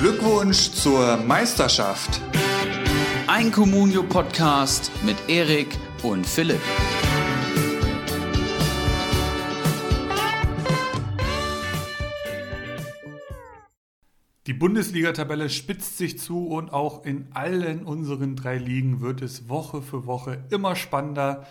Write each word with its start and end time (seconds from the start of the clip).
Glückwunsch 0.00 0.70
zur 0.70 1.16
Meisterschaft. 1.16 2.20
Ein 3.26 3.50
Communio-Podcast 3.50 4.92
mit 5.04 5.16
Erik 5.26 5.76
und 6.04 6.24
Philipp. 6.24 6.60
Die 14.46 14.52
Bundesliga-Tabelle 14.52 15.50
spitzt 15.50 15.98
sich 15.98 16.20
zu 16.20 16.46
und 16.46 16.72
auch 16.72 17.04
in 17.04 17.26
allen 17.34 17.82
unseren 17.82 18.36
drei 18.36 18.56
Ligen 18.56 19.00
wird 19.00 19.20
es 19.20 19.48
Woche 19.48 19.82
für 19.82 20.06
Woche 20.06 20.44
immer 20.50 20.76
spannender. 20.76 21.44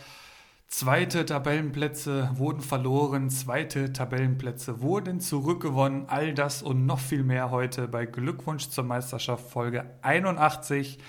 Zweite 0.69 1.25
Tabellenplätze 1.25 2.29
wurden 2.33 2.61
verloren, 2.61 3.29
zweite 3.29 3.93
Tabellenplätze 3.93 4.81
wurden 4.81 5.21
zurückgewonnen. 5.21 6.09
All 6.09 6.33
das 6.33 6.61
und 6.61 6.85
noch 6.85 6.99
viel 6.99 7.23
mehr 7.23 7.51
heute 7.51 7.87
bei 7.87 8.05
Glückwunsch 8.05 8.67
zur 8.67 8.83
Meisterschaft 8.83 9.49
Folge 9.49 9.89
81. 10.01 10.99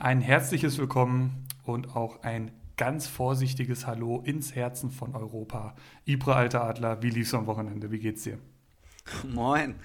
Ein 0.00 0.20
herzliches 0.20 0.78
Willkommen 0.78 1.46
und 1.62 1.94
auch 1.94 2.24
ein 2.24 2.50
ganz 2.76 3.06
vorsichtiges 3.06 3.86
Hallo 3.86 4.20
ins 4.24 4.56
Herzen 4.56 4.90
von 4.90 5.14
Europa. 5.14 5.76
Ibra 6.04 6.34
Alter 6.34 6.64
Adler, 6.64 7.00
wie 7.00 7.10
lief's 7.10 7.34
am 7.34 7.46
Wochenende? 7.46 7.92
Wie 7.92 8.00
geht's 8.00 8.24
dir? 8.24 8.38
Moin. 9.32 9.76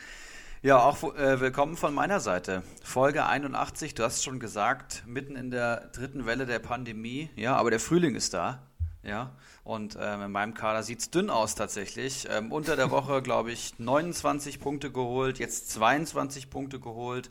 Ja, 0.64 0.80
auch 0.80 1.16
äh, 1.16 1.40
willkommen 1.40 1.78
von 1.78 1.94
meiner 1.94 2.20
Seite. 2.20 2.64
Folge 2.84 3.28
81, 3.28 3.94
du 3.94 4.04
hast 4.04 4.24
schon 4.24 4.40
gesagt, 4.40 5.04
mitten 5.06 5.36
in 5.36 5.52
der 5.52 5.92
dritten 5.94 6.26
Welle 6.26 6.48
der 6.48 6.60
Pandemie. 6.60 7.30
Ja, 7.36 7.56
aber 7.56 7.70
der 7.70 7.80
Frühling 7.80 8.16
ist 8.16 8.34
da. 8.34 8.69
Ja, 9.02 9.32
und 9.64 9.98
ähm, 10.00 10.24
in 10.24 10.32
meinem 10.32 10.54
Kader 10.54 10.84
sieht 10.84 11.00
es 11.00 11.10
dünn 11.10 11.30
aus 11.30 11.56
tatsächlich. 11.56 12.28
Ähm, 12.30 12.52
unter 12.52 12.76
der 12.76 12.92
Woche, 12.92 13.22
glaube 13.24 13.52
ich, 13.52 13.80
29 13.80 14.60
Punkte 14.60 14.92
geholt, 14.92 15.40
jetzt 15.40 15.72
22 15.72 16.50
Punkte 16.50 16.80
geholt. 16.80 17.30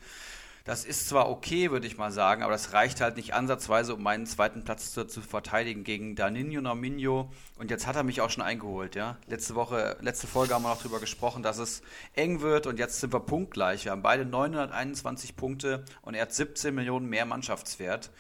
Das 0.64 0.84
ist 0.84 1.08
zwar 1.08 1.30
okay, 1.30 1.70
würde 1.70 1.86
ich 1.86 1.96
mal 1.96 2.12
sagen, 2.12 2.42
aber 2.42 2.52
das 2.52 2.74
reicht 2.74 3.00
halt 3.00 3.16
nicht 3.16 3.33
ansatzweise, 3.33 3.94
um 3.94 4.02
meinen 4.02 4.27
zweiten 4.27 4.64
Platz 4.64 4.92
zu, 4.92 5.06
zu 5.06 5.22
verteidigen 5.22 5.83
gegen 5.83 6.14
Danino 6.14 6.61
Nominio. 6.61 7.30
Und 7.56 7.70
jetzt 7.70 7.86
hat 7.86 7.96
er 7.96 8.02
mich 8.02 8.20
auch 8.20 8.28
schon 8.28 8.42
eingeholt, 8.42 8.94
ja. 8.94 9.16
Letzte 9.28 9.55
Woche, 9.55 9.96
letzte 10.02 10.27
Folge 10.27 10.52
haben 10.52 10.64
wir 10.64 10.69
noch 10.69 10.83
darüber 10.83 11.00
gesprochen, 11.00 11.42
dass 11.42 11.56
es 11.56 11.80
eng 12.14 12.42
wird 12.42 12.66
und 12.66 12.78
jetzt 12.78 13.00
sind 13.00 13.14
wir 13.14 13.20
punktgleich. 13.20 13.86
Wir 13.86 13.92
haben 13.92 14.02
beide 14.02 14.27
921 14.27 15.36
Punkte 15.36 15.84
und 16.02 16.12
er 16.12 16.22
hat 16.22 16.34
17 16.34 16.74
Millionen 16.74 17.08
mehr 17.08 17.24
Mannschaftswert 17.24 18.11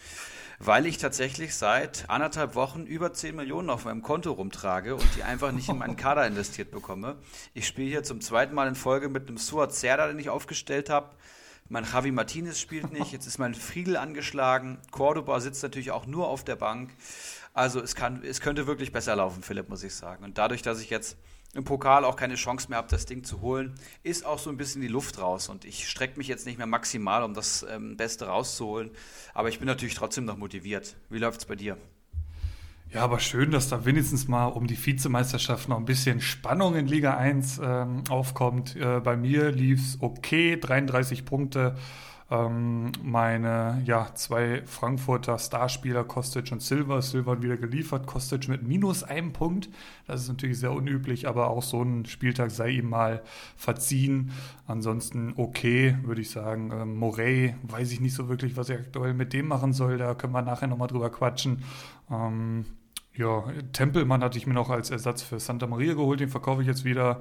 weil 0.58 0.86
ich 0.86 0.98
tatsächlich 0.98 1.54
seit 1.54 2.10
anderthalb 2.10 2.54
Wochen 2.54 2.84
über 2.84 3.12
10 3.12 3.36
Millionen 3.36 3.70
auf 3.70 3.84
meinem 3.84 4.02
Konto 4.02 4.32
rumtrage 4.32 4.96
und 4.96 5.16
die 5.16 5.22
einfach 5.22 5.52
nicht 5.52 5.68
in 5.68 5.78
meinen 5.78 5.96
Kader 5.96 6.26
investiert 6.26 6.70
bekomme. 6.70 7.16
Ich 7.54 7.66
spiele 7.66 7.88
hier 7.88 8.02
zum 8.02 8.20
zweiten 8.20 8.54
Mal 8.54 8.68
in 8.68 8.74
Folge 8.74 9.08
mit 9.08 9.28
einem 9.28 9.38
Suat 9.38 9.74
Serda, 9.74 10.08
den 10.08 10.18
ich 10.18 10.30
aufgestellt 10.30 10.90
habe. 10.90 11.10
Mein 11.68 11.84
Javi 11.84 12.10
Martinez 12.10 12.58
spielt 12.58 12.92
nicht, 12.92 13.12
jetzt 13.12 13.26
ist 13.26 13.38
mein 13.38 13.54
Friedel 13.54 13.96
angeschlagen. 13.96 14.78
Cordoba 14.90 15.38
sitzt 15.40 15.62
natürlich 15.62 15.90
auch 15.90 16.06
nur 16.06 16.28
auf 16.28 16.42
der 16.42 16.56
Bank. 16.56 16.90
Also 17.52 17.80
es, 17.80 17.94
kann, 17.94 18.22
es 18.24 18.40
könnte 18.40 18.66
wirklich 18.66 18.90
besser 18.90 19.14
laufen, 19.16 19.42
Philipp, 19.42 19.68
muss 19.68 19.82
ich 19.82 19.94
sagen. 19.94 20.24
Und 20.24 20.38
dadurch, 20.38 20.62
dass 20.62 20.80
ich 20.80 20.90
jetzt 20.90 21.18
im 21.54 21.64
Pokal 21.64 22.04
auch 22.04 22.16
keine 22.16 22.34
Chance 22.34 22.68
mehr 22.68 22.78
habe, 22.78 22.88
das 22.88 23.06
Ding 23.06 23.24
zu 23.24 23.40
holen, 23.40 23.74
ist 24.02 24.24
auch 24.24 24.38
so 24.38 24.50
ein 24.50 24.56
bisschen 24.56 24.82
die 24.82 24.88
Luft 24.88 25.18
raus. 25.18 25.48
Und 25.48 25.64
ich 25.64 25.88
strecke 25.88 26.18
mich 26.18 26.28
jetzt 26.28 26.46
nicht 26.46 26.58
mehr 26.58 26.66
maximal, 26.66 27.22
um 27.22 27.34
das 27.34 27.64
ähm, 27.68 27.96
Beste 27.96 28.26
rauszuholen. 28.26 28.90
Aber 29.34 29.48
ich 29.48 29.58
bin 29.58 29.66
natürlich 29.66 29.94
trotzdem 29.94 30.24
noch 30.24 30.36
motiviert. 30.36 30.96
Wie 31.08 31.18
läuft 31.18 31.40
es 31.40 31.46
bei 31.46 31.56
dir? 31.56 31.76
Ja, 32.90 33.02
aber 33.04 33.20
schön, 33.20 33.50
dass 33.50 33.68
da 33.68 33.84
wenigstens 33.84 34.28
mal 34.28 34.46
um 34.46 34.66
die 34.66 34.86
Vizemeisterschaft 34.86 35.68
noch 35.68 35.76
ein 35.76 35.84
bisschen 35.84 36.22
Spannung 36.22 36.74
in 36.74 36.86
Liga 36.86 37.18
1 37.18 37.60
ähm, 37.62 38.04
aufkommt. 38.08 38.76
Äh, 38.76 39.00
bei 39.00 39.14
mir 39.14 39.50
lief 39.50 39.80
es 39.80 39.98
okay, 40.00 40.56
33 40.58 41.26
Punkte. 41.26 41.76
Ähm, 42.30 42.92
meine 43.02 43.82
ja, 43.86 44.14
zwei 44.14 44.62
Frankfurter 44.66 45.38
Starspieler, 45.38 46.04
Kostic 46.04 46.52
und 46.52 46.60
Silva, 46.60 47.00
Silva 47.00 47.40
wieder 47.40 47.56
geliefert, 47.56 48.06
Kostic 48.06 48.48
mit 48.48 48.66
minus 48.66 49.02
einem 49.02 49.32
Punkt. 49.32 49.70
Das 50.06 50.20
ist 50.20 50.28
natürlich 50.28 50.58
sehr 50.58 50.72
unüblich, 50.72 51.26
aber 51.26 51.48
auch 51.48 51.62
so 51.62 51.82
ein 51.82 52.04
Spieltag 52.04 52.50
sei 52.50 52.70
ihm 52.70 52.90
mal 52.90 53.22
verziehen. 53.56 54.32
Ansonsten 54.66 55.32
okay, 55.36 55.96
würde 56.02 56.20
ich 56.20 56.30
sagen. 56.30 56.70
Ähm, 56.70 56.96
Morey, 56.96 57.54
weiß 57.62 57.92
ich 57.92 58.00
nicht 58.00 58.14
so 58.14 58.28
wirklich, 58.28 58.56
was 58.58 58.68
er 58.68 58.80
aktuell 58.80 59.14
mit 59.14 59.32
dem 59.32 59.48
machen 59.48 59.72
soll. 59.72 59.96
Da 59.96 60.14
können 60.14 60.34
wir 60.34 60.42
nachher 60.42 60.66
nochmal 60.66 60.88
drüber 60.88 61.10
quatschen. 61.10 61.64
Ähm, 62.10 62.66
ja, 63.14 63.44
Tempelmann 63.72 64.22
hatte 64.22 64.38
ich 64.38 64.46
mir 64.46 64.54
noch 64.54 64.70
als 64.70 64.90
Ersatz 64.90 65.22
für 65.22 65.40
Santa 65.40 65.66
Maria 65.66 65.94
geholt, 65.94 66.20
den 66.20 66.28
verkaufe 66.28 66.60
ich 66.60 66.68
jetzt 66.68 66.84
wieder. 66.84 67.20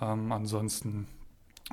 Ähm, 0.00 0.32
ansonsten 0.32 1.06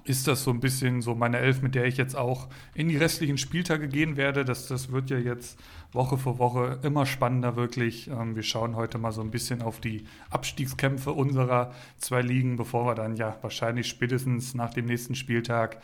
ist 0.05 0.27
das 0.27 0.43
so 0.43 0.51
ein 0.51 0.59
bisschen 0.59 1.01
so 1.01 1.15
meine 1.15 1.39
Elf, 1.39 1.61
mit 1.61 1.75
der 1.75 1.85
ich 1.85 1.97
jetzt 1.97 2.15
auch 2.15 2.47
in 2.73 2.87
die 2.87 2.97
restlichen 2.97 3.37
Spieltage 3.37 3.87
gehen 3.87 4.15
werde. 4.15 4.45
Das, 4.45 4.67
das 4.67 4.91
wird 4.91 5.09
ja 5.09 5.17
jetzt 5.17 5.59
Woche 5.91 6.17
für 6.17 6.39
Woche 6.39 6.79
immer 6.81 7.05
spannender, 7.05 7.55
wirklich. 7.55 8.07
Ähm, 8.07 8.35
wir 8.35 8.43
schauen 8.43 8.75
heute 8.75 8.97
mal 8.97 9.11
so 9.11 9.21
ein 9.21 9.31
bisschen 9.31 9.61
auf 9.61 9.79
die 9.79 10.05
Abstiegskämpfe 10.29 11.11
unserer 11.11 11.73
zwei 11.97 12.21
Ligen, 12.21 12.55
bevor 12.55 12.85
wir 12.85 12.95
dann 12.95 13.15
ja 13.15 13.37
wahrscheinlich 13.41 13.87
spätestens 13.87 14.55
nach 14.55 14.73
dem 14.73 14.85
nächsten 14.85 15.13
Spieltag 15.15 15.81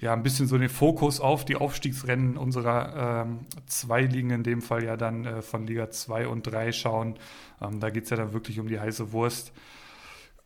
ja 0.00 0.12
ein 0.12 0.22
bisschen 0.22 0.46
so 0.46 0.58
den 0.58 0.68
Fokus 0.68 1.20
auf 1.20 1.46
die 1.46 1.56
Aufstiegsrennen 1.56 2.36
unserer 2.36 3.24
ähm, 3.24 3.46
zwei 3.66 4.02
Ligen, 4.02 4.30
in 4.30 4.42
dem 4.42 4.60
Fall 4.60 4.84
ja 4.84 4.98
dann 4.98 5.24
äh, 5.24 5.42
von 5.42 5.66
Liga 5.66 5.90
2 5.90 6.28
und 6.28 6.42
3 6.42 6.72
schauen. 6.72 7.14
Ähm, 7.62 7.80
da 7.80 7.88
geht 7.88 8.04
es 8.04 8.10
ja 8.10 8.18
dann 8.18 8.34
wirklich 8.34 8.60
um 8.60 8.68
die 8.68 8.78
heiße 8.78 9.12
Wurst. 9.12 9.52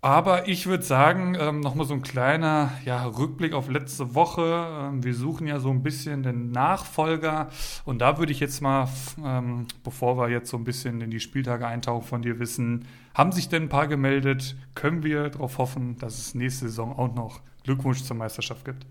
Aber 0.03 0.49
ich 0.49 0.66
würde 0.66 0.83
sagen, 0.83 1.37
ähm, 1.38 1.61
nochmal 1.61 1.84
so 1.84 1.93
ein 1.93 2.00
kleiner 2.00 2.72
ja, 2.87 3.05
Rückblick 3.05 3.53
auf 3.53 3.69
letzte 3.69 4.15
Woche. 4.15 4.66
Ähm, 4.71 5.05
wir 5.05 5.15
suchen 5.15 5.47
ja 5.47 5.59
so 5.59 5.69
ein 5.71 5.83
bisschen 5.83 6.22
den 6.22 6.53
Nachfolger. 6.53 7.50
Und 7.84 7.99
da 7.99 8.16
würde 8.19 8.33
ich 8.33 8.41
jetzt 8.41 8.62
mal, 8.62 8.88
ähm, 9.22 9.66
bevor 9.84 10.16
wir 10.16 10.31
jetzt 10.31 10.49
so 10.49 10.56
ein 10.56 10.65
bisschen 10.65 11.03
in 11.03 11.11
die 11.11 11.21
Spieltage 11.21 11.66
eintauchen, 11.66 12.06
von 12.06 12.22
dir 12.22 12.38
wissen, 12.38 12.87
haben 13.15 13.33
sich 13.33 13.50
denn 13.50 13.65
ein 13.65 13.69
paar 13.69 13.88
gemeldet? 13.88 14.56
Können 14.75 15.03
wir 15.03 15.28
darauf 15.28 15.59
hoffen, 15.59 15.99
dass 15.99 16.17
es 16.19 16.34
nächste 16.34 16.69
Saison 16.69 16.99
auch 16.99 17.15
noch 17.15 17.41
Glückwunsch 17.65 18.03
zur 18.03 18.17
Meisterschaft 18.17 18.65
gibt? 18.65 18.87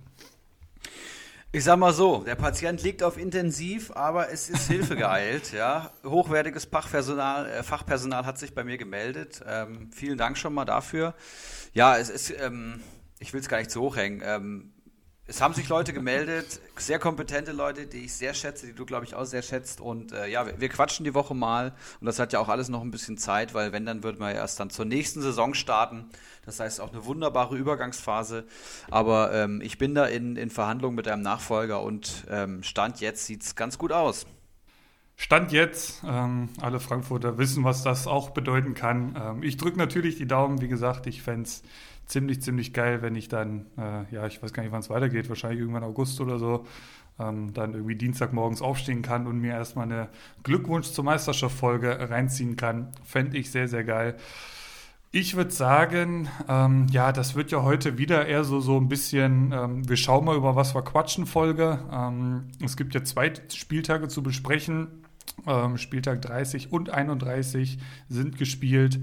Ich 1.52 1.64
sag 1.64 1.80
mal 1.80 1.94
so, 1.94 2.24
der 2.24 2.36
Patient 2.36 2.84
liegt 2.84 3.02
auf 3.02 3.18
Intensiv, 3.18 3.90
aber 3.96 4.30
es 4.30 4.52
ist 4.52 4.68
Hilfe 4.68 4.96
geeilt. 4.96 5.52
ja. 5.52 5.92
Hochwertiges 6.06 6.66
Fachpersonal, 6.66 7.48
äh, 7.50 7.64
Fachpersonal 7.64 8.28
hat 8.28 8.38
sich 8.38 8.54
bei 8.54 8.64
mir 8.64 8.78
gemeldet. 8.78 9.42
Ähm, 9.48 9.90
vielen 9.92 10.20
Dank 10.20 10.38
schon 10.38 10.54
mal 10.54 10.66
dafür. 10.66 11.16
Ja, 11.74 11.98
es 11.98 12.12
ist, 12.12 12.32
ähm, 12.40 12.82
ich 13.18 13.34
will 13.34 13.42
es 13.42 13.50
gar 13.50 13.58
nicht 13.58 13.72
zu 13.72 13.82
hoch 13.82 13.98
hängen. 13.98 14.22
Ähm, 14.24 14.74
es 15.30 15.42
haben 15.42 15.54
sich 15.54 15.70
Leute 15.70 15.94
gemeldet, 15.94 16.60
sehr 16.76 16.98
kompetente 16.98 17.52
Leute, 17.52 17.86
die 17.86 18.06
ich 18.06 18.14
sehr 18.14 18.34
schätze, 18.34 18.66
die 18.66 18.74
du, 18.74 18.84
glaube 18.84 19.06
ich, 19.06 19.14
auch 19.14 19.26
sehr 19.26 19.44
schätzt. 19.44 19.80
Und 19.80 20.12
äh, 20.12 20.28
ja, 20.28 20.48
wir, 20.48 20.60
wir, 20.60 20.70
quatschen 20.70 21.04
die 21.04 21.14
Woche 21.14 21.36
mal. 21.36 21.76
Und 22.02 22.08
das 22.08 22.18
hat 22.18 22.34
ja 22.34 22.40
auch 22.40 22.50
alles 22.50 22.68
noch 22.68 22.82
ein 22.82 22.90
bisschen 22.90 23.18
Zeit, 23.20 23.54
weil 23.54 23.72
wenn, 23.72 23.86
dann 23.86 24.02
würden 24.04 24.20
wir 24.20 24.32
erst 24.32 24.60
dann 24.60 24.72
zur 24.72 24.86
nächsten 24.86 25.22
Saison 25.22 25.54
starten. 25.54 26.10
Das 26.46 26.60
heißt 26.60 26.82
auch 26.82 26.92
eine 26.92 27.06
wunderbare 27.06 27.56
Übergangsphase. 27.56 28.46
Aber 28.90 29.32
ähm, 29.32 29.62
ich 29.62 29.78
bin 29.78 29.94
da 29.94 30.06
in, 30.06 30.36
in 30.36 30.50
Verhandlungen 30.50 30.96
mit 30.96 31.08
einem 31.08 31.22
Nachfolger 31.22 31.84
und 31.84 32.26
ähm, 32.30 32.64
Stand 32.64 33.00
jetzt 33.00 33.28
sieht 33.28 33.44
es 33.44 33.56
ganz 33.56 33.78
gut 33.78 33.92
aus. 33.92 34.26
Stand 35.16 35.52
jetzt, 35.52 36.02
ähm, 36.08 36.50
alle 36.60 36.80
Frankfurter 36.80 37.38
wissen, 37.38 37.64
was 37.64 37.84
das 37.84 38.08
auch 38.08 38.32
bedeuten 38.32 38.74
kann. 38.74 39.16
Ähm, 39.22 39.44
ich 39.44 39.58
drücke 39.58 39.78
natürlich 39.78 40.16
die 40.16 40.28
Daumen, 40.28 40.60
wie 40.60 40.70
gesagt, 40.70 41.06
ich 41.06 41.22
fände 41.22 41.44
es 41.44 41.62
ziemlich, 42.10 42.42
ziemlich 42.42 42.74
geil, 42.74 43.02
wenn 43.02 43.16
ich 43.16 43.30
dann, 43.30 43.68
äh, 43.78 44.14
ja, 44.14 44.28
ich 44.28 44.44
weiß 44.44 44.52
gar 44.52 44.64
nicht, 44.64 44.72
wann 44.72 44.82
es 44.82 44.90
weitergeht, 44.90 45.30
wahrscheinlich 45.30 45.60
irgendwann 45.60 45.84
August 45.84 46.20
oder 46.20 46.40
so, 46.40 46.66
ähm, 47.20 47.54
dann 47.54 47.74
irgendwie 47.74 47.96
Dienstagmorgens 47.96 48.62
aufstehen 48.62 49.02
kann 49.02 49.28
und 49.28 49.40
mir 49.40 49.54
erstmal 49.54 49.86
eine 49.86 50.10
Glückwunsch 50.44 50.88
zur 50.92 51.06
Meisterschaft-Folge 51.06 52.10
reinziehen 52.10 52.56
kann. 52.56 52.90
Fände 53.06 53.38
ich 53.38 53.52
sehr, 53.52 53.68
sehr 53.68 53.84
geil. 53.84 54.16
Ich 55.12 55.36
würde 55.36 55.52
sagen, 55.52 56.30
ähm, 56.48 56.88
ja, 56.92 57.12
das 57.12 57.36
wird 57.36 57.52
ja 57.52 57.64
heute 57.64 57.98
wieder 57.98 58.28
eher 58.28 58.44
so, 58.44 58.60
so 58.60 58.78
ein 58.78 58.90
bisschen, 58.90 59.52
ähm, 59.52 59.90
wir 59.90 59.98
schauen 59.98 60.26
mal 60.26 60.36
über 60.36 60.56
was 60.56 60.76
wir 60.76 60.84
quatschen 60.84 61.26
Folge. 61.26 61.80
Ähm, 61.92 62.50
es 62.64 62.78
gibt 62.78 62.94
ja 62.94 63.04
zwei 63.04 63.34
Spieltage 63.52 64.08
zu 64.08 64.22
besprechen. 64.22 64.88
Ähm, 65.48 65.78
Spieltag 65.78 66.22
30 66.22 66.72
und 66.72 66.92
31 66.92 67.80
sind 68.08 68.38
gespielt. 68.38 69.00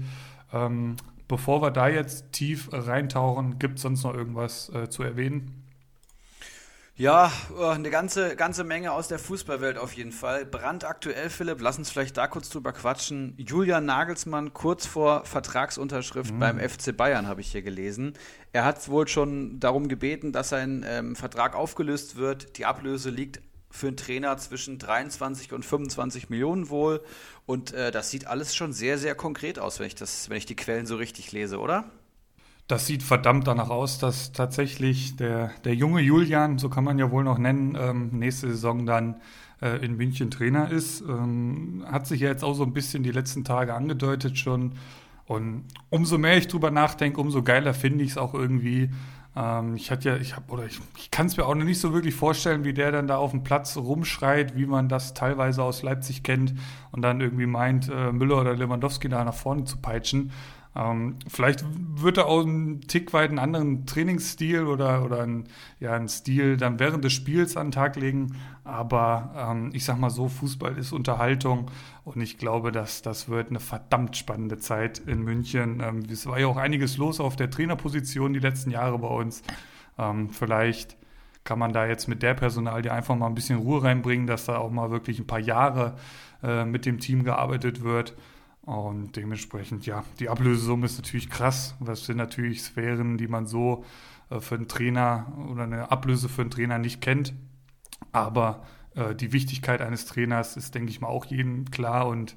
Bevor 1.27 1.61
wir 1.61 1.71
da 1.71 1.87
jetzt 1.89 2.31
tief 2.31 2.69
reintauchen, 2.71 3.59
gibt 3.59 3.75
es 3.75 3.81
sonst 3.81 4.03
noch 4.03 4.13
irgendwas 4.13 4.69
äh, 4.69 4.89
zu 4.89 5.03
erwähnen? 5.03 5.67
Ja, 6.99 7.31
äh, 7.55 7.63
eine 7.63 7.91
ganze, 7.91 8.35
ganze 8.35 8.63
Menge 8.63 8.91
aus 8.91 9.07
der 9.07 9.19
Fußballwelt 9.19 9.77
auf 9.77 9.93
jeden 9.93 10.11
Fall. 10.11 10.45
Brandaktuell, 10.45 11.29
Philipp, 11.29 11.61
lass 11.61 11.77
uns 11.77 11.91
vielleicht 11.91 12.17
da 12.17 12.27
kurz 12.27 12.49
drüber 12.49 12.73
quatschen. 12.73 13.35
Julian 13.37 13.85
Nagelsmann 13.85 14.51
kurz 14.53 14.87
vor 14.87 15.23
Vertragsunterschrift 15.23 16.33
mhm. 16.33 16.39
beim 16.39 16.59
FC 16.59 16.97
Bayern, 16.97 17.27
habe 17.27 17.41
ich 17.41 17.51
hier 17.51 17.61
gelesen. 17.61 18.13
Er 18.51 18.65
hat 18.65 18.89
wohl 18.89 19.07
schon 19.07 19.59
darum 19.59 19.89
gebeten, 19.89 20.31
dass 20.31 20.49
sein 20.49 20.83
ähm, 20.87 21.15
Vertrag 21.15 21.55
aufgelöst 21.55 22.15
wird. 22.15 22.57
Die 22.57 22.65
Ablöse 22.65 23.11
liegt 23.11 23.41
für 23.69 23.87
einen 23.87 23.97
Trainer 23.97 24.35
zwischen 24.37 24.79
23 24.79 25.53
und 25.53 25.63
25 25.63 26.29
Millionen 26.31 26.69
wohl. 26.69 27.03
Und 27.47 27.73
äh, 27.73 27.91
das 27.91 28.11
sieht 28.11 28.27
alles 28.27 28.55
schon 28.55 28.73
sehr, 28.73 28.97
sehr 28.97 29.15
konkret 29.15 29.57
aus, 29.57 29.79
wenn 29.79 29.87
ich, 29.87 29.95
das, 29.95 30.29
wenn 30.29 30.37
ich 30.37 30.45
die 30.45 30.57
Quellen 30.57 30.85
so 30.85 30.97
richtig 30.97 31.31
lese, 31.31 31.59
oder? 31.59 31.85
Das 32.67 32.85
sieht 32.85 33.03
verdammt 33.03 33.47
danach 33.47 33.69
aus, 33.69 33.99
dass 33.99 34.33
tatsächlich 34.33 35.15
der, 35.15 35.51
der 35.63 35.73
junge 35.73 36.01
Julian, 36.01 36.57
so 36.57 36.67
kann 36.67 36.83
man 36.83 36.99
ja 36.99 37.09
wohl 37.09 37.23
noch 37.23 37.37
nennen, 37.37 37.77
ähm, 37.79 38.09
nächste 38.11 38.49
Saison 38.49 38.85
dann 38.85 39.21
äh, 39.61 39.83
in 39.83 39.95
München 39.95 40.29
Trainer 40.29 40.69
ist. 40.69 40.99
Ähm, 40.99 41.85
hat 41.89 42.05
sich 42.05 42.19
ja 42.19 42.27
jetzt 42.27 42.43
auch 42.43 42.53
so 42.53 42.63
ein 42.63 42.73
bisschen 42.73 43.03
die 43.03 43.11
letzten 43.11 43.45
Tage 43.45 43.73
angedeutet 43.73 44.37
schon. 44.37 44.73
Und 45.25 45.63
umso 45.89 46.17
mehr 46.17 46.37
ich 46.37 46.49
drüber 46.49 46.69
nachdenke, 46.69 47.21
umso 47.21 47.43
geiler 47.43 47.73
finde 47.73 48.03
ich 48.03 48.11
es 48.11 48.17
auch 48.17 48.33
irgendwie. 48.33 48.89
Ähm, 49.37 49.75
ich 49.75 49.91
hatte 49.91 50.09
ja, 50.09 50.17
ich 50.17 50.35
habe, 50.35 50.51
oder 50.51 50.65
ich, 50.65 50.79
ich 50.97 51.11
kann 51.11 51.27
es 51.27 51.37
mir 51.37 51.45
auch 51.45 51.53
noch 51.53 51.65
nicht 51.65 51.79
so 51.79 51.93
wirklich 51.93 52.15
vorstellen, 52.15 52.63
wie 52.63 52.73
der 52.73 52.91
dann 52.91 53.07
da 53.07 53.17
auf 53.17 53.31
dem 53.31 53.43
Platz 53.43 53.77
rumschreit, 53.77 54.55
wie 54.55 54.65
man 54.65 54.89
das 54.89 55.13
teilweise 55.13 55.61
aus 55.63 55.83
Leipzig 55.83 56.23
kennt 56.23 56.55
und 56.91 57.03
dann 57.03 57.21
irgendwie 57.21 57.45
meint, 57.45 57.89
äh, 57.89 58.11
Müller 58.11 58.41
oder 58.41 58.55
Lewandowski 58.55 59.09
da 59.09 59.23
nach 59.23 59.35
vorne 59.35 59.65
zu 59.65 59.77
peitschen. 59.77 60.31
Ähm, 60.77 61.15
vielleicht 61.27 61.65
wird 61.69 62.17
er 62.17 62.27
auch 62.27 62.41
einen 62.41 62.81
Tick 62.81 63.11
weit 63.11 63.29
einen 63.29 63.39
anderen 63.39 63.87
Trainingsstil 63.87 64.65
oder, 64.65 65.03
oder 65.03 65.21
einen, 65.21 65.45
ja, 65.79 65.93
einen 65.93 66.07
Stil 66.07 66.55
dann 66.55 66.79
während 66.79 67.03
des 67.03 67.13
Spiels 67.13 67.57
an 67.57 67.67
den 67.67 67.71
Tag 67.71 67.95
legen. 67.95 68.35
Aber 68.63 69.33
ähm, 69.35 69.71
ich 69.73 69.85
sag 69.85 69.97
mal 69.97 70.11
so, 70.11 70.27
Fußball 70.27 70.77
ist 70.77 70.91
Unterhaltung 70.91 71.71
und 72.03 72.21
ich 72.21 72.37
glaube, 72.37 72.71
dass 72.71 73.01
das 73.01 73.27
wird 73.27 73.49
eine 73.49 73.59
verdammt 73.59 74.17
spannende 74.17 74.59
Zeit 74.59 74.99
in 74.99 75.23
München. 75.23 75.81
Ähm, 75.81 76.03
es 76.11 76.27
war 76.27 76.39
ja 76.39 76.47
auch 76.47 76.57
einiges 76.57 76.97
los 76.97 77.19
auf 77.19 77.35
der 77.35 77.49
Trainerposition 77.49 78.33
die 78.33 78.39
letzten 78.39 78.69
Jahre 78.69 78.99
bei 78.99 79.07
uns. 79.07 79.41
Ähm, 79.97 80.29
vielleicht 80.29 80.95
kann 81.43 81.57
man 81.57 81.73
da 81.73 81.87
jetzt 81.87 82.07
mit 82.07 82.21
der 82.21 82.35
Personalie 82.35 82.91
einfach 82.91 83.15
mal 83.15 83.27
ein 83.27 83.35
bisschen 83.35 83.57
Ruhe 83.57 83.81
reinbringen, 83.81 84.27
dass 84.27 84.45
da 84.45 84.57
auch 84.57 84.69
mal 84.69 84.91
wirklich 84.91 85.17
ein 85.17 85.27
paar 85.27 85.39
Jahre 85.39 85.95
äh, 86.43 86.65
mit 86.65 86.85
dem 86.85 86.99
Team 86.99 87.23
gearbeitet 87.23 87.83
wird. 87.83 88.15
Und 88.67 89.15
dementsprechend, 89.15 89.85
ja, 89.85 90.03
die 90.19 90.27
Ablösesumme 90.27 90.87
ist 90.87 90.97
natürlich 90.97 91.29
krass. 91.29 91.75
Das 91.79 92.05
sind 92.05 92.17
natürlich 92.17 92.61
Sphären, 92.61 93.17
die 93.17 93.29
man 93.29 93.47
so 93.47 93.85
äh, 94.29 94.41
für 94.41 94.55
einen 94.55 94.67
Trainer 94.67 95.31
oder 95.49 95.63
eine 95.63 95.89
Ablöse 95.89 96.27
für 96.27 96.41
einen 96.41 96.51
Trainer 96.51 96.77
nicht 96.77 96.99
kennt. 96.99 97.33
Aber 98.11 98.65
äh, 98.93 99.15
die 99.15 99.31
Wichtigkeit 99.31 99.81
eines 99.81 100.05
Trainers 100.05 100.57
ist, 100.57 100.75
denke 100.75 100.89
ich 100.89 100.99
mal, 100.99 101.07
auch 101.07 101.23
jedem 101.23 101.71
klar. 101.71 102.07
Und 102.07 102.35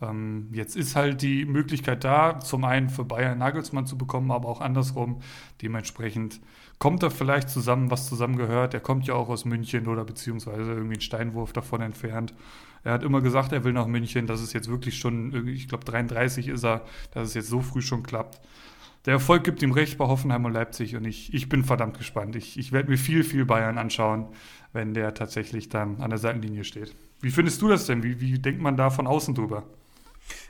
ähm, 0.00 0.50
jetzt 0.52 0.76
ist 0.76 0.94
halt 0.94 1.20
die 1.20 1.44
Möglichkeit 1.46 2.04
da, 2.04 2.38
zum 2.38 2.62
einen 2.62 2.88
für 2.88 3.04
Bayern 3.04 3.38
Nagelsmann 3.38 3.84
zu 3.84 3.98
bekommen, 3.98 4.30
aber 4.30 4.48
auch 4.48 4.60
andersrum. 4.60 5.20
Dementsprechend 5.62 6.40
kommt 6.78 7.02
da 7.02 7.10
vielleicht 7.10 7.50
zusammen, 7.50 7.90
was 7.90 8.08
zusammengehört. 8.08 8.72
Er 8.72 8.80
kommt 8.80 9.08
ja 9.08 9.14
auch 9.14 9.28
aus 9.28 9.44
München 9.44 9.88
oder 9.88 10.04
beziehungsweise 10.04 10.70
irgendwie 10.70 10.94
einen 10.94 11.00
Steinwurf 11.00 11.52
davon 11.52 11.80
entfernt. 11.80 12.34
Er 12.84 12.92
hat 12.92 13.02
immer 13.02 13.20
gesagt, 13.20 13.52
er 13.52 13.64
will 13.64 13.72
nach 13.72 13.86
München. 13.86 14.26
Das 14.26 14.42
ist 14.42 14.52
jetzt 14.52 14.68
wirklich 14.68 14.98
schon, 14.98 15.46
ich 15.48 15.68
glaube 15.68 15.84
33 15.84 16.48
ist 16.48 16.64
er, 16.64 16.84
dass 17.12 17.28
es 17.28 17.34
jetzt 17.34 17.48
so 17.48 17.60
früh 17.60 17.82
schon 17.82 18.02
klappt. 18.02 18.40
Der 19.04 19.14
Erfolg 19.14 19.42
gibt 19.42 19.62
ihm 19.62 19.72
recht 19.72 19.98
bei 19.98 20.06
Hoffenheim 20.06 20.44
und 20.44 20.52
Leipzig 20.52 20.94
und 20.94 21.04
ich, 21.04 21.34
ich 21.34 21.48
bin 21.48 21.64
verdammt 21.64 21.98
gespannt. 21.98 22.36
Ich, 22.36 22.58
ich 22.58 22.70
werde 22.70 22.88
mir 22.88 22.98
viel, 22.98 23.24
viel 23.24 23.44
Bayern 23.44 23.78
anschauen, 23.78 24.28
wenn 24.72 24.94
der 24.94 25.14
tatsächlich 25.14 25.68
dann 25.68 26.00
an 26.00 26.10
der 26.10 26.18
Seitenlinie 26.18 26.62
steht. 26.62 26.94
Wie 27.20 27.30
findest 27.30 27.60
du 27.62 27.68
das 27.68 27.86
denn? 27.86 28.02
Wie, 28.04 28.20
wie 28.20 28.38
denkt 28.38 28.62
man 28.62 28.76
da 28.76 28.90
von 28.90 29.08
außen 29.08 29.34
drüber? 29.34 29.64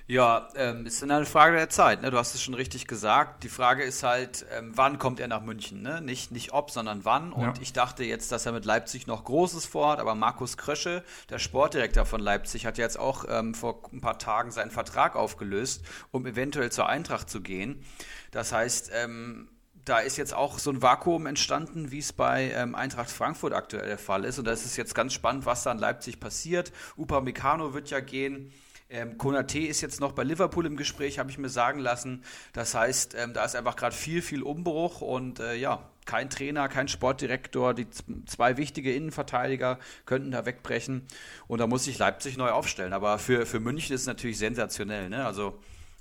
Ja, 0.08 0.48
ähm, 0.56 0.84
ist 0.84 1.02
eine 1.02 1.24
Frage 1.24 1.56
der 1.56 1.68
Zeit. 1.68 2.02
Ne? 2.02 2.10
Du 2.10 2.18
hast 2.18 2.34
es 2.34 2.42
schon 2.42 2.54
richtig 2.54 2.86
gesagt. 2.86 3.44
Die 3.44 3.48
Frage 3.48 3.84
ist 3.84 4.02
halt, 4.02 4.44
ähm, 4.52 4.72
wann 4.74 4.98
kommt 4.98 5.20
er 5.20 5.28
nach 5.28 5.42
München? 5.42 5.82
Ne? 5.82 6.00
Nicht, 6.00 6.32
nicht 6.32 6.52
ob, 6.52 6.70
sondern 6.70 7.04
wann. 7.04 7.32
Und 7.32 7.56
ja. 7.56 7.62
ich 7.62 7.72
dachte 7.72 8.04
jetzt, 8.04 8.32
dass 8.32 8.44
er 8.44 8.52
mit 8.52 8.64
Leipzig 8.64 9.06
noch 9.06 9.24
Großes 9.24 9.64
vorhat, 9.64 10.00
aber 10.00 10.14
Markus 10.14 10.56
Krösche, 10.56 11.04
der 11.30 11.38
Sportdirektor 11.38 12.04
von 12.04 12.20
Leipzig, 12.20 12.66
hat 12.66 12.78
jetzt 12.78 12.98
auch 12.98 13.24
ähm, 13.28 13.54
vor 13.54 13.82
ein 13.92 14.00
paar 14.00 14.18
Tagen 14.18 14.50
seinen 14.50 14.70
Vertrag 14.70 15.14
aufgelöst, 15.14 15.84
um 16.10 16.26
eventuell 16.26 16.72
zur 16.72 16.88
Eintracht 16.88 17.30
zu 17.30 17.40
gehen. 17.40 17.84
Das 18.32 18.52
heißt, 18.52 18.90
ähm, 18.94 19.48
da 19.84 19.98
ist 19.98 20.16
jetzt 20.16 20.34
auch 20.34 20.58
so 20.58 20.70
ein 20.70 20.82
Vakuum 20.82 21.26
entstanden, 21.26 21.90
wie 21.90 21.98
es 21.98 22.12
bei 22.12 22.52
ähm, 22.52 22.74
Eintracht 22.74 23.10
Frankfurt 23.10 23.52
aktuell 23.52 23.86
der 23.86 23.98
Fall 23.98 24.24
ist. 24.24 24.38
Und 24.38 24.46
da 24.46 24.52
ist 24.52 24.64
es 24.64 24.76
jetzt 24.76 24.94
ganz 24.94 25.12
spannend, 25.12 25.46
was 25.46 25.62
da 25.62 25.72
in 25.72 25.78
Leipzig 25.78 26.20
passiert. 26.20 26.72
Upa 26.96 27.20
Meccano 27.20 27.74
wird 27.74 27.90
ja 27.90 28.00
gehen. 28.00 28.52
Ähm, 28.92 29.16
Konate 29.16 29.58
ist 29.60 29.80
jetzt 29.80 30.00
noch 30.00 30.12
bei 30.12 30.22
Liverpool 30.22 30.66
im 30.66 30.76
Gespräch, 30.76 31.18
habe 31.18 31.30
ich 31.30 31.38
mir 31.38 31.48
sagen 31.48 31.78
lassen. 31.78 32.22
Das 32.52 32.74
heißt, 32.74 33.14
ähm, 33.18 33.32
da 33.32 33.44
ist 33.44 33.56
einfach 33.56 33.74
gerade 33.74 33.96
viel, 33.96 34.20
viel 34.20 34.42
Umbruch 34.42 35.00
und 35.00 35.40
äh, 35.40 35.54
ja, 35.54 35.88
kein 36.04 36.28
Trainer, 36.28 36.68
kein 36.68 36.88
Sportdirektor, 36.88 37.72
die 37.72 37.86
zwei 38.26 38.58
wichtige 38.58 38.92
Innenverteidiger 38.94 39.78
könnten 40.04 40.30
da 40.30 40.44
wegbrechen 40.44 41.06
und 41.46 41.58
da 41.58 41.66
muss 41.66 41.84
sich 41.84 41.98
Leipzig 41.98 42.36
neu 42.36 42.50
aufstellen. 42.50 42.92
Aber 42.92 43.18
für, 43.18 43.46
für 43.46 43.60
München 43.60 43.94
ist 43.94 44.02
es 44.02 44.06
natürlich 44.06 44.36
sensationell. 44.36 45.08
Ne? 45.08 45.24
Also 45.24 45.58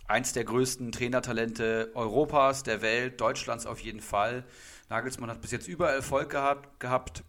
eins 0.07 0.33
der 0.33 0.43
größten 0.43 0.91
Trainertalente 0.91 1.91
Europas, 1.95 2.63
der 2.63 2.81
Welt, 2.81 3.21
Deutschlands 3.21 3.65
auf 3.65 3.79
jeden 3.79 4.01
Fall. 4.01 4.43
Nagelsmann 4.89 5.29
hat 5.29 5.41
bis 5.41 5.51
jetzt 5.51 5.69
überall 5.69 5.95
Erfolg 5.95 6.29
gehabt, 6.29 6.79
gehabt 6.81 7.23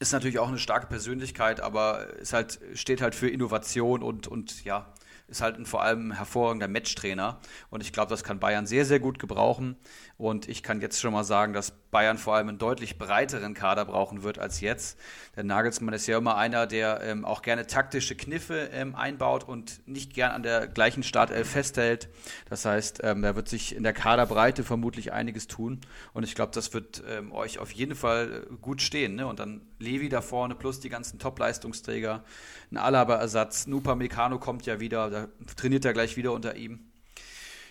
ist 0.00 0.12
natürlich 0.12 0.38
auch 0.38 0.48
eine 0.48 0.58
starke 0.58 0.86
Persönlichkeit, 0.86 1.60
aber 1.60 2.08
es 2.20 2.32
halt, 2.32 2.58
steht 2.74 3.02
halt 3.02 3.14
für 3.14 3.28
Innovation 3.28 4.02
und, 4.02 4.26
und 4.26 4.64
ja, 4.64 4.92
ist 5.28 5.42
halt 5.42 5.56
ein 5.56 5.66
vor 5.66 5.82
allem 5.82 6.10
hervorragender 6.12 6.68
Matchtrainer. 6.68 7.38
Und 7.68 7.82
ich 7.82 7.92
glaube, 7.92 8.08
das 8.10 8.24
kann 8.24 8.40
Bayern 8.40 8.66
sehr, 8.66 8.84
sehr 8.84 8.98
gut 8.98 9.18
gebrauchen. 9.18 9.76
Und 10.16 10.48
ich 10.48 10.62
kann 10.62 10.80
jetzt 10.80 11.00
schon 11.00 11.12
mal 11.12 11.22
sagen, 11.22 11.52
dass 11.52 11.70
Bayern 11.90 12.18
vor 12.18 12.36
allem 12.36 12.48
einen 12.48 12.58
deutlich 12.58 12.98
breiteren 12.98 13.54
Kader 13.54 13.84
brauchen 13.84 14.22
wird 14.22 14.38
als 14.38 14.60
jetzt. 14.60 14.98
Der 15.36 15.44
Nagelsmann 15.44 15.94
ist 15.94 16.06
ja 16.06 16.18
immer 16.18 16.36
einer, 16.36 16.66
der 16.66 17.00
ähm, 17.02 17.24
auch 17.24 17.42
gerne 17.42 17.66
taktische 17.66 18.16
Kniffe 18.16 18.70
ähm, 18.72 18.94
einbaut 18.94 19.44
und 19.44 19.86
nicht 19.86 20.14
gern 20.14 20.32
an 20.32 20.42
der 20.42 20.68
gleichen 20.68 21.02
Startelf 21.02 21.50
festhält. 21.50 22.08
Das 22.48 22.64
heißt, 22.64 23.00
ähm, 23.02 23.22
da 23.22 23.34
wird 23.34 23.48
sich 23.48 23.74
in 23.74 23.82
der 23.82 23.92
Kaderbreite 23.92 24.62
vermutlich 24.62 25.12
einiges 25.12 25.48
tun. 25.48 25.80
Und 26.12 26.22
ich 26.22 26.34
glaube, 26.34 26.52
das 26.54 26.72
wird 26.72 27.02
ähm, 27.08 27.32
euch 27.32 27.58
auf 27.58 27.72
jeden 27.72 27.94
Fall 27.94 28.46
äh, 28.50 28.54
gut 28.60 28.82
stehen. 28.82 29.16
Ne? 29.16 29.26
Und 29.26 29.40
dann 29.40 29.62
Levi 29.78 30.08
da 30.08 30.20
vorne 30.20 30.54
plus 30.54 30.80
die 30.80 30.88
ganzen 30.88 31.18
Top-Leistungsträger, 31.18 32.24
ein 32.70 32.76
Alaba-Ersatz. 32.76 33.66
Nupa 33.66 33.94
Meccano 33.94 34.38
kommt 34.38 34.66
ja 34.66 34.78
wieder, 34.78 35.10
da 35.10 35.28
trainiert 35.56 35.84
er 35.84 35.92
gleich 35.92 36.16
wieder 36.16 36.32
unter 36.32 36.56
ihm. 36.56 36.89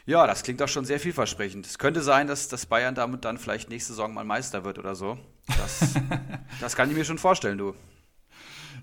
Ja, 0.05 0.25
das 0.27 0.43
klingt 0.43 0.61
doch 0.61 0.67
schon 0.67 0.85
sehr 0.85 0.99
vielversprechend. 0.99 1.65
Es 1.65 1.77
könnte 1.77 2.01
sein, 2.01 2.27
dass, 2.27 2.47
dass 2.47 2.65
Bayern 2.65 2.95
damit 2.95 3.25
dann 3.25 3.37
vielleicht 3.37 3.69
nächste 3.69 3.93
Saison 3.93 4.13
mal 4.13 4.23
Meister 4.23 4.63
wird 4.63 4.79
oder 4.79 4.95
so. 4.95 5.17
Das, 5.47 5.95
das 6.59 6.75
kann 6.75 6.89
ich 6.89 6.95
mir 6.95 7.05
schon 7.05 7.17
vorstellen, 7.17 7.57
du. 7.57 7.75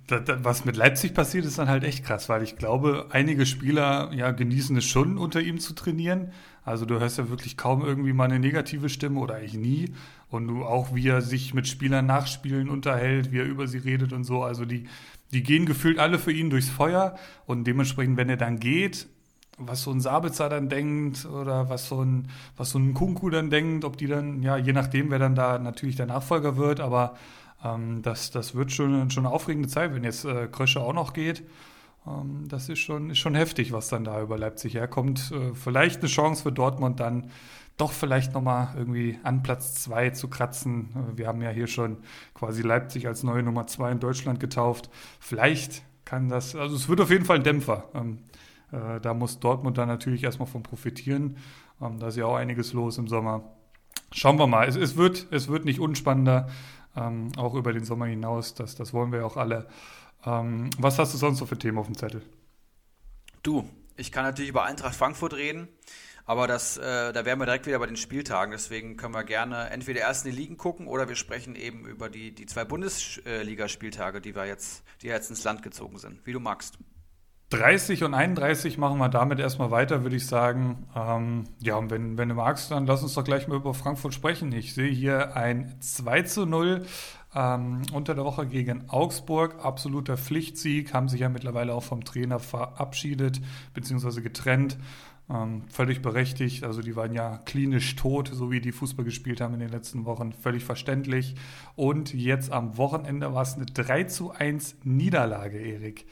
Das, 0.06 0.24
das, 0.24 0.44
was 0.44 0.64
mit 0.64 0.76
Leipzig 0.76 1.14
passiert, 1.14 1.44
ist 1.44 1.58
dann 1.58 1.68
halt 1.68 1.82
echt 1.82 2.04
krass, 2.04 2.28
weil 2.28 2.42
ich 2.42 2.56
glaube, 2.56 3.06
einige 3.10 3.44
Spieler 3.44 4.12
ja 4.12 4.30
genießen 4.30 4.76
es 4.76 4.84
schon, 4.84 5.18
unter 5.18 5.40
ihm 5.40 5.58
zu 5.58 5.74
trainieren. 5.74 6.32
Also 6.64 6.84
du 6.84 7.00
hörst 7.00 7.18
ja 7.18 7.28
wirklich 7.28 7.56
kaum 7.56 7.84
irgendwie 7.84 8.12
mal 8.12 8.24
eine 8.24 8.38
negative 8.38 8.88
Stimme 8.88 9.20
oder 9.20 9.36
eigentlich 9.36 9.54
nie. 9.54 9.94
Und 10.28 10.46
du 10.48 10.64
auch, 10.64 10.94
wie 10.94 11.08
er 11.08 11.22
sich 11.22 11.54
mit 11.54 11.66
Spielern 11.66 12.06
nachspielen 12.06 12.68
unterhält, 12.68 13.32
wie 13.32 13.38
er 13.38 13.44
über 13.44 13.66
sie 13.66 13.78
redet 13.78 14.12
und 14.12 14.24
so. 14.24 14.42
Also 14.42 14.64
die, 14.64 14.88
die 15.32 15.42
gehen 15.42 15.66
gefühlt 15.66 15.98
alle 15.98 16.18
für 16.18 16.32
ihn 16.32 16.50
durchs 16.50 16.68
Feuer. 16.68 17.16
Und 17.46 17.64
dementsprechend, 17.64 18.16
wenn 18.16 18.28
er 18.28 18.36
dann 18.36 18.58
geht, 18.58 19.08
was 19.58 19.82
so 19.82 19.90
ein 19.90 20.00
Sabitzer 20.00 20.48
dann 20.48 20.68
denkt 20.68 21.24
oder 21.24 21.68
was 21.68 21.88
so 21.88 22.02
ein, 22.02 22.28
was 22.56 22.70
so 22.70 22.78
ein 22.78 22.94
Kunku 22.94 23.30
dann 23.30 23.50
denkt, 23.50 23.84
ob 23.84 23.96
die 23.96 24.06
dann, 24.06 24.42
ja, 24.42 24.56
je 24.56 24.72
nachdem, 24.72 25.10
wer 25.10 25.18
dann 25.18 25.34
da 25.34 25.58
natürlich 25.58 25.96
der 25.96 26.06
Nachfolger 26.06 26.56
wird, 26.56 26.80
aber 26.80 27.16
ähm, 27.64 28.02
das, 28.02 28.30
das 28.30 28.54
wird 28.54 28.72
schon, 28.72 29.10
schon 29.10 29.26
eine 29.26 29.34
aufregende 29.34 29.68
Zeit, 29.68 29.94
wenn 29.94 30.04
jetzt 30.04 30.24
äh, 30.24 30.48
Krösche 30.50 30.80
auch 30.80 30.92
noch 30.92 31.12
geht. 31.12 31.42
Ähm, 32.06 32.44
das 32.48 32.68
ist 32.68 32.80
schon, 32.80 33.10
ist 33.10 33.18
schon 33.18 33.34
heftig, 33.34 33.72
was 33.72 33.88
dann 33.88 34.04
da 34.04 34.20
über 34.20 34.38
Leipzig 34.38 34.74
herkommt. 34.74 35.32
Äh, 35.32 35.54
vielleicht 35.54 36.00
eine 36.00 36.08
Chance 36.08 36.42
für 36.42 36.52
Dortmund 36.52 37.00
dann 37.00 37.30
doch 37.76 37.92
vielleicht 37.92 38.32
nochmal 38.32 38.68
irgendwie 38.76 39.18
an 39.22 39.42
Platz 39.42 39.74
zwei 39.74 40.10
zu 40.10 40.28
kratzen. 40.28 40.90
Äh, 40.94 41.18
wir 41.18 41.28
haben 41.28 41.42
ja 41.42 41.50
hier 41.50 41.66
schon 41.66 41.98
quasi 42.34 42.62
Leipzig 42.62 43.06
als 43.06 43.22
neue 43.22 43.42
Nummer 43.42 43.66
zwei 43.66 43.90
in 43.90 44.00
Deutschland 44.00 44.40
getauft. 44.40 44.90
Vielleicht 45.20 45.82
kann 46.04 46.28
das, 46.28 46.54
also 46.54 46.76
es 46.76 46.88
wird 46.88 47.00
auf 47.00 47.10
jeden 47.10 47.24
Fall 47.24 47.36
ein 47.36 47.44
Dämpfer. 47.44 47.88
Ähm, 47.94 48.18
äh, 48.76 49.00
da 49.00 49.14
muss 49.14 49.40
Dortmund 49.40 49.78
dann 49.78 49.88
natürlich 49.88 50.24
erstmal 50.24 50.46
von 50.46 50.62
profitieren. 50.62 51.38
Ähm, 51.80 51.98
da 51.98 52.08
ist 52.08 52.16
ja 52.16 52.26
auch 52.26 52.36
einiges 52.36 52.72
los 52.72 52.98
im 52.98 53.08
Sommer. 53.08 53.42
Schauen 54.12 54.38
wir 54.38 54.46
mal. 54.46 54.68
Es, 54.68 54.76
es 54.76 54.96
wird, 54.96 55.26
es 55.30 55.48
wird 55.48 55.64
nicht 55.64 55.80
unspannender, 55.80 56.48
ähm, 56.96 57.32
auch 57.36 57.54
über 57.54 57.72
den 57.72 57.84
Sommer 57.84 58.06
hinaus. 58.06 58.54
Das, 58.54 58.74
das 58.74 58.92
wollen 58.92 59.12
wir 59.12 59.20
ja 59.20 59.24
auch 59.24 59.36
alle. 59.36 59.66
Ähm, 60.24 60.70
was 60.78 60.98
hast 60.98 61.14
du 61.14 61.18
sonst 61.18 61.38
so 61.38 61.46
für 61.46 61.58
Themen 61.58 61.78
auf 61.78 61.86
dem 61.86 61.96
Zettel? 61.96 62.22
Du, 63.42 63.68
ich 63.96 64.12
kann 64.12 64.24
natürlich 64.24 64.50
über 64.50 64.64
Eintracht 64.64 64.94
Frankfurt 64.94 65.34
reden. 65.34 65.68
Aber 66.28 66.48
das, 66.48 66.76
äh, 66.76 67.12
da 67.12 67.24
wären 67.24 67.38
wir 67.38 67.46
direkt 67.46 67.66
wieder 67.66 67.78
bei 67.78 67.86
den 67.86 67.96
Spieltagen. 67.96 68.50
Deswegen 68.50 68.96
können 68.96 69.14
wir 69.14 69.22
gerne 69.22 69.70
entweder 69.70 70.00
erst 70.00 70.26
in 70.26 70.32
die 70.32 70.36
Ligen 70.36 70.56
gucken 70.56 70.88
oder 70.88 71.08
wir 71.08 71.14
sprechen 71.14 71.54
eben 71.54 71.86
über 71.86 72.08
die, 72.10 72.34
die 72.34 72.46
zwei 72.46 72.64
Bundesligaspieltage, 72.64 74.20
die 74.20 74.34
wir 74.34 74.44
jetzt, 74.44 74.82
die 75.02 75.06
jetzt 75.06 75.30
ins 75.30 75.44
Land 75.44 75.62
gezogen 75.62 75.98
sind. 75.98 76.26
Wie 76.26 76.32
du 76.32 76.40
magst. 76.40 76.78
30 77.50 78.02
und 78.02 78.12
31 78.12 78.76
machen 78.76 78.98
wir 78.98 79.08
damit 79.08 79.38
erstmal 79.38 79.70
weiter, 79.70 80.02
würde 80.02 80.16
ich 80.16 80.26
sagen. 80.26 80.88
Ähm, 80.96 81.44
ja, 81.60 81.76
und 81.76 81.90
wenn, 81.90 82.18
wenn 82.18 82.28
du 82.28 82.34
magst, 82.34 82.72
dann 82.72 82.86
lass 82.86 83.04
uns 83.04 83.14
doch 83.14 83.22
gleich 83.22 83.46
mal 83.46 83.56
über 83.56 83.72
Frankfurt 83.72 84.14
sprechen. 84.14 84.50
Ich 84.50 84.74
sehe 84.74 84.90
hier 84.90 85.36
ein 85.36 85.76
2 85.80 86.22
zu 86.22 86.44
0 86.44 86.84
ähm, 87.36 87.82
unter 87.92 88.16
der 88.16 88.24
Woche 88.24 88.46
gegen 88.46 88.88
Augsburg. 88.88 89.64
Absoluter 89.64 90.16
Pflichtsieg, 90.16 90.92
haben 90.92 91.08
sich 91.08 91.20
ja 91.20 91.28
mittlerweile 91.28 91.72
auch 91.72 91.84
vom 91.84 92.04
Trainer 92.04 92.40
verabschiedet 92.40 93.40
bzw. 93.74 94.22
getrennt. 94.22 94.76
Ähm, 95.30 95.62
völlig 95.68 96.02
berechtigt. 96.02 96.64
Also 96.64 96.82
die 96.82 96.96
waren 96.96 97.12
ja 97.12 97.38
klinisch 97.38 97.94
tot, 97.94 98.28
so 98.32 98.50
wie 98.50 98.60
die 98.60 98.72
Fußball 98.72 99.04
gespielt 99.04 99.40
haben 99.40 99.54
in 99.54 99.60
den 99.60 99.70
letzten 99.70 100.04
Wochen. 100.04 100.32
Völlig 100.32 100.64
verständlich. 100.64 101.36
Und 101.76 102.12
jetzt 102.12 102.50
am 102.50 102.76
Wochenende 102.76 103.32
war 103.32 103.42
es 103.42 103.54
eine 103.54 103.66
3 103.66 104.04
zu 104.04 104.32
1 104.32 104.78
Niederlage, 104.82 105.58
Erik. 105.58 106.06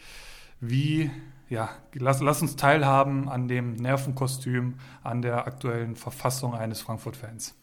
Wie, 0.69 1.11
ja, 1.49 1.71
lass, 1.95 2.21
lass 2.21 2.41
uns 2.43 2.57
teilhaben 2.57 3.29
an 3.29 3.49
dem 3.49 3.75
Nervenkostüm, 3.75 4.79
an 5.03 5.23
der 5.23 5.47
aktuellen 5.47 5.97
Verfassung 5.97 6.55
eines 6.55 6.81
Frankfurt-Fans. 6.81 7.55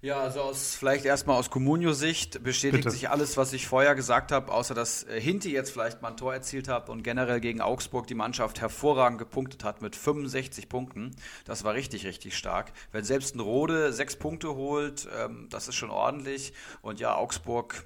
Ja, 0.00 0.20
also 0.20 0.42
aus, 0.42 0.76
vielleicht 0.76 1.04
erstmal 1.04 1.36
aus 1.36 1.50
Comunio-Sicht 1.50 2.44
bestätigt 2.44 2.84
Bitte. 2.84 2.92
sich 2.92 3.10
alles, 3.10 3.36
was 3.36 3.52
ich 3.52 3.66
vorher 3.66 3.96
gesagt 3.96 4.30
habe, 4.30 4.52
außer 4.52 4.72
dass 4.72 5.02
äh, 5.02 5.20
Hinti 5.20 5.50
jetzt 5.52 5.72
vielleicht 5.72 6.02
mal 6.02 6.10
ein 6.10 6.16
Tor 6.16 6.32
erzielt 6.32 6.68
hat 6.68 6.88
und 6.88 7.02
generell 7.02 7.40
gegen 7.40 7.60
Augsburg 7.60 8.06
die 8.06 8.14
Mannschaft 8.14 8.60
hervorragend 8.60 9.18
gepunktet 9.18 9.64
hat 9.64 9.82
mit 9.82 9.96
65 9.96 10.68
Punkten. 10.68 11.16
Das 11.44 11.64
war 11.64 11.74
richtig, 11.74 12.06
richtig 12.06 12.38
stark. 12.38 12.72
Wenn 12.92 13.02
selbst 13.02 13.34
ein 13.34 13.40
Rode 13.40 13.92
sechs 13.92 14.14
Punkte 14.14 14.54
holt, 14.54 15.08
ähm, 15.18 15.48
das 15.50 15.66
ist 15.66 15.74
schon 15.74 15.90
ordentlich. 15.90 16.52
Und 16.80 17.00
ja, 17.00 17.16
Augsburg 17.16 17.84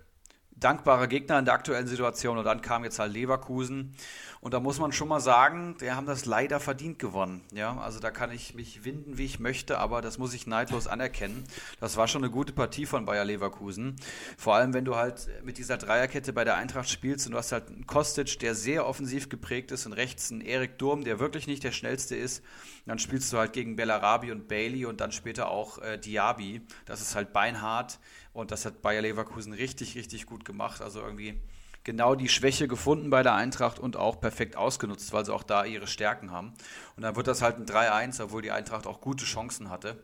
dankbarer 0.63 1.07
Gegner 1.07 1.39
in 1.39 1.45
der 1.45 1.55
aktuellen 1.55 1.87
Situation 1.87 2.39
und 2.39 2.45
dann 2.45 2.63
kam 2.63 2.85
jetzt 2.85 2.99
halt 2.99 3.13
Leverkusen 3.13 3.95
und 4.43 4.55
da 4.55 4.59
muss 4.59 4.81
man 4.81 4.91
schon 4.91 5.07
mal 5.07 5.21
sagen, 5.21 5.77
die 5.81 5.93
haben 5.93 6.05
das 6.05 6.25
leider 6.25 6.59
verdient 6.59 6.99
gewonnen. 6.99 7.43
Ja, 7.53 7.79
also 7.79 8.01
da 8.01 8.11
kann 8.11 8.33
ich 8.33 8.57
mich 8.57 8.85
winden, 8.85 9.17
wie 9.17 9.25
ich 9.25 9.39
möchte, 9.39 9.79
aber 9.79 10.03
das 10.03 10.19
muss 10.19 10.35
ich 10.35 10.49
neidlos 10.49 10.89
anerkennen. 10.89 11.45
Das 11.79 11.97
war 11.97 12.09
schon 12.09 12.25
eine 12.25 12.33
gute 12.33 12.53
Partie 12.53 12.85
von 12.85 13.05
Bayer 13.05 13.25
Leverkusen. 13.25 13.95
Vor 14.37 14.57
allem, 14.57 14.75
wenn 14.75 14.85
du 14.85 14.97
halt 14.97 15.29
mit 15.45 15.59
dieser 15.59 15.77
Dreierkette 15.77 16.33
bei 16.33 16.43
der 16.43 16.57
Eintracht 16.57 16.91
spielst 16.91 17.27
und 17.27 17.33
du 17.33 17.39
hast 17.39 17.53
halt 17.53 17.69
einen 17.69 17.87
Kostic, 17.87 18.41
der 18.41 18.57
sehr 18.57 18.85
offensiv 18.85 19.29
geprägt 19.29 19.71
ist 19.71 19.87
und 19.87 19.93
rechts 19.93 20.33
einen 20.33 20.41
Erik 20.41 20.77
Durm, 20.77 21.05
der 21.05 21.21
wirklich 21.21 21.47
nicht 21.47 21.63
der 21.63 21.71
schnellste 21.71 22.17
ist. 22.17 22.43
Dann 22.85 22.99
spielst 22.99 23.33
du 23.33 23.39
halt 23.39 23.53
gegen 23.53 23.77
Bellarabi 23.77 24.33
und 24.33 24.49
Bailey 24.49 24.87
und 24.87 25.01
dann 25.01 25.13
später 25.13 25.51
auch 25.53 25.79
äh, 25.79 25.99
Diaby. 25.99 26.63
Das 26.85 27.01
ist 27.01 27.15
halt 27.15 27.33
beinhart 27.33 28.01
und 28.33 28.51
das 28.51 28.65
hat 28.65 28.83
Bayer 28.83 29.03
Leverkusen 29.03 29.53
richtig, 29.53 29.95
richtig 29.95 30.27
gut 30.27 30.45
gemacht. 30.45 30.81
Also 30.83 31.01
irgendwie 31.01 31.41
genau 31.85 32.15
die 32.15 32.29
Schwäche 32.29 32.69
gefunden 32.69 33.11
bei 33.11 33.23
der 33.23 33.35
Eintracht 33.35 33.79
und 33.79 33.97
auch 33.97 34.21
perfekt 34.21 34.57
ausgenutzt, 34.57 35.13
weil 35.13 35.25
sie 35.25 35.35
auch 35.35 35.43
da 35.43 35.65
ihre 35.65 35.87
Stärken 35.87 36.31
haben. 36.31 36.55
Und 36.97 37.03
dann 37.03 37.17
wird 37.17 37.27
das 37.27 37.43
halt 37.43 37.57
ein 37.57 37.67
3-1, 37.67 38.23
obwohl 38.23 38.43
die 38.43 38.53
Eintracht 38.53 38.87
auch 38.87 39.01
gute 39.01 39.25
Chancen 39.25 39.71
hatte. 39.71 40.03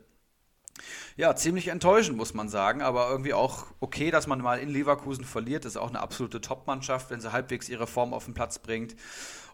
Ja, 1.16 1.34
ziemlich 1.34 1.68
enttäuschend, 1.68 2.16
muss 2.16 2.34
man 2.34 2.48
sagen, 2.48 2.82
aber 2.82 3.10
irgendwie 3.10 3.34
auch 3.34 3.66
okay, 3.80 4.12
dass 4.12 4.28
man 4.28 4.40
mal 4.40 4.60
in 4.60 4.68
Leverkusen 4.68 5.24
verliert. 5.24 5.64
Das 5.64 5.72
ist 5.72 5.76
auch 5.76 5.88
eine 5.88 6.00
absolute 6.00 6.40
Top-Mannschaft, 6.40 7.10
wenn 7.10 7.20
sie 7.20 7.32
halbwegs 7.32 7.68
ihre 7.68 7.88
Form 7.88 8.14
auf 8.14 8.26
den 8.26 8.34
Platz 8.34 8.60
bringt. 8.60 8.94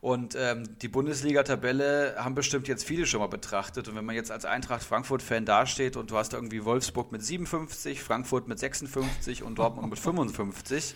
Und 0.05 0.37
ähm, 0.39 0.77
die 0.83 0.89
Bundesliga-Tabelle 0.89 2.17
haben 2.19 2.35
bestimmt 2.35 2.69
jetzt 2.69 2.85
viele 2.85 3.07
schon 3.07 3.21
mal 3.21 3.27
betrachtet. 3.27 3.89
Und 3.89 3.97
wenn 3.97 4.05
man 4.05 4.15
jetzt 4.15 4.31
als 4.31 4.45
Eintracht 4.45 4.83
Frankfurt-Fan 4.83 5.47
dasteht 5.47 5.97
und 5.97 6.11
du 6.11 6.19
hast 6.19 6.35
irgendwie 6.35 6.63
Wolfsburg 6.67 7.11
mit 7.11 7.25
57, 7.25 8.03
Frankfurt 8.03 8.47
mit 8.47 8.59
56 8.59 9.43
und 9.43 9.59
Dortmund 9.59 9.89
mit 9.89 9.99
55, 9.99 10.95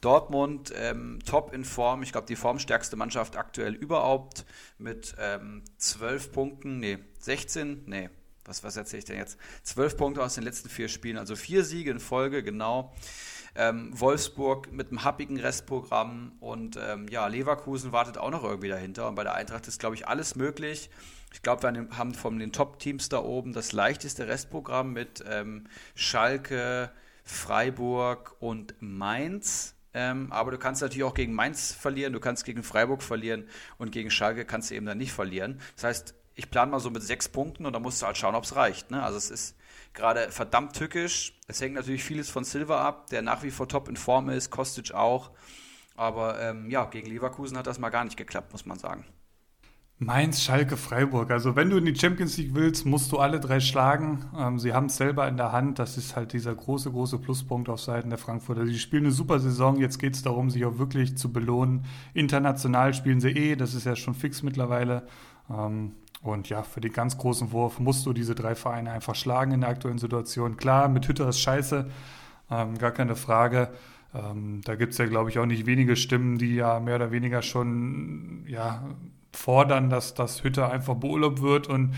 Dortmund 0.00 0.72
ähm, 0.74 1.20
top 1.24 1.54
in 1.54 1.64
Form. 1.64 2.02
Ich 2.02 2.10
glaube, 2.10 2.26
die 2.26 2.34
formstärkste 2.34 2.96
Mannschaft 2.96 3.36
aktuell 3.36 3.74
überhaupt 3.74 4.44
mit 4.76 5.14
ähm, 5.20 5.62
12 5.76 6.32
Punkten, 6.32 6.80
nee, 6.80 6.98
16, 7.20 7.84
nee, 7.86 8.10
was, 8.44 8.64
was 8.64 8.76
erzähle 8.76 8.98
ich 8.98 9.04
denn 9.04 9.18
jetzt? 9.18 9.38
12 9.62 9.96
Punkte 9.96 10.24
aus 10.24 10.34
den 10.34 10.42
letzten 10.42 10.68
vier 10.68 10.88
Spielen, 10.88 11.18
also 11.18 11.36
vier 11.36 11.62
Siege 11.62 11.92
in 11.92 12.00
Folge, 12.00 12.42
genau. 12.42 12.92
Ähm, 13.54 13.90
Wolfsburg 13.92 14.72
mit 14.72 14.88
einem 14.88 15.04
happigen 15.04 15.38
Restprogramm 15.38 16.32
und 16.40 16.78
ähm, 16.80 17.08
ja, 17.08 17.26
Leverkusen 17.26 17.92
wartet 17.92 18.18
auch 18.18 18.30
noch 18.30 18.44
irgendwie 18.44 18.68
dahinter. 18.68 19.08
Und 19.08 19.14
bei 19.14 19.24
der 19.24 19.34
Eintracht 19.34 19.66
ist, 19.68 19.80
glaube 19.80 19.96
ich, 19.96 20.06
alles 20.06 20.36
möglich. 20.36 20.90
Ich 21.32 21.42
glaube, 21.42 21.62
wir 21.62 21.88
haben 21.96 22.14
von 22.14 22.38
den 22.38 22.52
Top-Teams 22.52 23.08
da 23.08 23.18
oben 23.18 23.52
das 23.52 23.72
leichteste 23.72 24.28
Restprogramm 24.28 24.92
mit 24.92 25.22
ähm, 25.28 25.64
Schalke, 25.94 26.90
Freiburg 27.24 28.36
und 28.40 28.74
Mainz. 28.80 29.74
Ähm, 29.94 30.32
aber 30.32 30.50
du 30.50 30.58
kannst 30.58 30.82
natürlich 30.82 31.04
auch 31.04 31.14
gegen 31.14 31.34
Mainz 31.34 31.72
verlieren, 31.72 32.12
du 32.12 32.20
kannst 32.20 32.44
gegen 32.44 32.62
Freiburg 32.62 33.02
verlieren 33.02 33.48
und 33.78 33.90
gegen 33.90 34.10
Schalke 34.10 34.44
kannst 34.44 34.70
du 34.70 34.74
eben 34.74 34.86
dann 34.86 34.98
nicht 34.98 35.12
verlieren. 35.12 35.60
Das 35.76 35.84
heißt, 35.84 36.14
ich 36.34 36.50
plane 36.50 36.70
mal 36.70 36.80
so 36.80 36.90
mit 36.90 37.02
sechs 37.02 37.28
Punkten 37.28 37.66
und 37.66 37.72
dann 37.72 37.82
musst 37.82 38.00
du 38.00 38.06
halt 38.06 38.16
schauen, 38.16 38.34
ob 38.34 38.44
es 38.44 38.54
reicht. 38.54 38.90
Ne? 38.90 39.02
Also 39.02 39.18
es 39.18 39.30
ist 39.30 39.56
gerade 39.94 40.30
verdammt 40.30 40.74
tückisch. 40.74 41.38
Es 41.46 41.60
hängt 41.60 41.74
natürlich 41.74 42.04
vieles 42.04 42.30
von 42.30 42.44
Silva 42.44 42.86
ab, 42.86 43.08
der 43.10 43.22
nach 43.22 43.42
wie 43.42 43.50
vor 43.50 43.68
top 43.68 43.88
in 43.88 43.96
Form 43.96 44.28
ist, 44.28 44.50
Kostic 44.50 44.92
auch. 44.92 45.30
Aber 45.96 46.40
ähm, 46.40 46.70
ja, 46.70 46.84
gegen 46.84 47.08
Leverkusen 47.08 47.58
hat 47.58 47.66
das 47.66 47.78
mal 47.78 47.90
gar 47.90 48.04
nicht 48.04 48.16
geklappt, 48.16 48.52
muss 48.52 48.66
man 48.66 48.78
sagen. 48.78 49.04
Mainz, 50.00 50.40
Schalke, 50.42 50.76
Freiburg. 50.76 51.32
Also 51.32 51.56
wenn 51.56 51.70
du 51.70 51.76
in 51.76 51.84
die 51.84 51.96
Champions 51.96 52.36
League 52.36 52.54
willst, 52.54 52.86
musst 52.86 53.10
du 53.10 53.18
alle 53.18 53.40
drei 53.40 53.58
schlagen. 53.58 54.26
Ähm, 54.38 54.60
sie 54.60 54.72
haben 54.72 54.86
es 54.86 54.96
selber 54.96 55.26
in 55.26 55.36
der 55.36 55.50
Hand. 55.50 55.80
Das 55.80 55.98
ist 55.98 56.14
halt 56.14 56.32
dieser 56.32 56.54
große, 56.54 56.92
große 56.92 57.18
Pluspunkt 57.18 57.68
auf 57.68 57.80
Seiten 57.80 58.08
der 58.08 58.18
Frankfurter. 58.18 58.64
Sie 58.64 58.78
spielen 58.78 59.06
eine 59.06 59.12
super 59.12 59.40
Saison. 59.40 59.76
Jetzt 59.80 59.98
geht 59.98 60.14
es 60.14 60.22
darum, 60.22 60.50
sich 60.50 60.64
auch 60.64 60.78
wirklich 60.78 61.18
zu 61.18 61.32
belohnen. 61.32 61.84
International 62.14 62.94
spielen 62.94 63.20
sie 63.20 63.30
eh. 63.30 63.56
Das 63.56 63.74
ist 63.74 63.86
ja 63.86 63.96
schon 63.96 64.14
fix 64.14 64.44
mittlerweile. 64.44 65.08
Ähm, 65.50 65.96
und 66.22 66.48
ja, 66.48 66.62
für 66.62 66.80
den 66.80 66.92
ganz 66.92 67.16
großen 67.16 67.52
Wurf 67.52 67.78
musst 67.78 68.04
du 68.06 68.12
diese 68.12 68.34
drei 68.34 68.54
Vereine 68.54 68.90
einfach 68.90 69.14
schlagen 69.14 69.52
in 69.52 69.60
der 69.60 69.70
aktuellen 69.70 69.98
Situation. 69.98 70.56
Klar, 70.56 70.88
mit 70.88 71.06
Hütter 71.06 71.28
ist 71.28 71.40
scheiße. 71.40 71.88
Ähm, 72.50 72.78
gar 72.78 72.90
keine 72.90 73.14
Frage. 73.14 73.70
Ähm, 74.14 74.60
da 74.64 74.74
gibt 74.74 74.92
es 74.92 74.98
ja, 74.98 75.06
glaube 75.06 75.30
ich, 75.30 75.38
auch 75.38 75.46
nicht 75.46 75.66
wenige 75.66 75.96
Stimmen, 75.96 76.38
die 76.38 76.56
ja 76.56 76.80
mehr 76.80 76.96
oder 76.96 77.12
weniger 77.12 77.42
schon 77.42 78.44
ja, 78.48 78.82
fordern, 79.32 79.90
dass 79.90 80.14
das 80.14 80.42
Hütte 80.42 80.68
einfach 80.68 80.94
beurlaubt 80.96 81.40
wird 81.40 81.68
und 81.68 81.94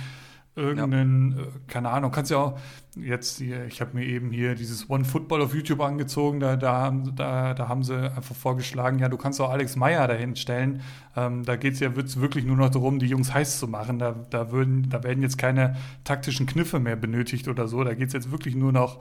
irgendeinen, 0.56 1.32
ja. 1.32 1.42
Äh, 1.42 1.46
keine 1.68 1.90
Ahnung, 1.90 2.10
kannst 2.10 2.30
ja 2.30 2.38
auch 2.38 2.58
jetzt 2.96 3.40
ich 3.40 3.80
habe 3.80 3.96
mir 3.96 4.04
eben 4.04 4.30
hier 4.30 4.54
dieses 4.54 4.90
One 4.90 5.04
Football 5.04 5.42
auf 5.42 5.54
YouTube 5.54 5.80
angezogen, 5.80 6.40
da, 6.40 6.56
da, 6.56 6.72
haben, 6.72 7.14
da, 7.14 7.54
da 7.54 7.68
haben 7.68 7.84
sie 7.84 7.94
einfach 7.96 8.34
vorgeschlagen, 8.34 8.98
ja, 8.98 9.08
du 9.08 9.16
kannst 9.16 9.40
auch 9.40 9.50
Alex 9.50 9.76
Meyer 9.76 10.08
dahin 10.08 10.36
stellen. 10.36 10.82
Ähm, 11.16 11.44
da 11.44 11.56
geht 11.56 11.74
es 11.74 11.80
ja 11.80 11.94
wird's 11.96 12.20
wirklich 12.20 12.44
nur 12.44 12.56
noch 12.56 12.70
darum, 12.70 12.98
die 12.98 13.06
Jungs 13.06 13.32
heiß 13.32 13.58
zu 13.58 13.68
machen. 13.68 13.98
Da, 13.98 14.14
da, 14.30 14.50
würden, 14.50 14.88
da 14.90 15.02
werden 15.02 15.22
jetzt 15.22 15.38
keine 15.38 15.76
taktischen 16.04 16.46
Kniffe 16.46 16.80
mehr 16.80 16.96
benötigt 16.96 17.48
oder 17.48 17.68
so. 17.68 17.84
Da 17.84 17.94
geht 17.94 18.08
es 18.08 18.12
jetzt 18.12 18.30
wirklich 18.30 18.56
nur 18.56 18.72
noch, 18.72 18.98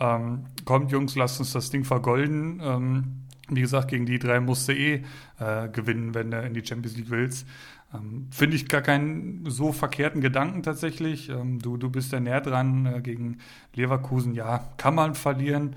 ähm, 0.00 0.44
kommt 0.64 0.90
Jungs, 0.90 1.14
lasst 1.16 1.40
uns 1.40 1.52
das 1.52 1.70
Ding 1.70 1.84
vergolden. 1.84 2.60
Ähm, 2.62 3.04
wie 3.50 3.62
gesagt, 3.62 3.88
gegen 3.88 4.04
die 4.04 4.18
drei 4.18 4.40
musst 4.40 4.68
du 4.68 4.72
eh 4.72 5.02
äh, 5.38 5.68
gewinnen, 5.68 6.14
wenn 6.14 6.30
du 6.30 6.40
in 6.42 6.54
die 6.54 6.64
Champions 6.64 6.96
League 6.96 7.10
willst. 7.10 7.46
Ähm, 7.94 8.28
Finde 8.30 8.56
ich 8.56 8.68
gar 8.68 8.82
keinen 8.82 9.44
so 9.48 9.72
verkehrten 9.72 10.20
Gedanken 10.20 10.62
tatsächlich. 10.62 11.28
Ähm, 11.30 11.58
du, 11.58 11.76
du 11.76 11.90
bist 11.90 12.12
ja 12.12 12.20
näher 12.20 12.40
dran 12.40 12.86
äh, 12.86 13.00
gegen 13.00 13.38
Leverkusen. 13.74 14.34
Ja, 14.34 14.68
kann 14.76 14.94
man 14.94 15.14
verlieren. 15.14 15.76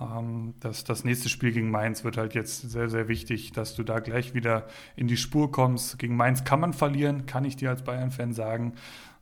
Ähm, 0.00 0.54
das, 0.60 0.84
das 0.84 1.04
nächste 1.04 1.28
Spiel 1.28 1.52
gegen 1.52 1.70
Mainz 1.70 2.04
wird 2.04 2.18
halt 2.18 2.34
jetzt 2.34 2.70
sehr, 2.70 2.90
sehr 2.90 3.08
wichtig, 3.08 3.52
dass 3.52 3.74
du 3.74 3.82
da 3.82 4.00
gleich 4.00 4.34
wieder 4.34 4.66
in 4.96 5.08
die 5.08 5.16
Spur 5.16 5.50
kommst. 5.50 5.98
Gegen 5.98 6.16
Mainz 6.16 6.44
kann 6.44 6.60
man 6.60 6.72
verlieren, 6.72 7.26
kann 7.26 7.44
ich 7.44 7.56
dir 7.56 7.70
als 7.70 7.82
Bayern-Fan 7.82 8.32
sagen. 8.32 8.74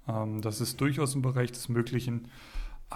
Ähm, 0.08 0.40
das 0.40 0.60
ist 0.60 0.80
durchaus 0.80 1.14
im 1.14 1.22
Bereich 1.22 1.52
des 1.52 1.68
Möglichen. 1.68 2.28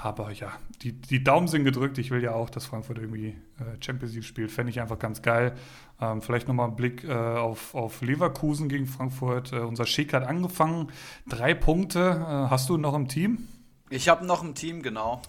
Aber 0.01 0.31
ja, 0.31 0.53
die, 0.83 0.93
die 0.93 1.25
Daumen 1.25 1.49
sind 1.49 1.65
gedrückt. 1.65 1.99
Ich 1.99 2.13
will 2.13 2.23
ja 2.23 2.33
auch, 2.33 2.51
dass 2.51 2.67
Frankfurt 2.67 2.99
irgendwie 2.99 3.37
äh, 3.59 3.83
Champions 3.85 4.15
League 4.15 4.25
spielt. 4.25 4.53
Fände 4.53 4.71
ich 4.71 4.81
einfach 4.81 5.01
ganz 5.01 5.23
geil. 5.23 5.57
Ähm, 6.01 6.23
vielleicht 6.23 6.47
nochmal 6.47 6.69
ein 6.69 6.77
Blick 6.77 7.03
äh, 7.03 7.13
auf, 7.13 7.75
auf 7.75 8.01
Leverkusen 8.01 8.69
gegen 8.69 8.87
Frankfurt. 8.87 9.53
Äh, 9.53 9.57
unser 9.57 9.87
Schick 9.87 10.13
hat 10.13 10.23
angefangen. 10.23 10.93
Drei 11.29 11.53
Punkte. 11.53 11.99
Äh, 11.99 12.51
hast 12.51 12.69
du 12.69 12.77
noch 12.77 12.95
im 12.95 13.09
Team? 13.09 13.49
Ich 13.91 14.09
habe 14.09 14.25
noch 14.25 14.45
im 14.45 14.55
Team, 14.55 14.83
genau. 14.83 15.21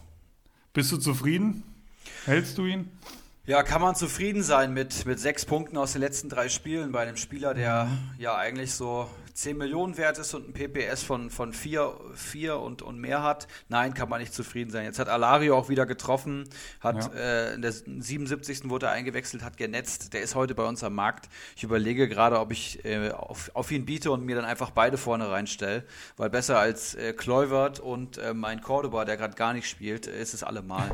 Bist 0.74 0.92
du 0.92 0.98
zufrieden? 0.98 1.64
Hältst 2.26 2.60
du 2.60 2.66
ihn? 2.66 2.92
Ja, 3.48 3.64
kann 3.64 3.82
man 3.82 3.96
zufrieden 3.96 4.44
sein 4.44 4.72
mit, 4.72 5.08
mit 5.08 5.20
sechs 5.20 5.46
Punkten 5.46 5.78
aus 5.78 5.94
den 5.94 6.02
letzten 6.02 6.30
drei 6.30 6.48
Spielen 6.48 6.92
bei 6.92 7.02
einem 7.02 7.18
Spieler, 7.18 7.56
der 7.56 7.90
ja 8.20 8.36
eigentlich 8.36 8.76
so 8.76 9.10
10 9.40 9.58
Millionen 9.58 9.98
wert 9.98 10.18
ist 10.18 10.34
und 10.34 10.50
ein 10.50 10.54
PPS 10.54 11.02
von, 11.04 11.30
von 11.30 11.54
4, 11.54 11.98
4 12.14 12.60
und, 12.60 12.82
und 12.82 13.00
mehr 13.00 13.24
hat, 13.24 13.48
nein, 13.70 13.94
kann 13.94 14.10
man 14.10 14.20
nicht 14.20 14.34
zufrieden 14.34 14.70
sein. 14.70 14.84
Jetzt 14.84 15.00
hat 15.00 15.08
Alario 15.08 15.58
auch 15.58 15.70
wieder 15.70 15.86
getroffen, 15.86 16.44
hat 16.82 17.06
ja. 17.14 17.20
äh, 17.20 17.54
in 17.54 17.62
der 17.62 17.72
77. 17.72 18.70
wurde 18.70 18.88
er 18.88 18.92
eingewechselt, 18.92 19.42
hat 19.42 19.56
genetzt, 19.56 20.14
der 20.14 20.24
ist 20.24 20.36
heute 20.36 20.56
bei 20.56 20.66
uns 20.66 20.84
am 20.84 20.94
Markt. 20.94 21.30
Ich 21.56 21.64
überlege 21.64 22.10
gerade, 22.10 22.38
ob 22.38 22.52
ich 22.52 22.84
äh, 22.84 23.12
auf, 23.12 23.50
auf 23.54 23.72
ihn 23.72 23.86
biete 23.86 24.12
und 24.12 24.26
mir 24.26 24.36
dann 24.36 24.44
einfach 24.44 24.72
beide 24.72 24.98
vorne 24.98 25.32
reinstelle, 25.32 25.86
weil 26.18 26.30
besser 26.30 26.60
als 26.60 26.96
äh, 26.96 27.14
Kluivert 27.14 27.80
und 27.80 28.18
äh, 28.18 28.34
mein 28.34 28.60
Cordoba, 28.60 29.06
der 29.06 29.16
gerade 29.16 29.36
gar 29.36 29.54
nicht 29.54 29.70
spielt, 29.70 30.06
ist 30.06 30.34
es 30.34 30.44
allemal. 30.44 30.92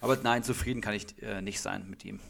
Aber 0.00 0.16
nein, 0.22 0.44
zufrieden 0.44 0.80
kann 0.80 0.94
ich 0.94 1.20
äh, 1.20 1.42
nicht 1.42 1.60
sein 1.60 1.90
mit 1.90 2.04
ihm. 2.04 2.20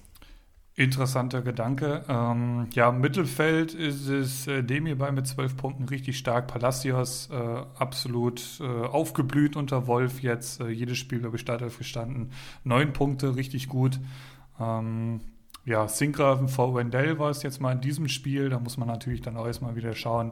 Interessanter 0.79 1.43
Gedanke. 1.43 2.05
Ähm, 2.09 2.69
ja, 2.73 2.91
im 2.91 3.01
Mittelfeld 3.01 3.75
ist 3.75 4.07
es 4.07 4.47
äh, 4.47 4.63
Demir 4.63 4.97
bei 4.97 5.11
mit 5.11 5.27
zwölf 5.27 5.57
Punkten 5.57 5.85
richtig 5.89 6.17
stark. 6.17 6.47
Palacios 6.47 7.29
äh, 7.33 7.63
absolut 7.77 8.61
äh, 8.61 8.65
aufgeblüht 8.65 9.57
unter 9.57 9.89
Wolf 9.89 10.21
jetzt. 10.23 10.61
Äh, 10.61 10.69
jedes 10.69 10.97
Spiel 10.99 11.19
bei 11.19 11.37
Startelf 11.37 11.79
gestanden. 11.79 12.31
Neun 12.63 12.93
Punkte, 12.93 13.35
richtig 13.35 13.69
gut. 13.69 13.99
Ähm, 14.61 15.21
ja, 15.65 15.89
Sinkgraven 15.89 16.47
vor 16.47 16.77
Wendell 16.77 17.19
war 17.19 17.31
es 17.31 17.43
jetzt 17.43 17.61
mal 17.61 17.73
in 17.73 17.81
diesem 17.81 18.07
Spiel. 18.09 18.49
Da 18.49 18.61
muss 18.61 18.77
man 18.77 18.87
natürlich 18.87 19.21
dann 19.21 19.37
auch 19.37 19.47
erstmal 19.47 19.75
wieder 19.75 19.97
schauen, 19.97 20.31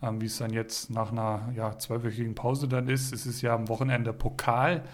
ähm, 0.00 0.20
wie 0.20 0.26
es 0.26 0.38
dann 0.38 0.52
jetzt 0.52 0.90
nach 0.90 1.10
einer 1.10 1.52
ja, 1.56 1.76
zwölfwöchigen 1.76 2.36
Pause 2.36 2.68
dann 2.68 2.86
ist. 2.86 3.12
Es 3.12 3.26
ist 3.26 3.42
ja 3.42 3.52
am 3.52 3.68
Wochenende 3.68 4.12
Pokal. 4.12 4.84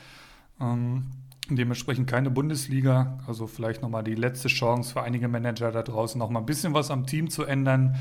Ähm, 0.62 1.10
dementsprechend 1.50 2.08
keine 2.08 2.30
Bundesliga. 2.30 3.18
Also 3.26 3.46
vielleicht 3.46 3.82
nochmal 3.82 4.04
die 4.04 4.14
letzte 4.14 4.48
Chance 4.48 4.92
für 4.92 5.02
einige 5.02 5.28
Manager 5.28 5.70
da 5.70 5.82
draußen, 5.82 6.18
nochmal 6.18 6.42
ein 6.42 6.46
bisschen 6.46 6.74
was 6.74 6.90
am 6.90 7.06
Team 7.06 7.30
zu 7.30 7.44
ändern. 7.44 7.96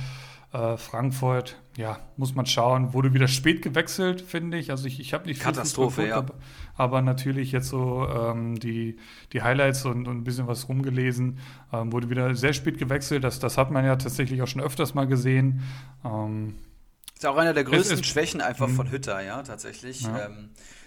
Äh, 0.53 0.77
Frankfurt, 0.77 1.59
ja, 1.77 1.99
muss 2.15 2.35
man 2.35 2.45
schauen. 2.45 2.93
Wurde 2.93 3.13
wieder 3.15 3.27
spät 3.27 3.63
gewechselt, 3.63 4.21
finde 4.21 4.57
ich. 4.59 4.69
Also 4.69 4.85
ich, 4.85 4.99
ich 4.99 5.13
habe 5.13 5.25
nicht 5.25 5.37
viel 5.41 5.45
Katastrophe, 5.45 6.07
ja. 6.07 6.17
Aber, 6.17 6.35
aber, 6.75 7.01
natürlich 7.01 7.51
jetzt 7.51 7.69
so 7.69 8.07
ähm, 8.07 8.59
die, 8.59 8.97
die 9.33 9.41
Highlights 9.41 9.83
und, 9.85 10.07
und, 10.07 10.17
ein 10.17 10.23
bisschen 10.23 10.45
was 10.47 10.69
rumgelesen. 10.69 11.39
Ähm, 11.71 11.91
wurde 11.91 12.11
wieder 12.11 12.35
sehr 12.35 12.53
spät 12.53 12.77
gewechselt. 12.77 13.23
Das, 13.23 13.39
das 13.39 13.57
hat 13.57 13.71
man 13.71 13.83
ja 13.83 13.95
tatsächlich 13.95 14.43
auch 14.43 14.47
schon 14.47 14.61
öfters 14.61 14.93
mal 14.93 15.07
gesehen. 15.07 15.63
Ähm, 16.05 16.53
ist 17.15 17.25
auch 17.25 17.37
einer 17.37 17.53
der 17.53 17.63
größten 17.63 17.99
ist, 17.99 18.05
Schwächen 18.05 18.41
einfach 18.41 18.69
von 18.69 18.91
Hütter, 18.91 19.21
ja, 19.21 19.41
tatsächlich. 19.41 20.01
Ja. 20.01 20.29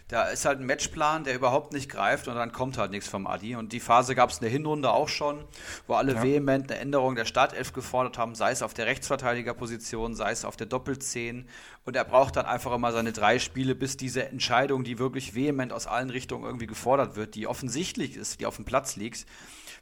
Da 0.09 0.25
ist 0.27 0.45
halt 0.45 0.61
ein 0.61 0.67
Matchplan, 0.67 1.25
der 1.25 1.35
überhaupt 1.35 1.73
nicht 1.73 1.91
greift 1.91 2.29
und 2.29 2.37
dann 2.37 2.53
kommt 2.53 2.79
halt 2.79 2.93
nichts 2.93 3.09
vom 3.09 3.27
Adi. 3.27 3.57
Und 3.57 3.73
die 3.73 3.81
Phase 3.81 4.15
gab 4.15 4.31
es 4.31 4.37
in 4.37 4.43
der 4.43 4.51
Hinrunde 4.51 4.91
auch 4.91 5.09
schon, 5.09 5.45
wo 5.89 5.95
alle 5.95 6.15
ja. 6.15 6.23
vehement 6.23 6.71
eine 6.71 6.81
Änderung 6.81 7.17
der 7.17 7.25
Startelf 7.25 7.73
gefordert 7.73 8.17
haben, 8.17 8.37
sei 8.37 8.53
es 8.53 8.63
auf 8.63 8.73
der 8.73 8.87
Rechtsverteidigerposition, 8.87 10.15
sei 10.15 10.31
es 10.31 10.45
auf 10.45 10.57
der 10.57 10.69
Doppelzehn. 10.69 11.49
Und 11.85 11.97
er 11.97 12.05
braucht 12.05 12.37
dann 12.37 12.47
einfach 12.47 12.73
immer 12.73 12.93
seine 12.93 13.13
drei 13.13 13.41
Spiele, 13.41 13.75
bis 13.75 13.97
diese 13.97 14.29
Entscheidung, 14.29 14.85
die 14.85 15.01
wirklich 15.01 15.35
vehement 15.35 15.73
aus 15.73 15.89
allen 15.89 16.11
Richtungen 16.11 16.45
irgendwie 16.45 16.69
gefordert 16.69 17.17
wird, 17.17 17.35
die 17.35 17.49
offensichtlich 17.49 18.17
ist, 18.17 18.39
die 18.39 18.47
auf 18.47 18.57
dem 18.57 18.65
Platz 18.65 18.95
liegt, 18.95 19.27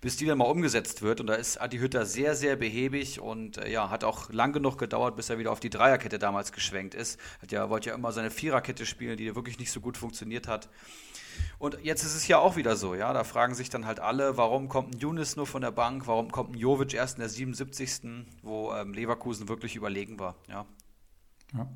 bis 0.05 0.19
die 0.19 0.27
dann 0.27 0.37
mal 0.37 0.45
umgesetzt 0.45 1.01
wird. 1.01 1.23
Und 1.23 1.29
da 1.29 1.35
ist 1.35 1.57
Adi 1.57 1.79
Hütter 1.79 2.05
sehr, 2.05 2.35
sehr 2.35 2.57
behäbig 2.57 3.21
und 3.21 3.57
äh, 3.57 3.73
ja, 3.73 3.89
hat 3.89 4.05
auch 4.05 4.31
lang 4.31 4.53
genug 4.53 4.77
gedauert, 4.77 5.17
bis 5.17 5.31
er 5.31 5.39
wieder 5.39 5.51
auf 5.51 5.61
die 5.61 5.71
Dreierkette 5.71 6.19
damals 6.19 6.53
geschwenkt 6.53 6.95
ist. 6.95 7.19
Hat 7.41 7.53
ja, 7.53 7.71
wollte 7.71 7.89
ja 7.89 7.95
immer 7.95 8.13
seine 8.13 8.31
Viererkette 8.31 8.85
spielen, 8.85 9.17
die 9.17 9.35
wirklich 9.35 9.59
nicht 9.59 9.73
so 9.73 9.81
gut 9.81 9.97
funktioniert 9.97 10.47
hat. 10.47 10.69
Und 11.59 11.79
jetzt 11.83 12.05
ist 12.05 12.15
es 12.15 12.29
ja 12.29 12.37
auch 12.37 12.57
wieder 12.57 12.77
so, 12.77 12.95
ja. 12.95 13.15
Da 13.15 13.25
fragen 13.25 13.55
sich 13.55 13.71
dann 13.71 13.87
halt 13.87 13.99
alle, 13.99 14.37
warum 14.37 14.69
kommt 14.69 14.95
ein 14.95 14.99
Younes 14.99 15.37
nur 15.37 15.47
von 15.47 15.63
der 15.63 15.71
Bank, 15.71 16.07
warum 16.07 16.31
kommt 16.31 16.55
ein 16.55 16.59
Jovic 16.59 16.93
erst 16.93 17.17
in 17.17 17.21
der 17.21 17.31
77., 17.31 18.27
wo 18.43 18.75
ähm, 18.75 18.93
Leverkusen 18.93 19.49
wirklich 19.49 19.75
überlegen 19.75 20.19
war, 20.19 20.37
ja. 20.51 20.67
ja. 21.55 21.67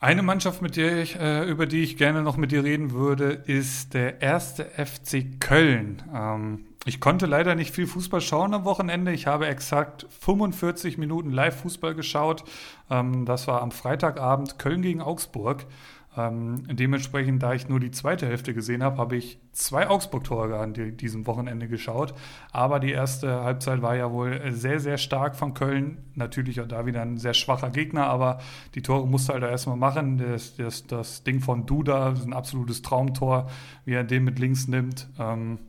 Eine 0.00 0.22
Mannschaft, 0.22 0.60
mit 0.60 0.76
der 0.76 1.00
ich, 1.00 1.14
äh, 1.14 1.48
über 1.48 1.66
die 1.66 1.84
ich 1.84 1.96
gerne 1.96 2.22
noch 2.22 2.36
mit 2.36 2.50
dir 2.50 2.64
reden 2.64 2.90
würde, 2.90 3.30
ist 3.30 3.94
der 3.94 4.20
erste 4.20 4.64
FC 4.64 5.38
Köln. 5.38 6.02
Ähm, 6.12 6.64
ich 6.84 7.00
konnte 7.00 7.26
leider 7.26 7.54
nicht 7.54 7.72
viel 7.72 7.86
Fußball 7.86 8.20
schauen 8.20 8.54
am 8.54 8.64
Wochenende. 8.64 9.12
Ich 9.12 9.26
habe 9.26 9.46
exakt 9.46 10.06
45 10.20 10.98
Minuten 10.98 11.30
Live-Fußball 11.30 11.94
geschaut. 11.94 12.44
Ähm, 12.90 13.24
das 13.24 13.46
war 13.46 13.62
am 13.62 13.70
Freitagabend 13.70 14.58
Köln 14.58 14.82
gegen 14.82 15.00
Augsburg. 15.00 15.66
Ähm, 16.14 16.64
dementsprechend, 16.68 17.42
da 17.42 17.54
ich 17.54 17.68
nur 17.68 17.80
die 17.80 17.90
zweite 17.90 18.26
Hälfte 18.26 18.52
gesehen 18.52 18.82
habe, 18.82 18.98
habe 18.98 19.16
ich 19.16 19.40
zwei 19.52 19.88
Augsburg-Tore 19.88 20.58
an 20.58 20.74
diesem 20.74 21.26
Wochenende 21.26 21.68
geschaut. 21.68 22.14
Aber 22.50 22.80
die 22.80 22.90
erste 22.90 23.42
Halbzeit 23.42 23.80
war 23.80 23.96
ja 23.96 24.12
wohl 24.12 24.52
sehr, 24.52 24.78
sehr 24.78 24.98
stark 24.98 25.36
von 25.36 25.54
Köln. 25.54 26.04
Natürlich 26.14 26.60
auch 26.60 26.68
da 26.68 26.84
wieder 26.84 27.00
ein 27.00 27.16
sehr 27.16 27.32
schwacher 27.32 27.70
Gegner, 27.70 28.08
aber 28.08 28.40
die 28.74 28.82
Tore 28.82 29.06
musste 29.06 29.32
halt 29.32 29.44
erstmal 29.44 29.76
machen. 29.76 30.18
Das, 30.18 30.56
das, 30.56 30.86
das 30.86 31.22
Ding 31.22 31.40
von 31.40 31.64
Duda 31.64 32.10
ist 32.10 32.26
ein 32.26 32.34
absolutes 32.34 32.82
Traumtor, 32.82 33.48
wie 33.86 33.94
er 33.94 34.04
den 34.04 34.24
mit 34.24 34.38
links 34.38 34.68
nimmt. 34.68 35.08
Ähm, 35.18 35.60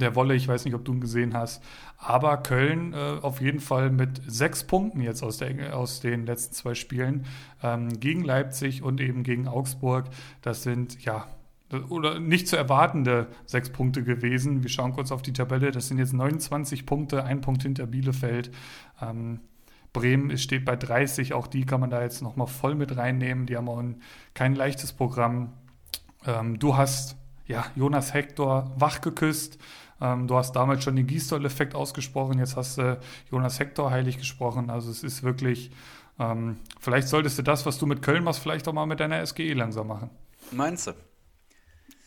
der 0.00 0.14
Wolle, 0.14 0.34
ich 0.34 0.48
weiß 0.48 0.64
nicht, 0.64 0.74
ob 0.74 0.84
du 0.84 0.92
ihn 0.92 1.00
gesehen 1.00 1.34
hast. 1.34 1.62
Aber 1.98 2.36
Köln 2.38 2.92
äh, 2.92 3.18
auf 3.22 3.40
jeden 3.40 3.60
Fall 3.60 3.90
mit 3.90 4.20
sechs 4.26 4.64
Punkten 4.64 5.00
jetzt 5.00 5.22
aus, 5.22 5.38
der, 5.38 5.76
aus 5.76 6.00
den 6.00 6.26
letzten 6.26 6.54
zwei 6.54 6.74
Spielen 6.74 7.26
ähm, 7.62 8.00
gegen 8.00 8.24
Leipzig 8.24 8.82
und 8.82 9.00
eben 9.00 9.22
gegen 9.22 9.48
Augsburg. 9.48 10.06
Das 10.40 10.62
sind 10.62 11.04
ja 11.04 11.26
oder 11.88 12.20
nicht 12.20 12.48
zu 12.48 12.56
erwartende 12.56 13.28
sechs 13.46 13.70
Punkte 13.70 14.02
gewesen. 14.02 14.62
Wir 14.62 14.70
schauen 14.70 14.92
kurz 14.92 15.10
auf 15.10 15.22
die 15.22 15.32
Tabelle. 15.32 15.70
Das 15.70 15.88
sind 15.88 15.98
jetzt 15.98 16.12
29 16.12 16.84
Punkte, 16.84 17.24
ein 17.24 17.40
Punkt 17.40 17.62
hinter 17.62 17.86
Bielefeld. 17.86 18.50
Ähm, 19.00 19.40
Bremen 19.92 20.36
steht 20.38 20.64
bei 20.64 20.76
30, 20.76 21.34
auch 21.34 21.46
die 21.46 21.66
kann 21.66 21.80
man 21.80 21.90
da 21.90 22.02
jetzt 22.02 22.22
nochmal 22.22 22.46
voll 22.46 22.74
mit 22.74 22.96
reinnehmen. 22.96 23.46
Die 23.46 23.56
haben 23.56 23.68
auch 23.68 23.78
ein, 23.78 24.02
kein 24.34 24.54
leichtes 24.54 24.92
Programm. 24.92 25.52
Ähm, 26.26 26.58
du 26.58 26.76
hast 26.76 27.16
ja, 27.46 27.66
Jonas 27.74 28.14
Hector 28.14 28.72
wach 28.76 29.00
geküsst. 29.00 29.58
Ähm, 30.02 30.26
du 30.26 30.36
hast 30.36 30.56
damals 30.56 30.82
schon 30.82 30.96
den 30.96 31.06
Gießdoll-Effekt 31.06 31.76
ausgesprochen, 31.76 32.40
jetzt 32.40 32.56
hast 32.56 32.76
du 32.76 32.98
Jonas 33.30 33.60
Hector 33.60 33.90
heilig 33.90 34.18
gesprochen. 34.18 34.68
Also 34.68 34.90
es 34.90 35.04
ist 35.04 35.22
wirklich, 35.22 35.70
ähm, 36.18 36.56
vielleicht 36.80 37.06
solltest 37.06 37.38
du 37.38 37.42
das, 37.42 37.64
was 37.66 37.78
du 37.78 37.86
mit 37.86 38.02
Köln 38.02 38.24
machst, 38.24 38.40
vielleicht 38.40 38.66
auch 38.66 38.72
mal 38.72 38.86
mit 38.86 38.98
deiner 38.98 39.24
SGE 39.24 39.52
langsam 39.52 39.86
machen. 39.86 40.10
Meinst 40.50 40.88
du? 40.88 40.92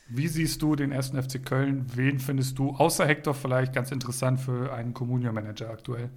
Wie 0.09 0.27
siehst 0.27 0.61
du 0.61 0.75
den 0.75 0.91
ersten 0.91 1.21
FC 1.21 1.43
Köln? 1.43 1.85
Wen 1.95 2.19
findest 2.19 2.59
du, 2.59 2.71
außer 2.71 3.07
Hector 3.07 3.33
vielleicht, 3.33 3.73
ganz 3.73 3.91
interessant 3.91 4.41
für 4.41 4.73
einen 4.73 4.93
Communio-Manager 4.93 5.69
aktuell? 5.69 6.09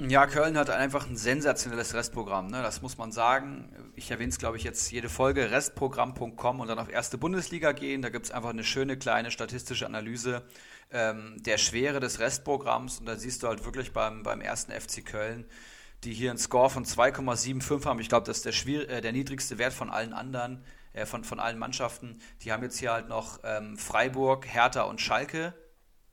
Ja, 0.00 0.26
Köln 0.26 0.58
hat 0.58 0.70
einfach 0.70 1.06
ein 1.06 1.16
sensationelles 1.16 1.94
Restprogramm, 1.94 2.48
ne? 2.48 2.62
das 2.62 2.82
muss 2.82 2.98
man 2.98 3.12
sagen. 3.12 3.92
Ich 3.94 4.10
erwähne 4.10 4.30
es, 4.30 4.38
glaube 4.38 4.56
ich, 4.56 4.64
jetzt 4.64 4.90
jede 4.90 5.08
Folge, 5.08 5.52
restprogramm.com 5.52 6.58
und 6.58 6.66
dann 6.66 6.80
auf 6.80 6.90
erste 6.90 7.16
Bundesliga 7.16 7.70
gehen. 7.70 8.02
Da 8.02 8.08
gibt 8.08 8.26
es 8.26 8.32
einfach 8.32 8.50
eine 8.50 8.64
schöne 8.64 8.96
kleine 8.96 9.30
statistische 9.30 9.86
Analyse 9.86 10.42
ähm, 10.90 11.36
der 11.38 11.58
Schwere 11.58 12.00
des 12.00 12.18
Restprogramms. 12.18 12.98
Und 12.98 13.06
da 13.06 13.14
siehst 13.14 13.44
du 13.44 13.46
halt 13.46 13.64
wirklich 13.64 13.92
beim, 13.92 14.24
beim 14.24 14.40
ersten 14.40 14.72
FC 14.72 15.06
Köln, 15.06 15.44
die 16.02 16.12
hier 16.12 16.30
einen 16.30 16.40
Score 16.40 16.70
von 16.70 16.84
2,75 16.84 17.84
haben. 17.84 18.00
Ich 18.00 18.08
glaube, 18.08 18.26
das 18.26 18.38
ist 18.38 18.46
der, 18.46 18.52
schwier 18.52 18.88
äh, 18.90 19.00
der 19.00 19.12
niedrigste 19.12 19.58
Wert 19.58 19.74
von 19.74 19.90
allen 19.90 20.12
anderen, 20.12 20.64
äh, 20.92 21.06
von, 21.06 21.22
von 21.22 21.38
allen 21.38 21.58
Mannschaften. 21.60 22.18
Die 22.42 22.50
haben 22.50 22.64
jetzt 22.64 22.78
hier 22.78 22.92
halt 22.92 23.08
noch 23.08 23.38
ähm, 23.44 23.76
Freiburg, 23.78 24.44
Hertha 24.44 24.82
und 24.82 25.00
Schalke 25.00 25.54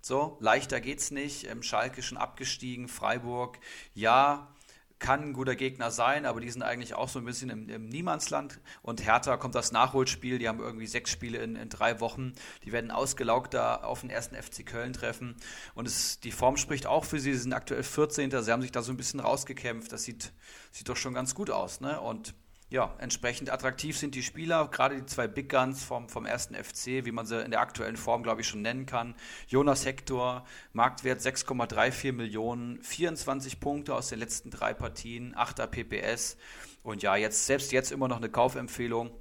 so, 0.02 0.38
leichter 0.40 0.82
geht's 0.82 1.12
nicht. 1.12 1.48
Ähm, 1.50 1.64
Schalke 1.64 2.02
schon 2.02 2.18
abgestiegen, 2.18 2.88
Freiburg, 2.88 3.60
ja, 3.94 4.48
kann 5.02 5.22
ein 5.22 5.34
guter 5.34 5.56
Gegner 5.56 5.92
sein, 5.92 6.26
aber 6.26 6.40
die 6.40 6.50
sind 6.50 6.62
eigentlich 6.62 6.94
auch 6.94 7.10
so 7.10 7.20
ein 7.20 7.26
bisschen 7.26 7.50
im, 7.50 7.68
im 7.68 7.90
Niemandsland. 7.90 8.60
Und 8.84 9.04
Hertha 9.04 9.36
kommt 9.36 9.56
das 9.56 9.72
Nachholspiel, 9.72 10.38
die 10.38 10.48
haben 10.48 10.60
irgendwie 10.60 10.88
sechs 10.88 11.12
Spiele 11.12 11.40
in, 11.40 11.56
in 11.56 11.70
drei 11.70 12.00
Wochen. 12.00 12.34
Die 12.64 12.72
werden 12.72 12.92
ausgelaugt 12.92 13.54
da 13.54 13.78
auf 13.78 14.02
den 14.02 14.12
ersten 14.12 14.36
FC 14.36 14.66
Köln 14.66 14.94
treffen. 14.94 15.36
Und 15.74 15.88
es, 15.88 16.20
die 16.20 16.32
Form 16.32 16.56
spricht 16.56 16.86
auch 16.86 17.04
für 17.04 17.20
sie. 17.20 17.34
Sie 17.34 17.40
sind 17.40 17.54
aktuell 17.54 17.84
14. 17.84 18.30
Sie 18.30 18.52
haben 18.52 18.62
sich 18.62 18.72
da 18.72 18.84
so 18.84 18.94
ein 18.94 18.98
bisschen 18.98 19.20
rausgekämpft. 19.20 19.92
Das 19.92 20.04
sieht, 20.04 20.32
sieht 20.72 20.88
doch 20.88 20.98
schon 20.98 21.16
ganz 21.16 21.34
gut 21.34 21.50
aus. 21.50 21.82
Ne? 21.82 22.00
Und 22.00 22.36
ja, 22.72 22.96
entsprechend 23.00 23.52
attraktiv 23.52 23.98
sind 23.98 24.16
die 24.16 24.24
Spieler, 24.24 24.66
gerade 24.70 24.96
die 24.96 25.06
zwei 25.06 25.28
Big 25.28 25.50
Guns 25.50 25.84
vom, 25.84 26.08
vom 26.08 26.26
ersten 26.26 26.56
FC, 26.56 27.06
wie 27.06 27.12
man 27.12 27.26
sie 27.26 27.44
in 27.44 27.52
der 27.52 27.60
aktuellen 27.60 27.98
Form, 27.98 28.24
glaube 28.24 28.42
ich, 28.42 28.48
schon 28.48 28.62
nennen 28.62 28.86
kann. 28.86 29.14
Jonas 29.50 29.86
Hector, 29.86 30.46
Marktwert 30.72 31.20
6,34 31.20 32.14
Millionen, 32.14 32.82
24 32.82 33.60
Punkte 33.60 33.94
aus 33.94 34.08
den 34.08 34.20
letzten 34.20 34.52
drei 34.52 34.74
Partien, 34.74 35.36
8er 35.36 35.68
PPS 35.68 36.38
und 36.82 37.04
ja, 37.04 37.18
jetzt 37.18 37.46
selbst 37.46 37.74
jetzt 37.74 37.92
immer 37.92 38.08
noch 38.08 38.18
eine 38.18 38.30
Kaufempfehlung. 38.30 39.12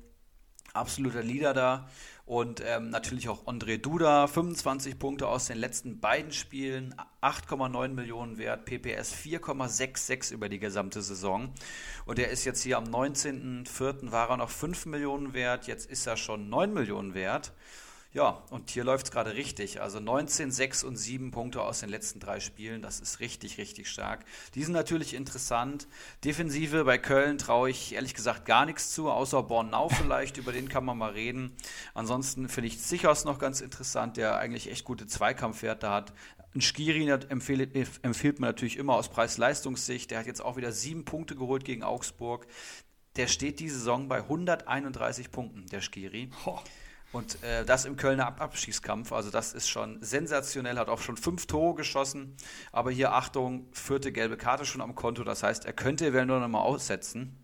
Absoluter 0.73 1.25
Leader 1.25 1.53
da. 1.53 1.89
Und 2.31 2.63
ähm, 2.65 2.91
natürlich 2.91 3.29
auch 3.29 3.47
André 3.47 3.77
Duda, 3.77 4.29
25 4.29 5.01
Punkte 5.01 5.27
aus 5.27 5.47
den 5.47 5.59
letzten 5.59 5.99
beiden 5.99 6.31
Spielen, 6.31 6.95
8,9 7.21 7.89
Millionen 7.89 8.39
wert, 8.39 8.67
PPS 8.67 9.13
4,66 9.13 10.33
über 10.33 10.49
die 10.49 10.61
gesamte 10.61 11.03
Saison. 11.03 11.53
Und 12.07 12.21
er 12.21 12.31
ist 12.31 12.45
jetzt 12.45 12.63
hier 12.63 12.79
am 12.79 12.85
19.04. 12.85 14.13
war 14.13 14.31
er 14.31 14.37
noch 14.37 14.51
5 14.51 14.87
Millionen 14.87 15.35
wert, 15.35 15.67
jetzt 15.67 15.91
ist 15.91 16.07
er 16.07 16.17
schon 16.17 16.49
9 16.49 16.73
Millionen 16.73 17.15
wert. 17.15 17.53
Ja, 18.13 18.43
und 18.51 18.71
hier 18.71 18.83
läuft 18.83 19.07
es 19.07 19.13
gerade 19.13 19.35
richtig. 19.35 19.81
Also 19.81 20.01
19, 20.01 20.51
6 20.51 20.83
und 20.83 20.97
7 20.97 21.31
Punkte 21.31 21.63
aus 21.63 21.79
den 21.79 21.91
letzten 21.91 22.19
drei 22.19 22.41
Spielen. 22.41 22.83
Das 22.83 22.99
ist 22.99 23.21
richtig, 23.21 23.57
richtig 23.57 23.89
stark. 23.89 24.25
Die 24.57 24.65
sind 24.65 24.73
natürlich 24.73 25.15
interessant. 25.15 25.87
Defensive 26.25 26.85
bei 26.85 26.99
Köln 26.99 27.39
traue 27.39 27.71
ich 27.71 27.95
ehrlich 27.95 28.15
gesagt 28.15 28.47
gar 28.47 28.67
nichts 28.67 28.91
zu, 28.91 29.09
außer 29.09 29.45
Bornau 29.45 29.89
vielleicht. 29.89 30.39
Über 30.39 30.51
den 30.51 30.69
kann 30.69 30.85
man 30.85 30.99
mal 30.99 31.13
reden. 31.13 31.55
Ansonsten 31.95 32.49
finde 32.49 32.67
ich 32.67 32.81
Sichers 32.81 33.25
noch 33.25 33.39
ganz 33.39 33.61
interessant, 33.61 34.17
der 34.17 34.39
eigentlich 34.39 34.69
echt 34.69 34.85
gute 34.85 35.07
Zweikampfwerte 35.07 35.89
hat. 35.89 36.13
Ein 36.53 36.63
Skiri 36.63 37.09
empfiehlt, 37.09 37.77
empfiehlt 38.03 38.41
man 38.41 38.49
natürlich 38.49 38.77
immer 38.77 38.95
aus 38.95 39.09
Preis-Leistungssicht. 39.09 40.11
Der 40.11 40.19
hat 40.19 40.27
jetzt 40.27 40.43
auch 40.43 40.57
wieder 40.57 40.73
sieben 40.73 41.05
Punkte 41.05 41.37
geholt 41.37 41.65
gegen 41.65 41.85
Augsburg. 41.85 42.49
Der 43.15 43.29
steht 43.29 43.61
diese 43.61 43.79
Saison 43.79 44.09
bei 44.09 44.19
131 44.19 45.31
Punkten, 45.31 45.67
der 45.67 45.81
Skiri. 45.81 46.31
Oh. 46.45 46.59
Und 47.13 47.43
äh, 47.43 47.65
das 47.65 47.87
im 47.87 47.97
Kölner 47.97 48.27
Ab 48.27 48.41
Abschießkampf, 48.41 49.13
also 49.13 49.31
das 49.31 49.53
ist 49.53 49.69
schon 49.69 49.99
sensationell, 50.01 50.79
hat 50.79 50.89
auch 50.89 51.01
schon 51.01 51.17
fünf 51.17 51.47
Tore 51.47 51.75
geschossen. 51.75 52.37
Aber 52.71 52.91
hier 52.93 53.13
Achtung, 53.13 53.67
vierte 53.73 54.13
gelbe 54.13 54.37
Karte 54.37 54.65
schon 54.65 54.81
am 54.81 54.95
Konto, 54.95 55.25
das 55.25 55.43
heißt, 55.43 55.65
er 55.65 55.73
könnte 55.73 56.07
eventuell 56.07 56.41
noch 56.41 56.49
mal 56.49 56.61
aussetzen. 56.61 57.40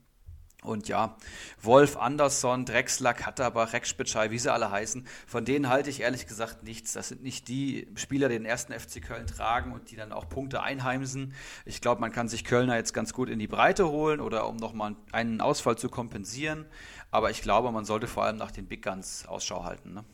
Und 0.67 0.89
ja, 0.89 1.17
Wolf, 1.63 1.97
Andersson, 1.97 2.65
Drexler, 2.65 3.15
Katterbach, 3.15 3.73
Rekspitschei, 3.73 4.31
wie 4.31 4.39
sie 4.39 4.53
alle 4.53 4.71
heißen, 4.71 5.07
von 5.27 5.45
denen 5.45 5.69
halte 5.69 5.91
ich 5.91 6.01
ehrlich 6.01 6.27
gesagt 6.27 6.65
nichts. 6.65 6.93
Das 6.93 7.09
sind 7.09 7.23
nicht 7.23 7.49
die 7.49 7.89
Spieler, 7.95 8.29
die 8.29 8.37
den 8.37 8.45
ersten 8.45 8.73
FC 8.73 9.01
Köln 9.01 9.27
tragen 9.27 9.73
und 9.73 9.91
die 9.91 9.97
dann 9.97 10.13
auch 10.13 10.29
Punkte 10.29 10.63
einheimsen. 10.63 11.35
Ich 11.65 11.81
glaube, 11.81 12.01
man 12.01 12.13
kann 12.13 12.29
sich 12.29 12.45
Kölner 12.45 12.77
jetzt 12.77 12.93
ganz 12.93 13.13
gut 13.13 13.31
in 13.31 13.39
die 13.39 13.47
Breite 13.47 13.89
holen 13.89 14.21
oder 14.21 14.49
um 14.49 14.57
nochmal 14.57 14.97
einen 15.13 15.41
Ausfall 15.41 15.79
zu 15.79 15.89
kompensieren. 15.89 16.67
Aber 17.11 17.31
ich 17.31 17.43
glaube, 17.43 17.71
man 17.71 17.85
sollte 17.85 18.07
vor 18.07 18.25
allem 18.25 18.37
nach 18.37 18.51
den 18.51 18.67
Big 18.67 18.83
Guns 18.83 19.27
Ausschau 19.27 19.65
halten. 19.65 19.95
Ne? 19.95 20.05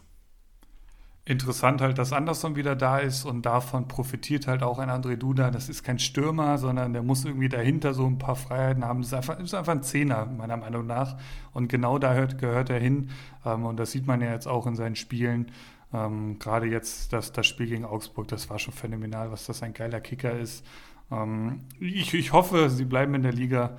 Interessant 1.25 1.81
halt, 1.81 1.99
dass 1.99 2.13
Anderson 2.13 2.57
wieder 2.57 2.75
da 2.75 2.99
ist 2.99 3.25
und 3.25 3.47
davon 3.47 3.87
profitiert 3.87 4.49
halt 4.49 4.65
auch 4.65 4.81
ein 4.81 4.91
André 4.91 5.15
Duda. 5.15 5.53
Das 5.53 5.69
ist 5.69 5.85
kein 5.85 6.01
Stürmer, 6.01 6.59
sondern 6.59 6.93
der 6.93 7.05
muss 7.05 7.25
irgendwie 7.25 7.49
dahinter 7.49 7.95
so 7.95 8.05
ein 8.07 8.19
paar 8.19 8.35
Freiheiten 8.35 8.85
haben. 8.85 9.03
Das 9.03 9.09
ist 9.09 9.15
einfach, 9.15 9.39
ist 9.39 9.55
einfach 9.55 9.73
ein 9.73 9.85
Zehner, 9.85 10.27
meiner 10.27 10.57
Meinung 10.57 10.85
nach. 10.85 11.17
Und 11.53 11.69
genau 11.69 11.99
da 11.99 12.15
hört, 12.15 12.39
gehört 12.39 12.71
er 12.71 12.81
hin. 12.81 13.11
Ähm, 13.45 13.67
und 13.67 13.77
das 13.77 13.93
sieht 13.93 14.05
man 14.09 14.21
ja 14.21 14.33
jetzt 14.33 14.49
auch 14.49 14.67
in 14.67 14.75
seinen 14.75 14.97
Spielen. 14.97 15.53
Ähm, 15.93 16.41
Gerade 16.41 16.67
jetzt 16.67 17.13
das, 17.13 17.33
das 17.33 17.47
Spiel 17.47 17.69
gegen 17.69 17.85
Augsburg, 17.85 18.27
das 18.27 18.51
war 18.51 18.59
schon 18.59 18.75
phänomenal, 18.75 19.31
was 19.31 19.47
das 19.47 19.63
ein 19.63 19.75
geiler 19.75 20.01
Kicker 20.01 20.37
ist. 20.37 20.67
Ähm, 21.13 21.61
ich, 21.79 22.15
ich 22.15 22.33
hoffe, 22.33 22.69
sie 22.69 22.85
bleiben 22.85 23.15
in 23.15 23.23
der 23.23 23.33
Liga. 23.33 23.77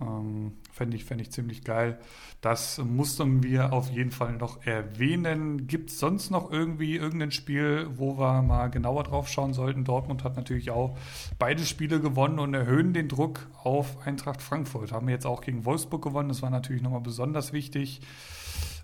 Ähm, 0.00 0.52
Fände 0.72 0.94
ich, 0.94 1.06
fänd 1.06 1.22
ich 1.22 1.30
ziemlich 1.30 1.64
geil. 1.64 1.98
Das 2.42 2.76
mussten 2.76 3.42
wir 3.42 3.72
auf 3.72 3.90
jeden 3.90 4.10
Fall 4.10 4.34
noch 4.34 4.62
erwähnen. 4.66 5.66
Gibt 5.66 5.88
es 5.88 5.98
sonst 5.98 6.30
noch 6.30 6.52
irgendwie 6.52 6.96
irgendein 6.96 7.30
Spiel, 7.30 7.88
wo 7.96 8.18
wir 8.18 8.42
mal 8.42 8.68
genauer 8.68 9.04
drauf 9.04 9.28
schauen 9.28 9.54
sollten? 9.54 9.84
Dortmund 9.84 10.22
hat 10.22 10.36
natürlich 10.36 10.70
auch 10.70 10.98
beide 11.38 11.64
Spiele 11.64 11.98
gewonnen 11.98 12.38
und 12.38 12.52
erhöhen 12.52 12.92
den 12.92 13.08
Druck 13.08 13.46
auf 13.62 14.06
Eintracht 14.06 14.42
Frankfurt. 14.42 14.92
Haben 14.92 15.06
wir 15.06 15.14
jetzt 15.14 15.24
auch 15.24 15.40
gegen 15.40 15.64
Wolfsburg 15.64 16.02
gewonnen. 16.02 16.28
Das 16.28 16.42
war 16.42 16.50
natürlich 16.50 16.82
nochmal 16.82 17.00
besonders 17.00 17.54
wichtig. 17.54 18.02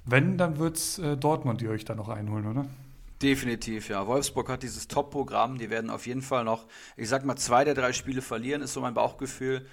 Wenn, 0.07 0.39
dann 0.39 0.59
wird 0.59 0.79
es 0.79 0.99
äh, 0.99 1.19
Dortmund, 1.19 1.61
die 1.61 1.69
euch 1.69 1.85
da 1.85 1.95
noch 1.95 2.09
einholen, 2.09 2.47
oder? 2.47 2.65
Definitiv, 3.21 3.91
ja. 3.91 4.07
Wolfsburg 4.07 4.49
hat 4.49 4.63
dieses 4.63 4.89
Top-Programm. 4.89 5.59
Die 5.59 5.69
werden 5.69 5.91
auf 5.91 6.07
jeden 6.07 6.23
Fall 6.23 6.45
noch, 6.45 6.65
ich 6.97 7.11
sag 7.11 7.27
mal, 7.27 7.37
zwei 7.37 7.65
der 7.65 7.75
drei 7.75 7.93
Spiele 7.93 8.23
verlieren, 8.23 8.63
ist 8.63 8.73
so 8.73 8.81
mein 8.81 8.95
Bauchgefühl. 8.95 9.67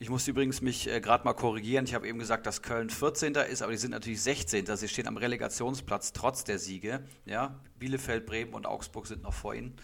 Ich 0.00 0.10
muss 0.10 0.28
übrigens 0.28 0.60
mich 0.60 0.88
äh, 0.88 1.00
gerade 1.00 1.24
mal 1.24 1.32
korrigieren. 1.32 1.84
Ich 1.84 1.92
habe 1.92 2.06
eben 2.06 2.20
gesagt, 2.20 2.46
dass 2.46 2.62
Köln 2.62 2.88
14. 2.88 3.34
ist, 3.34 3.62
aber 3.62 3.72
die 3.72 3.78
sind 3.78 3.90
natürlich 3.90 4.22
16. 4.22 4.64
Sie 4.76 4.88
stehen 4.88 5.08
am 5.08 5.16
Relegationsplatz 5.16 6.12
trotz 6.12 6.44
der 6.44 6.60
Siege. 6.60 7.04
Ja, 7.24 7.58
Bielefeld, 7.80 8.24
Bremen 8.24 8.54
und 8.54 8.64
Augsburg 8.64 9.08
sind 9.08 9.24
noch 9.24 9.34
vor 9.34 9.56
ihnen. 9.56 9.74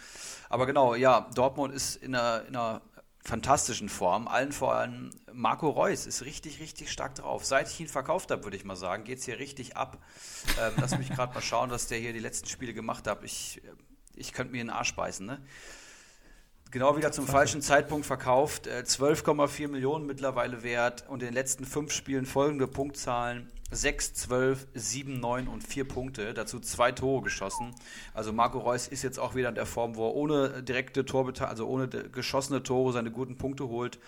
Aber 0.48 0.66
genau, 0.66 0.94
ja, 0.94 1.28
Dortmund 1.34 1.74
ist 1.74 1.96
in 1.96 2.14
einer, 2.14 2.46
in 2.46 2.54
einer 2.54 2.82
fantastischen 3.24 3.88
Form. 3.88 4.28
Allen 4.28 4.52
vor 4.52 4.76
allem 4.76 5.10
Marco 5.32 5.68
Reus 5.68 6.06
ist 6.06 6.24
richtig, 6.24 6.60
richtig 6.60 6.92
stark 6.92 7.16
drauf. 7.16 7.44
Seit 7.44 7.68
ich 7.68 7.80
ihn 7.80 7.88
verkauft 7.88 8.30
habe, 8.30 8.44
würde 8.44 8.56
ich 8.56 8.64
mal 8.64 8.76
sagen, 8.76 9.02
geht 9.02 9.18
es 9.18 9.24
hier 9.24 9.40
richtig 9.40 9.76
ab. 9.76 9.98
Ähm, 10.60 10.74
lass 10.76 10.96
mich 10.96 11.10
gerade 11.10 11.34
mal 11.34 11.40
schauen, 11.40 11.70
was 11.70 11.88
der 11.88 11.98
hier 11.98 12.12
die 12.12 12.20
letzten 12.20 12.46
Spiele 12.46 12.72
gemacht 12.72 13.08
hat. 13.08 13.24
Ich, 13.24 13.60
ich 14.14 14.32
könnte 14.32 14.52
mir 14.52 14.58
den 14.58 14.70
Arsch 14.70 14.94
beißen, 14.94 15.26
ne? 15.26 15.44
Genau 16.74 16.96
wieder 16.96 17.12
zum 17.12 17.28
falschen 17.28 17.62
Zeitpunkt 17.62 18.04
verkauft. 18.04 18.66
12,4 18.66 19.62
äh, 19.62 19.68
Millionen 19.68 20.06
mittlerweile 20.06 20.64
wert 20.64 21.04
und 21.06 21.22
in 21.22 21.28
den 21.28 21.34
letzten 21.34 21.66
fünf 21.66 21.92
Spielen 21.92 22.26
folgende 22.26 22.66
Punktzahlen. 22.66 23.48
6, 23.70 24.14
12, 24.14 24.66
7, 24.74 25.20
9 25.20 25.46
und 25.46 25.62
4 25.62 25.86
Punkte. 25.86 26.34
Dazu 26.34 26.58
zwei 26.58 26.90
Tore 26.90 27.22
geschossen. 27.22 27.76
Also 28.12 28.32
Marco 28.32 28.58
Reus 28.58 28.88
ist 28.88 29.04
jetzt 29.04 29.20
auch 29.20 29.36
wieder 29.36 29.50
in 29.50 29.54
der 29.54 29.66
Form, 29.66 29.94
wo 29.94 30.08
er 30.08 30.16
ohne 30.16 30.64
direkte 30.64 31.04
Torbeteiligung, 31.04 31.48
also 31.48 31.68
ohne 31.68 31.86
geschossene 31.86 32.64
Tore 32.64 32.92
seine 32.92 33.12
guten 33.12 33.38
Punkte 33.38 33.68
holt 33.68 34.00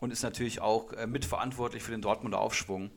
und 0.00 0.12
ist 0.12 0.24
natürlich 0.24 0.60
auch 0.60 0.92
äh, 0.94 1.06
mitverantwortlich 1.06 1.84
für 1.84 1.92
den 1.92 2.02
Dortmunder 2.02 2.40
Aufschwung. 2.40 2.90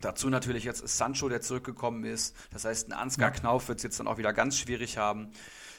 Dazu 0.00 0.28
natürlich 0.28 0.62
jetzt 0.62 0.86
Sancho, 0.86 1.28
der 1.28 1.40
zurückgekommen 1.40 2.04
ist. 2.04 2.36
Das 2.52 2.64
heißt, 2.64 2.88
ein 2.88 2.92
Ansgar 2.92 3.32
Knauf 3.32 3.66
wird 3.66 3.78
es 3.78 3.82
jetzt 3.82 3.98
dann 3.98 4.06
auch 4.06 4.18
wieder 4.18 4.32
ganz 4.32 4.56
schwierig 4.56 4.96
haben. 4.96 5.32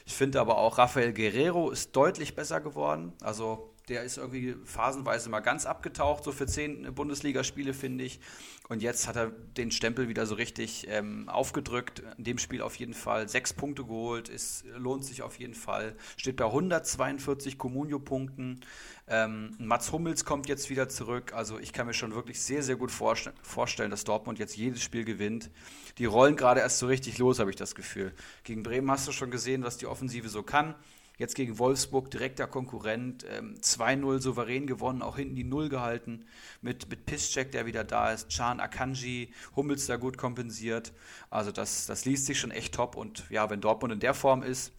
Ich 0.06 0.14
finde 0.14 0.40
aber 0.40 0.56
auch 0.58 0.78
Rafael 0.78 1.12
Guerrero 1.12 1.70
ist 1.70 1.94
deutlich 1.96 2.36
besser 2.36 2.60
geworden. 2.60 3.12
Also 3.20 3.74
der 3.88 4.04
ist 4.04 4.18
irgendwie 4.18 4.54
phasenweise 4.64 5.28
mal 5.28 5.40
ganz 5.40 5.66
abgetaucht, 5.66 6.22
so 6.24 6.30
für 6.32 6.46
zehn 6.46 6.94
Bundesligaspiele, 6.94 7.74
finde 7.74 8.04
ich. 8.04 8.20
Und 8.68 8.82
jetzt 8.82 9.06
hat 9.06 9.16
er 9.16 9.30
den 9.30 9.70
Stempel 9.70 10.08
wieder 10.08 10.26
so 10.26 10.34
richtig 10.34 10.86
ähm, 10.88 11.28
aufgedrückt. 11.28 12.02
In 12.18 12.24
dem 12.24 12.38
Spiel 12.38 12.62
auf 12.62 12.74
jeden 12.76 12.94
Fall 12.94 13.28
sechs 13.28 13.52
Punkte 13.52 13.84
geholt. 13.84 14.28
Es 14.28 14.64
lohnt 14.76 15.04
sich 15.04 15.22
auf 15.22 15.38
jeden 15.38 15.54
Fall. 15.54 15.94
Steht 16.16 16.36
bei 16.36 16.46
142 16.46 17.58
Comunio-Punkten. 17.58 18.60
Ähm, 19.08 19.54
Mats 19.58 19.92
Hummels 19.92 20.24
kommt 20.24 20.48
jetzt 20.48 20.68
wieder 20.68 20.88
zurück. 20.88 21.32
Also 21.32 21.60
ich 21.60 21.72
kann 21.72 21.86
mir 21.86 21.94
schon 21.94 22.14
wirklich 22.14 22.40
sehr, 22.40 22.64
sehr 22.64 22.74
gut 22.74 22.90
vorst 22.90 23.30
vorstellen, 23.42 23.92
dass 23.92 24.02
Dortmund 24.02 24.40
jetzt 24.40 24.56
jedes 24.56 24.82
Spiel 24.82 25.04
gewinnt. 25.04 25.50
Die 25.98 26.06
rollen 26.06 26.34
gerade 26.34 26.60
erst 26.60 26.78
so 26.78 26.88
richtig 26.88 27.18
los, 27.18 27.38
habe 27.38 27.50
ich 27.50 27.56
das 27.56 27.76
Gefühl. 27.76 28.12
Gegen 28.42 28.64
Bremen 28.64 28.90
hast 28.90 29.06
du 29.06 29.12
schon 29.12 29.30
gesehen, 29.30 29.62
was 29.62 29.76
die 29.76 29.86
Offensive 29.86 30.28
so 30.28 30.42
kann. 30.42 30.74
Jetzt 31.18 31.34
gegen 31.34 31.58
Wolfsburg 31.58 32.10
direkter 32.10 32.46
Konkurrent, 32.46 33.24
ähm, 33.30 33.54
2-0 33.60 34.20
souverän 34.20 34.66
gewonnen, 34.66 35.00
auch 35.00 35.16
hinten 35.16 35.34
die 35.34 35.44
Null 35.44 35.68
gehalten 35.68 36.26
mit, 36.60 36.90
mit 36.90 37.06
Piszczek, 37.06 37.52
der 37.52 37.64
wieder 37.64 37.84
da 37.84 38.12
ist, 38.12 38.30
Can 38.30 38.60
Akanji, 38.60 39.32
Hummels 39.54 39.86
da 39.86 39.96
gut 39.96 40.18
kompensiert. 40.18 40.92
Also 41.30 41.52
das, 41.52 41.86
das 41.86 42.04
liest 42.04 42.26
sich 42.26 42.38
schon 42.38 42.50
echt 42.50 42.74
top 42.74 42.96
und 42.96 43.24
ja, 43.30 43.48
wenn 43.48 43.62
Dortmund 43.62 43.94
in 43.94 44.00
der 44.00 44.12
Form 44.12 44.42
ist, 44.42 44.72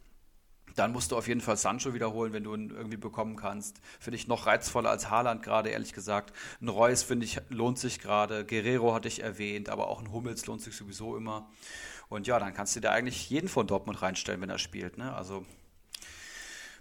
dann 0.78 0.92
musst 0.92 1.12
du 1.12 1.18
auf 1.18 1.28
jeden 1.28 1.42
Fall 1.42 1.58
Sancho 1.58 1.96
wiederholen, 1.96 2.34
wenn 2.34 2.44
du 2.44 2.54
ihn 2.54 2.70
irgendwie 2.70 2.98
bekommen 2.98 3.36
kannst. 3.36 3.82
Finde 4.00 4.18
ich 4.18 4.28
noch 4.28 4.46
reizvoller 4.46 4.92
als 4.92 5.10
Haaland 5.10 5.42
gerade, 5.42 5.70
ehrlich 5.70 5.92
gesagt. 5.92 6.34
Ein 6.62 6.70
Reus, 6.70 7.02
finde 7.02 7.26
ich, 7.26 7.42
lohnt 7.50 7.80
sich 7.80 8.00
gerade. 8.00 8.46
Guerrero 8.46 8.94
hatte 8.94 9.08
ich 9.08 9.24
erwähnt, 9.24 9.70
aber 9.70 9.88
auch 9.88 10.02
ein 10.02 10.12
Hummels 10.12 10.46
lohnt 10.46 10.62
sich 10.62 10.76
sowieso 10.76 11.18
immer. 11.18 11.50
Und 12.10 12.28
ja, 12.28 12.38
dann 12.40 12.54
kannst 12.54 12.76
du 12.76 12.80
da 12.80 12.92
eigentlich 12.92 13.30
jeden 13.30 13.50
von 13.50 13.66
Dortmund 13.66 14.02
reinstellen, 14.04 14.40
wenn 14.42 14.52
er 14.52 14.60
spielt. 14.60 15.00
Ne? 15.00 15.14
Also 15.16 15.46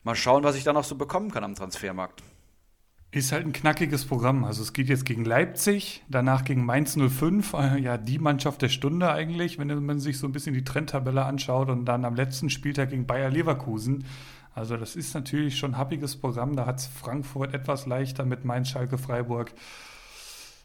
mal 0.06 0.14
schauen, 0.14 0.44
was 0.44 0.56
ich 0.56 0.62
da 0.62 0.72
noch 0.72 0.84
so 0.84 0.94
bekommen 0.94 1.32
kann 1.32 1.42
am 1.42 1.56
Transfermarkt. 1.56 2.22
Ist 3.10 3.32
halt 3.32 3.44
ein 3.44 3.52
knackiges 3.52 4.04
Programm. 4.04 4.44
Also 4.44 4.62
es 4.62 4.72
geht 4.72 4.88
jetzt 4.88 5.04
gegen 5.04 5.24
Leipzig, 5.24 6.04
danach 6.08 6.44
gegen 6.44 6.64
Mainz 6.64 6.96
05, 6.96 7.54
äh, 7.54 7.78
ja 7.78 7.98
die 7.98 8.18
Mannschaft 8.18 8.62
der 8.62 8.68
Stunde 8.68 9.10
eigentlich, 9.10 9.58
wenn 9.58 9.84
man 9.84 9.98
sich 9.98 10.18
so 10.18 10.26
ein 10.26 10.32
bisschen 10.32 10.54
die 10.54 10.64
Trendtabelle 10.64 11.24
anschaut 11.24 11.70
und 11.70 11.86
dann 11.86 12.04
am 12.04 12.14
letzten 12.14 12.50
Spieltag 12.50 12.90
gegen 12.90 13.06
Bayer 13.06 13.30
Leverkusen. 13.30 14.04
Also 14.54 14.76
das 14.76 14.94
ist 14.94 15.12
natürlich 15.14 15.58
schon 15.58 15.72
ein 15.72 15.78
happiges 15.78 16.16
Programm. 16.16 16.54
Da 16.54 16.66
hat 16.66 16.78
es 16.78 16.86
Frankfurt 16.86 17.52
etwas 17.52 17.86
leichter 17.86 18.24
mit 18.24 18.44
Mainz, 18.44 18.68
Schalke, 18.68 18.98
Freiburg. 18.98 19.52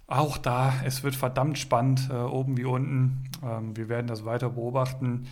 Auch 0.06 0.38
da, 0.38 0.74
es 0.86 1.04
wird 1.04 1.16
verdammt 1.16 1.58
spannend, 1.58 2.10
äh, 2.12 2.14
oben 2.14 2.58
wie 2.58 2.66
unten. 2.66 3.24
Ähm, 3.44 3.76
wir 3.76 3.90
werden 3.90 4.08
das 4.08 4.24
weiter 4.24 4.50
beobachten. 4.50 5.26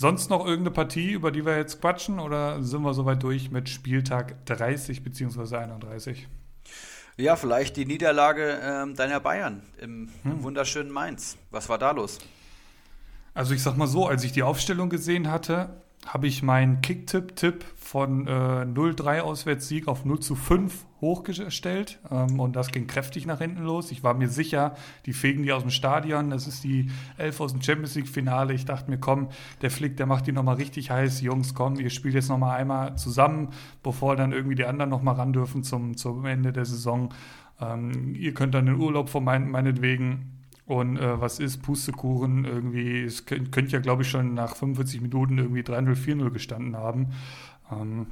Sonst 0.00 0.30
noch 0.30 0.46
irgendeine 0.46 0.70
Partie, 0.70 1.10
über 1.10 1.30
die 1.30 1.44
wir 1.44 1.58
jetzt 1.58 1.82
quatschen 1.82 2.20
oder 2.20 2.62
sind 2.62 2.80
wir 2.80 2.94
soweit 2.94 3.22
durch 3.22 3.50
mit 3.50 3.68
Spieltag 3.68 4.46
30 4.46 5.02
bzw. 5.02 5.56
31? 5.56 6.26
Ja, 7.18 7.36
vielleicht 7.36 7.76
die 7.76 7.84
Niederlage 7.84 8.60
ähm, 8.62 8.96
deiner 8.96 9.20
Bayern 9.20 9.62
im, 9.78 10.08
hm. 10.22 10.32
im 10.32 10.42
wunderschönen 10.42 10.90
Mainz. 10.90 11.36
Was 11.50 11.68
war 11.68 11.76
da 11.76 11.90
los? 11.90 12.18
Also 13.34 13.52
ich 13.52 13.62
sag 13.62 13.76
mal 13.76 13.88
so, 13.88 14.06
als 14.06 14.24
ich 14.24 14.32
die 14.32 14.42
Aufstellung 14.42 14.88
gesehen 14.88 15.30
hatte, 15.30 15.82
habe 16.06 16.26
ich 16.26 16.42
meinen 16.42 16.80
Kicktipp-Tipp 16.80 17.64
von 17.76 18.26
äh, 18.26 18.30
0-3 18.30 19.20
Auswärtssieg 19.20 19.86
auf 19.86 20.04
0 20.04 20.20
zu 20.20 20.34
5 20.34 20.86
hochgestellt 21.02 21.98
ähm, 22.10 22.40
und 22.40 22.56
das 22.56 22.72
ging 22.72 22.86
kräftig 22.86 23.26
nach 23.26 23.38
hinten 23.38 23.62
los. 23.62 23.90
Ich 23.90 24.02
war 24.02 24.14
mir 24.14 24.28
sicher, 24.28 24.74
die 25.04 25.12
fegen 25.12 25.42
die 25.42 25.52
aus 25.52 25.62
dem 25.62 25.70
Stadion, 25.70 26.30
das 26.30 26.46
ist 26.46 26.64
die 26.64 26.90
Elf 27.18 27.40
aus 27.40 27.52
dem 27.52 27.60
Champions 27.60 27.94
League-Finale. 27.96 28.54
Ich 28.54 28.64
dachte 28.64 28.90
mir, 28.90 28.98
komm, 28.98 29.28
der 29.60 29.70
Flick, 29.70 29.98
der 29.98 30.06
macht 30.06 30.26
die 30.26 30.32
nochmal 30.32 30.56
richtig 30.56 30.90
heiß. 30.90 31.20
Jungs, 31.20 31.54
komm, 31.54 31.76
ihr 31.76 31.90
spielt 31.90 32.14
jetzt 32.14 32.30
nochmal 32.30 32.58
einmal 32.58 32.96
zusammen, 32.96 33.50
bevor 33.82 34.16
dann 34.16 34.32
irgendwie 34.32 34.56
die 34.56 34.64
anderen 34.64 34.90
nochmal 34.90 35.16
ran 35.16 35.32
dürfen 35.34 35.62
zum, 35.62 35.96
zum 35.96 36.24
Ende 36.24 36.52
der 36.52 36.64
Saison. 36.64 37.12
Ähm, 37.60 38.14
ihr 38.14 38.32
könnt 38.32 38.54
dann 38.54 38.66
den 38.66 38.76
Urlaub 38.76 39.10
von 39.10 39.22
mein, 39.22 39.50
meinetwegen 39.50 40.39
und 40.70 40.98
äh, 40.98 41.20
was 41.20 41.40
ist 41.40 41.62
Pustekuchen? 41.62 42.44
Irgendwie, 42.44 43.02
es 43.02 43.26
könnte 43.26 43.66
ja, 43.66 43.80
glaube 43.80 44.02
ich, 44.02 44.08
schon 44.08 44.34
nach 44.34 44.54
45 44.54 45.00
Minuten 45.00 45.36
irgendwie 45.36 45.62
3-0, 45.62 45.96
4-0 45.96 46.30
gestanden 46.30 46.76
haben. 46.76 47.08
Ähm, 47.72 48.06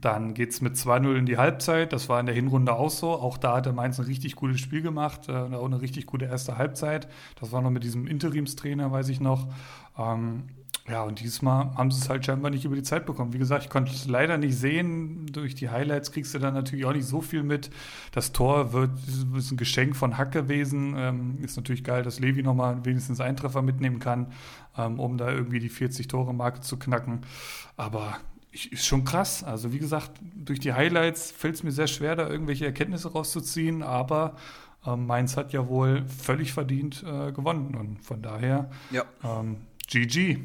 dann 0.00 0.32
geht 0.32 0.48
es 0.48 0.62
mit 0.62 0.76
2-0 0.76 1.14
in 1.14 1.26
die 1.26 1.36
Halbzeit. 1.36 1.92
Das 1.92 2.08
war 2.08 2.18
in 2.18 2.24
der 2.24 2.34
Hinrunde 2.34 2.72
auch 2.72 2.88
so. 2.88 3.10
Auch 3.10 3.36
da 3.36 3.56
hat 3.56 3.66
der 3.66 3.74
Mainz 3.74 3.98
ein 3.98 4.06
richtig 4.06 4.34
gutes 4.34 4.60
Spiel 4.60 4.80
gemacht. 4.80 5.28
Äh, 5.28 5.32
auch 5.32 5.66
eine 5.66 5.82
richtig 5.82 6.06
gute 6.06 6.24
erste 6.24 6.56
Halbzeit. 6.56 7.06
Das 7.38 7.52
war 7.52 7.60
noch 7.60 7.70
mit 7.70 7.84
diesem 7.84 8.06
Interimstrainer, 8.06 8.90
weiß 8.90 9.10
ich 9.10 9.20
noch. 9.20 9.48
Ähm, 9.98 10.44
ja, 10.90 11.02
und 11.04 11.20
diesmal 11.20 11.74
haben 11.76 11.92
sie 11.92 12.00
es 12.00 12.08
halt 12.08 12.24
scheinbar 12.26 12.50
nicht 12.50 12.64
über 12.64 12.74
die 12.74 12.82
Zeit 12.82 13.06
bekommen. 13.06 13.32
Wie 13.32 13.38
gesagt, 13.38 13.64
ich 13.64 13.70
konnte 13.70 13.92
es 13.92 14.08
leider 14.08 14.38
nicht 14.38 14.56
sehen. 14.56 15.26
Durch 15.26 15.54
die 15.54 15.70
Highlights 15.70 16.10
kriegst 16.10 16.34
du 16.34 16.40
dann 16.40 16.54
natürlich 16.54 16.84
auch 16.84 16.92
nicht 16.92 17.06
so 17.06 17.20
viel 17.20 17.44
mit. 17.44 17.70
Das 18.10 18.32
Tor 18.32 18.72
wird, 18.72 18.90
ist 19.36 19.52
ein 19.52 19.56
Geschenk 19.56 19.94
von 19.94 20.18
Hack 20.18 20.32
gewesen. 20.32 20.94
Ähm, 20.96 21.38
ist 21.42 21.56
natürlich 21.56 21.84
geil, 21.84 22.02
dass 22.02 22.18
Levi 22.18 22.42
nochmal 22.42 22.84
wenigstens 22.84 23.20
einen 23.20 23.36
Treffer 23.36 23.62
mitnehmen 23.62 24.00
kann, 24.00 24.32
ähm, 24.76 24.98
um 24.98 25.16
da 25.16 25.30
irgendwie 25.30 25.60
die 25.60 25.70
40-Tore-Marke 25.70 26.60
zu 26.60 26.76
knacken. 26.76 27.20
Aber 27.76 28.16
ist 28.50 28.84
schon 28.84 29.04
krass. 29.04 29.44
Also 29.44 29.72
wie 29.72 29.78
gesagt, 29.78 30.10
durch 30.34 30.58
die 30.58 30.72
Highlights 30.72 31.30
fällt 31.30 31.54
es 31.54 31.62
mir 31.62 31.70
sehr 31.70 31.86
schwer, 31.86 32.16
da 32.16 32.28
irgendwelche 32.28 32.66
Erkenntnisse 32.66 33.12
rauszuziehen. 33.12 33.82
Aber 33.82 34.34
Ähm, 34.86 35.06
Mainz 35.06 35.36
hat 35.36 35.52
ja 35.52 35.68
wohl 35.68 36.06
völlig 36.06 36.54
verdient 36.54 37.04
äh, 37.06 37.32
gewonnen 37.32 37.74
und 37.74 38.02
von 38.02 38.22
daher 38.22 38.70
ja. 38.90 39.04
ähm, 39.22 39.58
GG. 39.86 40.38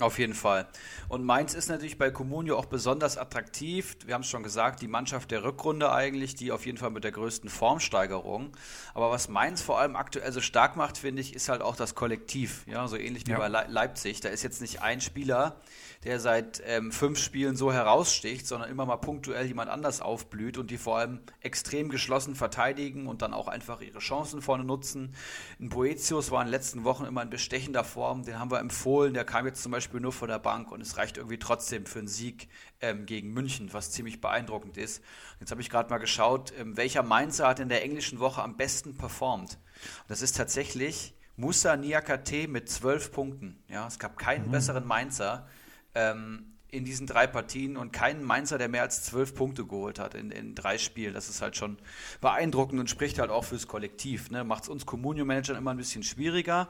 Auf 0.00 0.18
jeden 0.18 0.34
Fall. 0.34 0.66
Und 1.08 1.24
Mainz 1.24 1.54
ist 1.54 1.68
natürlich 1.68 1.98
bei 1.98 2.10
Comunio 2.10 2.58
auch 2.58 2.64
besonders 2.64 3.16
attraktiv. 3.16 3.96
Wir 4.04 4.14
haben 4.14 4.22
es 4.22 4.28
schon 4.28 4.42
gesagt, 4.42 4.82
die 4.82 4.88
Mannschaft 4.88 5.30
der 5.30 5.44
Rückrunde 5.44 5.92
eigentlich, 5.92 6.34
die 6.34 6.50
auf 6.50 6.66
jeden 6.66 6.78
Fall 6.78 6.90
mit 6.90 7.04
der 7.04 7.12
größten 7.12 7.48
Formsteigerung. 7.48 8.50
Aber 8.92 9.12
was 9.12 9.28
Mainz 9.28 9.62
vor 9.62 9.78
allem 9.78 9.94
aktuell 9.94 10.32
so 10.32 10.40
stark 10.40 10.74
macht, 10.74 10.98
finde 10.98 11.22
ich, 11.22 11.32
ist 11.32 11.48
halt 11.48 11.62
auch 11.62 11.76
das 11.76 11.94
Kollektiv. 11.94 12.64
Ja, 12.66 12.88
so 12.88 12.96
ähnlich 12.96 13.28
wie 13.28 13.32
ja. 13.32 13.38
bei 13.38 13.46
Leipzig. 13.46 14.20
Da 14.20 14.30
ist 14.30 14.42
jetzt 14.42 14.60
nicht 14.60 14.82
ein 14.82 15.00
Spieler, 15.00 15.60
der 16.04 16.20
seit 16.20 16.62
ähm, 16.66 16.92
fünf 16.92 17.18
Spielen 17.18 17.56
so 17.56 17.72
heraussticht, 17.72 18.46
sondern 18.46 18.70
immer 18.70 18.84
mal 18.84 18.96
punktuell 18.96 19.46
jemand 19.46 19.70
anders 19.70 20.00
aufblüht 20.00 20.58
und 20.58 20.70
die 20.70 20.76
vor 20.76 20.98
allem 20.98 21.20
extrem 21.40 21.88
geschlossen 21.88 22.34
verteidigen 22.34 23.06
und 23.06 23.22
dann 23.22 23.32
auch 23.32 23.48
einfach 23.48 23.80
ihre 23.80 24.00
Chancen 24.00 24.42
vorne 24.42 24.64
nutzen. 24.64 25.14
Ein 25.58 25.70
Boetius 25.70 26.30
war 26.30 26.42
in 26.42 26.48
den 26.48 26.52
letzten 26.52 26.84
Wochen 26.84 27.04
immer 27.04 27.22
in 27.22 27.30
bestechender 27.30 27.84
Form, 27.84 28.24
den 28.24 28.38
haben 28.38 28.50
wir 28.50 28.60
empfohlen, 28.60 29.14
der 29.14 29.24
kam 29.24 29.46
jetzt 29.46 29.62
zum 29.62 29.72
Beispiel 29.72 30.00
nur 30.00 30.12
von 30.12 30.28
der 30.28 30.38
Bank 30.38 30.70
und 30.70 30.80
es 30.80 30.96
reicht 30.98 31.16
irgendwie 31.16 31.38
trotzdem 31.38 31.86
für 31.86 32.00
einen 32.00 32.08
Sieg 32.08 32.48
ähm, 32.80 33.06
gegen 33.06 33.32
München, 33.32 33.72
was 33.72 33.90
ziemlich 33.90 34.20
beeindruckend 34.20 34.76
ist. 34.76 35.02
Jetzt 35.40 35.50
habe 35.50 35.62
ich 35.62 35.70
gerade 35.70 35.88
mal 35.88 35.98
geschaut, 35.98 36.52
ähm, 36.58 36.76
welcher 36.76 37.02
Mainzer 37.02 37.48
hat 37.48 37.60
in 37.60 37.70
der 37.70 37.82
englischen 37.82 38.20
Woche 38.20 38.42
am 38.42 38.56
besten 38.56 38.96
performt. 38.96 39.54
Und 39.54 40.10
das 40.10 40.20
ist 40.20 40.36
tatsächlich 40.36 41.14
Musa 41.36 41.76
Niakate 41.76 42.46
mit 42.46 42.68
zwölf 42.68 43.10
Punkten. 43.10 43.62
Ja, 43.68 43.86
es 43.86 43.98
gab 43.98 44.18
keinen 44.18 44.46
mhm. 44.46 44.52
besseren 44.52 44.86
Mainzer 44.86 45.48
ähm, 45.94 46.54
in 46.74 46.84
diesen 46.84 47.06
drei 47.06 47.26
Partien 47.26 47.76
und 47.76 47.92
keinen 47.92 48.24
Mainzer, 48.24 48.58
der 48.58 48.68
mehr 48.68 48.82
als 48.82 49.04
zwölf 49.04 49.34
Punkte 49.34 49.64
geholt 49.64 50.00
hat 50.00 50.14
in, 50.14 50.32
in 50.32 50.54
drei 50.56 50.76
Spielen. 50.76 51.14
Das 51.14 51.28
ist 51.28 51.40
halt 51.40 51.56
schon 51.56 51.78
beeindruckend 52.20 52.80
und 52.80 52.90
spricht 52.90 53.20
halt 53.20 53.30
auch 53.30 53.44
fürs 53.44 53.68
Kollektiv. 53.68 54.30
Ne? 54.30 54.42
Macht 54.42 54.64
es 54.64 54.68
uns 54.68 54.84
Communio-Managern 54.84 55.56
immer 55.56 55.70
ein 55.70 55.76
bisschen 55.76 56.02
schwieriger, 56.02 56.68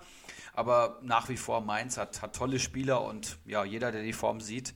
aber 0.53 0.99
nach 1.03 1.31
wie 1.31 1.39
vor 1.39 1.63
Mainz 1.63 1.97
hat, 1.97 2.21
hat 2.21 2.37
tolle 2.37 2.59
Spieler 2.59 3.03
und 3.03 3.39
ja, 3.47 3.65
jeder, 3.65 3.93
der 3.93 4.03
die 4.03 4.13
Form 4.13 4.41
sieht, 4.41 4.75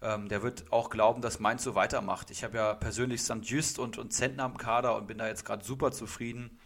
ähm, 0.00 0.28
der 0.28 0.42
wird 0.42 0.72
auch 0.72 0.88
glauben, 0.88 1.20
dass 1.20 1.38
Mainz 1.38 1.62
so 1.62 1.74
weitermacht. 1.74 2.30
Ich 2.30 2.42
habe 2.42 2.56
ja 2.56 2.74
persönlich 2.74 3.22
St. 3.22 3.42
Just 3.42 3.78
und, 3.78 3.98
und 3.98 4.12
Zentner 4.12 4.44
am 4.44 4.56
Kader 4.56 4.96
und 4.96 5.06
bin 5.06 5.18
da 5.18 5.28
jetzt 5.28 5.44
gerade 5.44 5.64
super 5.64 5.92
zufrieden. 5.92 6.58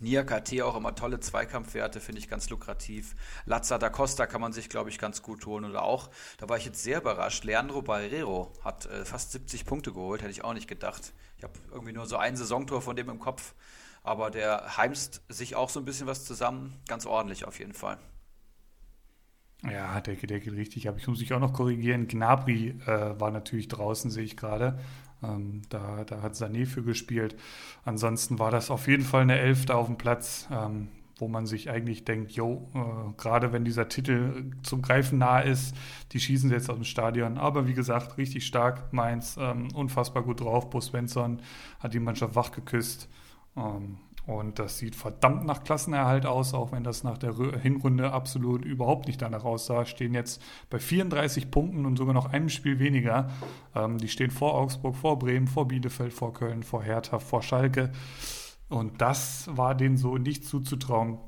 Nia 0.00 0.24
KT 0.24 0.62
auch 0.62 0.76
immer 0.76 0.94
tolle 0.94 1.20
Zweikampfwerte, 1.20 2.00
finde 2.00 2.20
ich 2.20 2.28
ganz 2.28 2.50
lukrativ. 2.50 3.14
Lazza 3.44 3.78
da 3.78 3.88
Costa 3.88 4.26
kann 4.26 4.40
man 4.40 4.52
sich, 4.52 4.68
glaube 4.68 4.90
ich, 4.90 4.98
ganz 4.98 5.22
gut 5.22 5.46
holen. 5.46 5.64
Oder 5.64 5.82
auch, 5.82 6.10
da 6.38 6.48
war 6.48 6.56
ich 6.56 6.66
jetzt 6.66 6.82
sehr 6.82 6.98
überrascht, 6.98 7.44
Leandro 7.44 7.82
Barrero 7.82 8.52
hat 8.62 8.86
äh, 8.86 9.04
fast 9.04 9.32
70 9.32 9.64
Punkte 9.64 9.92
geholt, 9.92 10.22
hätte 10.22 10.30
ich 10.30 10.44
auch 10.44 10.54
nicht 10.54 10.68
gedacht. 10.68 11.12
Ich 11.38 11.44
habe 11.44 11.54
irgendwie 11.70 11.92
nur 11.92 12.06
so 12.06 12.16
ein 12.16 12.36
Saisontor 12.36 12.82
von 12.82 12.96
dem 12.96 13.08
im 13.08 13.18
Kopf. 13.18 13.54
Aber 14.02 14.30
der 14.30 14.76
heimst 14.76 15.22
sich 15.28 15.56
auch 15.56 15.68
so 15.68 15.80
ein 15.80 15.84
bisschen 15.84 16.06
was 16.06 16.24
zusammen. 16.24 16.80
Ganz 16.86 17.06
ordentlich 17.06 17.44
auf 17.44 17.58
jeden 17.58 17.74
Fall. 17.74 17.98
Ja, 19.64 20.00
der, 20.00 20.14
der 20.14 20.40
geht 20.40 20.52
richtig. 20.52 20.88
Aber 20.88 20.98
ich 20.98 21.08
muss 21.08 21.18
mich 21.18 21.32
auch 21.32 21.40
noch 21.40 21.52
korrigieren. 21.52 22.06
Gnabry 22.06 22.78
äh, 22.86 23.18
war 23.18 23.30
natürlich 23.30 23.68
draußen, 23.68 24.10
sehe 24.10 24.24
ich 24.24 24.36
gerade. 24.36 24.78
Ähm, 25.22 25.62
da, 25.68 26.04
da 26.04 26.22
hat 26.22 26.34
Sané 26.34 26.66
für 26.66 26.82
gespielt. 26.82 27.36
Ansonsten 27.84 28.38
war 28.38 28.50
das 28.50 28.70
auf 28.70 28.86
jeden 28.86 29.04
Fall 29.04 29.22
eine 29.22 29.38
Elfte 29.38 29.74
auf 29.74 29.86
dem 29.86 29.96
Platz, 29.96 30.48
ähm, 30.50 30.88
wo 31.18 31.28
man 31.28 31.46
sich 31.46 31.70
eigentlich 31.70 32.04
denkt, 32.04 32.32
jo, 32.32 32.68
äh, 32.74 33.12
gerade 33.16 33.52
wenn 33.52 33.64
dieser 33.64 33.88
Titel 33.88 34.50
zum 34.62 34.82
Greifen 34.82 35.18
nah 35.18 35.40
ist, 35.40 35.74
die 36.12 36.20
schießen 36.20 36.50
jetzt 36.50 36.68
aus 36.68 36.76
dem 36.76 36.84
Stadion. 36.84 37.38
Aber 37.38 37.66
wie 37.66 37.74
gesagt, 37.74 38.18
richtig 38.18 38.46
stark, 38.46 38.92
Mainz, 38.92 39.38
ähm, 39.40 39.68
unfassbar 39.74 40.22
gut 40.22 40.40
drauf. 40.40 40.68
Bo 40.68 40.80
Svensson 40.80 41.40
hat 41.80 41.94
die 41.94 42.00
Mannschaft 42.00 42.34
wach 42.34 42.52
geküsst. 42.52 43.08
Ähm, 43.56 43.98
und 44.26 44.58
das 44.58 44.78
sieht 44.78 44.96
verdammt 44.96 45.46
nach 45.46 45.62
Klassenerhalt 45.62 46.26
aus, 46.26 46.52
auch 46.52 46.72
wenn 46.72 46.82
das 46.82 47.04
nach 47.04 47.16
der 47.16 47.32
Hinrunde 47.60 48.12
absolut 48.12 48.64
überhaupt 48.64 49.06
nicht 49.06 49.22
danach 49.22 49.44
aussah. 49.44 49.86
Stehen 49.86 50.14
jetzt 50.14 50.42
bei 50.68 50.80
34 50.80 51.50
Punkten 51.50 51.86
und 51.86 51.96
sogar 51.96 52.12
noch 52.12 52.32
einem 52.32 52.48
Spiel 52.48 52.80
weniger. 52.80 53.30
Ähm, 53.74 53.98
die 53.98 54.08
stehen 54.08 54.32
vor 54.32 54.54
Augsburg, 54.54 54.96
vor 54.96 55.18
Bremen, 55.18 55.46
vor 55.46 55.68
Bielefeld, 55.68 56.12
vor 56.12 56.32
Köln, 56.32 56.64
vor 56.64 56.82
Hertha, 56.82 57.20
vor 57.20 57.42
Schalke. 57.42 57.92
Und 58.68 59.00
das 59.00 59.48
war 59.52 59.76
denen 59.76 59.96
so 59.96 60.18
nicht 60.18 60.44
zuzutrauen. 60.44 61.18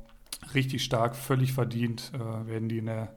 Richtig 0.55 0.83
stark, 0.83 1.15
völlig 1.15 1.53
verdient 1.53 2.11
äh, 2.15 2.49
werden 2.49 2.69
die 2.69 2.79
in 2.79 2.87
der 2.87 3.15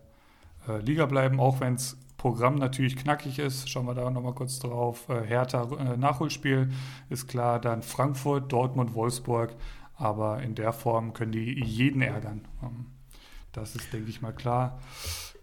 äh, 0.68 0.78
Liga 0.80 1.08
bleiben, 1.08 1.40
auch 1.40 1.60
wenn 1.60 1.74
es 1.74 1.98
Programm 2.22 2.54
natürlich 2.54 2.96
knackig 2.96 3.40
ist. 3.40 3.68
Schauen 3.68 3.88
wir 3.88 3.96
da 3.96 4.08
nochmal 4.12 4.36
kurz 4.36 4.60
drauf. 4.60 5.10
Äh, 5.10 5.24
Hertha 5.24 5.68
äh, 5.80 5.98
Nachholspiel 5.98 6.70
ist 7.10 7.28
klar, 7.28 7.60
dann 7.60 7.82
Frankfurt, 7.82 8.52
Dortmund, 8.52 8.94
Wolfsburg. 8.94 9.56
Aber 9.96 10.44
in 10.44 10.54
der 10.54 10.72
Form 10.72 11.14
können 11.14 11.32
die 11.32 11.64
jeden 11.66 12.04
ärgern. 12.04 12.48
Ähm, 12.62 12.86
das 13.54 13.76
ist, 13.76 13.92
denke 13.92 14.12
ich 14.12 14.22
mal, 14.22 14.34
klar. 14.34 14.80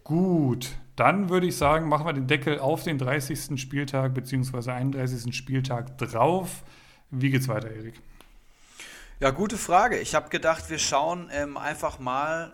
Gut, 0.05 0.77
dann 0.95 1.27
würde 1.27 1.47
ich 1.47 1.57
sagen, 1.57 1.89
machen 1.89 2.05
wir 2.05 2.13
den 2.13 2.27
Deckel 2.27 2.59
auf 2.59 2.83
den 2.83 2.97
30. 2.97 3.59
Spieltag 3.59 4.13
bzw. 4.13 4.71
31. 4.71 5.35
Spieltag 5.35 5.97
drauf. 5.97 6.63
Wie 7.11 7.29
geht's 7.29 7.49
weiter, 7.49 7.69
Erik? 7.69 7.99
Ja, 9.19 9.31
gute 9.31 9.57
Frage. 9.57 9.99
Ich 9.99 10.15
habe 10.15 10.29
gedacht, 10.29 10.69
wir 10.69 10.79
schauen 10.79 11.29
ähm, 11.33 11.57
einfach 11.57 11.99
mal 11.99 12.53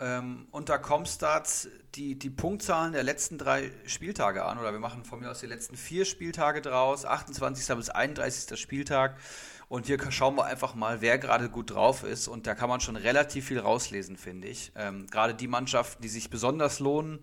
ähm, 0.00 0.46
unter 0.50 0.78
Comstats 0.78 1.68
die, 1.94 2.18
die 2.18 2.30
Punktzahlen 2.30 2.92
der 2.92 3.02
letzten 3.02 3.38
drei 3.38 3.70
Spieltage 3.86 4.44
an. 4.44 4.58
Oder 4.58 4.72
wir 4.72 4.80
machen 4.80 5.04
von 5.04 5.20
mir 5.20 5.30
aus 5.30 5.40
die 5.40 5.46
letzten 5.46 5.76
vier 5.76 6.04
Spieltage 6.04 6.62
draus, 6.62 7.04
28. 7.04 7.76
bis 7.76 7.90
31. 7.90 8.58
Spieltag. 8.58 9.16
Und 9.68 9.86
hier 9.86 9.98
schauen 10.10 10.34
wir 10.34 10.46
einfach 10.46 10.74
mal, 10.74 11.00
wer 11.00 11.18
gerade 11.18 11.48
gut 11.48 11.70
drauf 11.70 12.02
ist. 12.02 12.26
Und 12.26 12.46
da 12.46 12.54
kann 12.56 12.68
man 12.68 12.80
schon 12.80 12.96
relativ 12.96 13.46
viel 13.46 13.60
rauslesen, 13.60 14.16
finde 14.16 14.48
ich. 14.48 14.72
Ähm, 14.74 15.06
gerade 15.06 15.34
die 15.34 15.46
Mannschaften, 15.46 16.02
die 16.02 16.08
sich 16.08 16.28
besonders 16.28 16.80
lohnen, 16.80 17.20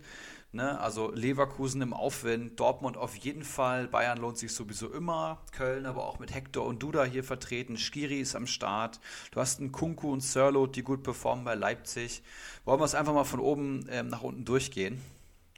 Ne? 0.58 0.80
Also 0.80 1.12
Leverkusen 1.12 1.84
im 1.84 1.94
Aufwind, 1.94 2.60
Dortmund 2.60 2.98
auf 2.98 3.16
jeden 3.16 3.44
Fall, 3.44 3.88
Bayern 3.88 4.18
lohnt 4.18 4.40
sich 4.40 4.52
sowieso 4.52 4.92
immer, 4.92 5.38
Köln 5.52 5.86
aber 5.86 6.08
auch 6.08 6.18
mit 6.18 6.34
Hector 6.34 6.66
und 6.66 6.82
Duda 6.82 7.04
hier 7.04 7.24
vertreten, 7.24 7.78
Skiri 7.78 8.20
ist 8.20 8.36
am 8.36 8.48
Start, 8.48 9.00
du 9.30 9.40
hast 9.40 9.60
einen 9.60 9.72
Kunku 9.72 10.12
und 10.12 10.22
Sörlot, 10.22 10.76
die 10.76 10.82
gut 10.82 11.04
performen 11.04 11.46
bei 11.46 11.54
Leipzig. 11.54 12.24
Wollen 12.66 12.80
wir 12.80 12.86
es 12.86 12.96
einfach 12.96 13.14
mal 13.14 13.24
von 13.24 13.40
oben 13.40 13.86
ähm, 13.92 14.08
nach 14.08 14.24
unten 14.24 14.46
durchgehen? 14.46 15.00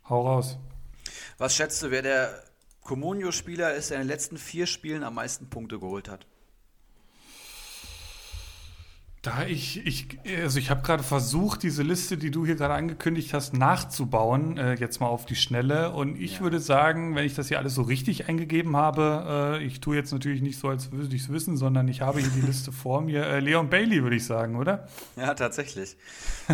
Hau 0.10 0.28
raus. 0.28 0.58
Was 1.38 1.56
schätzt 1.56 1.82
du, 1.82 1.92
wer 1.92 2.02
der 2.02 2.44
Comunio-Spieler 2.82 3.76
ist, 3.76 3.92
der 3.92 4.02
in 4.02 4.04
den 4.04 4.10
letzten 4.10 4.38
vier 4.38 4.68
Spielen 4.68 5.06
am 5.06 5.16
meisten 5.16 5.50
Punkte 5.50 5.80
geholt 5.80 6.10
hat? 6.10 6.28
Da 9.22 9.46
ich, 9.46 9.86
ich, 9.86 10.18
also 10.42 10.60
ich 10.60 10.70
habe 10.70 10.82
gerade 10.82 11.04
versucht, 11.04 11.64
diese 11.64 11.84
Liste, 11.84 12.16
die 12.16 12.32
du 12.32 12.46
hier 12.46 12.56
gerade 12.56 12.74
angekündigt 12.74 13.34
hast, 13.34 13.54
nachzubauen, 13.54 14.58
äh, 14.58 14.76
jetzt 14.76 15.02
mal 15.02 15.08
auf 15.08 15.26
die 15.26 15.36
Schnelle. 15.36 15.92
Und 15.92 16.16
ich 16.16 16.36
ja. 16.36 16.40
würde 16.40 16.62
sagen, 16.62 17.16
wenn 17.16 17.26
ich 17.26 17.36
das 17.36 17.50
hier 17.50 17.58
alles 17.58 17.76
so 17.76 17.82
richtig 17.82 18.30
eingegeben 18.30 18.78
habe, 18.78 19.58
äh, 19.60 19.66
ich 19.66 19.82
tue 19.82 19.98
jetzt 19.98 20.14
natürlich 20.14 20.42
nicht 20.42 20.58
so, 20.58 20.70
als 20.70 20.94
würde 20.94 21.14
ich 21.14 21.24
es 21.24 21.30
wissen, 21.30 21.58
sondern 21.58 21.90
ich 21.90 22.00
habe 22.00 22.22
hier 22.22 22.30
die 22.30 22.40
Liste 22.40 22.72
vor 22.72 23.02
mir. 23.02 23.26
Äh, 23.26 23.42
Leon 23.42 23.70
Bailey, 23.70 24.04
würde 24.04 24.16
ich 24.16 24.26
sagen, 24.26 24.56
oder? 24.56 24.88
Ja, 25.18 25.34
tatsächlich. 25.34 25.98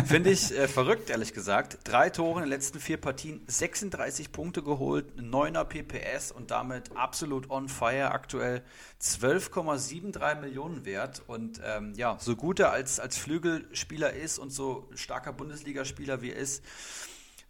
Finde 0.04 0.30
ich 0.30 0.50
äh, 0.50 0.66
verrückt, 0.66 1.08
ehrlich 1.08 1.34
gesagt. 1.34 1.78
Drei 1.84 2.10
Tore 2.10 2.40
in 2.40 2.46
den 2.46 2.50
letzten 2.50 2.80
vier 2.80 2.96
Partien, 2.96 3.42
36 3.46 4.32
Punkte 4.32 4.64
geholt, 4.64 5.06
9er 5.20 5.62
PPS 5.62 6.32
und 6.32 6.50
damit 6.50 6.96
absolut 6.96 7.48
on 7.48 7.68
fire 7.68 8.10
aktuell. 8.10 8.64
12,73 9.00 10.40
Millionen 10.40 10.84
wert. 10.84 11.22
Und 11.26 11.60
ähm, 11.64 11.92
ja, 11.96 12.16
so 12.20 12.36
gut 12.36 12.60
er 12.60 12.72
als, 12.72 13.00
als 13.00 13.16
Flügelspieler 13.16 14.12
ist 14.12 14.38
und 14.38 14.50
so 14.50 14.88
starker 14.94 15.32
Bundesligaspieler 15.32 16.22
wie 16.22 16.30
er 16.30 16.36
ist, 16.36 16.62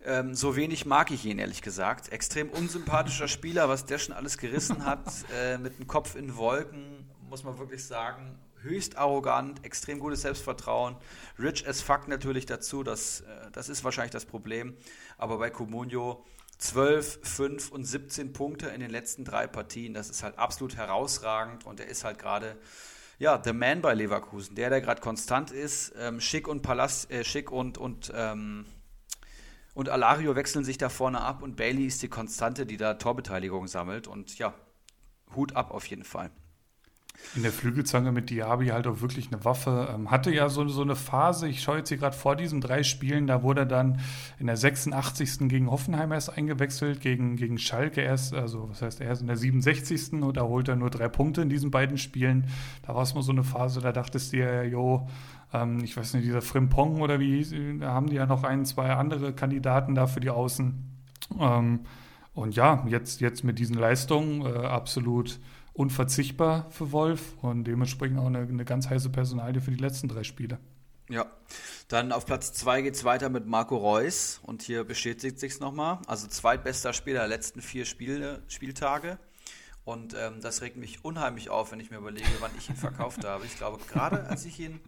ähm, 0.05 0.35
so 0.35 0.55
wenig 0.57 0.87
mag 0.87 1.11
ich 1.11 1.25
ihn, 1.25 1.39
ehrlich 1.39 1.63
gesagt. 1.63 2.13
Extrem 2.13 2.51
unsympathischer 2.51 3.29
Spieler, 3.29 3.69
was 3.69 3.87
der 3.87 3.99
schon 3.99 4.15
alles 4.15 4.39
gerissen 4.39 4.85
hat, 4.85 5.11
äh, 5.35 5.59
mit 5.59 5.79
dem 5.79 5.87
Kopf 5.87 6.15
in 6.15 6.37
Wolken, 6.37 7.09
muss 7.29 7.45
man 7.45 7.59
wirklich 7.59 7.85
sagen. 7.85 8.39
Höchst 8.63 8.97
arrogant, 8.97 9.65
extrem 9.65 9.99
gutes 9.99 10.23
Selbstvertrauen. 10.23 10.97
Rich 11.39 11.69
as 11.69 11.83
fuck 11.83 12.09
natürlich 12.09 12.47
dazu, 12.47 12.83
das, 12.83 13.21
äh, 13.21 13.51
das 13.53 13.69
ist 13.69 13.85
wahrscheinlich 13.85 14.13
das 14.13 14.25
Problem. 14.25 14.77
Aber 15.19 15.39
bei 15.39 15.51
Comunio 15.51 16.25
12, 16.59 17.21
5 17.23 17.73
und 17.73 17.85
17 17.85 18.33
Punkte 18.33 18.69
in 18.69 18.81
den 18.81 18.91
letzten 18.91 19.25
drei 19.25 19.47
Partien. 19.47 19.95
Das 19.95 20.11
ist 20.11 20.23
halt 20.23 20.39
absolut 20.39 20.77
herausragend 20.77 21.67
und 21.67 21.81
er 21.81 21.87
ist 21.87 22.05
halt 22.05 22.19
gerade 22.19 22.57
ja, 23.19 23.41
the 23.43 23.53
man 23.53 23.81
bei 23.81 23.95
Leverkusen, 23.95 24.57
der, 24.57 24.71
der 24.71 24.81
gerade 24.81 25.01
konstant 25.01 25.51
ist. 25.51 25.95
Ähm, 25.99 26.21
Schick 26.21 26.49
und 26.49 26.63
Palast, 26.63 27.11
äh, 27.11 27.25
Schick 27.25 27.51
und, 27.51 27.79
und, 27.79 28.13
ähm, 28.15 28.67
und 29.75 29.89
Alario 29.89 30.37
wechseln 30.37 30.65
sich 30.65 30.77
da 30.77 30.89
vorne 30.89 31.23
ab 31.23 31.43
und 31.43 31.57
Bailey 31.57 31.87
ist 31.87 32.03
die 32.03 32.09
Konstante, 32.09 32.67
die 32.67 32.77
da 32.77 32.95
Torbeteiligung 32.95 33.69
sammelt. 33.69 34.07
Und 34.07 34.39
ja, 34.39 34.55
Hut 35.35 35.57
ab 35.57 35.71
auf 35.71 35.87
jeden 35.87 36.05
Fall. 36.05 36.31
In 37.35 37.43
der 37.43 37.53
Flügelzange 37.53 38.13
mit 38.13 38.31
Diaby 38.31 38.69
halt 38.69 38.87
auch 38.87 39.01
wirklich 39.01 39.33
eine 39.33 39.45
Waffe. 39.45 39.89
Ähm, 39.95 40.11
hatte 40.11 40.33
ja 40.33 40.49
so, 40.49 40.67
so 40.69 40.83
eine 40.83 40.97
Phase, 40.97 41.49
ich 41.49 41.63
schaue 41.63 41.79
jetzt 41.79 41.89
hier 41.89 41.99
gerade 41.99 42.17
vor 42.17 42.37
diesen 42.37 42.61
drei 42.61 42.83
Spielen, 42.83 43.27
da 43.27 43.43
wurde 43.43 43.63
er 43.63 43.67
dann 43.67 44.01
in 44.39 44.47
der 44.47 44.57
86. 44.57 45.49
gegen 45.49 45.71
Hoffenheim 45.71 46.13
erst 46.13 46.37
eingewechselt, 46.37 47.01
gegen, 47.01 47.37
gegen 47.37 47.59
Schalke 47.59 48.01
erst, 48.01 48.35
also 48.35 48.69
was 48.71 48.83
heißt 48.83 49.01
erst 49.01 49.21
in 49.21 49.27
der 49.27 49.37
67. 49.37 50.13
und 50.23 50.37
da 50.37 50.43
holt 50.43 50.69
er 50.69 50.77
nur 50.77 50.91
drei 50.91 51.09
Punkte 51.09 51.43
in 51.43 51.49
diesen 51.49 51.71
beiden 51.71 51.99
Spielen. 51.99 52.47
Da 52.87 52.95
war 52.95 53.03
es 53.03 53.15
mal 53.15 53.23
so 53.23 53.33
eine 53.33 53.45
Phase, 53.45 53.81
da 53.81 53.93
dachtest 53.93 54.33
du 54.33 54.39
ja, 54.39 54.63
jo, 54.63 55.09
ähm, 55.53 55.81
ich 55.83 55.97
weiß 55.97 56.15
nicht, 56.15 56.27
dieser 56.27 56.43
Frimpong 56.43 57.01
oder 57.01 57.21
wie 57.21 57.37
hieß, 57.37 57.55
da 57.81 57.93
haben 57.93 58.09
die 58.09 58.17
ja 58.17 58.27
noch 58.27 58.45
ein, 58.45 58.65
zwei 58.65 58.93
andere 58.93 59.33
Kandidaten 59.33 59.95
da 59.95 60.07
für 60.07 60.21
die 60.21 60.31
Außen. 60.31 60.75
Ähm, 61.39 61.81
und 62.35 62.55
ja, 62.55 62.85
jetzt, 62.87 63.21
jetzt 63.21 63.45
mit 63.45 63.59
diesen 63.59 63.77
Leistungen 63.77 64.43
äh, 64.43 64.67
absolut 64.67 65.41
unverzichtbar 65.77 66.71
für 66.71 66.91
Wolf 66.93 67.35
und 67.43 67.65
dementsprechend 67.65 68.19
auch 68.19 68.27
eine, 68.27 68.39
eine 68.39 68.65
ganz 68.65 68.89
heiße 68.89 69.11
Personalie 69.11 69.61
für 69.61 69.71
die 69.71 69.83
letzten 69.83 70.09
drei 70.09 70.25
Spiele. 70.25 70.59
Ja, 71.09 71.27
dann 71.89 72.11
auf 72.11 72.27
Platz 72.27 72.53
2 72.55 72.83
geht 72.83 72.95
es 72.95 73.05
weiter 73.05 73.29
mit 73.29 73.47
Marco 73.47 73.77
Reus 73.77 74.41
und 74.43 74.63
hier 74.63 74.83
bestätigt 74.85 75.39
sich 75.39 75.61
nochmal. 75.61 75.99
Also 76.07 76.27
zweitbester 76.27 76.93
Spieler 76.93 77.21
der 77.21 77.29
letzten 77.29 77.61
vier 77.61 77.85
Spiele, 77.85 78.43
Spieltage. 78.49 79.19
Und 79.85 80.17
ähm, 80.19 80.41
das 80.41 80.63
regt 80.63 80.77
mich 80.77 81.05
unheimlich 81.05 81.49
auf, 81.49 81.71
wenn 81.71 81.79
ich 81.79 81.93
mir 81.93 81.99
überlege, 81.99 82.27
wann 82.41 82.51
ich 82.59 82.69
ihn 82.69 82.75
verkauft 82.75 83.25
habe. 83.25 83.45
Ich 83.45 83.57
glaube, 83.57 83.79
gerade 83.87 84.25
als 84.25 84.45
ich 84.45 84.59
ihn 84.59 84.81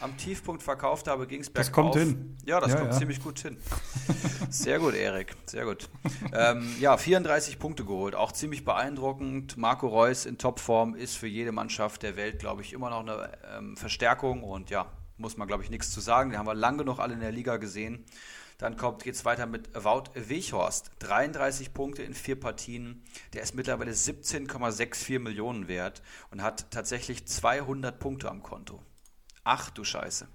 am 0.00 0.16
Tiefpunkt 0.16 0.62
verkauft 0.62 1.08
habe, 1.08 1.26
ging 1.26 1.40
es 1.40 1.50
bergauf. 1.50 1.66
Das 1.66 1.72
kommt 1.72 1.94
hin. 1.96 2.36
Ja, 2.44 2.60
das 2.60 2.72
ja, 2.72 2.78
kommt 2.78 2.92
ja. 2.92 2.98
ziemlich 2.98 3.22
gut 3.22 3.38
hin. 3.38 3.56
Sehr 4.50 4.78
gut, 4.78 4.94
Erik. 4.94 5.36
Sehr 5.46 5.64
gut. 5.64 5.88
Ähm, 6.32 6.74
ja, 6.80 6.96
34 6.96 7.58
Punkte 7.58 7.84
geholt. 7.84 8.14
Auch 8.14 8.32
ziemlich 8.32 8.64
beeindruckend. 8.64 9.56
Marco 9.56 9.86
Reus 9.88 10.26
in 10.26 10.38
Topform 10.38 10.94
ist 10.94 11.16
für 11.16 11.28
jede 11.28 11.52
Mannschaft 11.52 12.02
der 12.02 12.16
Welt, 12.16 12.38
glaube 12.38 12.62
ich, 12.62 12.72
immer 12.72 12.90
noch 12.90 13.00
eine 13.00 13.30
ähm, 13.56 13.76
Verstärkung. 13.76 14.42
Und 14.42 14.70
ja, 14.70 14.90
muss 15.16 15.36
man, 15.36 15.46
glaube 15.46 15.62
ich, 15.62 15.70
nichts 15.70 15.90
zu 15.90 16.00
sagen. 16.00 16.30
Den 16.30 16.38
haben 16.38 16.46
wir 16.46 16.54
lang 16.54 16.78
genug 16.78 16.98
alle 16.98 17.14
in 17.14 17.20
der 17.20 17.32
Liga 17.32 17.56
gesehen. 17.56 18.04
Dann 18.58 18.76
geht 18.76 19.14
es 19.14 19.24
weiter 19.24 19.46
mit 19.46 19.74
Wout 19.74 20.10
Weghorst. 20.14 20.92
33 21.00 21.74
Punkte 21.74 22.02
in 22.02 22.14
vier 22.14 22.38
Partien. 22.38 23.02
Der 23.32 23.42
ist 23.42 23.54
mittlerweile 23.54 23.92
17,64 23.92 25.18
Millionen 25.18 25.66
wert 25.66 26.02
und 26.30 26.42
hat 26.42 26.70
tatsächlich 26.70 27.26
200 27.26 27.98
Punkte 27.98 28.30
am 28.30 28.42
Konto. 28.42 28.80
Ach 29.44 29.70
du 29.70 29.84
Scheiße. 29.84 30.26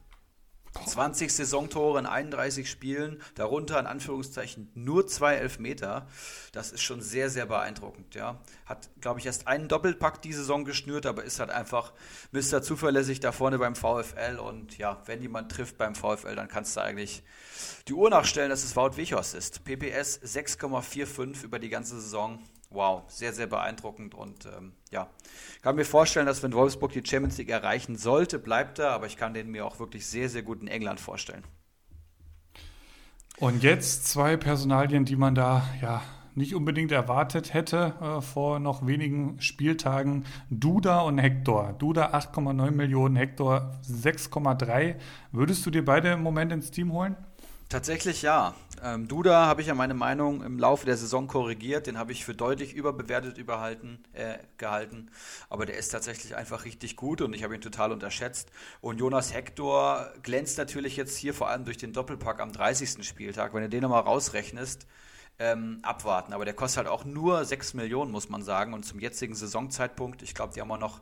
20 0.86 1.34
Saisontore 1.34 2.00
in 2.00 2.06
31 2.06 2.70
Spielen, 2.70 3.22
darunter 3.36 3.80
in 3.80 3.88
Anführungszeichen 3.88 4.72
nur 4.76 5.08
zwei 5.08 5.36
Elfmeter. 5.36 6.08
Das 6.52 6.72
ist 6.72 6.82
schon 6.82 7.02
sehr, 7.02 7.30
sehr 7.30 7.46
beeindruckend. 7.48 8.16
Ja. 8.16 8.40
Hat, 8.66 8.90
glaube 9.02 9.20
ich, 9.20 9.26
erst 9.26 9.48
einen 9.48 9.68
Doppelpack 9.68 10.22
die 10.22 10.34
Saison 10.34 10.66
geschnürt, 10.66 11.06
aber 11.06 11.24
ist 11.24 11.40
halt 11.40 11.50
einfach 11.50 11.94
Mr. 12.32 12.62
Zuverlässig 12.62 13.20
da 13.20 13.32
vorne 13.32 13.58
beim 13.58 13.76
VfL. 13.76 14.38
Und 14.38 14.78
ja, 14.78 15.02
wenn 15.06 15.22
jemand 15.22 15.52
trifft 15.52 15.78
beim 15.78 15.96
VfL, 15.96 16.36
dann 16.36 16.48
kannst 16.48 16.78
du 16.78 16.82
eigentlich 16.82 17.24
die 17.88 17.94
Uhr 17.94 18.10
nachstellen, 18.10 18.50
dass 18.50 18.64
es 18.64 18.76
Wout 18.76 18.96
Wichos 18.98 19.34
ist. 19.34 19.64
PPS 19.64 20.22
6,45 20.22 21.44
über 21.44 21.60
die 21.60 21.70
ganze 21.70 22.00
Saison. 22.00 22.44
Wow, 22.72 23.04
sehr, 23.08 23.34
sehr 23.34 23.48
beeindruckend 23.48 24.14
und 24.14 24.46
ähm, 24.46 24.74
ja, 24.92 25.10
kann 25.64 25.76
mir 25.76 25.86
vorstellen, 25.86 26.28
dass 26.28 26.44
wenn 26.44 26.54
Wolfsburg 26.54 26.92
die 26.92 27.04
Champions 27.04 27.38
League 27.40 27.50
erreichen 27.50 27.96
sollte, 27.96 28.38
bleibt 28.38 28.78
er, 28.78 28.92
aber 28.92 29.08
ich 29.08 29.18
kann 29.18 29.34
den 29.34 29.50
mir 29.50 29.66
auch 29.66 29.80
wirklich 29.80 30.06
sehr, 30.06 30.30
sehr 30.30 30.44
gut 30.44 30.62
in 30.62 30.68
England 30.68 31.00
vorstellen. 31.00 31.44
Und 33.38 33.64
jetzt 33.64 34.08
zwei 34.08 34.38
Personalien, 34.38 35.06
die 35.06 35.16
man 35.16 35.34
da 35.34 35.64
ja 35.82 36.04
nicht 36.36 36.56
unbedingt 36.56 36.92
erwartet 36.92 37.54
hätte 37.54 37.94
äh, 38.02 38.22
vor 38.22 38.60
noch 38.60 38.86
wenigen 38.86 39.42
Spieltagen. 39.42 40.26
Duda 40.50 41.02
und 41.02 41.18
Hector. 41.18 41.74
Duda 41.78 42.14
8,9 42.14 42.72
Millionen, 42.72 43.16
Hector 43.16 43.80
6,3. 43.88 44.96
Würdest 45.32 45.66
du 45.66 45.72
dir 45.72 45.84
beide 45.84 46.12
im 46.12 46.22
Moment 46.22 46.52
ins 46.52 46.72
Team 46.72 46.92
holen? 46.92 47.16
Tatsächlich 47.68 48.22
ja. 48.22 48.54
Ähm, 48.84 49.08
Duda 49.08 49.46
habe 49.46 49.62
ich 49.62 49.68
ja 49.68 49.76
meine 49.76 49.94
Meinung 49.94 50.44
im 50.44 50.58
Laufe 50.60 50.86
der 50.86 50.98
Saison 50.98 51.28
korrigiert. 51.28 51.88
Den 51.88 51.98
habe 51.98 52.12
ich 52.12 52.26
für 52.26 52.34
deutlich 52.34 52.74
überbewertet 52.74 53.38
überhalten, 53.38 54.04
äh, 54.14 54.38
gehalten. 54.58 55.12
Aber 55.50 55.66
der 55.66 55.78
ist 55.78 55.90
tatsächlich 55.90 56.36
einfach 56.36 56.66
richtig 56.66 56.96
gut 56.96 57.22
und 57.22 57.34
ich 57.34 57.44
habe 57.44 57.56
ihn 57.56 57.62
total 57.62 57.92
unterschätzt. 57.92 58.52
Und 58.82 59.00
Jonas 59.00 59.34
Hector 59.34 60.12
glänzt 60.24 60.58
natürlich 60.58 60.98
jetzt 60.98 61.18
hier 61.18 61.34
vor 61.34 61.50
allem 61.50 61.66
durch 61.66 61.78
den 61.78 61.94
Doppelpack 61.94 62.40
am 62.40 62.52
30. 62.52 63.04
Spieltag. 63.04 63.54
Wenn 63.54 63.64
du 63.64 63.70
den 63.70 63.82
nochmal 63.82 64.02
rausrechnest, 64.02 64.88
ähm, 65.40 65.80
abwarten. 65.84 66.34
Aber 66.34 66.46
der 66.46 66.54
kostet 66.54 66.80
halt 66.80 66.88
auch 66.88 67.06
nur 67.06 67.46
6 67.46 67.74
Millionen, 67.74 68.12
muss 68.12 68.30
man 68.30 68.44
sagen. 68.44 68.74
Und 68.74 68.84
zum 68.84 69.00
jetzigen 69.00 69.36
Saisonzeitpunkt, 69.36 70.22
ich 70.22 70.34
glaube, 70.36 70.54
die 70.54 70.62
haben 70.62 70.72
auch 70.72 70.80
noch 70.80 71.02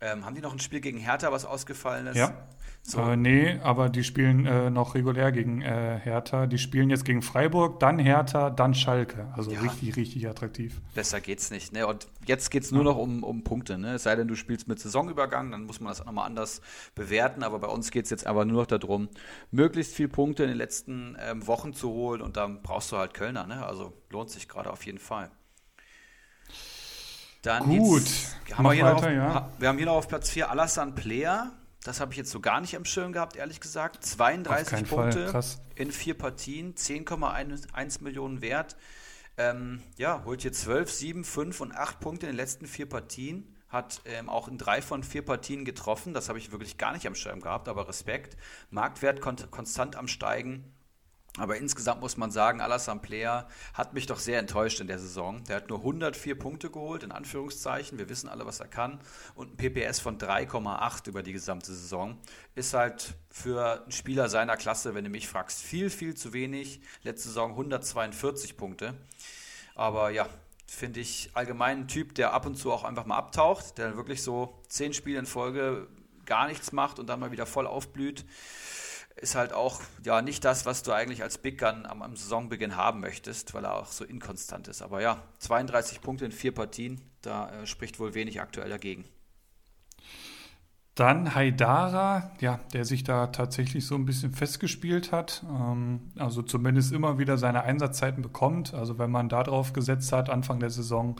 ähm, 0.00 0.24
haben 0.26 0.34
die 0.34 0.42
noch 0.42 0.52
ein 0.52 0.58
Spiel 0.58 0.80
gegen 0.80 0.98
Hertha, 0.98 1.32
was 1.32 1.44
ausgefallen 1.44 2.06
ist? 2.08 2.16
Ja. 2.16 2.46
So. 2.86 3.00
Äh, 3.00 3.16
nee, 3.16 3.58
aber 3.62 3.88
die 3.88 4.04
spielen 4.04 4.44
äh, 4.44 4.68
noch 4.68 4.94
regulär 4.94 5.32
gegen 5.32 5.62
äh, 5.62 5.98
Hertha. 6.02 6.46
Die 6.46 6.58
spielen 6.58 6.90
jetzt 6.90 7.06
gegen 7.06 7.22
Freiburg, 7.22 7.80
dann 7.80 7.98
Hertha, 7.98 8.50
dann 8.50 8.74
Schalke. 8.74 9.32
Also 9.32 9.52
ja. 9.52 9.60
richtig, 9.60 9.96
richtig 9.96 10.28
attraktiv. 10.28 10.82
Besser 10.94 11.22
geht's 11.22 11.50
nicht. 11.50 11.72
Ne? 11.72 11.86
Und 11.86 12.06
jetzt 12.26 12.50
geht's 12.50 12.72
nur 12.72 12.84
ja. 12.84 12.90
noch 12.90 12.98
um, 12.98 13.24
um 13.24 13.42
Punkte. 13.42 13.78
Ne? 13.78 13.94
Es 13.94 14.02
sei 14.02 14.16
denn, 14.16 14.28
du 14.28 14.34
spielst 14.34 14.68
mit 14.68 14.80
Saisonübergang, 14.80 15.50
dann 15.50 15.64
muss 15.64 15.80
man 15.80 15.88
das 15.88 16.04
nochmal 16.04 16.26
anders 16.26 16.60
bewerten. 16.94 17.42
Aber 17.42 17.58
bei 17.58 17.68
uns 17.68 17.90
geht 17.90 18.04
es 18.04 18.10
jetzt 18.10 18.26
aber 18.26 18.44
nur 18.44 18.60
noch 18.60 18.66
darum, 18.66 19.08
möglichst 19.50 19.94
viele 19.94 20.10
Punkte 20.10 20.42
in 20.42 20.50
den 20.50 20.58
letzten 20.58 21.16
ähm, 21.26 21.46
Wochen 21.46 21.72
zu 21.72 21.88
holen. 21.88 22.20
Und 22.20 22.36
dann 22.36 22.60
brauchst 22.60 22.92
du 22.92 22.98
halt 22.98 23.14
Kölner. 23.14 23.46
Ne? 23.46 23.64
Also 23.64 23.94
lohnt 24.10 24.28
sich 24.28 24.46
gerade 24.46 24.70
auf 24.70 24.84
jeden 24.84 24.98
Fall. 24.98 25.30
Dann 27.40 27.62
Gut, 27.62 28.02
haben 28.52 28.64
wir, 28.64 28.72
hier 28.72 28.84
weiter, 28.84 28.96
auf, 28.96 29.04
ja. 29.04 29.50
wir 29.58 29.68
haben 29.68 29.78
hier 29.78 29.86
noch 29.86 29.96
auf 29.96 30.08
Platz 30.08 30.28
4 30.28 30.50
Alassane 30.50 30.92
Player. 30.92 31.50
Das 31.84 32.00
habe 32.00 32.12
ich 32.12 32.16
jetzt 32.16 32.30
so 32.30 32.40
gar 32.40 32.62
nicht 32.62 32.74
am 32.76 32.86
Schirm 32.86 33.12
gehabt, 33.12 33.36
ehrlich 33.36 33.60
gesagt. 33.60 34.02
32 34.04 34.88
Punkte 34.88 35.42
in 35.76 35.92
vier 35.92 36.14
Partien, 36.14 36.74
10,1 36.74 38.02
Millionen 38.02 38.40
wert. 38.40 38.74
Ähm, 39.36 39.82
ja, 39.96 40.22
holt 40.24 40.42
hier 40.42 40.52
12, 40.52 40.90
7, 40.90 41.24
5 41.24 41.60
und 41.60 41.72
8 41.72 42.00
Punkte 42.00 42.26
in 42.26 42.32
den 42.32 42.36
letzten 42.36 42.66
vier 42.66 42.88
Partien. 42.88 43.54
Hat 43.68 44.00
ähm, 44.06 44.30
auch 44.30 44.48
in 44.48 44.56
drei 44.56 44.80
von 44.80 45.02
vier 45.02 45.22
Partien 45.22 45.66
getroffen. 45.66 46.14
Das 46.14 46.28
habe 46.30 46.38
ich 46.38 46.52
wirklich 46.52 46.78
gar 46.78 46.92
nicht 46.92 47.06
am 47.06 47.14
Schirm 47.14 47.40
gehabt, 47.40 47.68
aber 47.68 47.86
Respekt. 47.86 48.38
Marktwert 48.70 49.20
kon 49.20 49.36
konstant 49.50 49.96
am 49.96 50.08
Steigen. 50.08 50.73
Aber 51.36 51.56
insgesamt 51.56 52.00
muss 52.00 52.16
man 52.16 52.30
sagen, 52.30 52.60
Alassane 52.60 53.00
Player 53.00 53.48
hat 53.72 53.92
mich 53.92 54.06
doch 54.06 54.20
sehr 54.20 54.38
enttäuscht 54.38 54.80
in 54.80 54.86
der 54.86 55.00
Saison. 55.00 55.42
Der 55.44 55.56
hat 55.56 55.68
nur 55.68 55.78
104 55.78 56.38
Punkte 56.38 56.70
geholt, 56.70 57.02
in 57.02 57.10
Anführungszeichen. 57.10 57.98
Wir 57.98 58.08
wissen 58.08 58.28
alle, 58.28 58.46
was 58.46 58.60
er 58.60 58.68
kann. 58.68 59.00
Und 59.34 59.52
ein 59.52 59.56
PPS 59.56 59.98
von 59.98 60.16
3,8 60.16 61.08
über 61.08 61.24
die 61.24 61.32
gesamte 61.32 61.72
Saison. 61.72 62.18
Ist 62.54 62.72
halt 62.72 63.14
für 63.30 63.82
einen 63.82 63.90
Spieler 63.90 64.28
seiner 64.28 64.56
Klasse, 64.56 64.94
wenn 64.94 65.02
du 65.02 65.10
mich 65.10 65.26
fragst, 65.26 65.60
viel, 65.60 65.90
viel 65.90 66.14
zu 66.14 66.32
wenig. 66.32 66.80
Letzte 67.02 67.28
Saison 67.28 67.50
142 67.50 68.56
Punkte. 68.56 68.94
Aber 69.74 70.10
ja, 70.10 70.28
finde 70.68 71.00
ich 71.00 71.30
allgemein 71.34 71.80
ein 71.80 71.88
Typ, 71.88 72.14
der 72.14 72.32
ab 72.32 72.46
und 72.46 72.54
zu 72.54 72.70
auch 72.70 72.84
einfach 72.84 73.06
mal 73.06 73.16
abtaucht, 73.16 73.78
der 73.78 73.96
wirklich 73.96 74.22
so 74.22 74.62
zehn 74.68 74.94
Spiele 74.94 75.18
in 75.18 75.26
Folge 75.26 75.88
gar 76.26 76.46
nichts 76.46 76.70
macht 76.70 77.00
und 77.00 77.08
dann 77.08 77.18
mal 77.18 77.32
wieder 77.32 77.44
voll 77.44 77.66
aufblüht 77.66 78.24
ist 79.16 79.34
halt 79.34 79.52
auch 79.52 79.80
ja 80.04 80.22
nicht 80.22 80.44
das, 80.44 80.66
was 80.66 80.82
du 80.82 80.92
eigentlich 80.92 81.22
als 81.22 81.38
Big 81.38 81.58
Gun 81.58 81.86
am, 81.86 82.02
am, 82.02 82.16
Saisonbeginn 82.16 82.76
haben 82.76 83.00
möchtest, 83.00 83.54
weil 83.54 83.64
er 83.64 83.74
auch 83.74 83.92
so 83.92 84.04
inkonstant 84.04 84.68
ist. 84.68 84.82
Aber 84.82 85.00
ja, 85.00 85.22
32 85.38 86.00
Punkte 86.00 86.24
in 86.24 86.32
vier 86.32 86.52
Partien, 86.52 87.00
da 87.22 87.50
äh, 87.50 87.66
spricht 87.66 87.98
wohl 87.98 88.14
wenig 88.14 88.40
aktuell 88.40 88.68
dagegen. 88.68 89.04
Dann 90.94 91.34
Haidara, 91.34 92.30
ja, 92.40 92.60
der 92.72 92.84
sich 92.84 93.02
da 93.02 93.26
tatsächlich 93.26 93.84
so 93.84 93.96
ein 93.96 94.04
bisschen 94.04 94.32
festgespielt 94.32 95.10
hat, 95.10 95.44
ähm, 95.48 96.12
also 96.16 96.40
zumindest 96.40 96.92
immer 96.92 97.18
wieder 97.18 97.36
seine 97.36 97.64
Einsatzzeiten 97.64 98.22
bekommt. 98.22 98.74
Also 98.74 98.96
wenn 98.96 99.10
man 99.10 99.28
da 99.28 99.42
drauf 99.42 99.72
gesetzt 99.72 100.12
hat, 100.12 100.30
Anfang 100.30 100.60
der 100.60 100.70
Saison, 100.70 101.16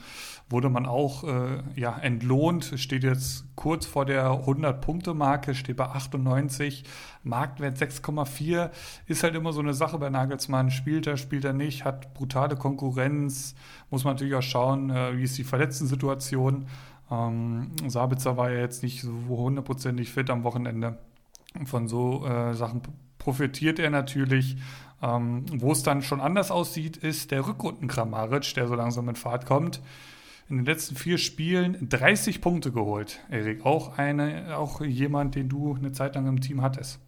wurde 0.49 0.69
man 0.69 0.85
auch 0.85 1.25
äh, 1.25 1.61
ja, 1.75 1.97
entlohnt, 1.97 2.71
steht 2.77 3.03
jetzt 3.03 3.53
kurz 3.55 3.85
vor 3.85 4.05
der 4.05 4.29
100-Punkte-Marke, 4.29 5.53
steht 5.55 5.75
bei 5.75 5.87
98, 5.87 6.85
Marktwert 7.23 7.77
6,4, 7.77 8.69
ist 9.07 9.23
halt 9.23 9.35
immer 9.35 9.51
so 9.51 9.59
eine 9.59 9.73
Sache 9.73 9.97
bei 9.97 10.09
Nagelsmann, 10.09 10.71
spielt 10.71 11.05
er, 11.05 11.17
spielt 11.17 11.43
er 11.43 11.53
nicht, 11.53 11.83
hat 11.83 12.13
brutale 12.13 12.55
Konkurrenz, 12.55 13.55
muss 13.89 14.05
man 14.05 14.13
natürlich 14.13 14.35
auch 14.35 14.41
schauen, 14.41 14.89
äh, 14.89 15.17
wie 15.17 15.23
ist 15.23 15.37
die 15.37 15.43
Verletzten-Situation. 15.43 16.67
Ähm, 17.11 17.71
Sabitzer 17.87 18.37
war 18.37 18.51
ja 18.51 18.59
jetzt 18.59 18.83
nicht 18.83 19.01
so 19.01 19.11
hundertprozentig 19.27 20.11
fit 20.11 20.29
am 20.29 20.43
Wochenende. 20.43 20.97
Von 21.65 21.87
so 21.87 22.25
äh, 22.25 22.53
Sachen 22.53 22.81
profitiert 23.17 23.79
er 23.79 23.89
natürlich. 23.89 24.57
Ähm, 25.01 25.45
Wo 25.51 25.71
es 25.71 25.83
dann 25.83 26.01
schon 26.01 26.21
anders 26.21 26.51
aussieht, 26.51 26.97
ist 26.97 27.31
der 27.31 27.47
Rückrunden 27.47 27.87
Kramaric, 27.87 28.53
der 28.55 28.67
so 28.67 28.75
langsam 28.75 29.09
in 29.09 29.15
Fahrt 29.15 29.45
kommt. 29.45 29.81
In 30.47 30.57
den 30.57 30.65
letzten 30.65 30.95
vier 30.95 31.17
Spielen 31.17 31.89
30 31.89 32.39
Punkte 32.39 32.71
geholt, 32.71 33.19
Erik. 33.31 33.65
Auch, 33.65 33.97
auch 33.97 34.81
jemand, 34.81 35.33
den 35.33 35.49
du 35.49 35.73
eine 35.73 35.91
Zeit 35.91 36.13
lang 36.13 36.27
im 36.27 36.39
Team 36.39 36.61
hattest. 36.61 36.99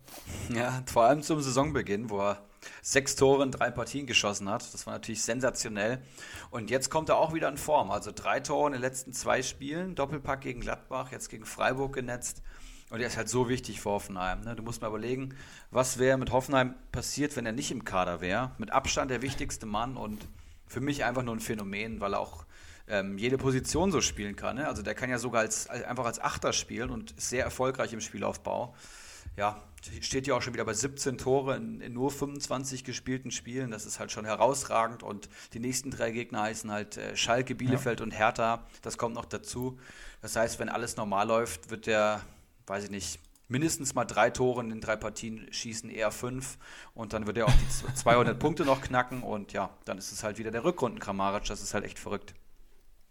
Ja, 0.53 0.81
vor 0.87 1.03
allem 1.03 1.21
zum 1.21 1.39
Saisonbeginn, 1.39 2.09
wo 2.09 2.19
er 2.19 2.46
sechs 2.81 3.15
Tore 3.15 3.43
in 3.43 3.51
drei 3.51 3.71
Partien 3.71 4.05
geschossen 4.05 4.49
hat. 4.49 4.73
Das 4.73 4.85
war 4.85 4.93
natürlich 4.93 5.23
sensationell. 5.23 6.01
Und 6.49 6.69
jetzt 6.69 6.89
kommt 6.89 7.09
er 7.09 7.17
auch 7.17 7.33
wieder 7.33 7.49
in 7.49 7.57
Form. 7.57 7.91
Also 7.91 8.11
drei 8.13 8.39
Tore 8.39 8.67
in 8.67 8.73
den 8.73 8.81
letzten 8.81 9.13
zwei 9.13 9.41
Spielen, 9.41 9.95
Doppelpack 9.95 10.41
gegen 10.41 10.61
Gladbach, 10.61 11.11
jetzt 11.11 11.29
gegen 11.29 11.45
Freiburg 11.45 11.93
genetzt. 11.93 12.41
Und 12.89 13.01
er 13.01 13.07
ist 13.07 13.17
halt 13.17 13.27
so 13.27 13.49
wichtig 13.49 13.81
für 13.81 13.89
Hoffenheim. 13.89 14.41
Ne? 14.41 14.55
Du 14.55 14.63
musst 14.63 14.81
mal 14.81 14.87
überlegen, 14.87 15.35
was 15.71 15.97
wäre 15.99 16.17
mit 16.17 16.31
Hoffenheim 16.31 16.75
passiert, 16.91 17.35
wenn 17.35 17.45
er 17.45 17.51
nicht 17.51 17.71
im 17.71 17.83
Kader 17.83 18.21
wäre. 18.21 18.51
Mit 18.57 18.71
Abstand 18.71 19.11
der 19.11 19.21
wichtigste 19.21 19.65
Mann 19.65 19.97
und 19.97 20.25
für 20.67 20.79
mich 20.79 21.03
einfach 21.03 21.23
nur 21.23 21.35
ein 21.35 21.41
Phänomen, 21.41 21.99
weil 21.99 22.13
er 22.13 22.19
auch 22.19 22.45
ähm, 22.87 23.17
jede 23.17 23.37
Position 23.37 23.91
so 23.91 23.99
spielen 23.99 24.35
kann. 24.35 24.55
Ne? 24.55 24.67
Also 24.67 24.81
der 24.81 24.95
kann 24.95 25.09
ja 25.09 25.17
sogar 25.17 25.41
als, 25.41 25.69
einfach 25.69 26.05
als 26.05 26.19
Achter 26.19 26.53
spielen 26.53 26.89
und 26.89 27.11
ist 27.11 27.29
sehr 27.29 27.43
erfolgreich 27.43 27.91
im 27.91 27.99
Spielaufbau. 27.99 28.73
Ja, 29.37 29.61
steht 30.01 30.25
ja 30.25 30.35
auch 30.35 30.41
schon 30.41 30.53
wieder 30.53 30.65
bei 30.65 30.73
17 30.73 31.19
Tore 31.19 31.55
in, 31.55 31.79
in, 31.79 31.93
nur 31.93 32.09
25 32.09 32.83
gespielten 32.83 33.29
Spielen. 33.29 33.69
Das 33.69 33.85
ist 33.85 33.99
halt 33.99 34.11
schon 34.11 34.25
herausragend. 34.25 35.03
Und 35.03 35.29
die 35.53 35.59
nächsten 35.59 35.91
drei 35.91 36.11
Gegner 36.11 36.41
heißen 36.41 36.71
halt 36.71 36.97
äh, 36.97 37.15
Schalke, 37.15 37.53
Bielefeld 37.53 37.99
ja. 37.99 38.03
und 38.03 38.11
Hertha. 38.11 38.65
Das 38.81 38.97
kommt 38.97 39.13
noch 39.13 39.25
dazu. 39.25 39.79
Das 40.21 40.35
heißt, 40.35 40.59
wenn 40.59 40.69
alles 40.69 40.97
normal 40.97 41.27
läuft, 41.27 41.69
wird 41.69 41.85
der, 41.85 42.21
weiß 42.65 42.85
ich 42.85 42.89
nicht, 42.89 43.19
mindestens 43.47 43.93
mal 43.93 44.05
drei 44.05 44.31
Tore 44.31 44.61
in 44.61 44.69
den 44.69 44.81
drei 44.81 44.95
Partien 44.95 45.47
schießen, 45.51 45.91
eher 45.91 46.11
fünf. 46.11 46.57
Und 46.95 47.13
dann 47.13 47.27
wird 47.27 47.37
er 47.37 47.45
auch 47.45 47.53
die 47.53 47.93
200 47.93 48.39
Punkte 48.39 48.65
noch 48.65 48.81
knacken. 48.81 49.21
Und 49.21 49.53
ja, 49.53 49.69
dann 49.85 49.99
ist 49.99 50.11
es 50.11 50.23
halt 50.23 50.39
wieder 50.39 50.49
der 50.49 50.63
Rückrunden 50.63 50.99
Kramaric. 50.99 51.45
Das 51.45 51.61
ist 51.61 51.75
halt 51.75 51.85
echt 51.85 51.99
verrückt 51.99 52.33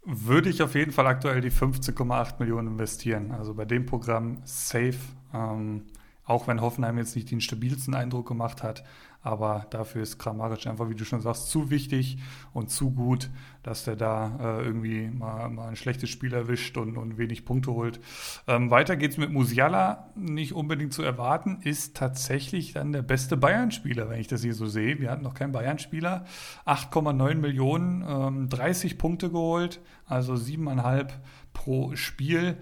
würde 0.08 0.48
ich 0.48 0.62
auf 0.62 0.76
jeden 0.76 0.92
Fall 0.92 1.08
aktuell 1.08 1.40
die 1.40 1.50
15,8 1.50 2.38
Millionen 2.38 2.68
investieren. 2.68 3.32
Also 3.32 3.54
bei 3.54 3.64
dem 3.64 3.86
Programm 3.86 4.40
safe. 4.44 4.94
Ähm, 5.34 5.82
auch 6.26 6.48
wenn 6.48 6.60
Hoffenheim 6.60 6.98
jetzt 6.98 7.16
nicht 7.16 7.30
den 7.30 7.40
stabilsten 7.40 7.94
Eindruck 7.94 8.28
gemacht 8.28 8.62
hat, 8.62 8.84
aber 9.26 9.66
dafür 9.70 10.02
ist 10.02 10.18
Kramaric 10.18 10.68
einfach, 10.68 10.88
wie 10.88 10.94
du 10.94 11.04
schon 11.04 11.20
sagst, 11.20 11.50
zu 11.50 11.70
wichtig 11.70 12.18
und 12.52 12.70
zu 12.70 12.92
gut, 12.92 13.28
dass 13.64 13.84
der 13.84 13.96
da 13.96 14.38
äh, 14.40 14.64
irgendwie 14.64 15.08
mal, 15.08 15.48
mal, 15.50 15.68
ein 15.68 15.74
schlechtes 15.74 16.10
Spiel 16.10 16.32
erwischt 16.32 16.76
und, 16.76 16.96
und 16.96 17.18
wenig 17.18 17.44
Punkte 17.44 17.72
holt. 17.72 17.98
Ähm, 18.46 18.70
weiter 18.70 18.96
geht's 18.96 19.16
mit 19.16 19.32
Musiala, 19.32 20.12
nicht 20.14 20.52
unbedingt 20.52 20.92
zu 20.92 21.02
erwarten, 21.02 21.58
ist 21.62 21.96
tatsächlich 21.96 22.74
dann 22.74 22.92
der 22.92 23.02
beste 23.02 23.36
Bayern-Spieler, 23.36 24.08
wenn 24.08 24.20
ich 24.20 24.28
das 24.28 24.42
hier 24.42 24.54
so 24.54 24.66
sehe. 24.66 25.00
Wir 25.00 25.10
hatten 25.10 25.24
noch 25.24 25.34
keinen 25.34 25.52
Bayern-Spieler. 25.52 26.24
8,9 26.64 27.34
Millionen, 27.34 28.04
ähm, 28.08 28.48
30 28.48 28.96
Punkte 28.96 29.30
geholt, 29.30 29.80
also 30.06 30.34
7,5 30.34 31.08
pro 31.52 31.96
Spiel 31.96 32.58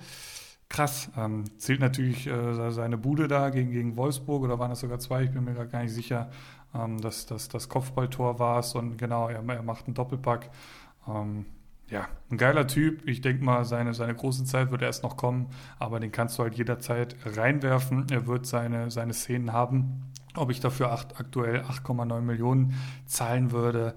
krass. 0.69 1.11
Ähm, 1.17 1.45
zählt 1.59 1.81
natürlich 1.81 2.27
äh, 2.27 2.71
seine 2.71 2.99
Bude 2.99 3.29
da 3.29 3.51
gegen, 3.51 3.71
gegen 3.71 3.97
Wolfsburg 3.97 4.43
oder 4.43 4.59
waren 4.59 4.71
das 4.71 4.81
sogar 4.81 4.99
zwei? 4.99 5.25
Ich 5.25 5.31
bin 5.31 5.45
mir 5.45 5.55
gar 5.55 5.83
nicht 5.83 5.93
sicher, 5.93 6.31
ähm, 6.75 7.01
dass, 7.01 7.27
dass 7.27 7.49
das 7.49 7.69
Kopfballtor 7.69 8.39
war 8.39 8.59
es 8.61 8.75
und 8.75 8.97
genau, 8.99 9.29
er, 9.29 9.43
er 9.47 9.63
macht 9.63 9.87
einen 9.87 9.95
Doppelpack. 9.95 10.51
Ähm, 11.09 11.47
ja, 11.91 12.09
ein 12.31 12.39
geiler 12.39 12.67
Typ. 12.67 13.07
Ich 13.07 13.21
denke 13.21 13.45
mal, 13.45 13.65
seine, 13.65 13.95
seine 13.95 14.15
große 14.15 14.45
Zeit 14.45 14.71
wird 14.71 14.83
erst 14.83 15.03
noch 15.03 15.17
kommen, 15.17 15.49
aber 15.79 16.01
den 16.01 16.13
kannst 16.13 16.39
du 16.39 16.43
halt 16.43 16.55
jederzeit 16.55 17.15
reinwerfen. 17.25 18.07
Er 18.11 18.27
wird 18.27 18.47
seine, 18.47 18.91
seine 18.91 19.13
Szenen 19.13 19.53
haben. 19.53 20.11
Ob 20.35 20.51
ich 20.51 20.61
dafür 20.61 20.91
acht, 20.91 21.21
aktuell 21.21 21.61
8,9 21.61 22.21
Millionen 22.23 22.75
zahlen 23.07 23.53
würde, 23.53 23.95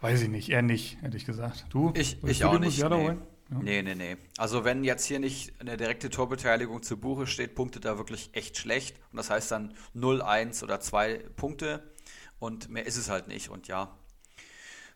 weiß 0.00 0.22
ich 0.22 0.28
nicht. 0.28 0.50
Eher 0.50 0.62
nicht, 0.62 1.00
hätte 1.02 1.16
ich 1.16 1.24
gesagt. 1.24 1.66
Du? 1.70 1.92
Ich, 1.94 2.22
ich 2.24 2.44
auch 2.44 2.58
nicht. 2.58 2.82
Nee. 2.82 3.16
Ja. 3.50 3.58
Nee, 3.58 3.82
nee, 3.82 3.94
nee. 3.94 4.16
Also 4.36 4.64
wenn 4.64 4.84
jetzt 4.84 5.04
hier 5.04 5.18
nicht 5.18 5.60
eine 5.60 5.76
direkte 5.76 6.08
Torbeteiligung 6.08 6.82
zu 6.82 6.96
Buche 6.96 7.26
steht, 7.26 7.54
punktet 7.54 7.84
er 7.84 7.98
wirklich 7.98 8.30
echt 8.32 8.56
schlecht. 8.56 8.96
Und 9.10 9.16
das 9.16 9.30
heißt 9.30 9.50
dann 9.50 9.74
0, 9.94 10.22
1 10.22 10.62
oder 10.62 10.80
2 10.80 11.18
Punkte. 11.36 11.82
Und 12.38 12.68
mehr 12.70 12.86
ist 12.86 12.96
es 12.96 13.10
halt 13.10 13.28
nicht. 13.28 13.50
Und 13.50 13.68
ja, 13.68 13.98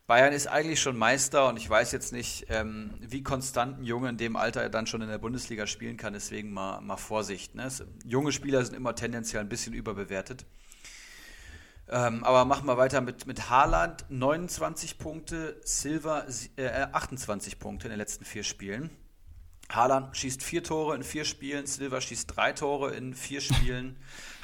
Bayern 0.07 0.35
ist 0.35 0.47
eigentlich 0.47 0.81
schon 0.81 0.99
Meister 0.99 1.49
und 1.49 1.57
ich 1.57 1.69
weiß 1.69 1.91
jetzt 1.93 2.13
nicht, 2.13 2.47
ähm, 2.51 2.91
wie 3.01 3.23
konstant 3.23 3.79
ein 3.79 3.85
Junge 3.85 4.11
in 4.11 4.19
dem 4.19 4.37
Alter 4.37 4.61
er 4.61 4.69
dann 4.69 4.87
schon 4.87 5.01
in 5.01 5.09
der 5.09 5.19
Bundesliga 5.19 5.67
spielen 5.67 5.97
kann. 5.97 6.13
Deswegen 6.13 6.53
mal, 6.53 6.83
mal 6.83 6.99
Vorsicht. 6.99 7.55
Ne? 7.55 7.69
Junge 8.05 8.31
Spieler 8.31 8.63
sind 8.65 8.75
immer 8.75 8.95
tendenziell 8.95 9.41
ein 9.41 9.49
bisschen 9.49 9.73
überbewertet. 9.73 10.45
Ähm, 11.89 12.24
aber 12.24 12.45
machen 12.45 12.66
wir 12.66 12.76
weiter 12.78 13.01
mit, 13.01 13.26
mit 13.26 13.51
Haaland, 13.51 14.07
29 14.09 14.99
Punkte, 14.99 15.61
Silva 15.64 16.26
äh, 16.57 16.87
28 16.93 17.59
Punkte 17.59 17.89
in 17.89 17.91
den 17.91 17.99
letzten 17.99 18.24
vier 18.24 18.43
Spielen. 18.43 18.91
Haaland 19.70 20.16
schießt 20.16 20.43
vier 20.43 20.62
Tore 20.62 20.95
in 20.95 21.03
vier 21.03 21.24
Spielen, 21.24 21.66
Silva 21.66 22.01
schießt 22.01 22.37
drei 22.37 22.53
Tore 22.53 22.95
in 22.95 23.14
vier 23.14 23.41
Spielen. 23.41 23.97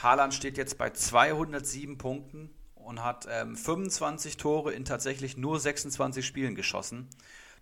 Haaland 0.03 0.35
steht 0.35 0.57
jetzt 0.57 0.79
bei 0.79 0.91
207 0.91 1.99
Punkten 1.99 2.51
und 2.75 3.03
hat 3.03 3.27
ähm, 3.31 3.57
25 3.57 4.37
Tore 4.37 4.73
in 4.73 4.85
tatsächlich 4.85 5.37
nur 5.37 5.61
26 5.61 6.27
Spielen 6.27 6.55
geschossen. 6.55 7.09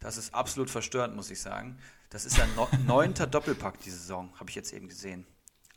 Das 0.00 0.16
ist 0.16 0.34
absolut 0.34 0.70
verstörend, 0.70 1.16
muss 1.16 1.30
ich 1.30 1.40
sagen. 1.40 1.78
Das 2.10 2.24
ist 2.24 2.40
ein 2.40 2.48
neunter 2.86 3.26
Doppelpack 3.26 3.80
die 3.80 3.90
Saison, 3.90 4.32
habe 4.38 4.48
ich 4.48 4.56
jetzt 4.56 4.72
eben 4.72 4.88
gesehen. 4.88 5.26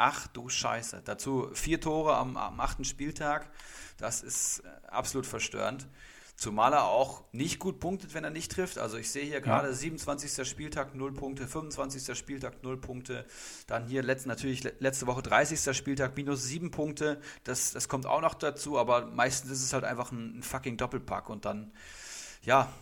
Ach 0.04 0.26
du 0.26 0.49
Scheiße. 0.49 1.04
Dazu 1.06 1.52
vier 1.54 1.80
Tore 1.80 2.16
am, 2.16 2.36
am 2.36 2.60
achten 2.60 2.86
Spieltag. 2.86 3.47
Das 3.97 4.24
ist 4.24 4.62
äh, 4.62 4.88
absolut 4.88 5.28
verstörend. 5.28 5.88
Zumal 6.36 6.74
er 6.74 6.86
auch 6.86 7.24
nicht 7.34 7.60
gut 7.60 7.80
punktet, 7.80 8.16
wenn 8.16 8.24
er 8.24 8.32
nicht 8.32 8.52
trifft. 8.52 8.80
Also 8.80 8.97
ich 8.97 9.12
sehe 9.12 9.26
hier 9.26 9.41
gerade 9.41 9.68
ja. 9.68 9.74
27. 9.76 10.49
Spieltag 10.49 10.95
0 10.95 11.14
Punkte, 11.14 11.45
25. 11.45 12.18
Spieltag 12.18 12.64
0 12.64 12.82
Punkte. 12.82 13.28
Dann 13.68 13.86
hier 13.86 14.02
letzt, 14.02 14.26
natürlich 14.26 14.64
letzte 14.80 15.06
Woche 15.06 15.22
30. 15.22 15.78
Spieltag 15.78 16.18
minus 16.18 16.45
7 16.45 16.72
Punkte. 16.72 17.22
Das, 17.43 17.72
das 17.72 17.88
kommt 17.88 18.08
auch 18.08 18.22
noch 18.22 18.34
dazu, 18.34 18.80
aber 18.80 19.06
meistens 19.06 19.52
ist 19.52 19.62
es 19.62 19.72
halt 19.72 19.84
einfach 19.84 20.12
ein, 20.12 20.39
ein 20.39 20.41
fucking 20.41 20.78
Doppelpack. 20.78 21.30
Und 21.30 21.45
dann, 21.45 21.72
ja, 22.41 22.74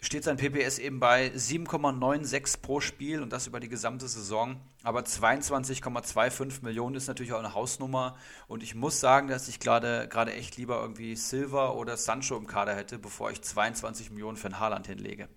steht 0.00 0.24
sein 0.24 0.36
PPS 0.36 0.78
eben 0.78 0.98
bei 0.98 1.28
7,96 1.28 2.60
pro 2.62 2.80
Spiel 2.80 3.22
und 3.22 3.32
das 3.32 3.46
über 3.46 3.60
die 3.60 3.68
gesamte 3.68 4.08
Saison. 4.08 4.60
Aber 4.82 5.00
22,25 5.00 6.64
Millionen 6.64 6.96
ist 6.96 7.06
natürlich 7.06 7.32
auch 7.32 7.38
eine 7.38 7.54
Hausnummer. 7.54 8.16
Und 8.48 8.62
ich 8.62 8.74
muss 8.74 9.00
sagen, 9.00 9.28
dass 9.28 9.48
ich 9.48 9.60
gerade 9.60 10.08
gerade 10.08 10.32
echt 10.32 10.56
lieber 10.56 10.80
irgendwie 10.80 11.16
Silver 11.16 11.76
oder 11.76 11.96
Sancho 11.96 12.36
im 12.36 12.46
Kader 12.46 12.74
hätte, 12.74 12.98
bevor 12.98 13.30
ich 13.30 13.42
22 13.42 14.10
Millionen 14.10 14.36
für 14.36 14.48
ein 14.48 14.58
Haaland 14.58 14.86
hinlege. 14.86 15.28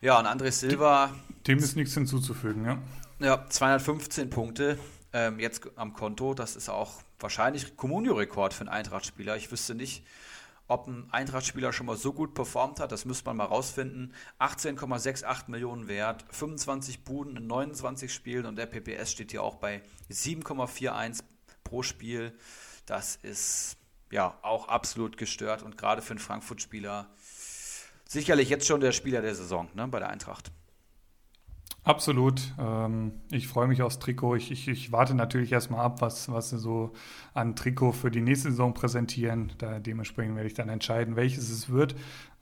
Ja, 0.00 0.18
und 0.18 0.26
André 0.26 0.50
Silva. 0.50 1.14
Dem 1.46 1.58
ist 1.58 1.76
nichts 1.76 1.94
hinzuzufügen, 1.94 2.64
ja. 2.64 2.78
Ja, 3.20 3.46
215 3.48 4.30
Punkte 4.30 4.78
ähm, 5.12 5.38
jetzt 5.38 5.62
am 5.76 5.92
Konto. 5.92 6.34
Das 6.34 6.56
ist 6.56 6.68
auch 6.68 7.02
wahrscheinlich 7.20 7.76
Comunio-Rekord 7.76 8.52
für 8.52 8.62
einen 8.62 8.70
Eintracht-Spieler. 8.70 9.36
Ich 9.36 9.52
wüsste 9.52 9.76
nicht, 9.76 10.04
ob 10.72 10.88
ein 10.88 11.08
Eintracht-Spieler 11.10 11.72
schon 11.72 11.86
mal 11.86 11.96
so 11.96 12.12
gut 12.12 12.34
performt 12.34 12.80
hat, 12.80 12.92
das 12.92 13.04
müsste 13.04 13.26
man 13.26 13.36
mal 13.36 13.44
rausfinden. 13.44 14.14
18,68 14.40 15.50
Millionen 15.50 15.86
wert, 15.88 16.24
25 16.30 17.04
Buden 17.04 17.36
in 17.36 17.46
29 17.46 18.12
Spielen 18.12 18.46
und 18.46 18.56
der 18.56 18.66
PPS 18.66 19.12
steht 19.12 19.30
hier 19.30 19.42
auch 19.42 19.56
bei 19.56 19.82
7,41 20.10 21.22
pro 21.62 21.82
Spiel. 21.82 22.32
Das 22.86 23.16
ist 23.16 23.76
ja 24.10 24.38
auch 24.42 24.68
absolut 24.68 25.16
gestört 25.16 25.62
und 25.62 25.76
gerade 25.76 26.02
für 26.02 26.12
einen 26.12 26.18
Frankfurt-Spieler 26.18 27.08
sicherlich 28.08 28.48
jetzt 28.48 28.66
schon 28.66 28.80
der 28.80 28.92
Spieler 28.92 29.22
der 29.22 29.34
Saison 29.34 29.68
ne, 29.74 29.88
bei 29.88 29.98
der 29.98 30.10
Eintracht. 30.10 30.52
Absolut. 31.84 32.40
Ähm, 32.60 33.12
ich 33.32 33.48
freue 33.48 33.66
mich 33.66 33.82
aufs 33.82 33.98
Trikot. 33.98 34.36
Ich, 34.36 34.52
ich, 34.52 34.68
ich 34.68 34.92
warte 34.92 35.14
natürlich 35.14 35.50
erstmal 35.50 35.84
ab, 35.84 36.00
was, 36.00 36.30
was 36.30 36.50
sie 36.50 36.58
so 36.58 36.92
an 37.34 37.56
Trikot 37.56 37.92
für 37.92 38.10
die 38.10 38.20
nächste 38.20 38.50
Saison 38.50 38.72
präsentieren. 38.72 39.52
Da, 39.58 39.80
dementsprechend 39.80 40.36
werde 40.36 40.46
ich 40.46 40.54
dann 40.54 40.68
entscheiden, 40.68 41.16
welches 41.16 41.50
es 41.50 41.70
wird. 41.70 41.96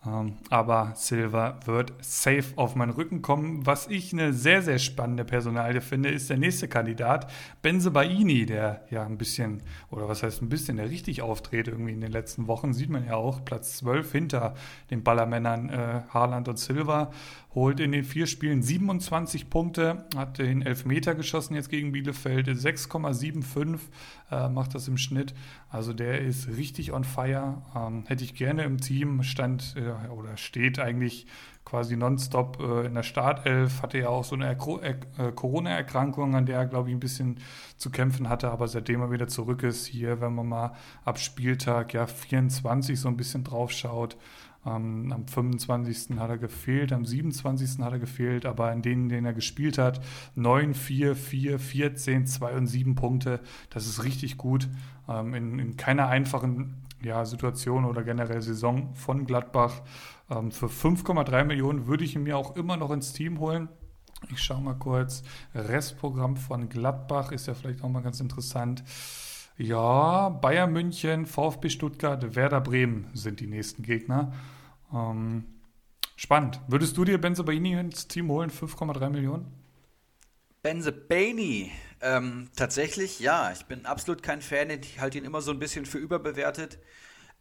Ähm, 0.07 0.37
aber 0.49 0.93
Silver 0.95 1.61
wird 1.67 1.93
safe 2.01 2.53
auf 2.57 2.75
meinen 2.75 2.91
Rücken 2.91 3.21
kommen. 3.21 3.67
Was 3.67 3.87
ich 3.87 4.13
eine 4.13 4.33
sehr, 4.33 4.63
sehr 4.63 4.79
spannende 4.79 5.25
Personalie 5.25 5.83
finde, 5.83 6.09
ist 6.09 6.31
der 6.31 6.39
nächste 6.39 6.69
Kandidat, 6.69 7.31
Benze 7.61 7.91
Baini, 7.91 8.47
der 8.47 8.87
ja 8.91 9.05
ein 9.05 9.19
bisschen, 9.19 9.63
oder 9.91 10.09
was 10.09 10.23
heißt 10.23 10.41
ein 10.41 10.49
bisschen, 10.49 10.79
der 10.79 10.89
richtig 10.89 11.21
auftritt 11.21 11.69
irgendwie 11.69 11.93
in 11.93 12.01
den 12.01 12.13
letzten 12.13 12.47
Wochen. 12.47 12.73
Sieht 12.73 12.89
man 12.89 13.05
ja 13.05 13.15
auch, 13.15 13.45
Platz 13.45 13.77
12 13.79 14.13
hinter 14.13 14.55
den 14.91 15.03
Ballermännern 15.03 15.69
äh, 15.69 16.01
Haaland 16.09 16.49
und 16.49 16.59
Silva 16.59 17.11
holt 17.55 17.81
in 17.81 17.93
den 17.93 18.05
vier 18.05 18.27
Spielen 18.27 18.63
27 18.63 19.51
Punkte, 19.51 20.07
hat 20.17 20.39
den 20.39 20.63
Elfmeter 20.63 21.15
geschossen 21.15 21.55
jetzt 21.55 21.69
gegen 21.69 21.93
Bielefeld, 21.93 22.49
6,75 22.49 23.79
äh, 24.31 24.49
macht 24.49 24.75
das 24.75 24.87
im 24.87 24.97
Schnitt. 24.97 25.35
Also 25.69 25.93
der 25.93 26.21
ist 26.21 26.49
richtig 26.57 26.93
on 26.93 27.05
fire. 27.05 27.63
Ähm, 27.75 28.05
hätte 28.07 28.23
ich 28.23 28.35
gerne 28.35 28.63
im 28.63 28.79
Team, 28.79 29.23
stand 29.25 29.75
äh, 29.77 30.09
oder 30.11 30.37
steht 30.37 30.79
eigentlich 30.79 31.27
quasi 31.65 31.97
nonstop 31.97 32.61
äh, 32.61 32.87
in 32.87 32.95
der 32.95 33.03
Startelf, 33.03 33.83
hatte 33.83 33.99
ja 33.99 34.09
auch 34.09 34.25
so 34.25 34.35
eine 34.35 34.47
er 34.47 34.55
äh, 34.55 35.33
Corona-Erkrankung, 35.33 36.35
an 36.35 36.47
der 36.47 36.59
er, 36.59 36.67
glaube 36.67 36.89
ich, 36.89 36.97
ein 36.97 37.01
bisschen 37.01 37.39
zu 37.77 37.91
kämpfen 37.91 38.29
hatte, 38.29 38.51
aber 38.51 38.67
seitdem 38.69 39.01
er 39.01 39.11
wieder 39.11 39.29
zurück 39.29 39.63
ist, 39.63 39.87
hier, 39.87 40.21
wenn 40.21 40.35
man 40.35 40.49
mal 40.49 40.73
ab 41.05 41.19
Spieltag 41.19 41.95
ja 41.95 42.07
24 42.07 42.99
so 42.99 43.09
ein 43.09 43.17
bisschen 43.17 43.45
drauf 43.45 43.71
schaut, 43.73 44.17
ähm, 44.67 45.13
am 45.13 45.27
25. 45.27 46.19
hat 46.19 46.31
er 46.31 46.39
gefehlt, 46.39 46.93
am 46.93 47.05
27. 47.05 47.79
hat 47.81 47.93
er 47.93 47.99
gefehlt, 47.99 48.47
aber 48.47 48.73
in 48.73 48.83
denen, 48.83 49.09
denen 49.09 49.27
er 49.27 49.33
gespielt 49.33 49.79
hat, 49.79 50.01
9, 50.35 50.75
4, 50.75 51.17
4, 51.17 51.59
14, 51.59 52.27
2 52.27 52.57
und 52.57 52.67
7 52.67 52.95
Punkte, 52.95 53.41
das 53.71 53.87
ist 53.87 54.05
richtig 54.05 54.37
gut. 54.37 54.69
Ähm, 55.09 55.35
in, 55.35 55.59
in 55.59 55.77
keiner 55.77 56.09
einfachen 56.09 56.87
ja, 57.03 57.25
Situation 57.25 57.85
oder 57.85 58.03
generell 58.03 58.43
Saison 58.43 58.95
von 58.95 59.25
Gladbach. 59.25 59.83
Ähm, 60.31 60.51
für 60.51 60.67
5,3 60.67 61.45
Millionen 61.45 61.87
würde 61.87 62.05
ich 62.05 62.15
ihn 62.15 62.23
mir 62.23 62.37
auch 62.37 62.57
immer 62.57 62.77
noch 62.77 62.91
ins 62.91 63.13
Team 63.13 63.41
holen. 63.41 63.69
Ich 64.31 64.43
schaue 64.43 64.61
mal 64.61 64.75
kurz. 64.75 65.23
Restprogramm 65.55 66.37
von 66.37 66.69
Gladbach 66.69 67.33
ist 67.33 67.47
ja 67.47 67.55
vielleicht 67.55 67.83
auch 67.83 67.89
mal 67.89 68.03
ganz 68.03 68.21
interessant. 68.21 68.85
Ja, 69.61 70.31
Bayern 70.31 70.73
München, 70.73 71.27
VfB 71.27 71.69
Stuttgart, 71.69 72.35
Werder 72.35 72.63
Bremen 72.63 73.11
sind 73.13 73.41
die 73.41 73.47
nächsten 73.47 73.83
Gegner. 73.83 74.33
Ähm, 74.91 75.45
spannend. 76.17 76.63
Würdest 76.67 76.97
du 76.97 77.05
dir 77.05 77.21
Benze 77.21 77.45
Baini 77.45 77.75
ins 77.79 78.09
Team 78.09 78.31
holen? 78.31 78.51
5,3 78.51 79.11
Millionen? 79.11 79.53
Benze 80.63 80.93
Baini, 80.93 81.71
ähm, 82.01 82.49
tatsächlich, 82.57 83.21
ja. 83.21 83.53
Ich 83.53 83.67
bin 83.67 83.85
absolut 83.85 84.23
kein 84.23 84.41
Fan. 84.41 84.71
Ich 84.71 84.99
halte 84.99 85.19
ihn 85.19 85.27
immer 85.27 85.43
so 85.43 85.51
ein 85.51 85.59
bisschen 85.59 85.85
für 85.85 85.99
überbewertet. 85.99 86.79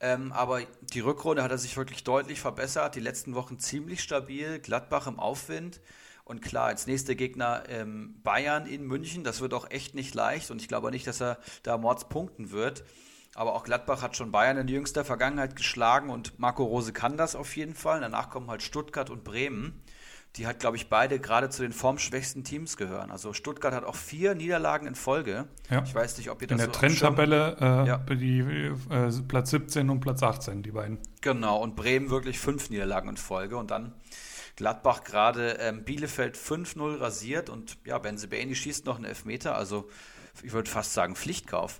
Ähm, 0.01 0.33
aber 0.33 0.63
die 0.93 0.99
Rückrunde 0.99 1.41
hat 1.41 1.51
er 1.51 1.57
sich 1.57 1.77
wirklich 1.77 2.03
deutlich 2.03 2.41
verbessert. 2.41 2.95
Die 2.95 2.99
letzten 2.99 3.33
Wochen 3.33 3.59
ziemlich 3.59 4.03
stabil. 4.03 4.59
Gladbach 4.59 5.07
im 5.07 5.19
Aufwind. 5.19 5.79
Und 6.29 6.41
klar, 6.41 6.67
als 6.67 6.87
nächster 6.87 7.15
Gegner 7.15 7.63
ähm, 7.67 8.15
Bayern 8.23 8.67
in 8.67 8.85
München. 8.85 9.23
Das 9.23 9.41
wird 9.41 9.53
auch 9.53 9.69
echt 9.71 9.95
nicht 9.95 10.13
leicht. 10.13 10.51
Und 10.51 10.61
ich 10.61 10.67
glaube 10.67 10.91
nicht, 10.91 11.07
dass 11.07 11.21
er 11.21 11.39
da 11.63 11.77
Mords 11.77 12.07
punkten 12.07 12.51
wird. 12.51 12.83
Aber 13.35 13.55
auch 13.55 13.63
Gladbach 13.63 14.01
hat 14.01 14.15
schon 14.15 14.31
Bayern 14.31 14.57
in 14.57 14.67
jüngster 14.67 15.03
Vergangenheit 15.03 15.55
geschlagen. 15.55 16.09
Und 16.09 16.39
Marco 16.39 16.63
Rose 16.63 16.93
kann 16.93 17.17
das 17.17 17.35
auf 17.35 17.55
jeden 17.57 17.73
Fall. 17.73 18.01
Danach 18.01 18.29
kommen 18.29 18.49
halt 18.49 18.61
Stuttgart 18.61 19.09
und 19.09 19.23
Bremen 19.23 19.81
die 20.35 20.45
halt, 20.45 20.59
glaube 20.59 20.77
ich, 20.77 20.89
beide 20.89 21.19
gerade 21.19 21.49
zu 21.49 21.63
den 21.63 21.73
formschwächsten 21.73 22.43
Teams 22.43 22.77
gehören. 22.77 23.09
Also 23.09 23.33
Stuttgart 23.33 23.73
hat 23.73 23.83
auch 23.83 23.95
vier 23.95 24.35
Niederlagen 24.35 24.85
in 24.85 24.95
Folge. 24.95 25.47
Ja. 25.69 25.81
Ich 25.83 25.95
weiß 25.95 26.17
nicht, 26.17 26.29
ob 26.29 26.41
ihr 26.41 26.47
das 26.47 26.53
In 26.53 26.57
der 26.59 26.67
so 26.67 26.79
Trendtabelle 26.79 27.57
äh, 27.59 27.87
ja. 27.87 27.97
die, 27.97 28.39
äh, 28.39 29.11
Platz 29.27 29.49
17 29.49 29.89
und 29.89 30.01
Platz 30.01 30.21
18, 30.21 30.61
die 30.61 30.71
beiden. 30.71 30.99
Genau, 31.21 31.61
und 31.61 31.75
Bremen 31.75 32.11
wirklich 32.11 32.39
fünf 32.39 32.69
Niederlagen 32.69 33.09
in 33.09 33.17
Folge. 33.17 33.57
Und 33.57 33.71
dann 33.71 33.93
Gladbach 34.59 35.05
gerade 35.05 35.51
ähm, 35.61 35.85
Bielefeld 35.85 36.35
5-0 36.35 36.99
rasiert 36.99 37.49
und 37.49 37.77
ja, 37.85 37.97
Benzebaini 37.97 38.55
schießt 38.55 38.85
noch 38.85 38.97
einen 38.97 39.05
Elfmeter. 39.05 39.55
Also 39.55 39.89
ich 40.43 40.51
würde 40.51 40.69
fast 40.69 40.93
sagen 40.93 41.15
Pflichtkauf. 41.15 41.79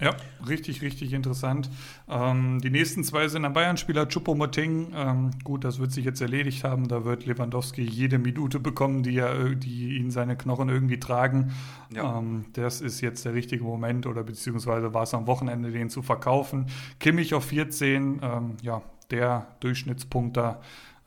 Ja, 0.00 0.16
richtig, 0.48 0.80
richtig 0.80 1.12
interessant. 1.12 1.68
Ähm, 2.08 2.62
die 2.62 2.70
nächsten 2.70 3.04
zwei 3.04 3.28
sind 3.28 3.44
ein 3.44 3.52
Bayern-Spieler, 3.52 4.06
Choupo-Moting. 4.06 4.94
Ähm, 4.94 5.30
gut, 5.44 5.64
das 5.64 5.80
wird 5.80 5.92
sich 5.92 6.06
jetzt 6.06 6.22
erledigt 6.22 6.64
haben. 6.64 6.88
Da 6.88 7.04
wird 7.04 7.26
Lewandowski 7.26 7.82
jede 7.82 8.18
Minute 8.18 8.58
bekommen, 8.58 9.02
die, 9.02 9.18
er, 9.18 9.54
die 9.54 9.98
ihn 9.98 10.10
seine 10.10 10.34
Knochen 10.34 10.70
irgendwie 10.70 10.98
tragen. 10.98 11.52
Ja. 11.92 12.20
Ähm, 12.20 12.46
das 12.54 12.80
ist 12.80 13.02
jetzt 13.02 13.26
der 13.26 13.34
richtige 13.34 13.64
Moment 13.64 14.06
oder 14.06 14.24
beziehungsweise 14.24 14.94
war 14.94 15.02
es 15.02 15.12
am 15.12 15.26
Wochenende, 15.26 15.72
den 15.72 15.90
zu 15.90 16.00
verkaufen. 16.00 16.70
Kimmich 17.00 17.34
auf 17.34 17.44
14, 17.44 18.20
ähm, 18.22 18.56
ja, 18.62 18.80
der 19.10 19.46
Durchschnittspunkter 19.60 20.60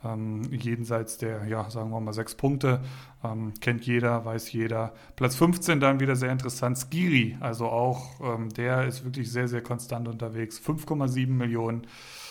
ähm, 0.04 0.44
jenseits 0.52 1.18
der, 1.18 1.46
ja, 1.46 1.70
sagen 1.70 1.92
wir 1.92 2.00
mal, 2.00 2.14
sechs 2.14 2.36
Punkte. 2.36 2.82
Ähm, 3.24 3.54
kennt 3.62 3.86
jeder, 3.86 4.26
weiß 4.26 4.52
jeder. 4.52 4.94
Platz 5.16 5.36
15 5.36 5.80
dann 5.80 6.00
wieder 6.00 6.16
sehr 6.16 6.32
interessant. 6.32 6.78
Skiri, 6.78 7.38
also 7.40 7.68
auch, 7.68 8.20
ähm, 8.22 8.50
der 8.50 8.86
ist 8.86 9.04
wirklich 9.04 9.32
sehr, 9.32 9.48
sehr 9.48 9.62
konstant 9.62 10.08
unterwegs. 10.08 10.60
5,7 10.60 11.28
Millionen, 11.28 11.88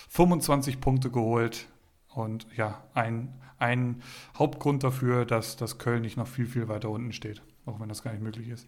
25 0.08 0.80
Punkte 0.80 1.10
geholt. 1.10 1.68
Und 2.08 2.46
ja, 2.56 2.82
ein, 2.94 3.32
ein 3.58 4.02
Hauptgrund 4.36 4.82
dafür, 4.82 5.24
dass, 5.24 5.56
dass 5.56 5.78
Köln 5.78 6.02
nicht 6.02 6.16
noch 6.16 6.26
viel, 6.26 6.46
viel 6.46 6.68
weiter 6.68 6.90
unten 6.90 7.12
steht, 7.12 7.42
auch 7.66 7.78
wenn 7.78 7.88
das 7.88 8.02
gar 8.02 8.12
nicht 8.12 8.22
möglich 8.22 8.48
ist. 8.48 8.66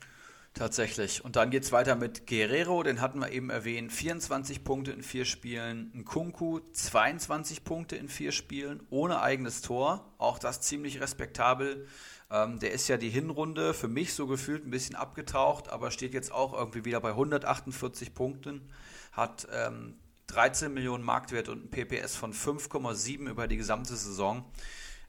Tatsächlich. 0.54 1.24
Und 1.24 1.36
dann 1.36 1.50
geht 1.50 1.62
es 1.62 1.72
weiter 1.72 1.96
mit 1.96 2.26
Guerrero, 2.26 2.82
den 2.82 3.00
hatten 3.00 3.20
wir 3.20 3.30
eben 3.30 3.48
erwähnt. 3.48 3.90
24 3.90 4.64
Punkte 4.64 4.92
in 4.92 5.02
vier 5.02 5.24
Spielen. 5.24 5.90
Nkunku 5.94 6.60
22 6.72 7.64
Punkte 7.64 7.96
in 7.96 8.08
vier 8.08 8.32
Spielen, 8.32 8.82
ohne 8.90 9.22
eigenes 9.22 9.62
Tor. 9.62 10.12
Auch 10.18 10.38
das 10.38 10.60
ziemlich 10.60 11.00
respektabel. 11.00 11.86
Ähm, 12.30 12.58
der 12.58 12.72
ist 12.72 12.86
ja 12.88 12.98
die 12.98 13.08
Hinrunde 13.08 13.72
für 13.72 13.88
mich 13.88 14.12
so 14.12 14.26
gefühlt 14.26 14.66
ein 14.66 14.70
bisschen 14.70 14.94
abgetaucht, 14.94 15.70
aber 15.70 15.90
steht 15.90 16.12
jetzt 16.12 16.32
auch 16.32 16.52
irgendwie 16.52 16.84
wieder 16.84 17.00
bei 17.00 17.10
148 17.10 18.12
Punkten. 18.12 18.70
Hat 19.12 19.48
ähm, 19.52 19.96
13 20.26 20.72
Millionen 20.72 21.02
Marktwert 21.02 21.48
und 21.48 21.64
ein 21.64 21.70
PPS 21.70 22.14
von 22.14 22.34
5,7 22.34 23.28
über 23.28 23.48
die 23.48 23.56
gesamte 23.56 23.96
Saison. 23.96 24.44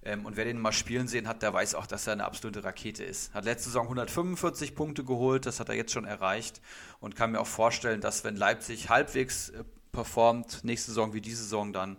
Ähm, 0.06 0.26
und 0.26 0.36
wer 0.36 0.45
den 0.45 0.60
mal 0.60 0.72
spielen 0.72 1.08
sehen 1.08 1.28
hat, 1.28 1.41
der 1.41 1.54
weiß 1.54 1.76
auch, 1.76 1.88
dass 1.88 2.08
er 2.08 2.14
eine 2.14 2.26
absolute 2.26 2.64
Rakete 2.64 3.04
ist. 3.04 3.34
Hat 3.34 3.45
letzte 3.45 3.70
Saison 3.70 3.86
145 3.86 4.76
Punkte 4.76 5.04
geholt, 5.04 5.45
das 5.45 5.60
hat 5.60 5.70
er 5.70 5.76
jetzt 5.76 5.91
schon 5.91 6.06
erreicht 6.06 6.62
und 6.99 7.16
kann 7.16 7.32
mir 7.32 7.39
auch 7.39 7.47
vorstellen, 7.47 8.01
dass 8.01 8.24
wenn 8.24 8.36
Leipzig 8.36 8.89
halbwegs 8.89 9.49
äh, 9.49 9.64
performt, 9.91 10.64
nächste 10.64 10.91
Saison 10.91 11.14
wie 11.14 11.22
diese 11.22 11.43
Saison 11.43 11.72
dann, 11.72 11.97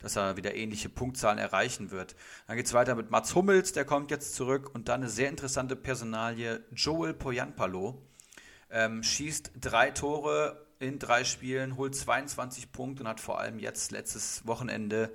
dass 0.00 0.16
er 0.16 0.36
wieder 0.36 0.54
ähnliche 0.54 0.88
Punktzahlen 0.88 1.38
erreichen 1.38 1.90
wird. 1.90 2.14
Dann 2.46 2.56
geht 2.56 2.66
es 2.66 2.74
weiter 2.74 2.94
mit 2.94 3.10
Mats 3.10 3.34
Hummels, 3.34 3.72
der 3.72 3.84
kommt 3.84 4.10
jetzt 4.10 4.34
zurück 4.34 4.70
und 4.74 4.88
dann 4.88 5.00
eine 5.00 5.10
sehr 5.10 5.28
interessante 5.28 5.74
Personalie, 5.74 6.62
Joel 6.72 7.14
Poyanpalo. 7.14 8.00
Ähm, 8.70 9.02
schießt 9.02 9.52
drei 9.60 9.90
Tore 9.90 10.66
in 10.78 10.98
drei 10.98 11.24
Spielen, 11.24 11.76
holt 11.76 11.94
22 11.94 12.72
Punkte 12.72 13.02
und 13.02 13.08
hat 13.08 13.20
vor 13.20 13.40
allem 13.40 13.58
jetzt 13.58 13.90
letztes 13.90 14.46
Wochenende 14.46 15.12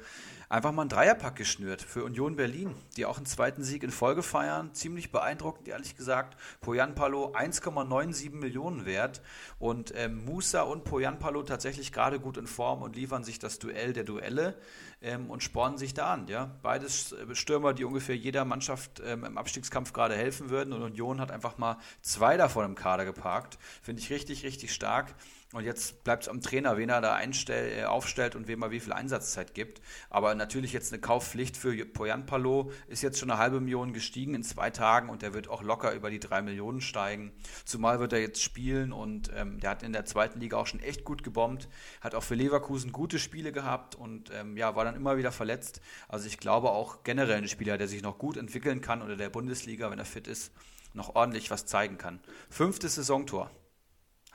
einfach 0.49 0.71
mal 0.71 0.83
einen 0.83 0.89
Dreierpack 0.89 1.35
geschnürt 1.35 1.81
für 1.81 2.03
Union 2.03 2.35
Berlin, 2.35 2.75
die 2.97 3.05
auch 3.05 3.17
einen 3.17 3.25
zweiten 3.25 3.63
Sieg 3.63 3.83
in 3.83 3.91
Folge 3.91 4.23
feiern. 4.23 4.73
Ziemlich 4.73 5.11
beeindruckend, 5.11 5.67
ehrlich 5.67 5.95
gesagt. 5.95 6.37
Poyanpalo 6.61 7.33
1,97 7.33 8.31
Millionen 8.31 8.85
wert 8.85 9.21
und 9.59 9.93
ähm, 9.95 10.25
Musa 10.25 10.61
und 10.61 10.83
Poyanpalo 10.83 11.43
tatsächlich 11.43 11.91
gerade 11.91 12.19
gut 12.19 12.37
in 12.37 12.47
Form 12.47 12.81
und 12.81 12.95
liefern 12.95 13.23
sich 13.23 13.39
das 13.39 13.59
Duell 13.59 13.93
der 13.93 14.03
Duelle 14.03 14.55
ähm, 15.01 15.29
und 15.29 15.43
spornen 15.43 15.77
sich 15.77 15.93
da 15.93 16.13
an. 16.13 16.27
Ja? 16.27 16.51
Beides 16.61 17.11
äh, 17.11 17.35
Stürmer, 17.35 17.73
die 17.73 17.83
ungefähr 17.83 18.15
jeder 18.15 18.45
Mannschaft 18.45 19.01
ähm, 19.05 19.23
im 19.23 19.37
Abstiegskampf 19.37 19.93
gerade 19.93 20.15
helfen 20.15 20.49
würden 20.49 20.73
und 20.73 20.81
Union 20.81 21.19
hat 21.21 21.31
einfach 21.31 21.57
mal 21.57 21.77
zwei 22.01 22.37
davon 22.37 22.65
im 22.65 22.75
Kader 22.75 23.05
geparkt. 23.05 23.57
Finde 23.81 24.01
ich 24.01 24.09
richtig, 24.09 24.43
richtig 24.43 24.73
stark. 24.73 25.13
Und 25.53 25.63
jetzt 25.63 26.03
bleibt 26.03 26.23
es 26.23 26.29
am 26.29 26.41
Trainer, 26.41 26.75
wen 26.75 26.89
er 26.89 27.01
da 27.01 27.13
einstell, 27.13 27.79
äh, 27.79 27.83
aufstellt 27.85 28.35
und 28.35 28.47
wem 28.47 28.63
er 28.63 28.71
wie 28.71 28.79
viel 28.79 28.93
Einsatzzeit 28.93 29.53
gibt. 29.53 29.79
Aber 30.09 30.33
natürlich 30.33 30.73
jetzt 30.73 30.91
eine 30.91 30.99
Kaufpflicht 30.99 31.55
für 31.55 31.85
Poyan 31.85 32.25
Palo 32.25 32.71
ist 32.87 33.03
jetzt 33.03 33.19
schon 33.19 33.29
eine 33.29 33.39
halbe 33.39 33.61
Million 33.61 33.93
gestiegen 33.93 34.33
in 34.33 34.43
zwei 34.43 34.71
Tagen 34.71 35.07
und 35.07 35.21
der 35.21 35.33
wird 35.33 35.47
auch 35.47 35.61
locker 35.61 35.93
über 35.93 36.09
die 36.09 36.19
drei 36.19 36.41
Millionen 36.41 36.81
steigen. 36.81 37.31
Zumal 37.63 37.99
wird 37.99 38.13
er 38.13 38.19
jetzt 38.19 38.41
spielen 38.41 38.91
und 38.91 39.31
ähm, 39.35 39.59
der 39.59 39.69
hat 39.69 39.83
in 39.83 39.93
der 39.93 40.05
zweiten 40.05 40.39
Liga 40.39 40.57
auch 40.57 40.67
schon 40.67 40.81
echt 40.81 41.05
gut 41.05 41.23
gebombt, 41.23 41.69
hat 42.01 42.15
auch 42.15 42.23
für 42.23 42.35
Leverkusen 42.35 42.91
gute 42.91 43.19
Spiele 43.19 43.51
gehabt 43.51 43.93
und 43.95 44.31
ähm, 44.33 44.57
ja, 44.57 44.75
war 44.75 44.83
dann 44.83 44.95
immer 44.95 45.17
wieder 45.17 45.31
verletzt. 45.31 45.79
Also 46.09 46.27
ich 46.27 46.39
glaube 46.39 46.71
auch 46.71 47.03
generell 47.03 47.37
ein 47.37 47.47
Spieler, 47.47 47.77
der 47.77 47.87
sich 47.87 48.01
noch 48.01 48.17
gut 48.17 48.35
entwickeln 48.35 48.81
kann 48.81 49.01
oder 49.01 49.15
der 49.15 49.29
Bundesliga, 49.29 49.91
wenn 49.91 49.99
er 49.99 50.05
fit 50.05 50.27
ist, 50.27 50.51
noch 50.93 51.15
ordentlich 51.15 51.51
was 51.51 51.65
zeigen 51.65 51.97
kann. 51.97 52.19
Fünftes 52.49 52.95
Saisontor. 52.95 53.51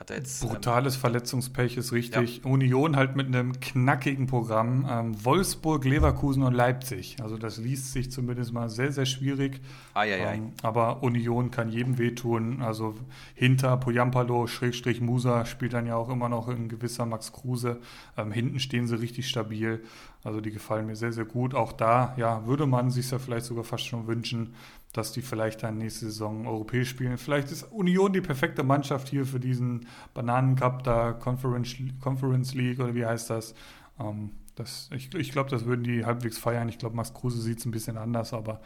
Hat 0.01 0.09
er 0.09 0.17
jetzt, 0.17 0.41
Brutales 0.41 0.95
ähm, 0.95 1.01
Verletzungspech 1.03 1.77
ist 1.77 1.93
richtig. 1.93 2.39
Ja. 2.39 2.51
Union 2.51 2.97
halt 2.97 3.17
mit 3.17 3.27
einem 3.27 3.61
knackigen 3.61 4.27
Programm. 4.27 4.89
Ähm, 4.89 5.25
Wolfsburg, 5.27 5.85
Leverkusen 5.85 6.43
und 6.43 6.55
Leipzig. 6.55 7.19
Also 7.21 7.37
das 7.37 7.59
liest 7.59 7.93
sich 7.93 8.11
zumindest 8.11 8.55
mal 8.55 8.71
sehr, 8.71 8.93
sehr 8.93 9.05
schwierig. 9.05 9.61
Ah, 9.93 10.05
ja, 10.05 10.17
ja. 10.17 10.33
Ähm, 10.33 10.53
aber 10.63 11.03
Union 11.03 11.51
kann 11.51 11.69
jedem 11.69 11.99
wehtun. 11.99 12.63
Also 12.63 12.95
hinter 13.35 13.77
Poyampalo, 13.77 14.47
Schrägstrich 14.47 15.03
Musa 15.03 15.45
spielt 15.45 15.75
dann 15.75 15.87
ja 15.87 15.97
auch 15.97 16.09
immer 16.09 16.31
noch 16.31 16.49
ein 16.49 16.71
gewisser 16.71 17.05
Max 17.05 17.31
Kruse. 17.33 17.79
Ähm, 18.17 18.33
hinten 18.33 18.59
stehen 18.59 18.87
sie 18.87 18.99
richtig 18.99 19.29
stabil. 19.29 19.83
Also 20.25 20.41
die 20.41 20.51
gefallen 20.51 20.87
mir 20.87 20.97
sehr, 20.97 21.13
sehr 21.13 21.27
gut. 21.27 21.55
Auch 21.55 21.73
da, 21.73 22.15
ja, 22.17 22.47
würde 22.47 22.65
man 22.65 22.91
sich 22.91 23.11
ja 23.11 23.19
vielleicht 23.19 23.45
sogar 23.45 23.65
fast 23.65 23.85
schon 23.85 24.07
wünschen, 24.07 24.55
dass 24.93 25.13
die 25.13 25.23
vielleicht 25.23 25.63
dann 25.63 25.79
nächste 25.79 26.07
Saison 26.07 26.47
europäisch 26.47 26.91
spielen. 26.91 27.17
Vielleicht 27.17 27.53
ist 27.53 27.63
Union 27.65 28.13
die 28.13 28.21
perfekte 28.21 28.63
Mannschaft 28.63 29.09
hier 29.09 29.25
für 29.25 29.39
diesen 29.39 29.87
Bananencup 30.15 30.83
da, 30.83 31.13
Conference, 31.13 31.77
Conference 32.01 32.55
League 32.55 32.81
oder 32.81 32.95
wie 32.95 33.07
heißt 33.07 33.31
das. 33.31 33.55
Ähm, 33.99 34.31
das 34.57 34.91
ich 34.93 35.15
ich 35.15 35.33
glaube, 35.33 35.49
das 35.49 35.65
würden 35.65 35.85
die 35.85 36.05
halbwegs 36.05 36.39
feiern. 36.39 36.69
Ich 36.69 36.79
glaube, 36.79 36.97
Max 36.97 37.15
Kruse 37.15 37.41
sieht 37.41 37.59
es 37.59 37.67
ein 37.67 37.71
bisschen 37.71 37.97
anders, 37.97 38.35
aber 38.35 38.61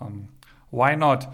ähm, 0.00 0.28
why 0.70 0.96
not? 0.96 1.28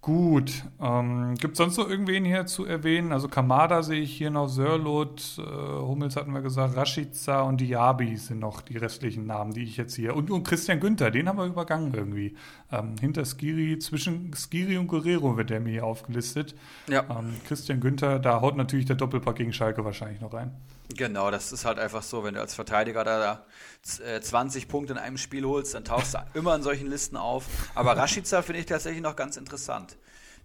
Gut, 0.00 0.64
ähm, 0.80 1.34
gibt 1.34 1.54
es 1.54 1.58
sonst 1.58 1.76
noch 1.76 1.90
irgendwen 1.90 2.24
hier 2.24 2.46
zu 2.46 2.64
erwähnen? 2.64 3.12
Also 3.12 3.26
Kamada 3.28 3.82
sehe 3.82 4.00
ich 4.00 4.16
hier 4.16 4.30
noch, 4.30 4.46
Sörlot, 4.46 5.38
äh, 5.38 5.42
Hummels 5.42 6.14
hatten 6.14 6.32
wir 6.32 6.40
gesagt, 6.40 6.76
Rashica 6.76 7.42
und 7.42 7.60
Diaby 7.60 8.16
sind 8.16 8.38
noch 8.38 8.60
die 8.60 8.76
restlichen 8.76 9.26
Namen, 9.26 9.52
die 9.52 9.64
ich 9.64 9.76
jetzt 9.76 9.96
hier. 9.96 10.14
Und, 10.14 10.30
und 10.30 10.44
Christian 10.44 10.78
Günther, 10.78 11.10
den 11.10 11.28
haben 11.28 11.36
wir 11.36 11.46
übergangen 11.46 11.92
irgendwie. 11.92 12.36
Ähm, 12.70 12.94
hinter 13.00 13.24
Skiri, 13.24 13.80
zwischen 13.80 14.32
Skiri 14.34 14.78
und 14.78 14.86
Guerrero 14.86 15.36
wird 15.36 15.50
der 15.50 15.58
mir 15.58 15.72
hier 15.72 15.84
aufgelistet. 15.84 16.54
Ja. 16.88 17.04
Ähm, 17.10 17.34
Christian 17.46 17.80
Günther, 17.80 18.20
da 18.20 18.40
haut 18.40 18.56
natürlich 18.56 18.86
der 18.86 18.96
Doppelpack 18.96 19.34
gegen 19.34 19.52
Schalke 19.52 19.84
wahrscheinlich 19.84 20.20
noch 20.20 20.32
rein. 20.32 20.52
Genau, 20.96 21.30
das 21.30 21.52
ist 21.52 21.64
halt 21.64 21.78
einfach 21.78 22.02
so, 22.02 22.24
wenn 22.24 22.34
du 22.34 22.40
als 22.40 22.54
Verteidiger 22.54 23.04
da, 23.04 23.44
da 23.84 24.20
20 24.20 24.62
äh, 24.62 24.66
Punkte 24.66 24.94
in 24.94 24.98
einem 24.98 25.18
Spiel 25.18 25.44
holst, 25.44 25.74
dann 25.74 25.84
tauchst 25.84 26.14
du 26.14 26.18
immer 26.34 26.54
in 26.54 26.62
solchen 26.62 26.86
Listen 26.88 27.16
auf. 27.16 27.44
Aber 27.74 27.96
Rashica 27.96 28.42
finde 28.42 28.60
ich 28.60 28.66
tatsächlich 28.66 29.02
noch 29.02 29.14
ganz 29.14 29.36
interessant. 29.36 29.98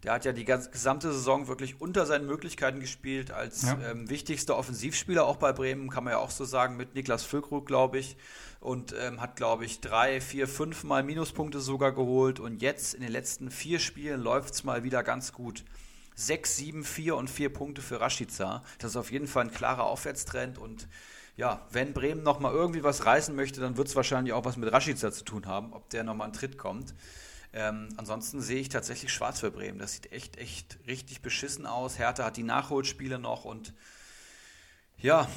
Der 0.04 0.12
hat 0.12 0.26
ja 0.26 0.34
die 0.34 0.44
ganze, 0.44 0.70
gesamte 0.70 1.14
Saison 1.14 1.48
wirklich 1.48 1.80
unter 1.80 2.06
seinen 2.06 2.26
Möglichkeiten 2.26 2.82
gespielt, 2.82 3.32
als 3.32 3.62
ja. 3.62 3.80
ähm, 3.90 4.10
wichtigster 4.10 4.58
Offensivspieler 4.58 5.26
auch 5.26 5.38
bei 5.38 5.54
Bremen, 5.54 5.90
kann 5.90 6.04
man 6.04 6.12
ja 6.12 6.20
auch 6.20 6.32
so 6.32 6.44
sagen, 6.44 6.76
mit 6.76 6.94
Niklas 6.94 7.24
Füllkrug, 7.24 7.66
glaube 7.66 8.00
ich. 8.00 8.18
Und 8.60 8.94
ähm, 9.00 9.22
hat, 9.22 9.38
glaube 9.38 9.64
ich, 9.64 9.80
drei, 9.80 10.20
vier, 10.20 10.50
fünf 10.50 10.84
Mal 10.84 11.04
Minuspunkte 11.04 11.62
sogar 11.62 11.94
geholt. 11.94 12.42
Und 12.42 12.62
jetzt 12.62 12.94
in 12.94 13.02
den 13.02 13.12
letzten 13.12 13.50
vier 13.50 13.80
Spielen 13.80 14.22
läuft 14.22 14.54
es 14.54 14.66
mal 14.66 14.84
wieder 14.84 15.04
ganz 15.04 15.32
gut. 15.32 15.64
6, 16.16 16.58
7, 16.58 16.84
4 16.84 17.16
und 17.16 17.30
4 17.30 17.52
Punkte 17.52 17.82
für 17.82 18.00
Rashica. 18.02 18.64
Das 18.80 18.92
ist 18.92 18.98
auf 18.98 19.12
jeden 19.12 19.28
Fall 19.28 19.46
ein 19.46 19.52
klarer 19.52 19.84
Aufwärtstrend 19.84 20.58
und 20.58 20.88
ja, 21.36 21.66
wenn 21.72 21.94
Bremen 21.94 22.22
nochmal 22.24 22.54
irgendwie 22.54 22.84
was 22.84 23.06
reißen 23.06 23.36
möchte, 23.36 23.60
dann 23.60 23.78
wird 23.78 23.88
es 23.88 23.96
wahrscheinlich 23.96 24.34
auch 24.34 24.46
was 24.46 24.58
mit 24.58 24.72
Rashica 24.72 25.12
zu 25.12 25.24
tun 25.24 25.48
haben, 25.48 25.74
ob 25.74 25.90
der 25.90 26.04
nochmal 26.04 26.26
einen 26.26 26.34
Tritt 26.34 26.58
kommt. 26.58 26.94
Ähm, 27.54 27.90
ansonsten 27.98 28.42
sehe 28.42 28.60
ich 28.60 28.70
tatsächlich 28.70 29.14
schwarz 29.14 29.40
für 29.40 29.52
Bremen. 29.52 29.80
Das 29.80 29.94
sieht 29.94 30.12
echt, 30.12 30.38
echt 30.38 30.80
richtig 30.88 31.22
beschissen 31.22 31.66
aus. 31.66 32.00
Hertha 32.00 32.26
hat 32.26 32.38
die 32.38 32.44
Nachholspiele 32.44 33.20
noch 33.20 33.46
und 33.46 33.74
ja, 34.98 35.28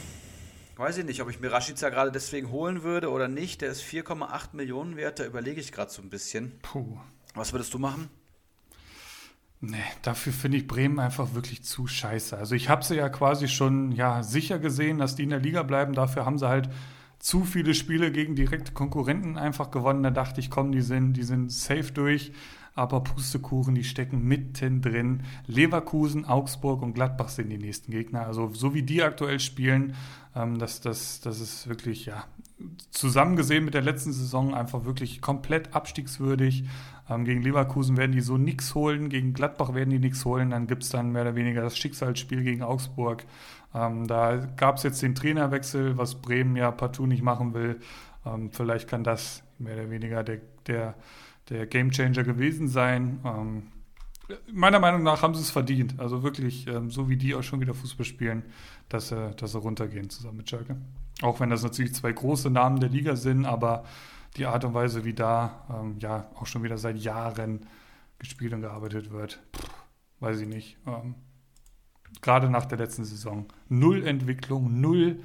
weiß 0.76 0.98
ich 0.98 1.04
nicht, 1.04 1.20
ob 1.22 1.30
ich 1.30 1.40
mir 1.40 1.52
Rashica 1.52 1.88
gerade 1.88 2.12
deswegen 2.12 2.50
holen 2.50 2.82
würde 2.82 3.10
oder 3.10 3.28
nicht. 3.28 3.60
Der 3.60 3.70
ist 3.70 3.82
4,8 3.82 4.48
Millionen 4.52 4.96
wert, 4.96 5.18
da 5.18 5.24
überlege 5.24 5.60
ich 5.60 5.72
gerade 5.72 5.90
so 5.90 6.02
ein 6.02 6.10
bisschen. 6.10 6.58
Puh. 6.60 6.98
Was 7.34 7.52
würdest 7.52 7.74
du 7.74 7.78
machen? 7.78 8.08
Nee, 9.60 9.78
dafür 10.02 10.32
finde 10.32 10.58
ich 10.58 10.66
Bremen 10.66 10.98
einfach 10.98 11.34
wirklich 11.34 11.62
zu 11.62 11.86
scheiße. 11.86 12.36
Also 12.36 12.54
ich 12.54 12.68
habe 12.68 12.84
sie 12.84 12.96
ja 12.96 13.08
quasi 13.08 13.48
schon 13.48 13.90
ja, 13.92 14.22
sicher 14.22 14.58
gesehen, 14.58 14.98
dass 14.98 15.16
die 15.16 15.22
in 15.22 15.30
der 15.30 15.40
Liga 15.40 15.62
bleiben. 15.62 15.94
Dafür 15.94 16.26
haben 16.26 16.38
sie 16.38 16.48
halt 16.48 16.68
zu 17.18 17.44
viele 17.44 17.72
Spiele 17.74 18.12
gegen 18.12 18.36
direkte 18.36 18.72
Konkurrenten 18.72 19.38
einfach 19.38 19.70
gewonnen. 19.70 20.02
Da 20.02 20.10
dachte 20.10 20.40
ich, 20.40 20.50
komm, 20.50 20.72
die 20.72 20.82
sind, 20.82 21.14
die 21.14 21.22
sind 21.22 21.50
safe 21.50 21.90
durch. 21.92 22.32
Aber 22.74 23.00
Pustekuchen, 23.02 23.74
die 23.74 23.84
stecken 23.84 24.22
mittendrin. 24.24 25.22
Leverkusen, 25.46 26.26
Augsburg 26.26 26.82
und 26.82 26.92
Gladbach 26.92 27.30
sind 27.30 27.48
die 27.48 27.56
nächsten 27.56 27.90
Gegner. 27.90 28.26
Also 28.26 28.52
so 28.52 28.74
wie 28.74 28.82
die 28.82 29.02
aktuell 29.02 29.40
spielen, 29.40 29.94
ähm, 30.34 30.58
das, 30.58 30.82
das, 30.82 31.20
das 31.22 31.40
ist 31.40 31.68
wirklich, 31.68 32.04
ja, 32.04 32.24
zusammen 32.90 33.36
gesehen 33.36 33.64
mit 33.64 33.72
der 33.72 33.82
letzten 33.82 34.12
Saison 34.12 34.54
einfach 34.54 34.84
wirklich 34.84 35.22
komplett 35.22 35.74
abstiegswürdig. 35.74 36.64
Ähm, 37.08 37.24
gegen 37.24 37.42
Leverkusen 37.42 37.96
werden 37.96 38.12
die 38.12 38.20
so 38.20 38.36
nichts 38.36 38.74
holen, 38.74 39.08
gegen 39.08 39.32
Gladbach 39.32 39.74
werden 39.74 39.90
die 39.90 39.98
nichts 39.98 40.24
holen. 40.24 40.50
Dann 40.50 40.66
gibt 40.66 40.82
es 40.82 40.90
dann 40.90 41.12
mehr 41.12 41.22
oder 41.22 41.36
weniger 41.36 41.62
das 41.62 41.78
Schicksalsspiel 41.78 42.42
gegen 42.42 42.62
Augsburg. 42.62 43.24
Ähm, 43.74 44.06
da 44.06 44.36
gab 44.56 44.76
es 44.76 44.82
jetzt 44.82 45.02
den 45.02 45.14
Trainerwechsel, 45.14 45.96
was 45.96 46.16
Bremen 46.16 46.56
ja 46.56 46.70
partout 46.70 47.06
nicht 47.06 47.22
machen 47.22 47.54
will. 47.54 47.80
Ähm, 48.24 48.50
vielleicht 48.50 48.88
kann 48.88 49.04
das 49.04 49.42
mehr 49.58 49.74
oder 49.74 49.90
weniger 49.90 50.24
der, 50.24 50.40
der, 50.66 50.94
der 51.48 51.66
Gamechanger 51.66 52.24
gewesen 52.24 52.68
sein. 52.68 53.20
Ähm, 53.24 53.62
meiner 54.52 54.80
Meinung 54.80 55.02
nach 55.02 55.22
haben 55.22 55.34
sie 55.34 55.42
es 55.42 55.50
verdient. 55.50 55.94
Also 55.98 56.22
wirklich, 56.22 56.66
ähm, 56.66 56.90
so 56.90 57.08
wie 57.08 57.16
die 57.16 57.34
auch 57.34 57.42
schon 57.42 57.60
wieder 57.60 57.74
Fußball 57.74 58.04
spielen, 58.04 58.42
dass 58.88 59.08
sie, 59.08 59.30
dass 59.36 59.52
sie 59.52 59.58
runtergehen 59.58 60.10
zusammen 60.10 60.38
mit 60.38 60.50
Schalke. 60.50 60.76
Auch 61.22 61.40
wenn 61.40 61.50
das 61.50 61.62
natürlich 61.62 61.94
zwei 61.94 62.12
große 62.12 62.50
Namen 62.50 62.80
der 62.80 62.90
Liga 62.90 63.16
sind, 63.16 63.46
aber 63.46 63.84
die 64.36 64.46
Art 64.46 64.64
und 64.64 64.74
Weise, 64.74 65.04
wie 65.04 65.14
da 65.14 65.66
ähm, 65.70 65.96
ja 65.98 66.30
auch 66.34 66.46
schon 66.46 66.62
wieder 66.62 66.78
seit 66.78 66.98
Jahren 66.98 67.66
gespielt 68.18 68.52
und 68.52 68.62
gearbeitet 68.62 69.10
wird, 69.10 69.40
pff, 69.54 69.70
weiß 70.20 70.40
ich 70.40 70.48
nicht. 70.48 70.78
Ähm, 70.86 71.14
Gerade 72.22 72.48
nach 72.48 72.66
der 72.66 72.78
letzten 72.78 73.04
Saison. 73.04 73.46
Null 73.68 74.06
Entwicklung, 74.06 74.80
null. 74.80 75.20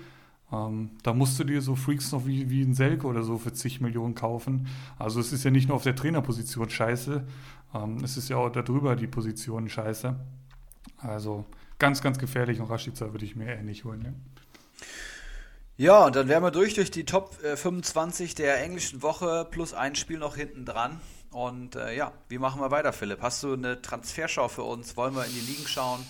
Ähm, 0.52 0.92
da 1.04 1.14
musst 1.14 1.40
du 1.40 1.44
dir 1.44 1.62
so 1.62 1.76
Freaks 1.76 2.12
noch 2.12 2.26
wie, 2.26 2.50
wie 2.50 2.62
ein 2.62 2.74
Selke 2.74 3.08
oder 3.08 3.24
so 3.24 3.38
für 3.38 3.54
zig 3.54 3.80
Millionen 3.80 4.16
kaufen. 4.16 4.68
Also 5.00 5.20
es 5.20 5.32
ist 5.32 5.44
ja 5.44 5.52
nicht 5.52 5.68
nur 5.68 5.78
auf 5.78 5.84
der 5.84 5.96
Trainerposition 5.96 6.70
scheiße, 6.70 7.26
ähm, 7.74 7.98
es 8.04 8.18
ist 8.18 8.30
ja 8.30 8.38
auch 8.38 8.50
darüber 8.50 8.96
die 8.96 9.08
Position 9.08 9.70
scheiße. 9.70 10.16
Also 10.98 11.46
ganz, 11.80 12.02
ganz 12.02 12.20
gefährlich 12.20 12.60
und 12.60 12.70
Rashica 12.70 13.12
würde 13.12 13.26
ich 13.26 13.36
mir 13.36 13.46
eher 13.46 13.64
nicht 13.64 13.86
holen. 13.86 14.02
Ja. 14.04 14.14
Ja, 15.82 16.06
und 16.06 16.16
dann 16.16 16.28
wären 16.28 16.44
wir 16.44 16.52
durch 16.52 16.76
durch 16.76 16.92
die 16.92 17.06
Top 17.06 17.44
äh, 17.44 17.58
25 17.58 18.36
der 18.36 18.64
englischen 18.64 19.02
Woche 19.02 19.48
plus 19.50 19.74
ein 19.74 19.96
Spiel 19.96 20.20
noch 20.20 20.36
hinten 20.36 20.64
dran. 20.64 21.02
Und 21.32 21.76
äh, 21.76 21.98
ja, 21.98 22.12
wie 22.30 22.38
machen 22.38 22.62
wir 22.62 22.70
weiter, 22.70 22.94
Philipp? 22.94 23.24
Hast 23.24 23.42
du 23.42 23.54
eine 23.54 23.82
Transferschau 23.82 24.48
für 24.48 24.62
uns? 24.62 24.96
Wollen 24.96 25.16
wir 25.16 25.26
in 25.26 25.32
die 25.32 25.40
Ligen 25.40 25.68
schauen? 25.68 26.02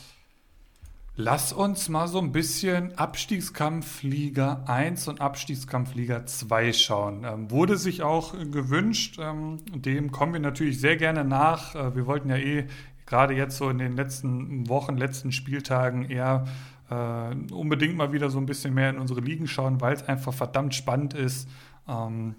Lass 1.16 1.54
uns 1.54 1.88
mal 1.88 2.10
so 2.10 2.20
ein 2.20 2.34
bisschen 2.34 2.98
Abstiegskampf 2.98 4.04
Liga 4.04 4.66
1 4.68 5.08
und 5.08 5.22
Abstiegskampf 5.22 5.96
Liga 5.96 6.26
2 6.26 6.74
schauen. 6.74 7.24
Ähm, 7.24 7.50
wurde 7.50 7.78
sich 7.78 8.04
auch 8.04 8.34
gewünscht. 8.34 9.20
Ähm, 9.22 9.60
dem 9.74 10.12
kommen 10.12 10.34
wir 10.34 10.42
natürlich 10.42 10.82
sehr 10.82 10.98
gerne 10.98 11.24
nach. 11.24 11.76
Äh, 11.76 11.96
wir 11.96 12.08
wollten 12.08 12.30
ja 12.30 12.36
eh 12.36 12.68
gerade 13.06 13.36
jetzt 13.36 13.56
so 13.56 13.70
in 13.70 13.78
den 13.78 13.96
letzten 13.96 14.68
Wochen, 14.68 14.98
letzten 14.98 15.32
Spieltagen 15.32 16.10
eher 16.10 16.46
äh, 16.92 17.54
unbedingt 17.54 17.96
mal 17.96 18.12
wieder 18.12 18.30
so 18.30 18.38
ein 18.38 18.46
bisschen 18.46 18.74
mehr 18.74 18.90
in 18.90 19.00
unsere 19.00 19.22
Ligen 19.22 19.48
schauen, 19.48 19.82
weil 19.82 19.94
es 19.94 20.08
einfach 20.08 20.34
verdammt 20.34 20.76
spannend 20.76 21.14
ist. 21.14 21.48
Ähm, 21.88 22.36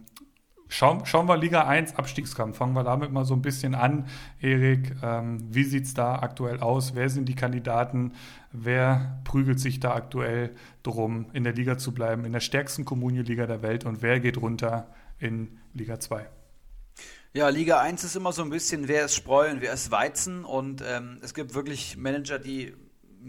schauen, 0.69 1.07
schauen 1.07 1.27
wir 1.27 1.39
Liga 1.39 1.67
1 1.67 1.97
Abstiegskampf. 1.97 2.59
Fangen 2.59 2.75
wir 2.75 2.85
damit 2.85 3.13
mal 3.13 3.25
so 3.25 3.35
ein 3.35 3.43
bisschen 3.43 3.75
an. 3.75 4.07
Erik, 4.41 4.95
ähm, 5.03 5.39
wie 5.51 5.65
sieht 5.65 5.87
es 5.87 5.95
da 5.95 6.17
aktuell 6.17 6.61
aus? 6.61 6.95
Wer 6.95 7.09
sind 7.09 7.29
die 7.29 7.35
Kandidaten? 7.35 8.13
Wer 8.53 9.21
prügelt 9.25 9.59
sich 9.59 9.81
da 9.81 9.95
aktuell 9.95 10.55
drum, 10.83 11.27
in 11.33 11.45
der 11.45 11.55
Liga 11.55 11.79
zu 11.79 11.93
bleiben, 11.93 12.27
in 12.27 12.33
der 12.33 12.41
stärksten 12.41 12.85
Kommunio-Liga 12.85 13.47
der 13.47 13.63
Welt? 13.63 13.87
Und 13.87 14.03
wer 14.03 14.21
geht 14.21 14.37
runter 14.37 14.89
in 15.19 15.59
Liga 15.73 15.99
2? 15.99 16.27
Ja, 17.35 17.49
Liga 17.49 17.81
1 17.81 18.05
ist 18.05 18.15
immer 18.15 18.33
so 18.33 18.43
ein 18.43 18.51
bisschen, 18.51 18.89
wer 18.89 19.07
ist 19.07 19.15
Spreu 19.15 19.51
und 19.51 19.63
wer 19.63 19.73
ist 19.73 19.91
Weizen. 19.91 20.45
Und 20.45 20.85
ähm, 20.87 21.19
es 21.23 21.33
gibt 21.33 21.55
wirklich 21.55 21.97
Manager, 21.97 22.39
die 22.39 22.75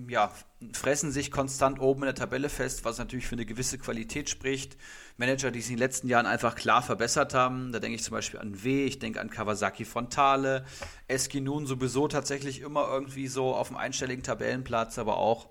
ja, 0.07 0.31
fressen 0.73 1.11
sich 1.11 1.31
konstant 1.31 1.79
oben 1.79 2.03
in 2.03 2.07
der 2.07 2.15
Tabelle 2.15 2.49
fest, 2.49 2.85
was 2.85 2.97
natürlich 2.97 3.27
für 3.27 3.35
eine 3.35 3.45
gewisse 3.45 3.77
Qualität 3.77 4.29
spricht. 4.29 4.77
Manager, 5.17 5.51
die 5.51 5.61
sich 5.61 5.71
in 5.71 5.77
den 5.77 5.83
letzten 5.83 6.07
Jahren 6.07 6.25
einfach 6.25 6.55
klar 6.55 6.81
verbessert 6.81 7.33
haben. 7.33 7.71
Da 7.71 7.79
denke 7.79 7.95
ich 7.95 8.03
zum 8.03 8.13
Beispiel 8.13 8.39
an 8.39 8.63
W, 8.63 8.85
ich 8.85 8.99
denke 8.99 9.21
an 9.21 9.29
Kawasaki 9.29 9.85
Frontale, 9.85 10.65
Eski 11.07 11.41
nun 11.41 11.65
sowieso 11.65 12.07
tatsächlich 12.07 12.61
immer 12.61 12.87
irgendwie 12.87 13.27
so 13.27 13.53
auf 13.53 13.67
dem 13.67 13.77
einstelligen 13.77 14.23
Tabellenplatz, 14.23 14.97
aber 14.97 15.17
auch 15.17 15.49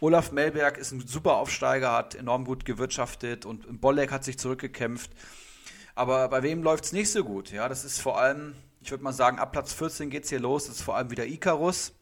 Olaf 0.00 0.32
Melberg 0.32 0.76
ist 0.76 0.92
ein 0.92 1.06
super 1.06 1.36
Aufsteiger, 1.36 1.92
hat 1.92 2.14
enorm 2.14 2.44
gut 2.44 2.64
gewirtschaftet 2.64 3.46
und 3.46 3.80
Bolleck 3.80 4.10
hat 4.10 4.24
sich 4.24 4.38
zurückgekämpft. 4.38 5.10
Aber 5.94 6.28
bei 6.28 6.42
wem 6.42 6.62
läuft 6.62 6.84
es 6.84 6.92
nicht 6.92 7.10
so 7.10 7.24
gut? 7.24 7.50
Ja, 7.50 7.68
das 7.68 7.84
ist 7.84 8.00
vor 8.00 8.20
allem, 8.20 8.54
ich 8.80 8.90
würde 8.90 9.04
mal 9.04 9.14
sagen, 9.14 9.38
ab 9.38 9.52
Platz 9.52 9.72
14 9.72 10.10
geht 10.10 10.24
es 10.24 10.28
hier 10.28 10.40
los. 10.40 10.66
Das 10.66 10.76
ist 10.76 10.82
vor 10.82 10.96
allem 10.96 11.10
wieder 11.10 11.24
Icarus 11.24 11.94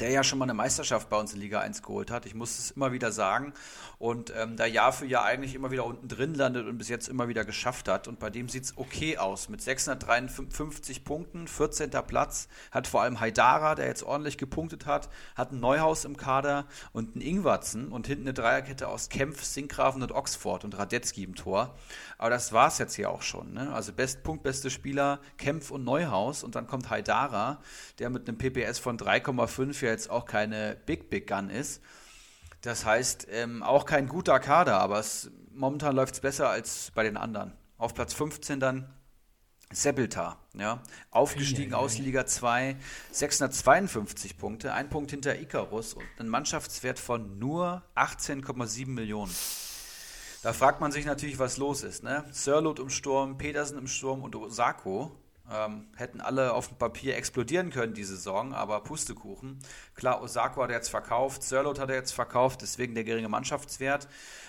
der 0.00 0.10
ja 0.10 0.24
schon 0.24 0.38
mal 0.38 0.46
eine 0.46 0.54
Meisterschaft 0.54 1.08
bei 1.08 1.18
uns 1.18 1.34
in 1.34 1.40
Liga 1.40 1.60
1 1.60 1.82
geholt 1.82 2.10
hat. 2.10 2.26
Ich 2.26 2.34
muss 2.34 2.58
es 2.58 2.70
immer 2.70 2.92
wieder 2.92 3.12
sagen. 3.12 3.52
Und 3.98 4.32
ähm, 4.34 4.56
da 4.56 4.64
Jahr 4.64 4.92
für 4.92 5.06
Jahr 5.06 5.24
eigentlich 5.24 5.54
immer 5.54 5.70
wieder 5.70 5.84
unten 5.84 6.08
drin 6.08 6.34
landet 6.34 6.66
und 6.66 6.78
bis 6.78 6.88
jetzt 6.88 7.08
immer 7.08 7.28
wieder 7.28 7.44
geschafft 7.44 7.86
hat. 7.88 8.08
Und 8.08 8.18
bei 8.18 8.30
dem 8.30 8.48
sieht 8.48 8.64
es 8.64 8.78
okay 8.78 9.18
aus. 9.18 9.48
Mit 9.48 9.60
653 9.60 11.04
Punkten, 11.04 11.46
14. 11.46 11.90
Platz, 12.06 12.48
hat 12.70 12.86
vor 12.86 13.02
allem 13.02 13.20
Haidara, 13.20 13.74
der 13.74 13.86
jetzt 13.86 14.02
ordentlich 14.02 14.38
gepunktet 14.38 14.86
hat, 14.86 15.10
hat 15.34 15.52
ein 15.52 15.60
Neuhaus 15.60 16.04
im 16.04 16.16
Kader 16.16 16.66
und 16.92 17.14
einen 17.14 17.22
Ingwatzen 17.22 17.88
und 17.88 18.06
hinten 18.06 18.24
eine 18.24 18.34
Dreierkette 18.34 18.88
aus 18.88 19.10
Kempf, 19.10 19.44
Sinkgraven 19.44 20.02
und 20.02 20.12
Oxford 20.12 20.64
und 20.64 20.78
Radetzky 20.78 21.24
im 21.24 21.34
Tor. 21.34 21.76
Aber 22.16 22.30
das 22.30 22.52
war 22.52 22.68
es 22.68 22.78
jetzt 22.78 22.94
hier 22.94 23.10
auch 23.10 23.22
schon. 23.22 23.52
Ne? 23.52 23.72
Also 23.72 23.92
Best, 23.92 24.22
punktbeste 24.22 24.70
Spieler, 24.70 25.20
Kempf 25.36 25.70
und 25.70 25.84
Neuhaus. 25.84 26.42
Und 26.42 26.54
dann 26.54 26.66
kommt 26.66 26.88
Haidara, 26.88 27.60
der 27.98 28.08
mit 28.08 28.28
einem 28.28 28.38
PPS 28.38 28.78
von 28.78 28.98
3,5 28.98 29.82
ja 29.90 29.94
jetzt 29.94 30.10
auch 30.10 30.24
keine 30.24 30.76
Big 30.86 31.10
Big 31.10 31.26
Gun 31.26 31.50
ist. 31.50 31.82
Das 32.62 32.84
heißt, 32.84 33.26
ähm, 33.30 33.62
auch 33.62 33.86
kein 33.86 34.08
guter 34.08 34.38
Kader, 34.38 34.78
aber 34.80 34.98
es, 34.98 35.30
momentan 35.52 35.96
läuft 35.96 36.14
es 36.14 36.20
besser 36.20 36.50
als 36.50 36.92
bei 36.94 37.02
den 37.02 37.16
anderen. 37.16 37.52
Auf 37.78 37.94
Platz 37.94 38.12
15 38.12 38.60
dann 38.60 38.92
Sebeltar, 39.72 40.36
ja, 40.54 40.82
aufgestiegen 41.12 41.74
aus 41.74 41.98
Liga 41.98 42.26
2, 42.26 42.76
652 43.12 44.36
Punkte, 44.36 44.74
ein 44.74 44.90
Punkt 44.90 45.12
hinter 45.12 45.38
Icarus 45.38 45.94
und 45.94 46.04
ein 46.18 46.28
Mannschaftswert 46.28 46.98
von 46.98 47.38
nur 47.38 47.84
18,7 47.94 48.88
Millionen. 48.88 49.32
Da 50.42 50.52
fragt 50.52 50.80
man 50.80 50.90
sich 50.90 51.04
natürlich, 51.04 51.38
was 51.38 51.56
los 51.56 51.84
ist. 51.84 52.02
Ne? 52.02 52.24
Sirlot 52.32 52.80
im 52.80 52.90
Sturm, 52.90 53.38
Petersen 53.38 53.78
im 53.78 53.86
Sturm 53.86 54.22
und 54.22 54.34
Osako 54.34 55.12
Ähm, 55.52 55.88
hätten 55.96 56.20
alle 56.20 56.52
auf 56.52 56.68
dem 56.68 56.78
Papier 56.78 57.16
explodieren 57.16 57.70
können 57.70 57.92
diese 57.92 58.14
Saison, 58.14 58.54
aber 58.54 58.82
Pustekuchen. 58.84 59.58
Klar, 59.96 60.22
Osako 60.22 60.62
hat 60.62 60.70
er 60.70 60.76
jetzt 60.76 60.90
verkauft, 60.90 61.42
Sörlot 61.42 61.80
hat 61.80 61.90
er 61.90 61.96
jetzt 61.96 62.12
verkauft, 62.12 62.62
deswegen 62.62 62.94
der 62.94 63.02
geringe 63.02 63.28
Mannschaftswert. 63.28 64.06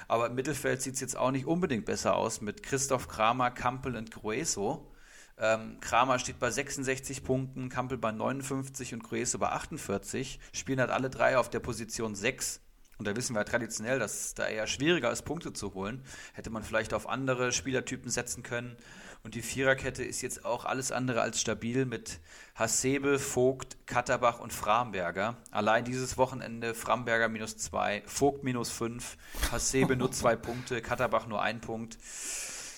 Aber 0.07 0.27
im 0.27 0.35
Mittelfeld 0.35 0.81
sieht 0.81 0.95
es 0.95 0.99
jetzt 0.99 1.17
auch 1.17 1.31
nicht 1.31 1.47
unbedingt 1.47 1.85
besser 1.85 2.15
aus 2.15 2.41
mit 2.41 2.61
Christoph 2.61 3.07
Kramer, 3.07 3.49
Kampel 3.49 3.95
und 3.95 4.11
Grueso. 4.11 4.91
Ähm, 5.39 5.79
Kramer 5.81 6.19
steht 6.19 6.37
bei 6.37 6.51
66 6.51 7.23
Punkten, 7.23 7.69
Kampel 7.69 7.97
bei 7.97 8.11
59 8.11 8.93
und 8.93 9.03
Grueso 9.03 9.39
bei 9.39 9.49
48. 9.49 10.39
Spielen 10.53 10.79
halt 10.79 10.91
alle 10.91 11.09
drei 11.09 11.37
auf 11.37 11.49
der 11.49 11.61
Position 11.61 12.13
6. 12.13 12.61
Und 12.99 13.07
da 13.07 13.15
wissen 13.15 13.35
wir 13.35 13.43
traditionell, 13.45 13.97
dass 13.97 14.25
es 14.25 14.33
da 14.35 14.47
eher 14.47 14.67
schwieriger 14.67 15.11
ist, 15.11 15.23
Punkte 15.23 15.53
zu 15.53 15.73
holen. 15.73 16.03
Hätte 16.33 16.51
man 16.51 16.61
vielleicht 16.61 16.93
auf 16.93 17.09
andere 17.09 17.51
Spielertypen 17.51 18.11
setzen 18.11 18.43
können. 18.43 18.77
Und 19.23 19.35
die 19.35 19.43
Viererkette 19.43 20.03
ist 20.03 20.21
jetzt 20.21 20.45
auch 20.45 20.65
alles 20.65 20.91
andere 20.91 21.21
als 21.21 21.39
stabil 21.39 21.85
mit 21.85 22.19
Hasebe, 22.55 23.19
Vogt, 23.19 23.77
Katterbach 23.85 24.39
und 24.39 24.51
Framberger. 24.51 25.37
Allein 25.51 25.85
dieses 25.85 26.17
Wochenende 26.17 26.73
Framberger 26.73 27.29
minus 27.29 27.55
zwei, 27.57 28.01
Vogt 28.07 28.43
minus 28.43 28.71
fünf, 28.71 29.17
Hasebe 29.51 29.95
nur 29.95 30.11
zwei 30.11 30.35
Punkte, 30.37 30.81
Katterbach 30.81 31.27
nur 31.27 31.41
ein 31.41 31.61
Punkt. 31.61 31.97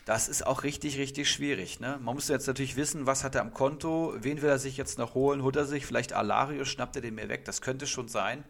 Das 0.05 0.27
ist 0.27 0.45
auch 0.45 0.63
richtig, 0.63 0.97
richtig 0.97 1.31
schwierig. 1.31 1.79
Ne? 1.79 1.97
Man 2.01 2.15
muss 2.15 2.27
jetzt 2.27 2.47
natürlich 2.47 2.75
wissen, 2.75 3.05
was 3.05 3.23
hat 3.23 3.35
er 3.35 3.41
am 3.41 3.53
Konto, 3.53 4.13
wen 4.17 4.41
will 4.41 4.49
er 4.49 4.59
sich 4.59 4.75
jetzt 4.75 4.97
noch 4.97 5.13
holen, 5.13 5.43
holt 5.43 5.55
er 5.55 5.65
sich 5.65 5.85
vielleicht 5.85 6.11
Alario, 6.11 6.65
schnappt 6.65 6.97
er 6.97 7.01
den 7.01 7.15
mir 7.15 7.29
weg, 7.29 7.45
das 7.45 7.61
könnte 7.61 7.87
schon 7.87 8.09
sein. 8.09 8.43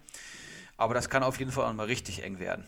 Aber 0.77 0.95
das 0.95 1.09
kann 1.09 1.21
auf 1.21 1.37
jeden 1.37 1.51
Fall 1.51 1.65
auch 1.65 1.73
mal 1.73 1.85
richtig 1.85 2.23
eng 2.23 2.39
werden. 2.39 2.65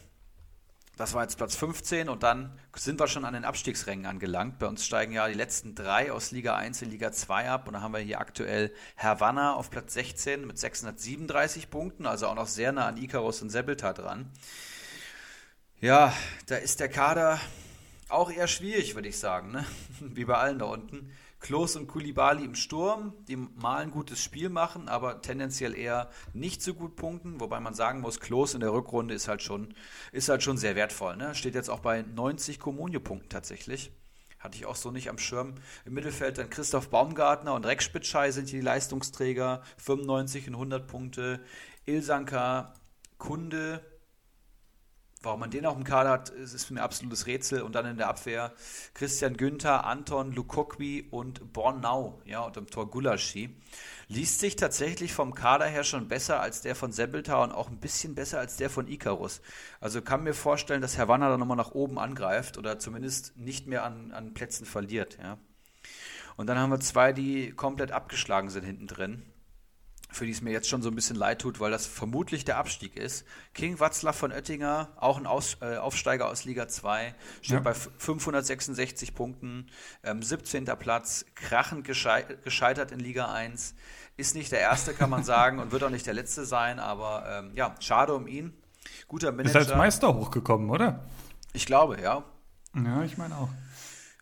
Das 0.98 1.14
war 1.14 1.24
jetzt 1.24 1.36
Platz 1.36 1.58
15 1.58 2.08
und 2.08 2.24
dann 2.24 2.58
sind 2.74 3.00
wir 3.02 3.08
schon 3.08 3.26
an 3.26 3.34
den 3.34 3.44
Abstiegsrängen 3.44 4.06
angelangt. 4.06 4.60
Bei 4.60 4.68
uns 4.68 4.86
steigen 4.86 5.12
ja 5.12 5.28
die 5.28 5.34
letzten 5.34 5.76
drei 5.76 6.10
aus 6.12 6.32
Liga 6.32 6.56
1 6.56 6.84
in 6.84 6.90
Liga 6.90 7.12
2 7.12 7.50
ab 7.50 7.68
und 7.68 7.74
da 7.74 7.82
haben 7.82 7.92
wir 7.92 8.00
hier 8.00 8.22
aktuell 8.22 8.74
Havanna 8.96 9.56
auf 9.56 9.70
Platz 9.70 9.94
16 9.94 10.48
mit 10.48 10.58
637 10.58 11.70
Punkten, 11.70 12.06
also 12.06 12.28
auch 12.28 12.36
noch 12.36 12.48
sehr 12.48 12.72
nah 12.72 12.88
an 12.88 12.96
Icarus 12.96 13.42
und 13.42 13.50
Sebelta 13.50 13.92
dran. 13.92 14.32
Ja, 15.82 16.14
da 16.48 16.56
ist 16.56 16.80
der 16.80 16.88
Kader 16.88 17.42
auch 18.08 18.32
eher 18.32 18.48
schwierig, 18.48 18.96
würde 18.96 19.10
ich 19.10 19.20
sagen, 19.20 19.52
ne? 19.52 19.66
wie 20.00 20.24
bei 20.24 20.36
allen 20.36 20.60
da 20.60 20.66
unten. 20.66 21.12
Klos 21.46 21.76
und 21.76 21.86
Kulibali 21.86 22.44
im 22.44 22.56
Sturm, 22.56 23.14
die 23.28 23.36
mal 23.36 23.84
ein 23.84 23.92
gutes 23.92 24.20
Spiel 24.20 24.50
machen, 24.50 24.90
aber 24.90 25.22
tendenziell 25.22 25.78
eher 25.78 26.10
nicht 26.34 26.64
so 26.64 26.74
gut 26.74 26.96
punkten, 26.96 27.40
wobei 27.40 27.60
man 27.60 27.76
sagen 27.76 28.02
muss, 28.02 28.20
Klos 28.20 28.56
in 28.56 28.62
der 28.62 28.74
Rückrunde 28.74 29.14
ist 29.14 29.28
halt 29.28 29.44
schon, 29.44 29.76
ist 30.12 30.28
halt 30.28 30.42
schon 30.42 30.58
sehr 30.58 30.76
wertvoll. 30.76 31.18
Ne? 31.18 31.36
Steht 31.36 31.54
jetzt 31.54 31.70
auch 31.70 31.82
bei 31.82 32.02
90 32.02 32.60
Kommunio-Punkten 32.60 33.30
tatsächlich. 33.30 33.92
Hatte 34.40 34.58
ich 34.58 34.66
auch 34.66 34.76
so 34.76 34.90
nicht 34.90 35.08
am 35.08 35.20
Schirm. 35.20 35.54
Im 35.86 35.94
Mittelfeld 35.94 36.40
dann 36.40 36.50
Christoph 36.50 36.90
Baumgartner 36.90 37.54
und 37.54 37.68
Rex 37.68 37.84
Spitschei 37.84 38.32
sind 38.32 38.50
hier 38.50 38.62
die 38.62 38.66
Leistungsträger. 38.66 39.62
95 39.78 40.48
und 40.48 40.56
100 40.56 40.88
Punkte. 40.88 41.42
Ilsanka, 41.86 42.74
Kunde, 43.20 43.86
Warum 45.26 45.40
man 45.40 45.50
den 45.50 45.66
auch 45.66 45.76
im 45.76 45.84
Kader 45.84 46.12
hat, 46.12 46.30
ist 46.30 46.66
für 46.66 46.76
mir 46.76 46.84
absolutes 46.84 47.26
Rätsel. 47.26 47.64
Und 47.64 47.74
dann 47.74 47.88
in 47.88 47.98
der 47.98 48.10
Abwehr 48.10 48.54
Christian 48.94 49.36
Günther, 49.36 49.84
Anton 49.84 50.32
Lukokwi 50.32 51.08
und 51.10 51.52
Bornau, 51.52 52.22
ja, 52.26 52.42
und 52.42 52.56
im 52.58 52.68
Tor 52.68 52.92
Gulaschi. 52.92 53.50
Liest 54.08 54.40
sich 54.40 54.56
tatsächlich 54.56 55.14
vom 55.14 55.34
Kader 55.34 55.66
her 55.66 55.84
schon 55.84 56.08
besser 56.08 56.40
als 56.40 56.62
der 56.62 56.76
von 56.76 56.92
Sebeltar 56.92 57.42
und 57.42 57.52
auch 57.52 57.70
ein 57.70 57.80
bisschen 57.80 58.14
besser 58.14 58.38
als 58.38 58.58
der 58.58 58.70
von 58.70 58.88
Icarus. 58.88 59.42
Also 59.82 60.04
kann 60.04 60.24
mir 60.24 60.36
vorstellen, 60.36 60.82
dass 60.82 60.96
Herr 60.96 61.08
Wanner 61.08 61.30
da 61.30 61.38
nochmal 61.38 61.58
nach 61.58 61.72
oben 61.72 61.98
angreift 61.98 62.60
oder 62.60 62.78
zumindest 62.78 63.36
nicht 63.36 63.66
mehr 63.66 63.84
an, 63.84 64.12
an 64.12 64.36
Plätzen 64.36 64.66
verliert, 64.66 65.18
ja. 65.20 65.40
Und 66.38 66.48
dann 66.48 66.60
haben 66.60 66.70
wir 66.70 66.80
zwei, 66.82 67.14
die 67.14 67.52
komplett 67.52 67.92
abgeschlagen 67.92 68.50
sind 68.50 68.64
hinten 68.64 68.88
drin 68.88 69.24
für 70.16 70.26
die 70.26 70.32
es 70.32 70.42
mir 70.42 70.52
jetzt 70.52 70.70
schon 70.70 70.82
so 70.82 70.90
ein 70.90 70.96
bisschen 70.96 71.18
leid 71.18 71.40
tut, 71.40 71.60
weil 71.60 71.72
das 71.72 71.86
vermutlich 71.86 72.46
der 72.46 72.58
Abstieg 72.58 72.96
ist. 72.96 73.26
King 73.54 73.80
Watzlaw 73.80 74.14
von 74.14 74.32
Oettinger, 74.32 74.90
auch 74.96 75.18
ein 75.18 75.28
aus, 75.28 75.58
äh, 75.62 75.78
Aufsteiger 75.78 76.30
aus 76.30 76.46
Liga 76.46 76.68
2, 76.68 77.14
steht 77.42 77.56
ja. 77.56 77.60
bei 77.60 77.74
566 77.74 79.14
Punkten, 79.14 79.68
ähm, 80.04 80.24
17. 80.24 80.66
Platz, 80.80 81.26
krachend 81.36 81.84
geschei 81.84 82.24
gescheitert 82.44 82.92
in 82.92 83.00
Liga 83.00 83.32
1. 83.32 83.76
Ist 84.18 84.36
nicht 84.36 84.52
der 84.52 84.60
Erste, 84.60 84.94
kann 84.94 85.10
man 85.10 85.24
sagen, 85.24 85.60
und 85.60 85.72
wird 85.72 85.84
auch 85.84 85.90
nicht 85.90 86.06
der 86.06 86.14
Letzte 86.14 86.46
sein, 86.46 86.80
aber 86.80 87.26
ähm, 87.28 87.52
ja, 87.54 87.76
schade 87.80 88.14
um 88.14 88.28
ihn. 88.28 88.54
Guter 89.08 89.32
Manager. 89.32 89.60
Ist 89.60 89.68
als 89.68 89.78
Meister 89.78 90.14
hochgekommen, 90.14 90.70
oder? 90.70 91.04
Ich 91.52 91.66
glaube, 91.66 92.02
ja. 92.02 92.24
Ja, 92.74 93.04
ich 93.04 93.18
meine 93.18 93.38
auch 93.38 93.50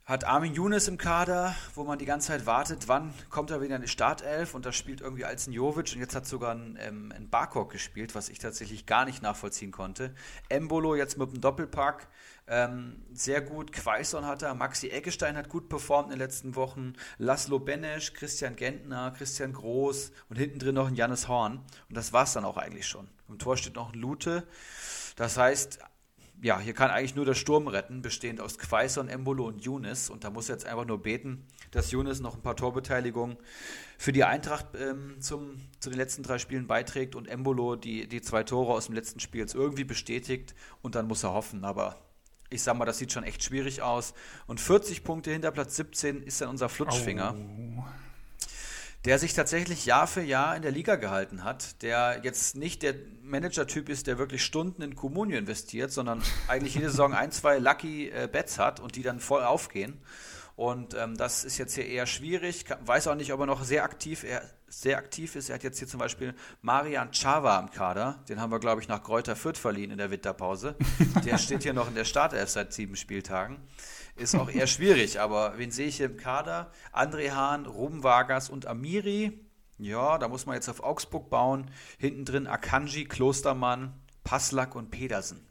hat 0.06 0.26
Armin 0.26 0.54
Younes 0.54 0.90
im 0.90 0.98
Kader, 0.98 1.56
wo 1.76 1.86
man 1.86 1.98
die 1.98 2.06
ganze 2.06 2.28
Zeit 2.28 2.46
wartet, 2.46 2.90
wann 2.90 3.14
kommt 3.30 3.52
er 3.52 3.62
wieder 3.62 3.78
in 3.78 3.82
die 3.82 3.88
Startelf 3.88 4.54
und 4.54 4.66
da 4.66 4.74
spielt 4.74 5.00
irgendwie 5.00 5.24
Alzen 5.24 5.54
Jovic 5.54 5.94
und 5.94 6.02
jetzt 6.02 6.14
hat 6.14 6.28
sogar 6.28 6.54
ein, 6.54 6.78
ähm, 6.82 7.14
ein 7.16 7.30
Barkok 7.30 7.72
gespielt, 7.72 8.14
was 8.14 8.28
ich 8.28 8.38
tatsächlich 8.38 8.86
gar 8.86 9.06
nicht 9.06 9.22
nachvollziehen 9.22 9.72
konnte. 9.72 10.14
Embolo 10.50 10.96
jetzt 10.96 11.18
mit 11.18 11.32
dem 11.32 11.40
Doppelpack, 11.40 12.10
ähm, 12.48 13.02
sehr 13.14 13.42
gut. 13.42 13.72
Quaison 13.72 14.26
hat 14.26 14.42
er, 14.42 14.54
Maxi 14.56 14.90
Eggestein 14.90 15.38
hat 15.38 15.48
gut 15.48 15.70
performt 15.70 16.08
in 16.08 16.20
den 16.20 16.20
letzten 16.20 16.58
Wochen, 16.58 16.94
Laszlo 17.18 17.60
Benesch, 17.60 18.14
Christian 18.14 18.58
Gentner, 18.58 19.12
Christian 19.12 19.54
Groß 19.54 20.12
und 20.28 20.36
hinten 20.36 20.60
drin 20.60 20.76
noch 20.76 20.90
ein 20.90 20.96
Jannis 20.96 21.30
Horn 21.30 21.64
und 21.88 21.96
das 21.96 22.12
war 22.12 22.26
es 22.26 22.34
dann 22.34 22.44
auch 22.44 22.58
eigentlich 22.58 22.88
schon. 22.88 23.08
Im 23.30 23.40
Tor 23.40 23.56
steht 23.56 23.76
noch 23.76 23.94
ein 23.94 24.00
Lute. 24.00 24.46
Das 25.16 25.38
heißt, 25.38 25.80
ja, 26.44 26.60
hier 26.60 26.74
kann 26.74 26.92
eigentlich 26.92 27.16
nur 27.16 27.24
der 27.24 27.36
Sturm 27.36 27.70
retten, 27.70 28.02
bestehend 28.02 28.42
aus 28.42 28.58
Quaison, 28.58 29.08
Embolo 29.08 29.48
und 29.48 29.64
Younes. 29.64 30.10
Und 30.10 30.26
da 30.26 30.30
muss 30.30 30.50
jetzt 30.50 30.66
einfach 30.66 30.86
nur 30.86 31.02
beten, 31.02 31.48
dass 31.72 31.92
Younes 31.92 32.20
noch 32.20 32.36
ein 32.36 32.42
paar 32.42 32.58
Torbeteiligungen 32.58 33.38
für 33.98 34.12
die 34.12 34.26
Eintracht 34.26 34.68
ähm, 34.78 35.16
zum, 35.22 35.62
zu 35.80 35.90
den 35.90 35.98
letzten 35.98 36.22
drei 36.22 36.40
Spielen 36.40 36.68
beiträgt 36.68 37.16
und 37.16 37.30
Embolo 37.30 37.78
die, 37.78 38.10
die 38.10 38.22
zwei 38.22 38.44
Tore 38.44 38.74
aus 38.74 38.88
dem 38.88 38.96
letzten 38.96 39.22
Spiel 39.22 39.40
jetzt 39.40 39.56
irgendwie 39.56 39.86
bestätigt. 39.86 40.54
Und 40.82 40.96
dann 40.96 41.08
muss 41.08 41.24
er 41.24 41.32
hoffen. 41.32 41.64
Aber 41.64 41.96
ich 42.50 42.62
sag 42.62 42.78
mal, 42.78 42.84
das 42.84 42.98
sieht 42.98 43.14
schon 43.14 43.24
echt 43.24 43.42
schwierig 43.42 43.82
aus. 43.82 44.14
Und 44.46 44.60
40 44.60 45.06
Punkte 45.06 45.32
hinter 45.32 45.52
Platz 45.52 45.78
17 45.78 46.24
ist 46.24 46.42
dann 46.42 46.50
unser 46.50 46.68
Flutschfinger. 46.68 47.36
Oh 47.38 47.84
der 49.06 49.20
sich 49.20 49.34
tatsächlich 49.34 49.86
Jahr 49.86 50.08
für 50.08 50.22
Jahr 50.22 50.56
in 50.56 50.62
der 50.62 50.72
Liga 50.72 50.96
gehalten 50.96 51.44
hat, 51.44 51.82
der 51.82 52.22
jetzt 52.24 52.56
nicht 52.56 52.84
der 52.84 52.96
Manager-Typ 53.22 53.90
ist, 53.90 54.08
der 54.08 54.18
wirklich 54.18 54.44
Stunden 54.44 54.82
in 54.82 54.96
Comunio 54.96 55.38
investiert, 55.38 55.92
sondern 55.92 56.22
eigentlich 56.48 56.76
jede 56.76 56.90
Saison 56.90 57.14
ein, 57.14 57.32
zwei 57.32 57.58
Lucky 57.58 58.10
äh, 58.10 58.30
Bets 58.32 58.60
hat 58.60 58.80
und 58.80 58.96
die 58.96 59.04
dann 59.04 59.20
voll 59.20 59.44
aufgehen. 59.44 60.02
Und 60.56 60.94
ähm, 60.94 61.18
das 61.18 61.44
ist 61.44 61.58
jetzt 61.58 61.74
hier 61.74 61.88
eher 61.88 62.06
schwierig. 62.06 62.66
Weiß 62.86 63.08
auch 63.08 63.16
nicht, 63.16 63.34
ob 63.34 63.40
er 63.40 63.48
noch 63.48 63.64
sehr 63.64 63.84
aktiv, 63.84 64.24
er, 64.24 64.44
sehr 64.68 65.00
aktiv 65.00 65.36
ist. 65.36 65.50
Er 65.50 65.56
hat 65.56 65.64
jetzt 65.64 65.80
hier 65.80 65.88
zum 65.88 66.00
Beispiel 66.00 66.36
Marian 66.62 67.12
Chava 67.12 67.60
im 67.60 67.72
Kader. 67.72 68.24
Den 68.30 68.40
haben 68.40 68.52
wir, 68.52 68.60
glaube 68.60 68.80
ich, 68.80 68.88
nach 68.88 69.02
Kräuter 69.02 69.36
Fürth 69.36 69.58
verliehen 69.58 69.90
in 69.90 69.98
der 69.98 70.12
Winterpause. 70.12 70.76
Der 71.26 71.40
steht 71.40 71.64
hier 71.64 71.74
noch 71.74 71.88
in 71.88 71.96
der 71.96 72.06
Startelf 72.06 72.50
seit 72.50 72.72
sieben 72.72 72.96
Spieltagen 72.96 73.58
ist 74.16 74.36
auch 74.36 74.50
eher 74.50 74.68
schwierig. 74.68 75.20
Aber 75.20 75.58
wen 75.58 75.72
sehe 75.72 75.88
ich 75.88 75.98
hier 75.98 76.08
im 76.08 76.18
Kader? 76.18 76.72
André 76.92 77.32
Hahn, 77.32 77.66
Ruben 77.66 78.04
Vargas 78.04 78.50
und 78.50 78.68
Amiri. 78.68 79.40
Ja, 79.78 80.18
da 80.18 80.28
muss 80.28 80.46
man 80.46 80.56
jetzt 80.56 80.70
auf 80.70 80.84
Augsburg 80.84 81.30
bauen. 81.30 81.70
Hinten 81.98 82.26
drin 82.26 82.48
Akanji, 82.48 83.06
Klostermann, 83.06 83.94
Passlack 84.24 84.76
und 84.76 84.92
Pedersen. 84.92 85.46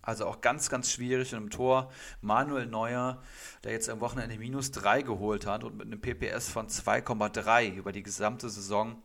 Also 0.00 0.26
auch 0.26 0.40
ganz, 0.40 0.70
ganz 0.70 0.90
schwierig. 0.90 1.34
Und 1.34 1.42
im 1.42 1.50
Tor 1.50 1.90
Manuel 2.22 2.66
Neuer, 2.66 3.22
der 3.62 3.72
jetzt 3.72 3.90
am 3.90 4.00
Wochenende 4.00 4.38
minus 4.38 4.70
3 4.70 5.02
geholt 5.02 5.46
hat 5.46 5.64
und 5.64 5.76
mit 5.76 5.86
einem 5.86 6.00
PPS 6.00 6.48
von 6.48 6.68
2,3 6.68 7.74
über 7.74 7.92
die 7.92 8.02
gesamte 8.02 8.48
Saison 8.48 9.02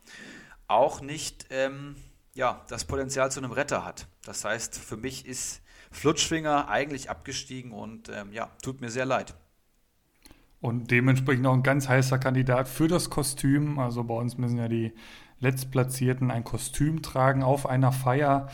auch 0.68 1.02
nicht 1.02 1.48
ähm, 1.50 1.96
ja, 2.34 2.66
das 2.70 2.86
Potenzial 2.86 3.32
zu 3.32 3.40
einem 3.40 3.52
Retter 3.52 3.86
hat. 3.86 4.08
Das 4.24 4.46
heißt, 4.46 4.78
für 4.78 4.98
mich 4.98 5.26
ist 5.26 5.62
Flutschfinger 5.94 6.70
eigentlich 6.70 7.10
abgestiegen 7.10 7.72
und 7.72 8.10
ähm, 8.10 8.32
ja, 8.34 8.50
tut 8.62 8.82
mir 8.82 8.90
sehr 8.90 9.06
leid. 9.06 9.36
Und 10.60 10.92
dementsprechend 10.92 11.46
auch 11.46 11.54
ein 11.54 11.64
ganz 11.64 11.90
heißer 11.90 12.20
Kandidat 12.20 12.70
für 12.70 12.88
das 12.88 13.10
Kostüm. 13.10 13.80
Also 13.80 14.04
bei 14.06 14.14
uns 14.14 14.38
müssen 14.38 14.58
ja 14.58 14.70
die 14.70 14.94
Letztplatzierten 15.42 16.32
ein 16.32 16.46
Kostüm 16.46 17.02
tragen 17.02 17.44
auf 17.44 17.68
einer 17.68 17.92
Feier. 17.92 18.48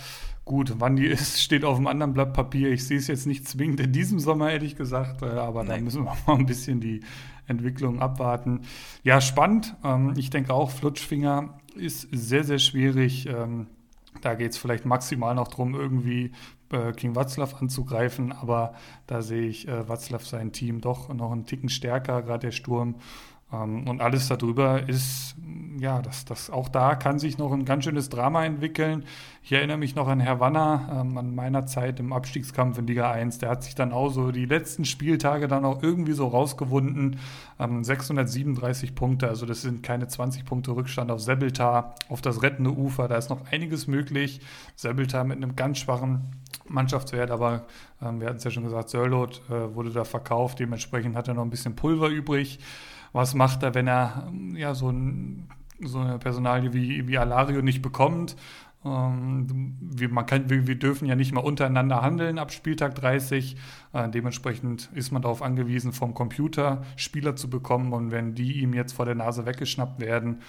Gut, 0.43 0.73
wann 0.79 0.95
die 0.95 1.05
ist, 1.05 1.39
steht 1.39 1.63
auf 1.63 1.77
einem 1.77 1.85
anderen 1.85 2.13
Blatt 2.13 2.33
Papier. 2.33 2.71
Ich 2.71 2.87
sehe 2.87 2.97
es 2.97 3.05
jetzt 3.05 3.27
nicht 3.27 3.47
zwingend 3.47 3.79
in 3.79 3.91
diesem 3.91 4.19
Sommer, 4.19 4.51
ehrlich 4.51 4.75
gesagt, 4.75 5.21
äh, 5.21 5.27
aber 5.27 5.63
nee. 5.63 5.69
da 5.69 5.77
müssen 5.77 6.03
wir 6.05 6.17
mal 6.25 6.37
ein 6.37 6.47
bisschen 6.47 6.79
die 6.79 7.01
Entwicklung 7.45 7.99
abwarten. 7.99 8.61
Ja, 9.03 9.21
spannend. 9.21 9.75
Ähm, 9.83 10.15
ich 10.17 10.31
denke 10.31 10.51
auch, 10.51 10.71
Flutschfinger 10.71 11.59
ist 11.75 12.07
sehr, 12.11 12.43
sehr 12.43 12.57
schwierig. 12.57 13.27
Ähm, 13.27 13.67
da 14.21 14.33
geht 14.33 14.53
es 14.53 14.57
vielleicht 14.57 14.85
maximal 14.85 15.35
noch 15.35 15.49
darum, 15.49 15.75
irgendwie 15.75 16.31
äh, 16.71 16.91
King 16.93 17.15
Watzlaw 17.15 17.55
anzugreifen, 17.59 18.31
aber 18.31 18.73
da 19.07 19.21
sehe 19.21 19.47
ich 19.47 19.67
äh, 19.67 19.87
Watzlaw 19.87 20.23
sein 20.23 20.51
Team 20.51 20.81
doch 20.81 21.13
noch 21.13 21.31
einen 21.31 21.45
Ticken 21.45 21.69
stärker, 21.69 22.21
gerade 22.21 22.47
der 22.47 22.51
Sturm. 22.51 22.95
Ähm, 23.51 23.87
und 23.87 24.01
alles 24.01 24.27
darüber 24.27 24.87
ist, 24.87 25.35
ja, 25.79 26.01
das, 26.01 26.25
das, 26.25 26.49
auch 26.49 26.67
da 26.67 26.95
kann 26.95 27.19
sich 27.19 27.37
noch 27.37 27.51
ein 27.51 27.63
ganz 27.63 27.85
schönes 27.85 28.09
Drama 28.09 28.45
entwickeln. 28.45 29.05
Ich 29.41 29.51
erinnere 29.51 29.77
mich 29.77 29.95
noch 29.95 30.07
an 30.07 30.19
Herr 30.19 30.39
Wanner, 30.39 31.01
ähm, 31.01 31.17
an 31.17 31.33
meiner 31.33 31.65
Zeit 31.65 31.99
im 31.99 32.11
Abstiegskampf 32.11 32.77
in 32.77 32.87
Liga 32.87 33.09
1. 33.09 33.37
Der 33.37 33.49
hat 33.49 33.63
sich 33.63 33.75
dann 33.75 33.93
auch 33.93 34.09
so 34.09 34.31
die 34.31 34.45
letzten 34.45 34.83
Spieltage 34.85 35.47
dann 35.47 35.65
auch 35.65 35.81
irgendwie 35.81 36.11
so 36.11 36.27
rausgewunden. 36.27 37.19
Ähm, 37.59 37.83
637 37.83 38.93
Punkte, 38.93 39.27
also 39.27 39.45
das 39.45 39.61
sind 39.61 39.81
keine 39.81 40.07
20 40.07 40.45
Punkte 40.45 40.71
Rückstand 40.71 41.11
auf 41.11 41.21
Sebeltar, 41.21 41.95
auf 42.09 42.21
das 42.21 42.43
rettende 42.43 42.71
Ufer. 42.71 43.07
Da 43.07 43.15
ist 43.15 43.29
noch 43.29 43.49
einiges 43.51 43.87
möglich. 43.87 44.41
Sebeltar 44.75 45.23
mit 45.23 45.37
einem 45.37 45.55
ganz 45.55 45.79
schwachen 45.79 46.31
Mannschaftswert, 46.67 47.31
aber 47.31 47.65
ähm, 48.01 48.19
wir 48.19 48.27
hatten 48.27 48.37
es 48.37 48.43
ja 48.43 48.51
schon 48.51 48.63
gesagt, 48.63 48.89
Sörlot 48.89 49.41
äh, 49.49 49.73
wurde 49.73 49.91
da 49.91 50.03
verkauft. 50.03 50.59
Dementsprechend 50.59 51.15
hat 51.15 51.27
er 51.27 51.33
noch 51.33 51.43
ein 51.43 51.49
bisschen 51.49 51.75
Pulver 51.75 52.09
übrig. 52.09 52.59
Was 53.11 53.33
macht 53.33 53.63
er, 53.63 53.73
wenn 53.73 53.87
er 53.87 54.27
ähm, 54.27 54.55
ja 54.55 54.75
so 54.75 54.89
ein 54.89 55.47
so 55.81 55.99
eine 55.99 56.19
Personalie 56.19 56.73
wie, 56.73 57.07
wie 57.07 57.17
Alario 57.17 57.61
nicht 57.61 57.81
bekommt. 57.81 58.35
Ähm, 58.85 59.77
wir, 59.81 60.09
man 60.09 60.25
kann, 60.25 60.49
wir, 60.49 60.67
wir, 60.67 60.75
dürfen 60.75 61.05
ja 61.05 61.15
nicht 61.15 61.33
mal 61.33 61.41
untereinander 61.41 62.01
handeln 62.01 62.39
ab 62.39 62.51
Spieltag 62.51 62.95
30. 62.95 63.57
Äh, 63.93 64.09
dementsprechend 64.09 64.89
ist 64.93 65.11
man 65.11 65.21
darauf 65.21 65.41
angewiesen, 65.41 65.91
vom 65.91 66.13
Computer 66.13 66.83
Spieler 66.95 67.35
zu 67.35 67.49
bekommen. 67.49 67.93
Und 67.93 68.11
wenn 68.11 68.35
die 68.35 68.61
ihm 68.61 68.73
jetzt 68.73 68.93
vor 68.93 69.05
der 69.05 69.15
Nase 69.15 69.45
weggeschnappt 69.45 69.99
werden, 69.99 70.41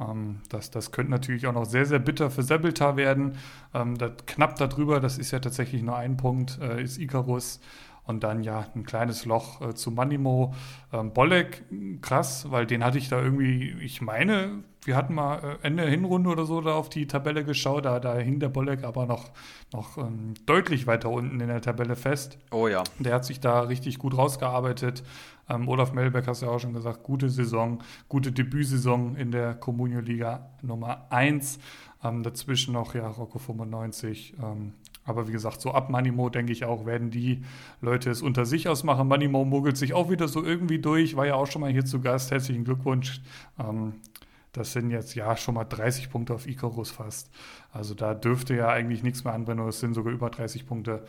ähm, 0.00 0.40
das, 0.48 0.70
das 0.70 0.92
könnte 0.92 1.10
natürlich 1.10 1.46
auch 1.46 1.52
noch 1.52 1.66
sehr, 1.66 1.84
sehr 1.84 1.98
bitter 1.98 2.30
für 2.30 2.42
Sebeltar 2.42 2.96
werden. 2.96 3.36
Ähm, 3.74 3.98
das, 3.98 4.12
knapp 4.26 4.56
darüber, 4.56 5.00
das 5.00 5.18
ist 5.18 5.30
ja 5.30 5.40
tatsächlich 5.40 5.82
nur 5.82 5.96
ein 5.96 6.16
Punkt, 6.16 6.58
äh, 6.60 6.82
ist 6.82 6.98
Icarus. 6.98 7.60
Und 8.06 8.22
dann 8.22 8.42
ja 8.42 8.66
ein 8.74 8.84
kleines 8.84 9.24
Loch 9.24 9.60
äh, 9.62 9.74
zu 9.74 9.90
Manimo. 9.90 10.54
Ähm, 10.92 11.12
Bolek, 11.12 11.64
krass, 12.02 12.50
weil 12.50 12.66
den 12.66 12.84
hatte 12.84 12.98
ich 12.98 13.08
da 13.08 13.20
irgendwie, 13.20 13.74
ich 13.80 14.02
meine, 14.02 14.62
wir 14.84 14.96
hatten 14.96 15.14
mal 15.14 15.58
äh, 15.62 15.66
Ende 15.66 15.84
Hinrunde 15.84 16.30
oder 16.30 16.44
so 16.44 16.60
da 16.60 16.74
auf 16.74 16.88
die 16.88 17.06
Tabelle 17.06 17.44
geschaut, 17.44 17.84
da, 17.84 18.00
da 18.00 18.16
hing 18.16 18.40
der 18.40 18.48
Bolek 18.48 18.84
aber 18.84 19.06
noch, 19.06 19.30
noch 19.72 19.96
ähm, 19.98 20.34
deutlich 20.46 20.86
weiter 20.86 21.10
unten 21.10 21.40
in 21.40 21.48
der 21.48 21.62
Tabelle 21.62 21.96
fest. 21.96 22.38
Oh 22.50 22.68
ja. 22.68 22.84
Der 22.98 23.14
hat 23.14 23.24
sich 23.24 23.40
da 23.40 23.60
richtig 23.60 23.98
gut 23.98 24.16
rausgearbeitet. 24.16 25.02
Ähm, 25.48 25.68
Olaf 25.68 25.92
Melbeck 25.92 26.26
hast 26.26 26.42
du 26.42 26.46
ja 26.46 26.52
auch 26.52 26.60
schon 26.60 26.72
gesagt, 26.72 27.02
gute 27.02 27.28
Saison, 27.28 27.82
gute 28.08 28.32
Debütsaison 28.32 29.16
in 29.16 29.30
der 29.30 29.54
Comunio 29.54 30.00
Liga 30.00 30.50
Nummer 30.62 31.06
1. 31.10 31.58
Ähm, 32.02 32.22
dazwischen 32.22 32.74
noch 32.74 32.94
ja 32.94 33.08
Rocco 33.08 33.38
95. 33.38 34.34
Ähm, 34.42 34.74
aber 35.04 35.28
wie 35.28 35.32
gesagt, 35.32 35.60
so 35.60 35.72
ab 35.72 35.90
Manimo 35.90 36.30
denke 36.30 36.52
ich 36.52 36.64
auch, 36.64 36.86
werden 36.86 37.10
die 37.10 37.42
Leute 37.80 38.10
es 38.10 38.22
unter 38.22 38.46
sich 38.46 38.68
ausmachen. 38.68 39.06
Manimo 39.06 39.44
mogelt 39.44 39.76
sich 39.76 39.92
auch 39.92 40.10
wieder 40.10 40.28
so 40.28 40.42
irgendwie 40.42 40.78
durch, 40.78 41.16
war 41.16 41.26
ja 41.26 41.34
auch 41.34 41.46
schon 41.46 41.60
mal 41.60 41.70
hier 41.70 41.84
zu 41.84 42.00
Gast. 42.00 42.30
Herzlichen 42.30 42.64
Glückwunsch. 42.64 43.20
Ähm, 43.58 43.94
das 44.52 44.72
sind 44.72 44.90
jetzt 44.90 45.14
ja 45.14 45.36
schon 45.36 45.56
mal 45.56 45.64
30 45.64 46.10
Punkte 46.10 46.32
auf 46.32 46.46
Icarus 46.46 46.90
fast. 46.90 47.30
Also 47.72 47.94
da 47.94 48.14
dürfte 48.14 48.54
ja 48.54 48.68
eigentlich 48.68 49.02
nichts 49.02 49.24
mehr 49.24 49.34
anbrennen. 49.34 49.66
Es 49.68 49.80
sind 49.80 49.94
sogar 49.94 50.12
über 50.12 50.30
30 50.30 50.66
Punkte. 50.66 51.04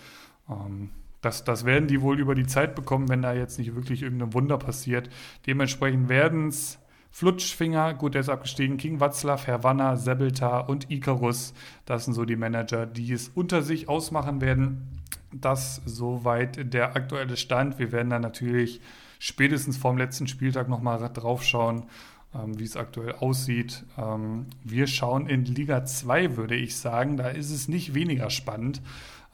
Ähm, 0.50 0.90
das, 1.22 1.44
das 1.44 1.64
werden 1.66 1.88
die 1.88 2.02
wohl 2.02 2.20
über 2.20 2.36
die 2.36 2.46
Zeit 2.46 2.76
bekommen, 2.76 3.08
wenn 3.08 3.22
da 3.22 3.34
jetzt 3.34 3.58
nicht 3.58 3.76
wirklich 3.76 4.04
irgendein 4.04 4.34
Wunder 4.34 4.58
passiert. 4.58 5.10
Dementsprechend 5.48 6.10
werden 6.10 6.50
es 6.50 6.80
Flutschfinger, 7.18 7.94
gut, 7.94 8.14
der 8.14 8.20
ist 8.20 8.28
abgestiegen, 8.28 8.76
King 8.76 9.00
Watzlaw, 9.00 9.46
Herr 9.46 9.64
Wanner, 9.64 9.96
Sebeltar 9.96 10.68
und 10.68 10.92
Icarus. 10.92 11.54
Das 11.86 12.04
sind 12.04 12.14
so 12.14 12.26
die 12.26 12.36
Manager, 12.36 12.86
die 12.86 13.14
es 13.14 13.30
unter 13.30 13.62
sich 13.62 13.88
ausmachen 13.88 14.42
werden. 14.42 15.00
Das 15.32 15.82
soweit 15.86 16.74
der 16.74 16.98
aktuelle 16.98 17.38
Stand. 17.38 17.80
Wir 17.80 17.94
werden 17.94 18.10
dann 18.10 18.22
natürlich 18.22 18.82
spätestens 19.18 19.78
vorm 19.78 19.98
letzten 19.98 20.28
Spieltag 20.28 20.68
nochmal 20.68 21.10
drauf 21.14 21.46
schauen, 21.46 21.86
ähm, 22.34 22.60
wie 22.60 22.66
es 22.66 22.76
aktuell 22.76 23.14
aussieht. 23.14 23.86
Ähm, 23.98 24.48
wir 24.66 24.86
schauen 24.86 25.28
in 25.28 25.46
Liga 25.46 25.86
2, 25.86 26.36
würde 26.36 26.56
ich 26.56 26.76
sagen. 26.76 27.16
Da 27.16 27.30
ist 27.30 27.50
es 27.50 27.70
nicht 27.70 27.94
weniger 27.94 28.30
spannend. 28.30 28.82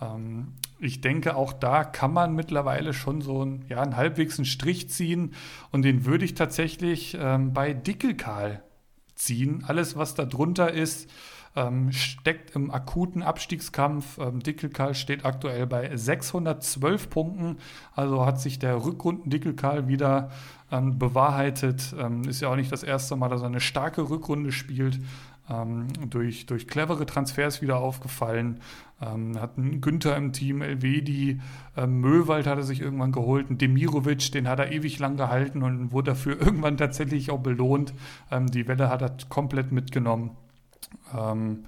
Ähm, 0.02 0.54
ich 0.80 1.02
denke, 1.02 1.36
auch 1.36 1.54
da 1.54 1.84
kann 1.84 2.12
man 2.12 2.34
mittlerweile 2.34 2.94
schon 2.94 3.22
so 3.22 3.42
einen, 3.42 3.66
ja, 3.70 3.82
einen 3.82 3.98
halbwegs 3.98 4.40
einen 4.40 4.46
Strich 4.46 4.90
ziehen 4.90 5.34
und 5.72 5.84
den 5.84 6.06
würde 6.06 6.26
ich 6.26 6.34
tatsächlich 6.34 7.18
ähm, 7.20 7.54
bei 7.54 7.74
Dickelkarl 7.74 8.64
ziehen. 9.16 9.64
Alles, 9.68 9.96
was 9.96 10.16
da 10.16 10.26
drunter 10.26 10.72
ist, 10.72 11.08
ähm, 11.56 11.92
steckt 11.92 12.56
im 12.56 12.72
akuten 12.72 13.24
Abstiegskampf. 13.24 14.18
Ähm, 14.18 14.42
Dickelkarl 14.42 14.96
steht 14.96 15.26
aktuell 15.26 15.68
bei 15.68 15.96
612 15.96 17.10
Punkten, 17.10 17.58
also 17.94 18.26
hat 18.26 18.40
sich 18.40 18.58
der 18.58 18.84
Rückrunden-Dickelkarl 18.84 19.88
wieder 19.88 20.32
ähm, 20.72 20.98
bewahrheitet. 20.98 21.94
Ähm, 22.00 22.24
ist 22.24 22.42
ja 22.42 22.50
auch 22.50 22.56
nicht 22.56 22.72
das 22.72 22.84
erste 22.84 23.16
Mal, 23.16 23.30
dass 23.30 23.42
er 23.42 23.48
eine 23.48 23.60
starke 23.60 24.10
Rückrunde 24.10 24.52
spielt 24.52 25.00
durch, 26.10 26.46
durch 26.46 26.68
clevere 26.68 27.06
Transfers 27.06 27.62
wieder 27.62 27.78
aufgefallen. 27.78 28.60
Ähm, 29.02 29.40
hatten 29.40 29.82
Günther 29.82 30.16
im 30.16 30.32
Team, 30.32 30.62
Elvedi, 30.62 31.42
ähm, 31.76 32.00
Möwald 32.00 32.48
hat 32.48 32.58
er 32.58 32.64
sich 32.64 32.82
irgendwann 32.82 33.12
geholt, 33.12 33.50
einen 33.50 33.58
Demirovic, 33.58 34.32
den 34.32 34.48
hat 34.48 34.60
er 34.60 34.72
ewig 34.72 35.00
lang 35.00 35.18
gehalten 35.18 35.64
und 35.64 35.92
wurde 35.92 36.12
dafür 36.12 36.40
irgendwann 36.42 36.78
tatsächlich 36.78 37.32
auch 37.32 37.40
belohnt. 37.40 37.94
Ähm, 38.30 38.48
die 38.48 38.68
Welle 38.68 38.90
hat 38.90 39.02
er 39.02 39.16
komplett 39.30 39.72
mitgenommen. 39.72 40.32
Ähm, 41.18 41.66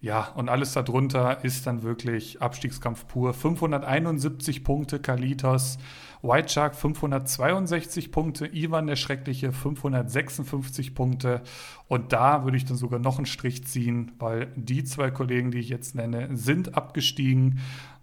ja, 0.00 0.28
und 0.36 0.48
alles 0.48 0.74
darunter 0.74 1.44
ist 1.44 1.66
dann 1.66 1.82
wirklich 1.82 2.40
Abstiegskampf 2.40 3.08
pur. 3.08 3.34
571 3.34 4.62
Punkte 4.62 5.00
Kalitos, 5.00 5.78
White 6.22 6.48
Shark 6.50 6.76
562 6.76 8.12
Punkte, 8.12 8.46
Ivan 8.46 8.86
der 8.86 8.94
Schreckliche 8.94 9.52
556 9.52 10.94
Punkte. 10.94 11.42
Und 11.88 12.12
da 12.12 12.44
würde 12.44 12.56
ich 12.56 12.64
dann 12.64 12.76
sogar 12.76 13.00
noch 13.00 13.16
einen 13.16 13.26
Strich 13.26 13.66
ziehen, 13.66 14.12
weil 14.20 14.52
die 14.54 14.84
zwei 14.84 15.10
Kollegen, 15.10 15.50
die 15.50 15.58
ich 15.58 15.68
jetzt 15.68 15.96
nenne, 15.96 16.28
sind 16.36 16.76
abgestiegen. 16.76 17.58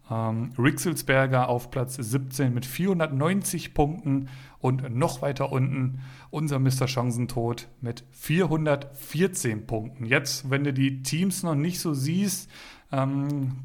Ähm, 0.09 0.51
Rixelsberger 0.57 1.49
auf 1.49 1.71
Platz 1.71 1.95
17 1.95 2.53
mit 2.53 2.65
490 2.65 3.73
Punkten 3.73 4.29
und 4.59 4.95
noch 4.95 5.21
weiter 5.21 5.51
unten 5.51 6.01
unser 6.29 6.59
Mr. 6.59 6.87
Chancentod 6.87 7.67
mit 7.81 8.03
414 8.11 9.65
Punkten. 9.65 10.05
Jetzt, 10.05 10.49
wenn 10.49 10.63
du 10.63 10.73
die 10.73 11.01
Teams 11.01 11.43
noch 11.43 11.55
nicht 11.55 11.79
so 11.79 11.93
siehst, 11.93 12.49
ähm, 12.91 13.57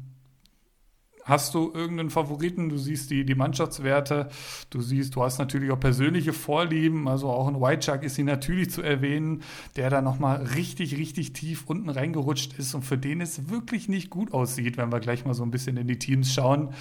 Hast 1.23 1.53
du 1.53 1.71
irgendeinen 1.73 2.09
Favoriten? 2.09 2.69
Du 2.69 2.77
siehst 2.77 3.11
die, 3.11 3.25
die 3.25 3.35
Mannschaftswerte, 3.35 4.29
du 4.69 4.81
siehst, 4.81 5.15
du 5.15 5.23
hast 5.23 5.37
natürlich 5.37 5.71
auch 5.71 5.79
persönliche 5.79 6.33
Vorlieben, 6.33 7.07
also 7.07 7.29
auch 7.29 7.47
ein 7.47 7.61
White 7.61 7.83
Shark 7.83 8.03
ist 8.03 8.15
hier 8.15 8.25
natürlich 8.25 8.71
zu 8.71 8.81
erwähnen, 8.81 9.43
der 9.75 9.89
da 9.89 10.01
nochmal 10.01 10.43
richtig, 10.55 10.97
richtig 10.97 11.33
tief 11.33 11.65
unten 11.67 11.89
reingerutscht 11.89 12.57
ist 12.57 12.73
und 12.73 12.83
für 12.83 12.97
den 12.97 13.21
es 13.21 13.49
wirklich 13.49 13.87
nicht 13.87 14.09
gut 14.09 14.33
aussieht, 14.33 14.77
wenn 14.77 14.91
wir 14.91 14.99
gleich 14.99 15.25
mal 15.25 15.33
so 15.33 15.43
ein 15.43 15.51
bisschen 15.51 15.77
in 15.77 15.87
die 15.87 15.99
Teams 15.99 16.33
schauen. 16.33 16.73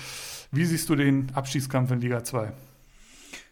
Wie 0.50 0.64
siehst 0.64 0.88
du 0.88 0.96
den 0.96 1.30
Abstiegskampf 1.34 1.90
in 1.90 2.00
Liga 2.00 2.24
2? 2.24 2.52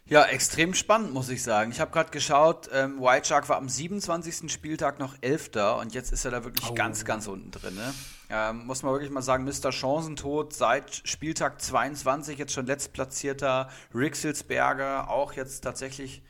Ja, 0.07 0.23
extrem 0.23 0.73
spannend, 0.73 1.13
muss 1.13 1.29
ich 1.29 1.43
sagen. 1.43 1.71
Ich 1.71 1.79
habe 1.79 1.91
gerade 1.91 2.09
geschaut, 2.09 2.67
ähm, 2.73 2.99
White 2.99 3.27
Shark 3.27 3.47
war 3.47 3.57
am 3.57 3.69
27. 3.69 4.51
Spieltag 4.51 4.97
noch 4.97 5.15
Elfter 5.21 5.77
und 5.77 5.93
jetzt 5.93 6.11
ist 6.11 6.25
er 6.25 6.31
da 6.31 6.43
wirklich 6.43 6.67
oh. 6.71 6.73
ganz, 6.73 7.05
ganz 7.05 7.27
unten 7.27 7.51
drin. 7.51 7.75
Ne? 7.75 7.93
Ähm, 8.29 8.65
muss 8.65 8.83
man 8.83 8.93
wirklich 8.93 9.09
mal 9.09 9.21
sagen, 9.21 9.43
Mr. 9.43 9.71
Chancentod 9.71 10.53
seit 10.53 11.01
Spieltag 11.07 11.61
22 11.61 12.37
jetzt 12.37 12.53
schon 12.53 12.67
letztplatzierter. 12.67 13.69
Rixelsberger 13.93 15.09
auch 15.09 15.33
jetzt 15.33 15.61
tatsächlich 15.61 16.23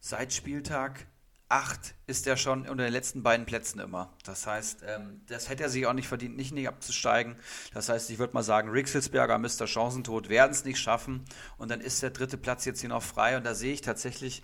seit 0.00 0.32
Spieltag 0.32 1.06
8 1.48 1.94
ist 2.06 2.26
er 2.26 2.36
schon 2.36 2.68
unter 2.68 2.84
den 2.84 2.92
letzten 2.92 3.22
beiden 3.22 3.46
Plätzen 3.46 3.80
immer. 3.80 4.12
Das 4.24 4.46
heißt, 4.46 4.84
ähm, 4.86 5.22
das 5.26 5.48
hätte 5.48 5.62
er 5.62 5.70
sich 5.70 5.86
auch 5.86 5.94
nicht 5.94 6.08
verdient, 6.08 6.36
nicht, 6.36 6.52
nicht 6.52 6.68
abzusteigen. 6.68 7.36
Das 7.72 7.88
heißt, 7.88 8.10
ich 8.10 8.18
würde 8.18 8.34
mal 8.34 8.42
sagen, 8.42 8.68
Rixelsberger, 8.68 9.38
Mr. 9.38 9.66
Chancentod 9.66 10.28
werden 10.28 10.52
es 10.52 10.64
nicht 10.64 10.78
schaffen. 10.78 11.24
Und 11.56 11.70
dann 11.70 11.80
ist 11.80 12.02
der 12.02 12.10
dritte 12.10 12.36
Platz 12.36 12.66
jetzt 12.66 12.80
hier 12.80 12.90
noch 12.90 13.02
frei. 13.02 13.38
Und 13.38 13.44
da 13.44 13.54
sehe 13.54 13.72
ich 13.72 13.80
tatsächlich 13.80 14.42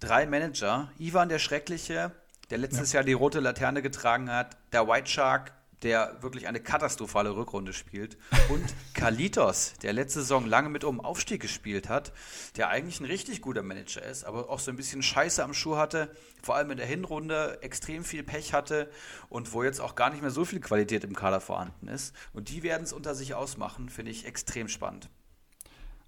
drei 0.00 0.26
Manager. 0.26 0.90
Ivan 0.98 1.28
der 1.28 1.38
Schreckliche, 1.38 2.12
der 2.48 2.58
letztes 2.58 2.92
ja. 2.92 3.00
Jahr 3.00 3.04
die 3.04 3.12
rote 3.12 3.40
Laterne 3.40 3.82
getragen 3.82 4.30
hat. 4.30 4.56
Der 4.72 4.88
White 4.88 5.10
Shark, 5.10 5.52
der 5.82 6.22
wirklich 6.22 6.46
eine 6.48 6.60
katastrophale 6.60 7.34
Rückrunde 7.34 7.72
spielt. 7.72 8.16
Und 8.48 8.64
Kalitos, 8.94 9.74
der 9.82 9.92
letzte 9.92 10.20
Saison 10.20 10.46
lange 10.46 10.68
mit 10.68 10.84
um 10.84 11.00
Aufstieg 11.00 11.40
gespielt 11.40 11.88
hat, 11.88 12.12
der 12.56 12.68
eigentlich 12.68 13.00
ein 13.00 13.06
richtig 13.06 13.40
guter 13.40 13.62
Manager 13.62 14.02
ist, 14.02 14.24
aber 14.24 14.50
auch 14.50 14.60
so 14.60 14.70
ein 14.70 14.76
bisschen 14.76 15.02
Scheiße 15.02 15.42
am 15.42 15.54
Schuh 15.54 15.76
hatte, 15.76 16.14
vor 16.42 16.56
allem 16.56 16.70
in 16.70 16.76
der 16.76 16.86
Hinrunde 16.86 17.58
extrem 17.62 18.04
viel 18.04 18.22
Pech 18.22 18.52
hatte 18.52 18.90
und 19.28 19.52
wo 19.52 19.62
jetzt 19.62 19.80
auch 19.80 19.94
gar 19.94 20.10
nicht 20.10 20.22
mehr 20.22 20.30
so 20.30 20.44
viel 20.44 20.60
Qualität 20.60 21.04
im 21.04 21.14
Kader 21.14 21.40
vorhanden 21.40 21.88
ist. 21.88 22.14
Und 22.32 22.48
die 22.48 22.62
werden 22.62 22.82
es 22.82 22.92
unter 22.92 23.14
sich 23.14 23.34
ausmachen, 23.34 23.88
finde 23.88 24.10
ich 24.10 24.26
extrem 24.26 24.68
spannend. 24.68 25.08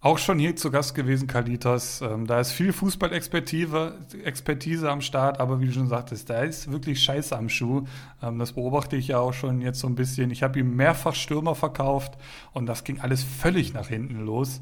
Auch 0.04 0.18
schon 0.18 0.38
hier 0.38 0.54
zu 0.54 0.70
Gast 0.70 0.94
gewesen, 0.94 1.28
Kalitas. 1.28 2.02
Ähm, 2.02 2.26
da 2.26 2.38
ist 2.38 2.52
viel 2.52 2.74
Fußballexpertise 2.74 3.94
Expertise 4.22 4.90
am 4.90 5.00
Start, 5.00 5.40
aber 5.40 5.60
wie 5.60 5.66
du 5.68 5.72
schon 5.72 5.88
sagtest, 5.88 6.28
da 6.28 6.42
ist 6.42 6.70
wirklich 6.70 7.02
Scheiße 7.02 7.34
am 7.34 7.48
Schuh. 7.48 7.86
Ähm, 8.22 8.38
das 8.38 8.52
beobachte 8.52 8.96
ich 8.96 9.08
ja 9.08 9.18
auch 9.18 9.32
schon 9.32 9.62
jetzt 9.62 9.80
so 9.80 9.86
ein 9.86 9.94
bisschen. 9.94 10.30
Ich 10.30 10.42
habe 10.42 10.58
ihm 10.58 10.76
mehrfach 10.76 11.14
Stürmer 11.14 11.54
verkauft 11.54 12.18
und 12.52 12.66
das 12.66 12.84
ging 12.84 13.00
alles 13.00 13.24
völlig 13.24 13.72
nach 13.72 13.88
hinten 13.88 14.20
los. 14.26 14.60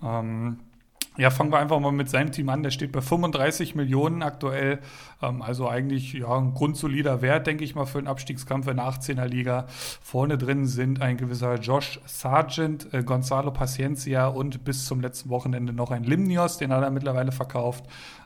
Ähm, 0.00 0.60
ja, 1.16 1.30
fangen 1.30 1.52
wir 1.52 1.58
einfach 1.60 1.78
mal 1.78 1.92
mit 1.92 2.10
seinem 2.10 2.32
Team 2.32 2.48
an. 2.48 2.64
Der 2.64 2.70
steht 2.70 2.90
bei 2.90 3.00
35 3.00 3.76
Millionen 3.76 4.22
aktuell. 4.22 4.80
Ähm, 5.22 5.42
also 5.42 5.68
eigentlich 5.68 6.12
ja, 6.14 6.36
ein 6.36 6.54
grundsolider 6.54 7.22
Wert, 7.22 7.46
denke 7.46 7.62
ich 7.62 7.74
mal, 7.76 7.86
für 7.86 7.98
einen 7.98 8.08
Abstiegskampf 8.08 8.66
in 8.66 8.76
der 8.76 8.86
18er 8.86 9.26
Liga. 9.26 9.66
Vorne 9.68 10.38
drin 10.38 10.66
sind 10.66 11.00
ein 11.00 11.16
gewisser 11.16 11.54
Josh 11.56 12.00
Sargent, 12.06 12.92
äh, 12.92 13.04
Gonzalo 13.04 13.52
Paciencia 13.52 14.26
und 14.26 14.64
bis 14.64 14.86
zum 14.86 15.00
letzten 15.00 15.30
Wochenende 15.30 15.72
noch 15.72 15.92
ein 15.92 16.02
Limnios, 16.02 16.58
den 16.58 16.72
hat 16.72 16.82
er 16.82 16.90
mittlerweile 16.90 17.30
verkauft. 17.30 17.84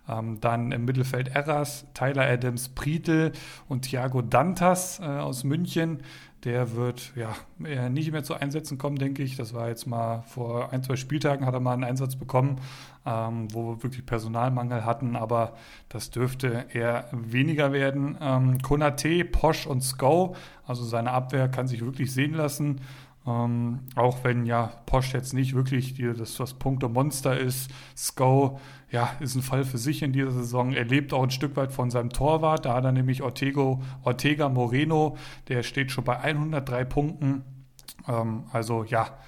Ähm, 0.08 0.40
dann 0.40 0.72
im 0.72 0.86
Mittelfeld 0.86 1.28
Erras, 1.28 1.86
Tyler 1.92 2.26
Adams, 2.26 2.70
Prietl 2.70 3.32
und 3.68 3.82
Thiago 3.82 4.22
Dantas 4.22 5.00
äh, 5.00 5.04
aus 5.04 5.44
München. 5.44 6.02
Der 6.44 6.76
wird 6.76 7.12
ja 7.16 7.88
nicht 7.88 8.12
mehr 8.12 8.22
zu 8.22 8.34
Einsätzen 8.34 8.78
kommen, 8.78 8.96
denke 8.96 9.24
ich. 9.24 9.36
Das 9.36 9.54
war 9.54 9.68
jetzt 9.68 9.86
mal 9.86 10.22
vor 10.22 10.72
ein, 10.72 10.84
zwei 10.84 10.94
Spieltagen 10.94 11.44
hat 11.44 11.54
er 11.54 11.60
mal 11.60 11.72
einen 11.72 11.82
Einsatz 11.82 12.14
bekommen, 12.14 12.60
ähm, 13.04 13.52
wo 13.52 13.70
wir 13.70 13.82
wirklich 13.82 14.06
Personalmangel 14.06 14.84
hatten, 14.84 15.16
aber 15.16 15.54
das 15.88 16.10
dürfte 16.10 16.66
eher 16.72 17.08
weniger 17.10 17.72
werden. 17.72 18.16
Ähm, 18.20 18.58
Konate, 18.62 19.24
Posch 19.24 19.66
und 19.66 19.80
Sko, 19.82 20.36
also 20.64 20.84
seine 20.84 21.10
Abwehr 21.10 21.48
kann 21.48 21.66
sich 21.66 21.84
wirklich 21.84 22.12
sehen 22.12 22.34
lassen. 22.34 22.82
Ähm, 23.26 23.80
auch 23.96 24.22
wenn 24.22 24.46
ja 24.46 24.72
Posch 24.86 25.12
jetzt 25.12 25.34
nicht 25.34 25.54
wirklich 25.54 25.94
die, 25.94 26.12
das, 26.14 26.36
das 26.36 26.54
Punkte-Monster 26.54 27.38
ist. 27.38 27.70
Sko 27.96 28.60
ja, 28.90 29.10
ist 29.20 29.34
ein 29.34 29.42
Fall 29.42 29.64
für 29.64 29.78
sich 29.78 30.02
in 30.02 30.12
dieser 30.12 30.32
Saison. 30.32 30.72
Er 30.72 30.84
lebt 30.84 31.12
auch 31.12 31.22
ein 31.22 31.30
Stück 31.30 31.56
weit 31.56 31.72
von 31.72 31.90
seinem 31.90 32.10
Torwart. 32.10 32.64
Da 32.64 32.74
hat 32.74 32.84
er 32.84 32.92
nämlich 32.92 33.22
Ortego, 33.22 33.82
Ortega 34.02 34.48
Moreno, 34.48 35.16
der 35.48 35.62
steht 35.62 35.90
schon 35.90 36.04
bei 36.04 36.18
103 36.18 36.84
Punkten. 36.84 37.44
Ähm, 38.06 38.44
also 38.52 38.84
ja, 38.84 39.18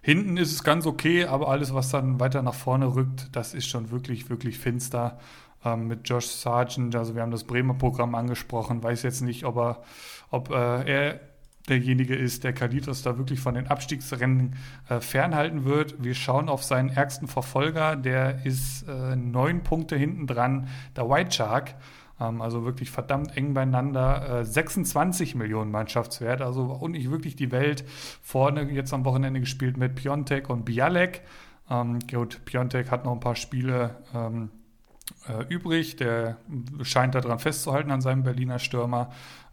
hinten 0.00 0.36
ist 0.36 0.52
es 0.52 0.64
ganz 0.64 0.86
okay, 0.86 1.26
aber 1.26 1.48
alles, 1.48 1.74
was 1.74 1.90
dann 1.90 2.20
weiter 2.20 2.42
nach 2.42 2.54
vorne 2.54 2.94
rückt, 2.94 3.36
das 3.36 3.54
ist 3.54 3.66
schon 3.66 3.90
wirklich, 3.90 4.30
wirklich 4.30 4.58
finster. 4.58 5.18
Ähm, 5.64 5.86
mit 5.86 6.08
Josh 6.08 6.26
Sargent, 6.26 6.96
also 6.96 7.14
wir 7.14 7.22
haben 7.22 7.30
das 7.30 7.44
Bremer 7.44 7.74
Programm 7.74 8.14
angesprochen, 8.14 8.82
weiß 8.82 9.02
jetzt 9.02 9.20
nicht, 9.20 9.44
ob 9.44 9.58
er, 9.58 9.82
ob 10.30 10.50
äh, 10.50 10.54
er 10.54 11.20
derjenige 11.68 12.14
ist, 12.14 12.44
der 12.44 12.52
Kalitos 12.52 13.02
da 13.02 13.18
wirklich 13.18 13.40
von 13.40 13.54
den 13.54 13.68
Abstiegsrennen 13.68 14.56
äh, 14.88 15.00
fernhalten 15.00 15.64
wird. 15.64 16.02
Wir 16.02 16.14
schauen 16.14 16.48
auf 16.48 16.64
seinen 16.64 16.88
ärgsten 16.88 17.28
Verfolger, 17.28 17.96
der 17.96 18.44
ist 18.44 18.88
äh, 18.88 19.16
neun 19.16 19.62
Punkte 19.62 19.96
hinten 19.96 20.26
dran, 20.26 20.68
der 20.96 21.08
White 21.08 21.32
Shark. 21.32 21.74
Ähm, 22.20 22.40
also 22.40 22.64
wirklich 22.64 22.90
verdammt 22.90 23.36
eng 23.36 23.54
beieinander. 23.54 24.40
Äh, 24.40 24.44
26 24.44 25.34
Millionen 25.34 25.70
Mannschaftswert, 25.70 26.40
also 26.40 26.64
auch 26.64 26.88
nicht 26.88 27.10
wirklich 27.10 27.36
die 27.36 27.52
Welt. 27.52 27.84
Vorne 28.22 28.70
jetzt 28.70 28.92
am 28.92 29.04
Wochenende 29.04 29.40
gespielt 29.40 29.76
mit 29.76 29.94
Piontek 29.94 30.50
und 30.50 30.64
Bialek. 30.64 31.22
Ähm, 31.70 31.98
gut, 32.10 32.44
Piontek 32.44 32.90
hat 32.90 33.04
noch 33.04 33.12
ein 33.12 33.20
paar 33.20 33.36
Spiele 33.36 33.96
ähm, 34.14 34.50
äh, 35.28 35.44
übrig. 35.48 35.96
Der 35.96 36.38
scheint 36.82 37.14
daran 37.14 37.38
festzuhalten 37.38 37.90
an 37.90 38.00
seinem 38.00 38.22
Berliner 38.22 38.58
Stürmer 38.58 39.10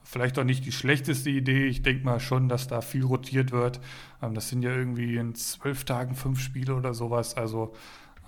vielleicht 0.10 0.40
auch 0.40 0.44
nicht 0.44 0.66
die 0.66 0.72
schlechteste 0.72 1.30
Idee. 1.30 1.66
Ich 1.66 1.84
denke 1.84 2.04
mal 2.04 2.20
schon, 2.20 2.50
dass 2.50 2.68
da 2.68 2.82
viel 2.82 3.06
rotiert 3.06 3.52
wird. 3.52 3.80
Ähm, 4.22 4.34
das 4.34 4.50
sind 4.50 4.64
ja 4.64 4.72
irgendwie 4.72 5.18
in 5.18 5.36
zwölf 5.36 5.84
Tagen 5.84 6.16
fünf 6.16 6.40
Spiele 6.40 6.76
oder 6.76 6.94
sowas. 6.94 7.38
Also 7.38 7.74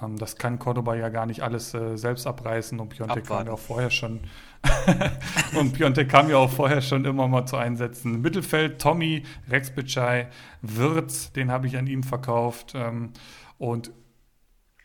ähm, 0.01 0.15
das 0.17 0.35
kann 0.35 0.59
Cordoba 0.59 0.95
ja 0.95 1.09
gar 1.09 1.25
nicht 1.25 1.41
alles 1.41 1.73
äh, 1.73 1.97
selbst 1.97 2.27
abreißen. 2.27 2.79
Und 2.79 2.89
Piontek 2.89 3.25
kam 3.25 3.47
ja 3.47 3.53
auch 3.53 3.59
vorher 3.59 3.89
schon. 3.89 4.19
und 5.59 5.73
Piontek 5.73 6.07
kam 6.07 6.29
ja 6.29 6.37
auch 6.37 6.51
vorher 6.51 6.81
schon 6.81 7.03
immer 7.03 7.27
mal 7.27 7.47
zu 7.47 7.57
Einsätzen. 7.57 8.21
Mittelfeld 8.21 8.79
Tommy, 8.79 9.23
Rex 9.49 9.71
Bitschei, 9.71 10.27
Wirtz, 10.61 11.31
den 11.31 11.49
habe 11.49 11.65
ich 11.65 11.77
an 11.77 11.87
ihm 11.87 12.03
verkauft. 12.03 12.73
Ähm, 12.75 13.09
und 13.57 13.91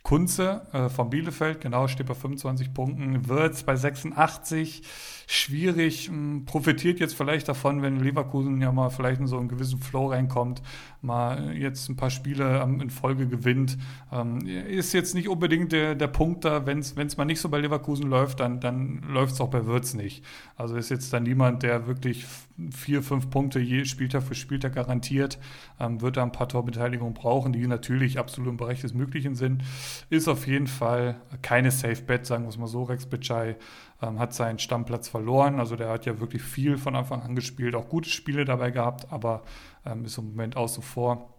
Kunze 0.03 0.67
äh, 0.73 0.89
von 0.89 1.11
Bielefeld, 1.11 1.61
genau, 1.61 1.89
steht 1.89 2.07
bei 2.07 2.15
25 2.15 2.73
Punkten, 2.73 3.29
Wirtz 3.29 3.65
bei 3.65 3.77
86 3.77 4.83
schwierig, 5.27 6.07
hm, 6.07 6.45
profitiert 6.45 7.01
jetzt 7.01 7.15
vielleicht 7.15 7.49
davon, 7.49 7.83
wenn 7.83 7.99
Leverkusen 7.99 8.61
ja 8.61 8.71
mal 8.71 8.91
vielleicht 8.91 9.21
in 9.21 9.27
so 9.27 9.39
einen 9.39 9.49
gewissen 9.49 9.81
Flow 9.81 10.07
reinkommt, 10.07 10.63
mal 11.03 11.57
jetzt 11.57 11.89
ein 11.89 11.97
paar 11.97 12.11
Spiele 12.11 12.63
in 12.81 12.91
Folge 12.91 13.27
gewinnt. 13.27 13.77
Ähm, 14.13 14.47
ist 14.47 14.93
jetzt 14.93 15.15
nicht 15.15 15.29
unbedingt 15.29 15.73
der, 15.73 15.97
der 15.97 16.07
Punkt 16.07 16.45
da, 16.45 16.65
wenn 16.65 16.79
es 16.79 17.17
mal 17.17 17.25
nicht 17.25 17.41
so 17.41 17.49
bei 17.49 17.59
Leverkusen 17.59 18.09
läuft, 18.09 18.39
dann, 18.41 18.61
dann 18.61 19.03
läuft 19.09 19.35
es 19.35 19.41
auch 19.41 19.51
bei 19.51 19.67
Würz 19.67 19.95
nicht. 19.95 20.25
Also 20.57 20.77
ist 20.77 20.91
jetzt 20.91 21.13
dann 21.13 21.25
niemand, 21.25 21.65
der 21.65 21.89
wirklich 21.89 22.25
vier, 22.75 23.03
fünf 23.03 23.29
Punkte 23.29 23.59
je 23.59 23.85
Spieltag 23.85 24.23
für 24.23 24.35
Spieltag 24.35 24.75
garantiert, 24.75 25.39
ähm, 25.81 26.01
wird 26.01 26.17
da 26.17 26.23
ein 26.23 26.33
paar 26.33 26.49
Torbeteiligungen 26.49 27.15
brauchen, 27.15 27.53
die 27.53 27.67
natürlich 27.67 28.19
absolut 28.19 28.51
im 28.51 28.57
Bereich 28.57 28.81
des 28.81 28.95
Möglichen 28.95 29.35
sind. 29.35 29.63
Ist 30.09 30.29
auf 30.29 30.47
jeden 30.47 30.69
Fall 30.69 31.17
keine 31.43 31.71
Safe 31.71 32.01
Bet, 32.03 32.27
sagen 32.27 32.45
wir 32.45 32.51
es 32.51 32.59
mal 32.59 32.67
so. 32.69 32.85
Rex 32.85 33.07
Bitschei 33.07 33.57
ähm, 34.03 34.19
hat 34.19 34.35
seinen 34.35 34.59
Stammplatz 34.59 35.09
verloren. 35.09 35.59
Also 35.59 35.77
der 35.77 35.89
hat 35.89 36.07
ja 36.07 36.21
wirklich 36.21 36.43
viel 36.43 36.77
von 36.77 36.97
Anfang 36.97 37.23
an 37.23 37.35
gespielt, 37.35 37.75
auch 37.75 37.89
gute 37.89 38.11
Spiele 38.11 38.45
dabei 38.45 38.71
gehabt, 38.71 39.13
aber 39.13 39.43
ähm, 39.85 40.05
ist 40.05 40.19
im 40.19 40.31
Moment 40.31 40.57
außen 40.57 40.83
vor. 40.83 41.35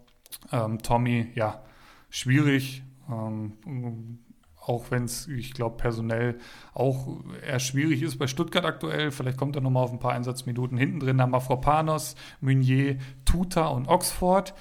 Ähm, 0.51 0.80
Tommy, 0.80 1.32
ja, 1.36 1.64
schwierig. 2.10 2.84
Ähm, 3.10 4.20
auch 4.68 4.91
wenn 4.91 5.05
es, 5.05 5.28
ich 5.28 5.53
glaube, 5.53 5.78
personell 5.78 6.39
auch 6.74 7.08
eher 7.45 7.60
schwierig 7.60 8.01
ist 8.01 8.18
bei 8.18 8.28
Stuttgart 8.28 8.66
aktuell. 8.66 9.12
Vielleicht 9.12 9.38
kommt 9.38 9.55
er 9.55 9.62
nochmal 9.62 9.84
auf 9.84 9.93
ein 9.93 9.99
paar 9.99 10.12
Einsatzminuten. 10.12 10.78
Hinten 10.78 10.99
drin 10.99 11.22
haben 11.22 11.32
wir 11.32 11.39
Fropanos, 11.39 12.16
Meunier, 12.41 12.97
Tuta 13.24 13.68
und 13.68 13.88
Oxford. 13.88 14.53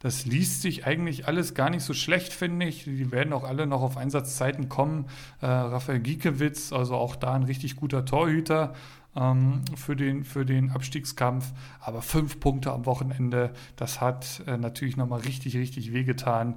Das 0.00 0.26
liest 0.26 0.62
sich 0.62 0.86
eigentlich 0.86 1.26
alles 1.26 1.54
gar 1.54 1.70
nicht 1.70 1.82
so 1.82 1.92
schlecht, 1.92 2.32
finde 2.32 2.66
ich. 2.66 2.84
Die 2.84 3.10
werden 3.10 3.32
auch 3.32 3.44
alle 3.44 3.66
noch 3.66 3.82
auf 3.82 3.96
Einsatzzeiten 3.96 4.68
kommen. 4.68 5.06
Äh, 5.40 5.46
Raphael 5.46 5.98
Giekewitz, 5.98 6.72
also 6.72 6.94
auch 6.94 7.16
da 7.16 7.32
ein 7.32 7.42
richtig 7.42 7.74
guter 7.74 8.04
Torhüter 8.04 8.74
ähm, 9.16 9.62
für, 9.76 9.96
den, 9.96 10.24
für 10.24 10.44
den 10.44 10.70
Abstiegskampf. 10.70 11.52
Aber 11.80 12.02
fünf 12.02 12.38
Punkte 12.38 12.72
am 12.72 12.86
Wochenende, 12.86 13.52
das 13.76 14.00
hat 14.00 14.42
äh, 14.46 14.56
natürlich 14.56 14.96
nochmal 14.96 15.20
richtig, 15.20 15.56
richtig 15.56 15.92
wehgetan. 15.92 16.54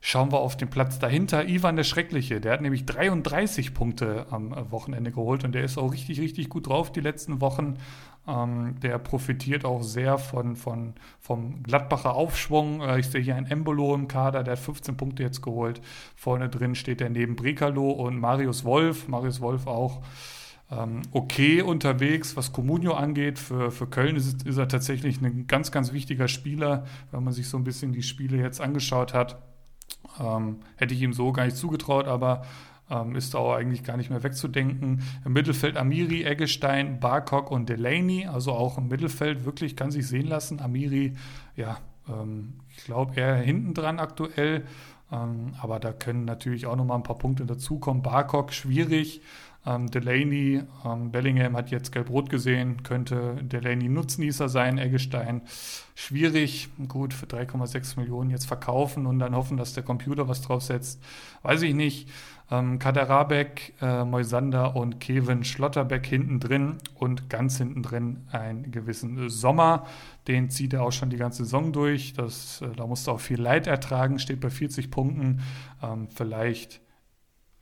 Schauen 0.00 0.30
wir 0.30 0.38
auf 0.38 0.56
den 0.56 0.70
Platz 0.70 0.98
dahinter. 0.98 1.48
Ivan 1.48 1.76
der 1.76 1.84
Schreckliche, 1.84 2.40
der 2.40 2.52
hat 2.52 2.60
nämlich 2.60 2.86
33 2.86 3.74
Punkte 3.74 4.26
am 4.30 4.54
Wochenende 4.70 5.10
geholt 5.10 5.44
und 5.44 5.52
der 5.52 5.64
ist 5.64 5.76
auch 5.76 5.92
richtig, 5.92 6.20
richtig 6.20 6.48
gut 6.48 6.68
drauf 6.68 6.92
die 6.92 7.00
letzten 7.00 7.40
Wochen. 7.40 7.76
Ähm, 8.28 8.78
der 8.80 8.98
profitiert 8.98 9.64
auch 9.64 9.82
sehr 9.82 10.18
von, 10.18 10.54
von, 10.54 10.92
vom 11.18 11.62
Gladbacher 11.62 12.14
Aufschwung. 12.14 12.82
Äh, 12.82 13.00
ich 13.00 13.06
sehe 13.06 13.22
hier 13.22 13.36
ein 13.36 13.46
Embolo 13.46 13.94
im 13.94 14.06
Kader, 14.06 14.44
der 14.44 14.52
hat 14.52 14.58
15 14.58 14.98
Punkte 14.98 15.22
jetzt 15.22 15.40
geholt. 15.40 15.80
Vorne 16.14 16.50
drin 16.50 16.74
steht 16.74 17.00
er 17.00 17.08
neben 17.08 17.36
Brekalo 17.36 17.90
und 17.90 18.20
Marius 18.20 18.64
Wolf. 18.64 19.08
Marius 19.08 19.40
Wolf 19.40 19.66
auch 19.66 20.02
ähm, 20.70 21.00
okay 21.12 21.62
unterwegs, 21.62 22.36
was 22.36 22.52
Comunio 22.52 22.92
angeht. 22.92 23.38
Für, 23.38 23.70
für 23.70 23.86
Köln 23.86 24.16
ist, 24.16 24.42
ist 24.46 24.58
er 24.58 24.68
tatsächlich 24.68 25.22
ein 25.22 25.46
ganz, 25.46 25.72
ganz 25.72 25.94
wichtiger 25.94 26.28
Spieler, 26.28 26.84
wenn 27.10 27.24
man 27.24 27.32
sich 27.32 27.48
so 27.48 27.56
ein 27.56 27.64
bisschen 27.64 27.92
die 27.92 28.02
Spiele 28.02 28.36
jetzt 28.36 28.60
angeschaut 28.60 29.14
hat. 29.14 29.38
Ähm, 30.20 30.58
hätte 30.76 30.92
ich 30.92 31.00
ihm 31.00 31.14
so 31.14 31.32
gar 31.32 31.46
nicht 31.46 31.56
zugetraut, 31.56 32.06
aber 32.06 32.42
ähm, 32.90 33.16
ist 33.16 33.36
auch 33.36 33.54
eigentlich 33.54 33.84
gar 33.84 33.96
nicht 33.96 34.10
mehr 34.10 34.22
wegzudenken. 34.22 35.02
Im 35.24 35.32
Mittelfeld 35.32 35.76
Amiri, 35.76 36.24
Eggestein, 36.24 37.00
Barkok 37.00 37.50
und 37.50 37.68
Delaney, 37.68 38.26
also 38.26 38.52
auch 38.52 38.78
im 38.78 38.88
Mittelfeld 38.88 39.44
wirklich 39.44 39.76
kann 39.76 39.90
sich 39.90 40.06
sehen 40.06 40.26
lassen. 40.26 40.60
Amiri, 40.60 41.14
ja, 41.56 41.78
ähm, 42.08 42.54
ich 42.76 42.84
glaube 42.84 43.14
eher 43.16 43.36
hinten 43.36 43.74
dran 43.74 43.98
aktuell, 43.98 44.64
ähm, 45.12 45.54
aber 45.60 45.80
da 45.80 45.92
können 45.92 46.24
natürlich 46.24 46.66
auch 46.66 46.76
nochmal 46.76 46.98
ein 46.98 47.02
paar 47.02 47.18
Punkte 47.18 47.46
dazukommen. 47.46 48.02
Barkok 48.02 48.52
schwierig. 48.52 49.20
Ähm, 49.66 49.90
Delaney, 49.90 50.62
ähm, 50.84 51.10
Bellingham 51.10 51.56
hat 51.56 51.70
jetzt 51.70 51.92
gelb-rot 51.92 52.30
gesehen, 52.30 52.84
könnte 52.84 53.36
Delaney 53.42 53.88
Nutznießer 53.88 54.48
sein, 54.48 54.78
Eggestein. 54.78 55.42
Schwierig, 55.94 56.68
gut, 56.86 57.12
für 57.12 57.26
3,6 57.26 57.98
Millionen 57.98 58.30
jetzt 58.30 58.46
verkaufen 58.46 59.06
und 59.06 59.18
dann 59.18 59.34
hoffen, 59.34 59.56
dass 59.56 59.74
der 59.74 59.82
Computer 59.82 60.28
was 60.28 60.42
draufsetzt. 60.42 61.02
Weiß 61.42 61.62
ich 61.62 61.74
nicht. 61.74 62.08
Ähm, 62.50 62.78
Kaderabek, 62.78 63.74
äh, 63.82 64.04
Moisander 64.04 64.74
und 64.74 65.00
Kevin 65.00 65.44
Schlotterbeck 65.44 66.06
hinten 66.06 66.40
drin 66.40 66.78
und 66.94 67.28
ganz 67.28 67.58
hinten 67.58 67.82
drin 67.82 68.26
einen 68.32 68.70
gewissen 68.70 69.28
Sommer. 69.28 69.86
Den 70.28 70.48
zieht 70.48 70.72
er 70.72 70.82
auch 70.82 70.92
schon 70.92 71.10
die 71.10 71.18
ganze 71.18 71.44
Saison 71.44 71.72
durch. 71.72 72.14
Das, 72.14 72.62
äh, 72.62 72.68
da 72.74 72.86
musste 72.86 73.12
auch 73.12 73.20
viel 73.20 73.40
Leid 73.40 73.66
ertragen, 73.66 74.18
steht 74.18 74.40
bei 74.40 74.50
40 74.50 74.90
Punkten. 74.90 75.42
Ähm, 75.82 76.08
vielleicht 76.08 76.80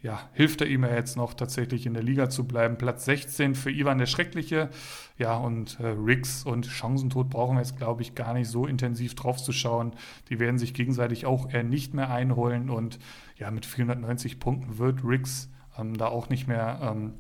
ja, 0.07 0.21
hilft 0.35 0.61
er 0.61 0.69
ihm 0.69 0.85
ja 0.85 0.95
jetzt 0.95 1.17
noch 1.17 1.35
tatsächlich 1.35 1.85
in 1.85 1.95
der 1.95 2.03
Liga 2.03 2.31
zu 2.31 2.47
bleiben. 2.47 2.79
Platz 2.79 3.07
16 3.07 3.57
für 3.57 3.73
Ivan 3.73 3.99
der 3.99 4.07
Schreckliche. 4.07 4.71
Ja, 5.19 5.37
und 5.37 5.81
äh, 5.81 5.87
Riggs 5.87 6.45
und 6.45 6.67
Chancentod 6.67 7.29
brauchen 7.29 7.57
wir 7.57 7.63
jetzt, 7.63 7.77
glaube 7.77 8.03
ich, 8.03 8.15
gar 8.15 8.33
nicht 8.33 8.49
so 8.49 8.67
intensiv 8.67 9.17
drauf 9.17 9.43
zu 9.43 9.51
schauen. 9.51 9.95
Die 10.29 10.39
werden 10.39 10.59
sich 10.59 10.75
gegenseitig 10.75 11.27
auch 11.27 11.51
eher 11.51 11.65
nicht 11.65 11.93
mehr 11.93 12.11
einholen. 12.11 12.71
Und 12.71 13.01
ja, 13.37 13.51
mit 13.51 13.67
490 13.67 14.41
Punkten 14.41 14.79
wird 14.79 15.05
Riggs 15.05 15.51
ähm, 15.79 15.97
da 15.97 16.09
auch 16.09 16.29
nicht 16.29 16.47
mehr 16.47 16.81
ähm, 16.83 17.15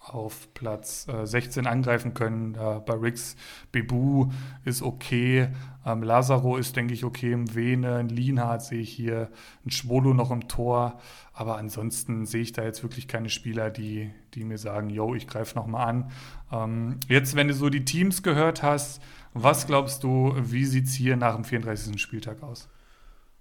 auf 0.00 0.52
Platz 0.54 1.06
äh, 1.08 1.26
16 1.26 1.66
angreifen 1.66 2.14
können. 2.14 2.54
Äh, 2.54 2.80
bei 2.84 2.94
Rix 2.94 3.36
Bebu 3.72 4.30
ist 4.64 4.82
okay. 4.82 5.48
Ähm, 5.84 6.02
Lazaro 6.02 6.56
ist, 6.56 6.76
denke 6.76 6.94
ich, 6.94 7.04
okay 7.04 7.32
im 7.32 7.54
Vene. 7.54 7.96
Ein 7.96 8.08
Lienhardt 8.08 8.62
sehe 8.62 8.80
ich 8.80 8.90
hier. 8.90 9.30
Ein 9.66 9.70
Schwolo 9.70 10.14
noch 10.14 10.30
im 10.30 10.48
Tor. 10.48 10.98
Aber 11.32 11.58
ansonsten 11.58 12.26
sehe 12.26 12.42
ich 12.42 12.52
da 12.52 12.64
jetzt 12.64 12.82
wirklich 12.82 13.06
keine 13.06 13.28
Spieler, 13.28 13.70
die, 13.70 14.10
die 14.34 14.44
mir 14.44 14.58
sagen, 14.58 14.90
yo, 14.90 15.14
ich 15.14 15.26
greife 15.26 15.56
nochmal 15.56 15.88
an. 15.88 16.10
Ähm, 16.52 17.00
jetzt, 17.08 17.36
wenn 17.36 17.48
du 17.48 17.54
so 17.54 17.68
die 17.68 17.84
Teams 17.84 18.22
gehört 18.22 18.62
hast, 18.62 19.02
was 19.34 19.66
glaubst 19.66 20.04
du, 20.04 20.34
wie 20.38 20.64
sieht 20.64 20.86
es 20.86 20.94
hier 20.94 21.16
nach 21.16 21.34
dem 21.34 21.44
34. 21.44 22.00
Spieltag 22.00 22.42
aus? 22.42 22.68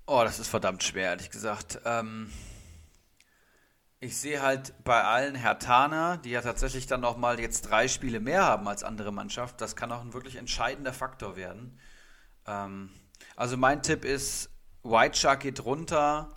Oh, 0.10 0.24
das 0.24 0.40
ist 0.40 0.48
verdammt 0.48 0.84
schwer, 0.84 1.10
ehrlich 1.10 1.32
gesagt. 1.32 1.82
Ähm, 1.84 2.32
ich 4.00 4.16
sehe 4.16 4.42
halt 4.42 4.74
bei 4.86 5.04
allen 5.04 5.36
Hertaner, 5.36 6.18
die 6.18 6.30
ja 6.30 6.42
tatsächlich 6.42 6.88
dann 6.88 7.02
nochmal 7.02 7.42
jetzt 7.42 7.64
drei 7.64 7.90
Spiele 7.90 8.22
mehr 8.22 8.46
haben 8.46 8.70
als 8.70 8.86
andere 8.86 9.12
Mannschaft, 9.12 9.60
das 9.60 9.76
kann 9.76 9.92
auch 9.92 10.00
ein 10.00 10.14
wirklich 10.14 10.38
entscheidender 10.38 10.94
Faktor 10.94 11.36
werden. 11.36 11.78
Ähm, 12.46 12.90
also 13.36 13.58
mein 13.58 13.84
Tipp 13.84 14.06
ist, 14.06 14.50
White 14.82 15.18
Shark 15.18 15.42
geht 15.42 15.66
runter, 15.66 16.30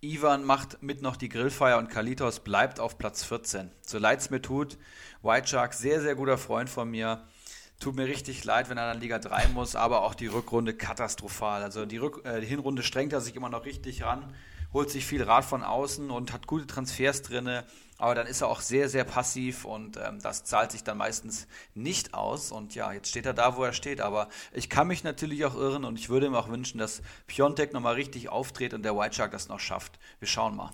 Ivan 0.00 0.44
macht 0.44 0.82
mit 0.82 1.02
noch 1.02 1.16
die 1.16 1.28
Grillfeier 1.28 1.76
und 1.76 1.90
Kalitos 1.90 2.40
bleibt 2.40 2.80
auf 2.80 2.96
Platz 2.96 3.22
14. 3.24 3.70
So 3.82 3.98
leid 3.98 4.20
es 4.20 4.30
mir 4.30 4.40
tut, 4.40 4.78
White 5.20 5.48
Shark, 5.48 5.74
sehr, 5.74 6.00
sehr 6.00 6.14
guter 6.14 6.38
Freund 6.38 6.70
von 6.70 6.90
mir. 6.90 7.28
Tut 7.80 7.94
mir 7.94 8.06
richtig 8.06 8.44
leid, 8.44 8.68
wenn 8.70 8.78
er 8.78 8.92
dann 8.92 9.00
Liga 9.00 9.18
3 9.18 9.48
muss, 9.48 9.76
aber 9.76 10.02
auch 10.02 10.14
die 10.14 10.26
Rückrunde 10.26 10.74
katastrophal. 10.74 11.62
Also 11.62 11.86
die, 11.86 11.98
Rück 11.98 12.24
äh, 12.24 12.40
die 12.40 12.46
Hinrunde 12.46 12.82
strengt 12.82 13.12
er 13.12 13.20
sich 13.20 13.36
immer 13.36 13.48
noch 13.48 13.64
richtig 13.64 14.02
ran 14.02 14.34
holt 14.72 14.90
sich 14.90 15.06
viel 15.06 15.22
Rat 15.22 15.44
von 15.44 15.62
außen 15.62 16.10
und 16.10 16.32
hat 16.32 16.46
gute 16.46 16.66
Transfers 16.66 17.22
drin, 17.22 17.62
aber 17.96 18.14
dann 18.14 18.26
ist 18.26 18.42
er 18.42 18.48
auch 18.48 18.60
sehr, 18.60 18.88
sehr 18.88 19.04
passiv 19.04 19.64
und 19.64 19.96
ähm, 19.96 20.20
das 20.20 20.44
zahlt 20.44 20.70
sich 20.72 20.84
dann 20.84 20.98
meistens 20.98 21.48
nicht 21.74 22.14
aus. 22.14 22.52
Und 22.52 22.74
ja, 22.74 22.92
jetzt 22.92 23.08
steht 23.08 23.26
er 23.26 23.34
da, 23.34 23.56
wo 23.56 23.64
er 23.64 23.72
steht, 23.72 24.00
aber 24.00 24.28
ich 24.52 24.70
kann 24.70 24.86
mich 24.86 25.04
natürlich 25.04 25.44
auch 25.44 25.54
irren 25.54 25.84
und 25.84 25.98
ich 25.98 26.08
würde 26.08 26.30
mir 26.30 26.38
auch 26.38 26.48
wünschen, 26.48 26.78
dass 26.78 27.02
Piontek 27.26 27.72
nochmal 27.72 27.94
richtig 27.94 28.28
auftritt 28.28 28.74
und 28.74 28.82
der 28.82 28.96
White 28.96 29.16
Shark 29.16 29.32
das 29.32 29.48
noch 29.48 29.60
schafft. 29.60 29.98
Wir 30.20 30.28
schauen 30.28 30.56
mal. 30.56 30.70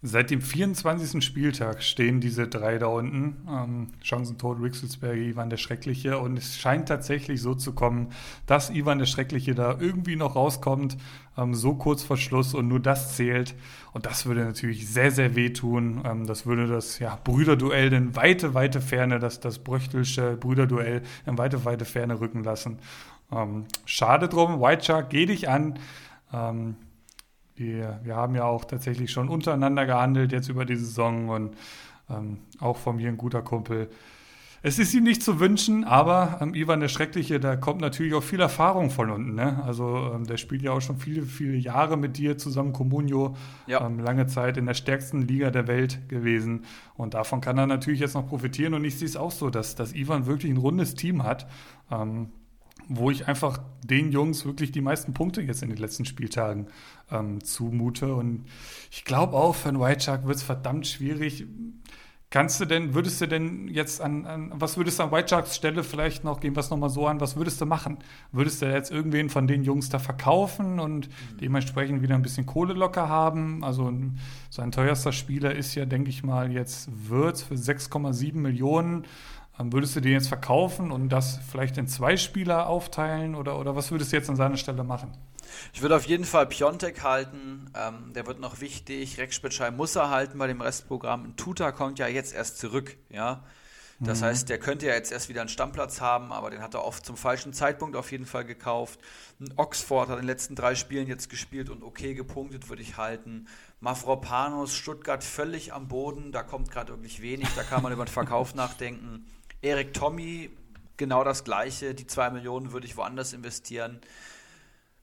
Seit 0.00 0.30
dem 0.30 0.40
24. 0.40 1.24
Spieltag 1.24 1.82
stehen 1.82 2.20
diese 2.20 2.46
drei 2.46 2.78
da 2.78 2.86
unten. 2.86 3.48
Ähm, 3.50 3.88
Chancentod, 4.00 4.62
Rixelsberger, 4.62 5.20
Ivan 5.20 5.50
der 5.50 5.56
Schreckliche. 5.56 6.18
Und 6.18 6.36
es 6.38 6.56
scheint 6.56 6.86
tatsächlich 6.86 7.42
so 7.42 7.56
zu 7.56 7.72
kommen, 7.72 8.10
dass 8.46 8.70
Ivan 8.70 9.00
der 9.00 9.06
Schreckliche 9.06 9.56
da 9.56 9.76
irgendwie 9.80 10.14
noch 10.14 10.36
rauskommt, 10.36 10.96
ähm, 11.36 11.52
so 11.52 11.74
kurz 11.74 12.04
vor 12.04 12.16
Schluss 12.16 12.54
und 12.54 12.68
nur 12.68 12.78
das 12.78 13.16
zählt. 13.16 13.56
Und 13.92 14.06
das 14.06 14.24
würde 14.24 14.44
natürlich 14.44 14.88
sehr, 14.88 15.10
sehr 15.10 15.34
wehtun. 15.34 16.02
Ähm, 16.04 16.28
das 16.28 16.46
würde 16.46 16.68
das 16.68 17.00
ja, 17.00 17.18
Brüderduell 17.24 17.92
in 17.92 18.14
weite, 18.14 18.54
weite 18.54 18.80
Ferne, 18.80 19.18
das, 19.18 19.40
das 19.40 19.58
Bröchtelsche 19.58 20.36
Brüderduell 20.36 21.02
in 21.26 21.38
weite, 21.38 21.64
weite 21.64 21.84
Ferne 21.84 22.20
rücken 22.20 22.44
lassen. 22.44 22.78
Ähm, 23.32 23.64
schade 23.84 24.28
drum. 24.28 24.60
White 24.60 24.84
Shark, 24.84 25.10
geh 25.10 25.26
dich 25.26 25.48
an. 25.48 25.76
Ähm, 26.32 26.76
wir, 27.58 28.00
wir 28.02 28.16
haben 28.16 28.34
ja 28.34 28.44
auch 28.44 28.64
tatsächlich 28.64 29.10
schon 29.10 29.28
untereinander 29.28 29.86
gehandelt 29.86 30.32
jetzt 30.32 30.48
über 30.48 30.64
die 30.64 30.76
Saison 30.76 31.28
und 31.28 31.56
ähm, 32.10 32.38
auch 32.60 32.76
von 32.76 32.96
mir 32.96 33.08
ein 33.08 33.16
guter 33.16 33.42
Kumpel. 33.42 33.88
Es 34.60 34.80
ist 34.80 34.92
ihm 34.92 35.04
nicht 35.04 35.22
zu 35.22 35.38
wünschen, 35.38 35.84
aber 35.84 36.38
ähm, 36.40 36.52
Ivan 36.52 36.80
der 36.80 36.88
Schreckliche, 36.88 37.38
da 37.38 37.54
kommt 37.54 37.80
natürlich 37.80 38.14
auch 38.14 38.24
viel 38.24 38.40
Erfahrung 38.40 38.90
von 38.90 39.10
unten. 39.10 39.34
Ne? 39.34 39.62
Also 39.64 40.10
ähm, 40.14 40.26
der 40.26 40.36
spielt 40.36 40.62
ja 40.62 40.72
auch 40.72 40.80
schon 40.80 40.98
viele, 40.98 41.22
viele 41.22 41.56
Jahre 41.56 41.96
mit 41.96 42.16
dir 42.16 42.38
zusammen, 42.38 42.72
Comunio, 42.72 43.36
ja. 43.68 43.86
ähm, 43.86 44.00
lange 44.00 44.26
Zeit 44.26 44.56
in 44.56 44.66
der 44.66 44.74
stärksten 44.74 45.22
Liga 45.22 45.50
der 45.50 45.68
Welt 45.68 46.08
gewesen. 46.08 46.64
Und 46.96 47.14
davon 47.14 47.40
kann 47.40 47.56
er 47.56 47.68
natürlich 47.68 48.00
jetzt 48.00 48.14
noch 48.14 48.26
profitieren. 48.26 48.74
Und 48.74 48.84
ich 48.84 48.98
sehe 48.98 49.06
es 49.06 49.16
auch 49.16 49.30
so, 49.30 49.48
dass, 49.48 49.76
dass 49.76 49.94
Ivan 49.94 50.26
wirklich 50.26 50.50
ein 50.50 50.58
rundes 50.58 50.94
Team 50.94 51.22
hat. 51.22 51.46
Ähm, 51.92 52.30
wo 52.88 53.10
ich 53.10 53.28
einfach 53.28 53.60
den 53.84 54.10
Jungs 54.12 54.44
wirklich 54.44 54.72
die 54.72 54.80
meisten 54.80 55.12
Punkte 55.12 55.42
jetzt 55.42 55.62
in 55.62 55.68
den 55.68 55.78
letzten 55.78 56.06
Spieltagen 56.06 56.68
ähm, 57.10 57.44
zumute. 57.44 58.14
Und 58.14 58.46
ich 58.90 59.04
glaube 59.04 59.36
auch, 59.36 59.54
für 59.54 59.68
einen 59.68 59.80
White 59.80 60.00
Shark 60.00 60.26
wird 60.26 60.36
es 60.36 60.42
verdammt 60.42 60.86
schwierig. 60.86 61.46
Kannst 62.30 62.60
du 62.60 62.66
denn, 62.66 62.92
würdest 62.92 63.22
du 63.22 63.26
denn 63.26 63.68
jetzt 63.68 64.02
an, 64.02 64.26
an, 64.26 64.52
was 64.54 64.76
würdest 64.76 64.98
du 64.98 65.04
an 65.04 65.12
White 65.12 65.28
Sharks 65.28 65.56
Stelle 65.56 65.82
vielleicht 65.82 66.24
noch, 66.24 66.40
gehen 66.40 66.54
wir 66.54 66.60
es 66.60 66.68
nochmal 66.68 66.90
so 66.90 67.06
an, 67.06 67.22
was 67.22 67.36
würdest 67.36 67.58
du 67.62 67.64
machen? 67.64 67.98
Würdest 68.32 68.60
du 68.60 68.66
jetzt 68.66 68.90
irgendwen 68.90 69.30
von 69.30 69.46
den 69.46 69.64
Jungs 69.64 69.88
da 69.88 69.98
verkaufen 69.98 70.78
und 70.78 71.08
mhm. 71.08 71.38
dementsprechend 71.40 72.02
wieder 72.02 72.14
ein 72.14 72.22
bisschen 72.22 72.44
Kohle 72.44 72.74
locker 72.74 73.08
haben? 73.08 73.64
Also 73.64 73.90
sein 74.50 74.72
teuerster 74.72 75.12
Spieler 75.12 75.54
ist 75.54 75.74
ja, 75.74 75.86
denke 75.86 76.10
ich 76.10 76.22
mal, 76.22 76.52
jetzt 76.52 76.90
Würz 77.08 77.42
für 77.42 77.54
6,7 77.54 78.34
Millionen. 78.34 79.06
Würdest 79.60 79.96
du 79.96 80.00
den 80.00 80.12
jetzt 80.12 80.28
verkaufen 80.28 80.92
und 80.92 81.08
das 81.08 81.40
vielleicht 81.50 81.78
in 81.78 81.88
zwei 81.88 82.16
Spieler 82.16 82.68
aufteilen 82.68 83.34
oder, 83.34 83.58
oder 83.58 83.74
was 83.74 83.90
würdest 83.90 84.12
du 84.12 84.16
jetzt 84.16 84.30
an 84.30 84.36
seiner 84.36 84.56
Stelle 84.56 84.84
machen? 84.84 85.12
Ich 85.72 85.82
würde 85.82 85.96
auf 85.96 86.06
jeden 86.06 86.24
Fall 86.24 86.46
Piontek 86.46 87.02
halten. 87.02 87.70
Ähm, 87.74 88.12
der 88.14 88.26
wird 88.26 88.38
noch 88.38 88.60
wichtig. 88.60 89.18
Rex 89.18 89.34
Spitschei 89.34 89.70
muss 89.70 89.96
er 89.96 90.10
halten 90.10 90.38
bei 90.38 90.46
dem 90.46 90.60
Restprogramm. 90.60 91.34
Tuta 91.36 91.72
kommt 91.72 91.98
ja 91.98 92.06
jetzt 92.06 92.34
erst 92.34 92.58
zurück. 92.58 92.96
Ja? 93.10 93.44
Das 94.00 94.20
mhm. 94.20 94.26
heißt, 94.26 94.48
der 94.48 94.58
könnte 94.60 94.86
ja 94.86 94.94
jetzt 94.94 95.10
erst 95.10 95.28
wieder 95.28 95.40
einen 95.40 95.48
Stammplatz 95.48 96.00
haben, 96.00 96.32
aber 96.32 96.50
den 96.50 96.62
hat 96.62 96.74
er 96.74 96.84
oft 96.84 97.04
zum 97.04 97.16
falschen 97.16 97.52
Zeitpunkt 97.52 97.96
auf 97.96 98.12
jeden 98.12 98.26
Fall 98.26 98.44
gekauft. 98.44 99.00
Oxford 99.56 100.08
hat 100.08 100.16
in 100.16 100.22
den 100.22 100.28
letzten 100.28 100.54
drei 100.54 100.76
Spielen 100.76 101.08
jetzt 101.08 101.28
gespielt 101.30 101.68
und 101.68 101.82
okay 101.82 102.14
gepunktet, 102.14 102.68
würde 102.68 102.82
ich 102.82 102.96
halten. 102.96 103.48
Mafropanos, 103.80 104.76
Stuttgart 104.76 105.24
völlig 105.24 105.72
am 105.72 105.88
Boden, 105.88 106.30
da 106.30 106.44
kommt 106.44 106.70
gerade 106.70 106.92
wirklich 106.92 107.22
wenig, 107.22 107.48
da 107.56 107.64
kann 107.64 107.82
man 107.82 107.92
über 107.92 108.04
den 108.04 108.12
Verkauf 108.12 108.54
nachdenken. 108.54 109.26
Erik 109.60 109.92
Tommy, 109.92 110.50
genau 110.96 111.24
das 111.24 111.44
Gleiche. 111.44 111.94
Die 111.94 112.06
zwei 112.06 112.30
Millionen 112.30 112.72
würde 112.72 112.86
ich 112.86 112.96
woanders 112.96 113.32
investieren. 113.32 114.00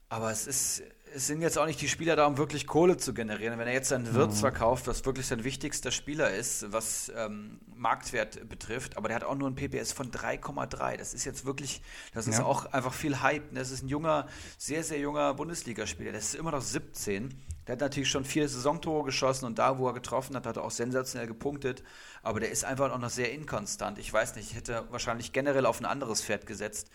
Aber 0.08 0.30
es 0.30 0.46
ist, 0.46 0.82
es 1.14 1.26
sind 1.26 1.42
jetzt 1.42 1.58
auch 1.58 1.66
nicht 1.66 1.80
die 1.80 1.88
Spieler 1.88 2.14
da, 2.14 2.26
um 2.26 2.38
wirklich 2.38 2.66
Kohle 2.66 2.96
zu 2.96 3.12
generieren. 3.12 3.58
Wenn 3.58 3.66
er 3.66 3.74
jetzt 3.74 3.88
seinen 3.88 4.14
Wirtz 4.14 4.36
mhm. 4.36 4.40
verkauft, 4.40 4.86
was 4.86 5.04
wirklich 5.04 5.26
sein 5.26 5.44
wichtigster 5.44 5.90
Spieler 5.90 6.30
ist, 6.30 6.72
was 6.72 7.10
ähm, 7.16 7.58
Marktwert 7.74 8.48
betrifft, 8.48 8.96
aber 8.96 9.08
der 9.08 9.16
hat 9.16 9.24
auch 9.24 9.34
nur 9.34 9.48
ein 9.50 9.56
PPS 9.56 9.92
von 9.92 10.10
3,3. 10.10 10.96
Das 10.96 11.12
ist 11.12 11.24
jetzt 11.24 11.44
wirklich, 11.44 11.82
das 12.14 12.28
ist 12.28 12.38
ja. 12.38 12.44
auch 12.44 12.66
einfach 12.66 12.92
viel 12.92 13.20
Hype. 13.20 13.52
Das 13.54 13.70
ist 13.70 13.82
ein 13.82 13.88
junger, 13.88 14.28
sehr, 14.58 14.84
sehr 14.84 15.00
junger 15.00 15.34
Bundesligaspieler. 15.34 16.12
Das 16.12 16.24
ist 16.24 16.34
immer 16.34 16.52
noch 16.52 16.62
17. 16.62 17.34
Der 17.66 17.72
hat 17.72 17.80
natürlich 17.80 18.08
schon 18.08 18.24
vier 18.24 18.48
Saisontore 18.48 19.04
geschossen 19.04 19.44
und 19.44 19.58
da, 19.58 19.78
wo 19.78 19.88
er 19.88 19.94
getroffen 19.94 20.36
hat, 20.36 20.46
hat 20.46 20.56
er 20.56 20.64
auch 20.64 20.70
sensationell 20.70 21.26
gepunktet. 21.26 21.82
Aber 22.22 22.38
der 22.38 22.50
ist 22.50 22.64
einfach 22.64 22.92
auch 22.92 22.98
noch 22.98 23.10
sehr 23.10 23.32
inkonstant. 23.32 23.98
Ich 23.98 24.12
weiß 24.12 24.36
nicht, 24.36 24.50
ich 24.50 24.56
hätte 24.56 24.84
wahrscheinlich 24.90 25.32
generell 25.32 25.66
auf 25.66 25.80
ein 25.80 25.86
anderes 25.86 26.22
Pferd 26.22 26.46
gesetzt. 26.46 26.90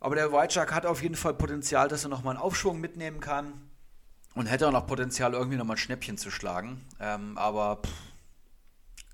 Aber 0.00 0.16
der 0.16 0.32
White 0.32 0.52
Shark 0.52 0.74
hat 0.74 0.84
auf 0.84 1.02
jeden 1.02 1.14
Fall 1.14 1.32
Potenzial, 1.32 1.88
dass 1.88 2.04
er 2.04 2.10
nochmal 2.10 2.34
einen 2.34 2.42
Aufschwung 2.42 2.80
mitnehmen 2.80 3.20
kann. 3.20 3.52
Und 4.34 4.46
hätte 4.46 4.66
auch 4.66 4.72
noch 4.72 4.86
Potenzial, 4.86 5.34
irgendwie 5.34 5.58
nochmal 5.58 5.76
ein 5.76 5.78
Schnäppchen 5.78 6.16
zu 6.16 6.30
schlagen. 6.30 6.80
Ähm, 7.00 7.36
aber 7.36 7.82
pff, 7.84 7.92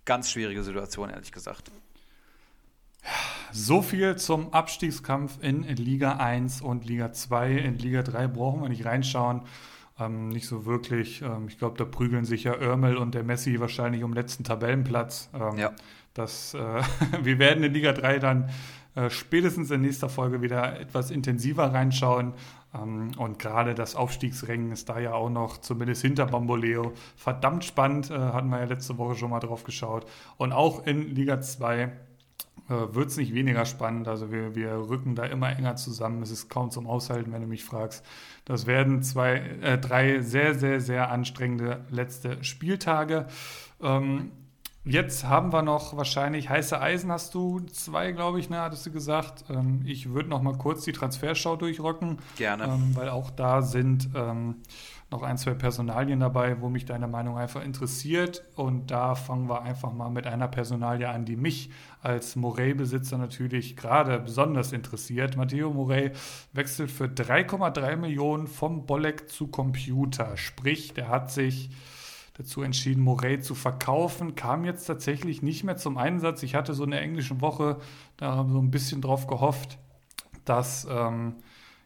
ganz 0.04 0.30
schwierige 0.30 0.62
Situation, 0.62 1.10
ehrlich 1.10 1.32
gesagt. 1.32 1.70
So 3.52 3.82
viel 3.82 4.16
zum 4.16 4.52
Abstiegskampf 4.52 5.38
in 5.42 5.62
Liga 5.62 6.16
1 6.16 6.60
und 6.60 6.84
Liga 6.84 7.12
2. 7.12 7.52
In 7.52 7.78
Liga 7.78 8.02
3 8.02 8.28
brauchen 8.28 8.62
wir 8.62 8.68
nicht 8.68 8.84
reinschauen. 8.84 9.42
Ähm, 9.98 10.28
nicht 10.28 10.46
so 10.46 10.64
wirklich. 10.64 11.22
Ähm, 11.22 11.46
ich 11.48 11.58
glaube, 11.58 11.76
da 11.76 11.84
prügeln 11.84 12.24
sich 12.24 12.44
ja 12.44 12.54
Örmel 12.54 12.96
und 12.96 13.14
der 13.14 13.24
Messi 13.24 13.58
wahrscheinlich 13.60 14.04
um 14.04 14.12
letzten 14.12 14.44
Tabellenplatz. 14.44 15.30
Ähm, 15.34 15.58
ja. 15.58 15.72
Das, 16.14 16.54
äh, 16.54 16.82
wir 17.22 17.38
werden 17.38 17.64
in 17.64 17.72
Liga 17.72 17.92
3 17.92 18.18
dann 18.18 18.50
äh, 18.94 19.10
spätestens 19.10 19.70
in 19.70 19.82
nächster 19.82 20.08
Folge 20.08 20.42
wieder 20.42 20.80
etwas 20.80 21.10
intensiver 21.10 21.72
reinschauen. 21.72 22.34
Ähm, 22.74 23.12
und 23.16 23.38
gerade 23.38 23.74
das 23.74 23.96
Aufstiegsrennen 23.96 24.72
ist 24.72 24.88
da 24.88 24.98
ja 24.98 25.14
auch 25.14 25.30
noch, 25.30 25.58
zumindest 25.58 26.02
hinter 26.02 26.26
Bamboleo, 26.26 26.92
verdammt 27.16 27.64
spannend. 27.64 28.10
Äh, 28.10 28.18
hatten 28.18 28.48
wir 28.48 28.58
ja 28.58 28.64
letzte 28.64 28.98
Woche 28.98 29.16
schon 29.16 29.30
mal 29.30 29.40
drauf 29.40 29.64
geschaut. 29.64 30.06
Und 30.36 30.52
auch 30.52 30.86
in 30.86 31.14
Liga 31.14 31.40
2 31.40 31.80
äh, 31.80 31.90
wird 32.68 33.08
es 33.08 33.16
nicht 33.16 33.34
weniger 33.34 33.64
spannend. 33.64 34.08
Also 34.08 34.30
wir, 34.30 34.54
wir 34.54 34.72
rücken 34.88 35.14
da 35.14 35.24
immer 35.24 35.50
enger 35.56 35.76
zusammen. 35.76 36.22
Es 36.22 36.30
ist 36.30 36.48
kaum 36.48 36.70
zum 36.70 36.86
Aushalten, 36.86 37.32
wenn 37.32 37.42
du 37.42 37.48
mich 37.48 37.64
fragst. 37.64 38.04
Das 38.44 38.66
werden 38.66 39.02
zwei, 39.02 39.36
äh, 39.62 39.78
drei 39.78 40.20
sehr, 40.20 40.54
sehr, 40.54 40.80
sehr 40.80 41.10
anstrengende 41.10 41.84
letzte 41.90 42.42
Spieltage. 42.44 43.26
Ähm, 43.82 44.32
jetzt 44.84 45.24
haben 45.24 45.52
wir 45.52 45.62
noch 45.62 45.96
wahrscheinlich 45.96 46.48
heiße 46.48 46.80
Eisen, 46.80 47.12
hast 47.12 47.34
du 47.34 47.60
zwei, 47.60 48.12
glaube 48.12 48.40
ich, 48.40 48.50
ne, 48.50 48.60
hattest 48.60 48.86
du 48.86 48.90
gesagt. 48.90 49.44
Ähm, 49.50 49.82
ich 49.84 50.10
würde 50.10 50.28
noch 50.28 50.42
mal 50.42 50.56
kurz 50.56 50.84
die 50.84 50.92
Transferschau 50.92 51.56
durchrocken. 51.56 52.18
Gerne. 52.36 52.64
Ähm, 52.64 52.94
weil 52.94 53.08
auch 53.08 53.30
da 53.30 53.62
sind 53.62 54.10
ähm, 54.14 54.56
noch 55.10 55.22
ein, 55.22 55.38
zwei 55.38 55.54
Personalien 55.54 56.20
dabei, 56.20 56.60
wo 56.60 56.68
mich 56.68 56.84
deine 56.84 57.08
Meinung 57.08 57.38
einfach 57.38 57.64
interessiert. 57.64 58.44
Und 58.56 58.90
da 58.90 59.14
fangen 59.14 59.48
wir 59.48 59.62
einfach 59.62 59.92
mal 59.92 60.10
mit 60.10 60.26
einer 60.26 60.48
Personalie 60.48 61.08
an, 61.08 61.24
die 61.24 61.36
mich 61.36 61.70
als 62.02 62.36
Morey-Besitzer 62.36 63.16
natürlich 63.16 63.76
gerade 63.76 64.18
besonders 64.20 64.72
interessiert. 64.72 65.36
Matteo 65.36 65.72
Morey 65.72 66.12
wechselt 66.52 66.90
für 66.90 67.06
3,3 67.06 67.96
Millionen 67.96 68.46
vom 68.46 68.84
Bolleck 68.84 69.30
zu 69.30 69.46
Computer. 69.48 70.36
Sprich, 70.36 70.92
der 70.92 71.08
hat 71.08 71.30
sich 71.30 71.70
dazu 72.36 72.62
entschieden, 72.62 73.02
Morey 73.02 73.40
zu 73.40 73.54
verkaufen. 73.54 74.34
Kam 74.34 74.66
jetzt 74.66 74.84
tatsächlich 74.84 75.42
nicht 75.42 75.64
mehr 75.64 75.78
zum 75.78 75.96
Einsatz. 75.96 76.42
Ich 76.42 76.54
hatte 76.54 76.74
so 76.74 76.84
in 76.84 76.90
der 76.90 77.00
englischen 77.00 77.40
Woche 77.40 77.78
da 78.18 78.46
so 78.46 78.58
ein 78.58 78.70
bisschen 78.70 79.00
drauf 79.00 79.26
gehofft, 79.26 79.78
dass 80.44 80.86
ähm, 80.90 81.36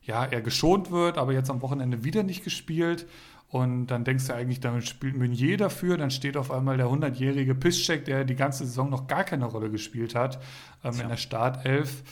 ja, 0.04 0.24
er 0.24 0.40
geschont 0.40 0.90
wird, 0.90 1.18
aber 1.18 1.32
jetzt 1.32 1.50
am 1.50 1.62
Wochenende 1.62 2.04
wieder 2.04 2.22
nicht 2.22 2.44
gespielt. 2.44 3.06
Und 3.48 3.88
dann 3.88 4.04
denkst 4.04 4.28
du 4.28 4.34
eigentlich, 4.34 4.60
damit 4.60 4.88
spielt 4.88 5.16
Meunier 5.16 5.58
dafür. 5.58 5.98
Dann 5.98 6.10
steht 6.10 6.38
auf 6.38 6.50
einmal 6.50 6.78
der 6.78 6.86
100-jährige 6.86 7.54
Piszczek, 7.54 8.06
der 8.06 8.24
die 8.24 8.34
ganze 8.34 8.64
Saison 8.64 8.88
noch 8.88 9.06
gar 9.06 9.24
keine 9.24 9.44
Rolle 9.44 9.70
gespielt 9.70 10.14
hat, 10.14 10.42
ähm, 10.82 10.98
in 10.98 11.08
der 11.08 11.18
Startelf. 11.18 12.02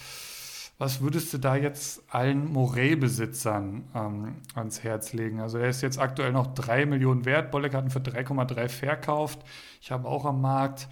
Was 0.76 1.00
würdest 1.00 1.32
du 1.32 1.38
da 1.38 1.56
jetzt 1.56 2.02
allen 2.08 2.52
Morey-Besitzern 2.52 3.84
ähm, 3.94 4.36
ans 4.54 4.82
Herz 4.82 5.12
legen? 5.12 5.40
Also 5.40 5.58
er 5.58 5.68
ist 5.68 5.82
jetzt 5.82 5.98
aktuell 5.98 6.32
noch 6.32 6.54
3 6.54 6.86
Millionen 6.86 7.24
wert. 7.24 7.50
Bolleck 7.50 7.74
hat 7.74 7.84
ihn 7.84 7.90
für 7.90 8.00
3,3 8.00 8.68
verkauft. 8.68 9.40
Ich 9.80 9.90
habe 9.90 10.08
auch 10.08 10.24
am 10.24 10.40
Markt. 10.40 10.88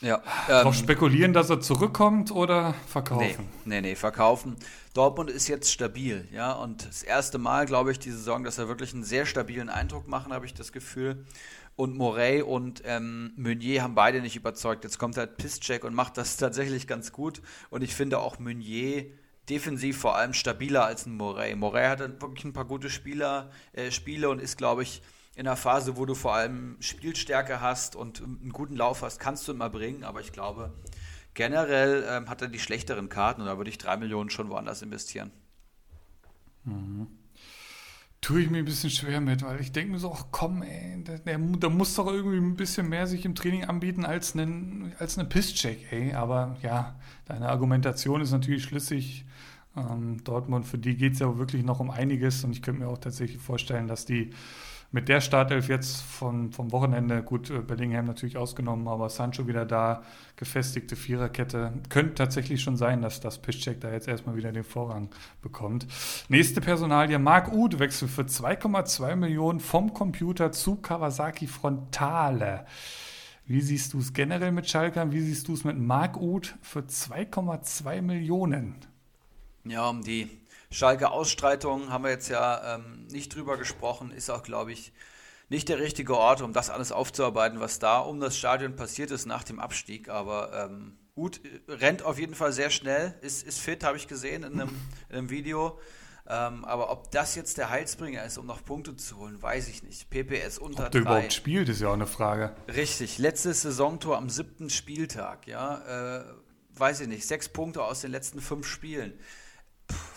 Ja, 0.00 0.16
ähm, 0.16 0.22
Darauf 0.48 0.74
spekulieren, 0.74 1.32
dass 1.32 1.50
er 1.50 1.60
zurückkommt 1.60 2.30
oder 2.30 2.74
verkaufen? 2.86 3.48
Nee, 3.64 3.80
nee, 3.80 3.88
nee, 3.90 3.94
verkaufen. 3.94 4.56
Dortmund 4.94 5.30
ist 5.30 5.46
jetzt 5.48 5.70
stabil, 5.70 6.26
ja, 6.32 6.52
und 6.52 6.86
das 6.86 7.02
erste 7.02 7.38
Mal, 7.38 7.66
glaube 7.66 7.92
ich, 7.92 7.98
diese 7.98 8.16
Saison, 8.16 8.42
dass 8.42 8.58
er 8.58 8.68
wirklich 8.68 8.94
einen 8.94 9.04
sehr 9.04 9.26
stabilen 9.26 9.68
Eindruck 9.68 10.08
machen, 10.08 10.32
habe 10.32 10.46
ich 10.46 10.54
das 10.54 10.72
Gefühl. 10.72 11.24
Und 11.76 11.96
Morey 11.96 12.42
und 12.42 12.82
ähm, 12.84 13.32
Meunier 13.36 13.82
haben 13.82 13.94
beide 13.94 14.20
nicht 14.20 14.36
überzeugt. 14.36 14.84
Jetzt 14.84 14.98
kommt 14.98 15.16
halt 15.16 15.36
Pisscheck 15.36 15.84
und 15.84 15.94
macht 15.94 16.16
das 16.16 16.36
tatsächlich 16.38 16.86
ganz 16.86 17.12
gut. 17.12 17.40
Und 17.70 17.82
ich 17.82 17.94
finde 17.94 18.18
auch 18.18 18.38
Meunier 18.38 19.06
defensiv 19.48 19.98
vor 19.98 20.16
allem 20.16 20.32
stabiler 20.32 20.84
als 20.84 21.06
ein 21.06 21.16
Morey. 21.16 21.54
Morey 21.56 21.86
hat 21.86 22.00
wirklich 22.00 22.44
ein 22.44 22.52
paar 22.52 22.66
gute 22.66 22.90
Spieler, 22.90 23.50
äh, 23.72 23.90
Spiele 23.90 24.28
und 24.28 24.40
ist, 24.40 24.56
glaube 24.56 24.82
ich, 24.82 25.02
in 25.40 25.46
einer 25.46 25.56
Phase, 25.56 25.96
wo 25.96 26.04
du 26.04 26.14
vor 26.14 26.34
allem 26.34 26.76
Spielstärke 26.80 27.62
hast 27.62 27.96
und 27.96 28.20
einen 28.20 28.52
guten 28.52 28.76
Lauf 28.76 29.00
hast, 29.00 29.18
kannst 29.18 29.48
du 29.48 29.52
immer 29.52 29.70
bringen. 29.70 30.04
Aber 30.04 30.20
ich 30.20 30.32
glaube, 30.32 30.70
generell 31.32 32.04
ähm, 32.06 32.28
hat 32.28 32.42
er 32.42 32.48
die 32.48 32.58
schlechteren 32.58 33.08
Karten 33.08 33.40
und 33.40 33.46
da 33.46 33.56
würde 33.56 33.70
ich 33.70 33.78
drei 33.78 33.96
Millionen 33.96 34.28
schon 34.28 34.50
woanders 34.50 34.82
investieren. 34.82 35.30
Mhm 36.64 37.06
tue 38.20 38.42
ich 38.42 38.50
mir 38.50 38.58
ein 38.58 38.66
bisschen 38.66 38.90
schwer 38.90 39.18
mit, 39.22 39.42
weil 39.42 39.62
ich 39.62 39.72
denke 39.72 39.92
mir 39.92 39.98
so, 39.98 40.12
ach 40.12 40.26
komm, 40.30 40.60
ey, 40.62 41.02
der, 41.02 41.20
der, 41.20 41.38
der, 41.38 41.70
muss 41.70 41.94
doch 41.94 42.06
irgendwie 42.06 42.36
ein 42.36 42.54
bisschen 42.54 42.86
mehr 42.86 43.06
sich 43.06 43.24
im 43.24 43.34
Training 43.34 43.64
anbieten 43.64 44.04
als 44.04 44.34
einen, 44.34 44.92
als 44.98 45.18
eine 45.18 45.26
Pisscheck, 45.26 45.90
ey. 45.90 46.12
Aber 46.12 46.58
ja, 46.60 47.00
deine 47.24 47.48
Argumentation 47.48 48.20
ist 48.20 48.32
natürlich 48.32 48.64
schlüssig. 48.64 49.24
Ähm, 49.74 50.22
Dortmund, 50.22 50.66
für 50.66 50.76
die 50.76 50.96
geht 50.96 51.14
es 51.14 51.20
ja 51.20 51.38
wirklich 51.38 51.64
noch 51.64 51.80
um 51.80 51.90
einiges 51.90 52.44
und 52.44 52.52
ich 52.52 52.60
könnte 52.60 52.82
mir 52.82 52.88
auch 52.88 52.98
tatsächlich 52.98 53.40
vorstellen, 53.40 53.88
dass 53.88 54.04
die 54.04 54.34
mit 54.92 55.08
der 55.08 55.20
Startelf 55.20 55.68
jetzt 55.68 56.02
von, 56.02 56.50
vom 56.52 56.72
Wochenende, 56.72 57.22
gut, 57.22 57.48
äh, 57.50 57.60
Bellingham 57.60 58.06
natürlich 58.06 58.36
ausgenommen, 58.36 58.88
aber 58.88 59.08
Sancho 59.08 59.46
wieder 59.46 59.64
da, 59.64 60.02
gefestigte 60.36 60.96
Viererkette. 60.96 61.72
Könnte 61.88 62.14
tatsächlich 62.14 62.60
schon 62.60 62.76
sein, 62.76 63.00
dass 63.00 63.20
das 63.20 63.40
Piszczek 63.40 63.80
da 63.80 63.92
jetzt 63.92 64.08
erstmal 64.08 64.36
wieder 64.36 64.50
den 64.50 64.64
Vorrang 64.64 65.08
bekommt. 65.42 65.86
Nächste 66.28 66.60
Personalie, 66.60 67.18
Marc 67.18 67.52
Uth 67.52 67.78
wechselt 67.78 68.10
für 68.10 68.22
2,2 68.22 69.14
Millionen 69.14 69.60
vom 69.60 69.94
Computer 69.94 70.50
zu 70.50 70.76
Kawasaki 70.76 71.46
Frontale. 71.46 72.66
Wie 73.46 73.60
siehst 73.60 73.94
du 73.94 73.98
es 73.98 74.12
generell 74.12 74.52
mit 74.52 74.68
Schalkern? 74.68 75.12
Wie 75.12 75.20
siehst 75.20 75.48
du 75.48 75.54
es 75.54 75.64
mit 75.64 75.78
Marc 75.78 76.16
Uth 76.16 76.56
für 76.62 76.80
2,2 76.80 78.02
Millionen? 78.02 78.76
Ja, 79.64 79.88
um 79.88 80.02
die 80.02 80.39
Schalke 80.72 81.10
Ausstreitung 81.10 81.90
haben 81.90 82.04
wir 82.04 82.10
jetzt 82.10 82.28
ja 82.28 82.76
ähm, 82.76 83.06
nicht 83.10 83.34
drüber 83.34 83.56
gesprochen, 83.56 84.12
ist 84.12 84.30
auch, 84.30 84.44
glaube 84.44 84.72
ich, 84.72 84.92
nicht 85.48 85.68
der 85.68 85.80
richtige 85.80 86.16
Ort, 86.16 86.42
um 86.42 86.52
das 86.52 86.70
alles 86.70 86.92
aufzuarbeiten, 86.92 87.58
was 87.58 87.80
da 87.80 87.98
um 87.98 88.20
das 88.20 88.38
Stadion 88.38 88.76
passiert 88.76 89.10
ist 89.10 89.26
nach 89.26 89.42
dem 89.42 89.58
Abstieg. 89.58 90.08
Aber 90.08 90.52
ähm, 90.70 90.96
Uth 91.16 91.40
rennt 91.66 92.04
auf 92.04 92.20
jeden 92.20 92.36
Fall 92.36 92.52
sehr 92.52 92.70
schnell, 92.70 93.16
ist, 93.20 93.42
ist 93.42 93.58
fit, 93.58 93.82
habe 93.82 93.96
ich 93.96 94.06
gesehen 94.06 94.44
in 94.44 94.60
einem, 94.60 94.70
in 95.08 95.16
einem 95.16 95.30
Video. 95.30 95.80
Ähm, 96.28 96.64
aber 96.64 96.92
ob 96.92 97.10
das 97.10 97.34
jetzt 97.34 97.58
der 97.58 97.70
Heilsbringer 97.70 98.24
ist, 98.24 98.38
um 98.38 98.46
noch 98.46 98.64
Punkte 98.64 98.94
zu 98.94 99.16
holen, 99.16 99.42
weiß 99.42 99.66
ich 99.68 99.82
nicht. 99.82 100.08
PPS 100.08 100.58
unter 100.58 100.86
ob 100.86 100.92
der 100.92 101.00
drei. 101.00 101.10
überhaupt 101.10 101.32
spielt, 101.32 101.68
ist 101.68 101.80
ja 101.80 101.88
auch 101.88 101.94
eine 101.94 102.06
Frage. 102.06 102.54
Richtig, 102.68 103.18
letztes 103.18 103.62
Saisontor 103.62 104.16
am 104.16 104.30
siebten 104.30 104.70
Spieltag, 104.70 105.48
ja. 105.48 106.20
Äh, 106.20 106.24
weiß 106.76 107.00
ich 107.00 107.08
nicht, 107.08 107.26
sechs 107.26 107.48
Punkte 107.48 107.82
aus 107.82 108.02
den 108.02 108.12
letzten 108.12 108.40
fünf 108.40 108.68
Spielen 108.68 109.18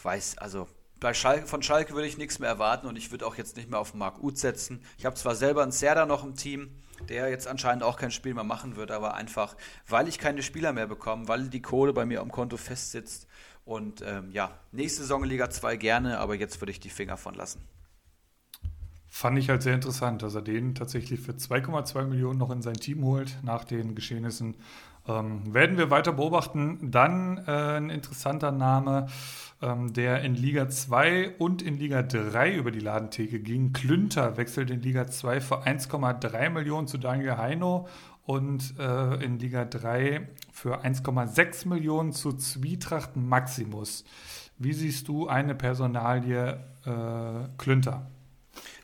weiß, 0.03 0.37
also 0.37 0.67
bei 0.99 1.13
Schalke, 1.13 1.47
von 1.47 1.61
Schalke 1.61 1.93
würde 1.93 2.07
ich 2.07 2.17
nichts 2.17 2.39
mehr 2.39 2.49
erwarten 2.49 2.87
und 2.87 2.95
ich 2.95 3.11
würde 3.11 3.27
auch 3.27 3.35
jetzt 3.35 3.57
nicht 3.57 3.69
mehr 3.69 3.79
auf 3.79 3.93
Marc 3.93 4.23
Uth 4.23 4.37
setzen. 4.37 4.81
Ich 4.97 5.05
habe 5.05 5.15
zwar 5.15 5.35
selber 5.35 5.61
einen 5.61 5.73
Serda 5.73 6.05
noch 6.05 6.23
im 6.23 6.35
Team, 6.35 6.69
der 7.09 7.29
jetzt 7.29 7.47
anscheinend 7.47 7.83
auch 7.83 7.97
kein 7.97 8.11
Spiel 8.11 8.33
mehr 8.33 8.45
machen 8.45 8.77
wird, 8.77 8.89
aber 8.89 9.13
einfach, 9.13 9.55
weil 9.87 10.07
ich 10.07 10.17
keine 10.17 10.41
Spieler 10.41 10.71
mehr 10.71 10.87
bekomme, 10.87 11.27
weil 11.27 11.49
die 11.49 11.61
Kohle 11.61 11.91
bei 11.91 12.05
mir 12.05 12.21
am 12.21 12.31
Konto 12.31 12.55
festsitzt. 12.55 13.27
Und 13.65 14.01
ähm, 14.01 14.31
ja, 14.31 14.51
nächste 14.71 15.01
Saison 15.01 15.23
Liga 15.23 15.49
2 15.49 15.75
gerne, 15.77 16.19
aber 16.19 16.35
jetzt 16.35 16.61
würde 16.61 16.71
ich 16.71 16.79
die 16.79 16.89
Finger 16.89 17.17
von 17.17 17.33
lassen. 17.33 17.61
Fand 19.07 19.37
ich 19.37 19.49
halt 19.49 19.61
sehr 19.61 19.75
interessant, 19.75 20.23
dass 20.23 20.33
er 20.35 20.41
den 20.41 20.73
tatsächlich 20.73 21.19
für 21.19 21.33
2,2 21.33 22.05
Millionen 22.05 22.39
noch 22.39 22.49
in 22.49 22.61
sein 22.61 22.73
Team 22.73 23.03
holt 23.03 23.37
nach 23.43 23.63
den 23.63 23.93
Geschehnissen. 23.93 24.55
Ähm, 25.07 25.53
werden 25.53 25.77
wir 25.77 25.91
weiter 25.91 26.13
beobachten. 26.13 26.91
Dann 26.91 27.37
äh, 27.45 27.77
ein 27.77 27.89
interessanter 27.89 28.51
Name 28.51 29.07
ähm, 29.61 29.93
der 29.93 30.21
in 30.21 30.35
Liga 30.35 30.69
2 30.69 31.35
und 31.37 31.61
in 31.61 31.77
Liga 31.77 32.03
3 32.03 32.55
über 32.55 32.71
die 32.71 32.79
Ladentheke 32.79 33.39
ging. 33.39 33.73
Klünter 33.73 34.37
wechselt 34.37 34.69
in 34.69 34.81
Liga 34.81 35.07
2 35.07 35.41
für 35.41 35.65
1,3 35.65 36.49
Millionen 36.49 36.87
zu 36.87 36.97
Daniel 36.97 37.37
Heino 37.37 37.87
und 38.25 38.75
äh, 38.79 39.23
in 39.23 39.39
Liga 39.39 39.65
3 39.65 40.27
für 40.51 40.83
1,6 40.83 41.67
Millionen 41.67 42.13
zu 42.13 42.33
Zwietracht 42.33 43.15
Maximus. 43.15 44.05
Wie 44.57 44.73
siehst 44.73 45.07
du 45.07 45.27
eine 45.27 45.55
Personalie 45.55 46.59
äh, 46.85 47.47
Klünter? 47.57 48.09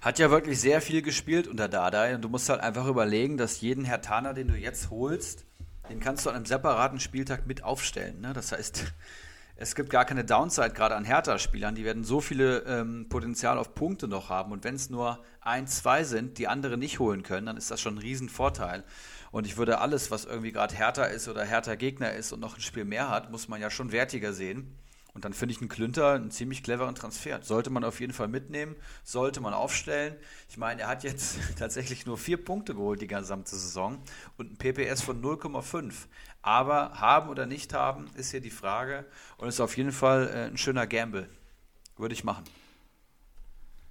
Hat 0.02 0.18
ja 0.18 0.32
wirklich 0.32 0.60
sehr 0.60 0.82
viel 0.82 1.02
gespielt 1.02 1.48
unter 1.48 1.68
Dardai 1.68 2.16
und 2.16 2.22
du 2.22 2.30
musst 2.30 2.50
halt 2.50 2.62
einfach 2.62 2.88
überlegen, 2.88 3.38
dass 3.38 3.62
jeden 3.62 3.86
Herr 3.86 4.02
Taner, 4.02 4.34
den 4.34 4.48
du 4.48 4.56
jetzt 4.56 4.90
holst, 4.90 5.46
den 5.90 6.00
kannst 6.00 6.26
du 6.26 6.30
an 6.30 6.38
einem 6.38 6.46
separaten 6.46 7.00
Spieltag 7.00 7.48
mit 7.48 7.64
aufstellen. 7.64 8.22
Ne? 8.22 8.34
Das 8.34 8.52
heißt, 8.52 8.94
es 9.62 9.76
gibt 9.76 9.90
gar 9.90 10.06
keine 10.06 10.24
Downside 10.24 10.72
gerade 10.72 10.96
an 10.96 11.04
Hertha-Spielern. 11.04 11.76
Die 11.76 11.84
werden 11.84 12.06
so 12.06 12.22
viele 12.22 12.60
ähm, 12.60 13.08
Potenzial 13.10 13.58
auf 13.58 13.76
Punkte 13.76 14.08
noch 14.08 14.30
haben. 14.30 14.54
Und 14.54 14.64
wenn 14.64 14.76
es 14.76 14.90
nur 14.90 15.20
ein, 15.42 15.68
zwei 15.68 16.06
sind, 16.06 16.38
die 16.38 16.48
andere 16.48 16.78
nicht 16.78 17.00
holen 17.00 17.24
können, 17.24 17.46
dann 17.46 17.58
ist 17.58 17.70
das 17.70 17.82
schon 17.82 17.96
ein 17.96 17.98
Riesenvorteil. 17.98 18.86
Und 19.32 19.46
ich 19.46 19.58
würde 19.58 19.80
alles, 19.80 20.12
was 20.12 20.24
irgendwie 20.24 20.54
gerade 20.54 20.74
härter 20.74 21.10
ist 21.10 21.28
oder 21.28 21.44
härter 21.44 21.76
Gegner 21.76 22.14
ist 22.14 22.32
und 22.32 22.40
noch 22.40 22.56
ein 22.56 22.62
Spiel 22.62 22.86
mehr 22.86 23.10
hat, 23.10 23.32
muss 23.32 23.50
man 23.50 23.60
ja 23.60 23.70
schon 23.70 23.92
wertiger 23.92 24.32
sehen. 24.32 24.74
Und 25.14 25.26
dann 25.26 25.34
finde 25.34 25.54
ich 25.54 25.60
einen 25.60 25.70
Klünter 25.70 26.14
einen 26.14 26.32
ziemlich 26.32 26.64
cleveren 26.64 26.96
Transfer. 26.96 27.42
Sollte 27.42 27.70
man 27.70 27.84
auf 27.84 28.00
jeden 28.00 28.14
Fall 28.14 28.30
mitnehmen, 28.30 28.78
sollte 29.04 29.42
man 29.42 29.54
aufstellen. 29.54 30.16
Ich 30.50 30.56
meine, 30.56 30.84
er 30.84 30.88
hat 30.88 31.04
jetzt 31.04 31.38
tatsächlich 31.60 32.06
nur 32.06 32.18
vier 32.18 32.38
Punkte 32.38 32.76
geholt 32.76 33.02
die 33.02 33.08
gesamte 33.08 33.56
Saison 33.56 33.98
und 34.38 34.54
ein 34.54 34.58
PPS 34.58 35.02
von 35.02 35.22
0,5. 35.22 35.94
Aber 36.42 36.94
haben 36.94 37.30
oder 37.30 37.46
nicht 37.46 37.74
haben, 37.74 38.08
ist 38.16 38.32
hier 38.32 38.42
die 38.42 38.50
Frage 38.50 39.06
und 39.38 39.50
ist 39.50 39.60
auf 39.60 39.78
jeden 39.78 39.92
Fall 39.92 40.28
äh, 40.28 40.46
ein 40.46 40.58
schöner 40.58 40.88
Gamble. 40.88 41.30
Würde 41.98 42.14
ich 42.14 42.24
machen. 42.24 42.46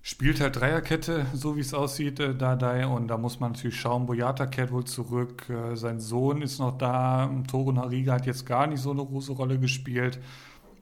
Spielt 0.00 0.40
halt 0.40 0.56
Dreierkette, 0.56 1.26
so 1.34 1.56
wie 1.56 1.60
es 1.60 1.74
aussieht, 1.74 2.18
äh, 2.20 2.34
Dadai. 2.34 2.86
Und 2.86 3.08
da 3.08 3.18
muss 3.18 3.40
man 3.40 3.52
natürlich 3.52 3.78
schauen, 3.78 4.06
Boyata 4.06 4.46
kehrt 4.46 4.72
wohl 4.72 4.84
zurück. 4.84 5.50
Äh, 5.50 5.76
sein 5.76 6.00
Sohn 6.00 6.40
ist 6.40 6.58
noch 6.58 6.78
da. 6.78 7.30
Toro 7.46 7.72
Nariga 7.72 8.14
hat 8.14 8.24
jetzt 8.24 8.46
gar 8.46 8.66
nicht 8.66 8.80
so 8.80 8.92
eine 8.92 9.04
große 9.04 9.32
Rolle 9.32 9.58
gespielt. 9.58 10.18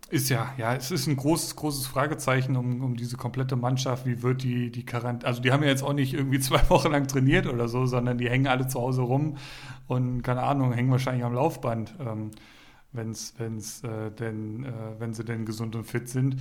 Ist 0.08 0.28
ja, 0.28 0.54
ja, 0.56 0.72
es 0.72 0.92
ist 0.92 1.08
ein 1.08 1.16
großes, 1.16 1.56
großes 1.56 1.88
Fragezeichen 1.88 2.54
um, 2.54 2.80
um 2.84 2.96
diese 2.96 3.16
komplette 3.16 3.56
Mannschaft. 3.56 4.06
Wie 4.06 4.22
wird 4.22 4.44
die, 4.44 4.70
die 4.70 4.86
Quarantäne? 4.86 5.26
Also, 5.26 5.42
die 5.42 5.50
haben 5.50 5.64
ja 5.64 5.68
jetzt 5.68 5.82
auch 5.82 5.94
nicht 5.94 6.14
irgendwie 6.14 6.38
zwei 6.40 6.68
Wochen 6.70 6.92
lang 6.92 7.08
trainiert 7.08 7.48
oder 7.48 7.66
so, 7.68 7.86
sondern 7.86 8.16
die 8.16 8.30
hängen 8.30 8.46
alle 8.46 8.68
zu 8.68 8.80
Hause 8.80 9.02
rum 9.02 9.36
und 9.88 10.22
keine 10.22 10.44
Ahnung, 10.44 10.72
hängen 10.72 10.92
wahrscheinlich 10.92 11.24
am 11.24 11.34
Laufband, 11.34 11.96
ähm, 11.98 12.30
wenn's, 12.92 13.34
wenn's, 13.38 13.82
äh, 13.82 14.12
denn, 14.12 14.64
äh, 14.64 14.70
wenn 15.00 15.12
sie 15.12 15.24
denn 15.24 15.44
gesund 15.44 15.74
und 15.74 15.84
fit 15.84 16.08
sind. 16.08 16.36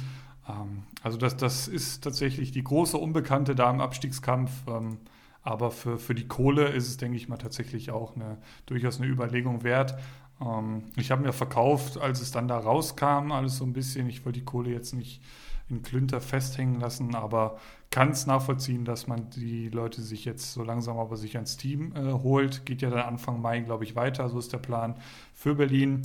Ähm, 0.48 0.84
also, 1.02 1.18
das, 1.18 1.36
das 1.36 1.68
ist 1.68 2.04
tatsächlich 2.04 2.52
die 2.52 2.64
große 2.64 2.98
Unbekannte 2.98 3.56
da 3.56 3.72
im 3.72 3.82
Abstiegskampf. 3.82 4.52
Ähm, 4.68 5.00
aber 5.42 5.70
für, 5.70 6.00
für 6.00 6.16
die 6.16 6.28
Kohle 6.28 6.70
ist 6.70 6.88
es, 6.88 6.98
denke 6.98 7.18
ich 7.18 7.30
mal, 7.30 7.38
tatsächlich 7.38 7.92
auch 7.92 8.16
eine, 8.16 8.40
durchaus 8.66 9.00
eine 9.00 9.08
Überlegung 9.08 9.64
wert. 9.64 9.96
Ähm, 10.42 10.84
ich 10.96 11.12
habe 11.12 11.22
mir 11.22 11.34
verkauft, 11.34 11.98
als 11.98 12.22
es 12.22 12.32
dann 12.32 12.48
da 12.48 12.58
rauskam, 12.58 13.32
alles 13.32 13.58
so 13.58 13.66
ein 13.66 13.74
bisschen. 13.74 14.10
Ich 14.10 14.26
wollte 14.26 14.40
die 14.40 14.46
Kohle 14.46 14.72
jetzt 14.72 14.94
nicht 14.94 15.22
in 15.70 15.82
Klünter 15.82 16.22
festhängen 16.22 16.80
lassen, 16.80 17.16
aber 17.16 17.58
kann 17.90 18.12
es 18.12 18.28
nachvollziehen, 18.28 18.86
dass 18.86 19.08
man 19.08 19.30
die 19.32 19.70
Leute 19.70 20.02
sich 20.02 20.26
jetzt 20.26 20.54
so 20.54 20.64
langsam 20.64 20.98
aber 21.00 21.18
sich 21.18 21.36
ans 21.36 21.58
Team 21.58 21.94
äh, 21.96 22.12
holt. 22.12 22.66
Geht 22.66 22.82
ja 22.82 22.90
dann 22.90 23.00
Anfang 23.00 23.42
Mai, 23.42 23.62
glaube 23.62 23.84
ich, 23.84 23.96
weiter. 23.96 24.30
So 24.30 24.38
ist 24.38 24.54
der 24.54 24.58
Plan 24.60 24.96
für 25.34 25.56
Berlin. 25.56 26.02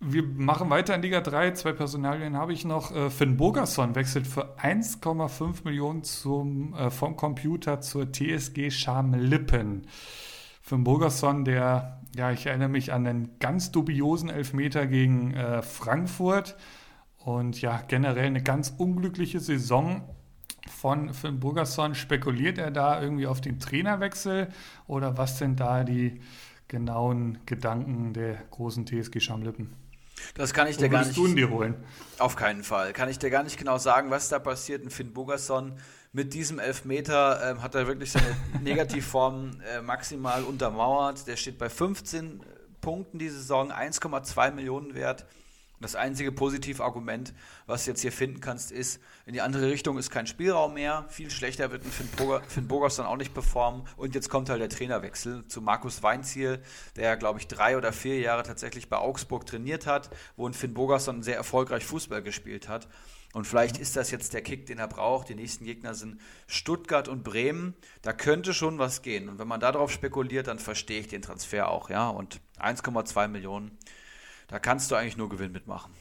wir 0.00 0.22
machen 0.22 0.70
weiter 0.70 0.94
in 0.94 1.02
Liga 1.02 1.20
3. 1.20 1.52
Zwei 1.52 1.72
Personalien 1.72 2.36
habe 2.36 2.52
ich 2.52 2.64
noch. 2.64 2.94
Äh, 2.94 3.10
Finn 3.10 3.36
Bogerson 3.36 3.94
wechselt 3.94 4.26
für 4.26 4.56
1,5 4.58 5.64
Millionen 5.64 6.04
zum, 6.04 6.74
äh, 6.74 6.90
vom 6.90 7.16
Computer 7.16 7.80
zur 7.80 8.12
TSG 8.12 8.70
Schamlippen. 8.70 9.86
Finn 10.60 10.84
Bogerson, 10.84 11.44
der, 11.44 11.95
ja, 12.16 12.32
ich 12.32 12.46
erinnere 12.46 12.68
mich 12.68 12.92
an 12.92 13.06
einen 13.06 13.38
ganz 13.38 13.70
dubiosen 13.70 14.30
Elfmeter 14.30 14.86
gegen 14.86 15.34
äh, 15.34 15.62
Frankfurt 15.62 16.56
und 17.18 17.60
ja, 17.60 17.82
generell 17.86 18.26
eine 18.26 18.42
ganz 18.42 18.74
unglückliche 18.76 19.40
Saison 19.40 20.02
von 20.68 21.12
Finn 21.12 21.40
Burgerson. 21.40 21.94
Spekuliert 21.94 22.58
er 22.58 22.70
da 22.70 23.00
irgendwie 23.00 23.26
auf 23.26 23.40
den 23.40 23.58
Trainerwechsel 23.58 24.48
oder 24.86 25.18
was 25.18 25.38
sind 25.38 25.60
da 25.60 25.84
die 25.84 26.20
genauen 26.68 27.38
Gedanken 27.46 28.12
der 28.12 28.36
großen 28.50 28.86
TSG 28.86 29.20
Schamlippen? 29.20 29.74
Das 30.34 30.54
kann 30.54 30.66
ich 30.66 30.76
dir 30.76 30.88
gar 30.88 31.04
nicht. 31.04 31.16
Du 31.16 31.26
ihn 31.26 31.36
dir 31.36 31.50
holen? 31.50 31.74
Auf 32.18 32.36
keinen 32.36 32.64
Fall. 32.64 32.92
Kann 32.92 33.08
ich 33.08 33.18
dir 33.18 33.30
gar 33.30 33.42
nicht 33.42 33.58
genau 33.58 33.78
sagen, 33.78 34.10
was 34.10 34.28
da 34.28 34.38
passiert. 34.38 34.82
Und 34.82 34.90
Finn 34.90 35.12
Bogerson 35.12 35.74
mit 36.16 36.32
diesem 36.32 36.58
Elfmeter 36.58 37.56
äh, 37.56 37.60
hat 37.60 37.74
er 37.74 37.86
wirklich 37.86 38.10
seine 38.10 38.34
Negativform 38.62 39.60
äh, 39.60 39.82
maximal 39.82 40.44
untermauert. 40.44 41.26
Der 41.26 41.36
steht 41.36 41.58
bei 41.58 41.68
15 41.68 42.40
Punkten 42.80 43.18
die 43.18 43.28
Saison, 43.28 43.70
1,2 43.70 44.52
Millionen 44.52 44.94
wert. 44.94 45.26
Das 45.78 45.94
einzige 45.94 46.32
Positivargument, 46.32 47.34
was 47.66 47.84
du 47.84 47.90
jetzt 47.90 48.00
hier 48.00 48.12
finden 48.12 48.40
kannst, 48.40 48.72
ist, 48.72 48.98
in 49.26 49.34
die 49.34 49.42
andere 49.42 49.68
Richtung 49.70 49.98
ist 49.98 50.10
kein 50.10 50.26
Spielraum 50.26 50.72
mehr. 50.72 51.04
Viel 51.10 51.30
schlechter 51.30 51.70
wird 51.70 51.84
ein 51.84 51.90
Finn, 51.90 52.08
Burger, 52.16 52.42
Finn 52.48 52.66
Burgers 52.66 52.96
dann 52.96 53.04
auch 53.04 53.18
nicht 53.18 53.34
performen. 53.34 53.86
Und 53.98 54.14
jetzt 54.14 54.30
kommt 54.30 54.48
halt 54.48 54.62
der 54.62 54.70
Trainerwechsel 54.70 55.46
zu 55.48 55.60
Markus 55.60 56.02
Weinziel, 56.02 56.62
der, 56.96 57.18
glaube 57.18 57.40
ich, 57.40 57.46
drei 57.46 57.76
oder 57.76 57.92
vier 57.92 58.18
Jahre 58.20 58.42
tatsächlich 58.42 58.88
bei 58.88 58.96
Augsburg 58.96 59.44
trainiert 59.44 59.86
hat, 59.86 60.08
wo 60.38 60.48
ein 60.48 60.54
Finn 60.54 60.72
Burgerson 60.72 61.22
sehr 61.22 61.36
erfolgreich 61.36 61.84
Fußball 61.84 62.22
gespielt 62.22 62.70
hat. 62.70 62.88
Und 63.32 63.46
vielleicht 63.46 63.78
ist 63.78 63.96
das 63.96 64.10
jetzt 64.10 64.32
der 64.32 64.42
Kick, 64.42 64.66
den 64.66 64.78
er 64.78 64.88
braucht. 64.88 65.28
Die 65.28 65.34
nächsten 65.34 65.64
Gegner 65.64 65.94
sind 65.94 66.20
Stuttgart 66.46 67.08
und 67.08 67.22
Bremen. 67.22 67.74
Da 68.02 68.12
könnte 68.12 68.54
schon 68.54 68.78
was 68.78 69.02
gehen. 69.02 69.28
Und 69.28 69.38
wenn 69.38 69.48
man 69.48 69.60
darauf 69.60 69.90
spekuliert, 69.90 70.46
dann 70.46 70.58
verstehe 70.58 71.00
ich 71.00 71.08
den 71.08 71.22
Transfer 71.22 71.68
auch. 71.68 71.90
Ja, 71.90 72.08
und 72.08 72.40
1,2 72.58 73.28
Millionen 73.28 73.76
da 74.48 74.58
kannst 74.58 74.90
du 74.90 74.94
eigentlich 74.94 75.16
nur 75.16 75.28
Gewinn 75.28 75.52
mitmachen. 75.52 75.92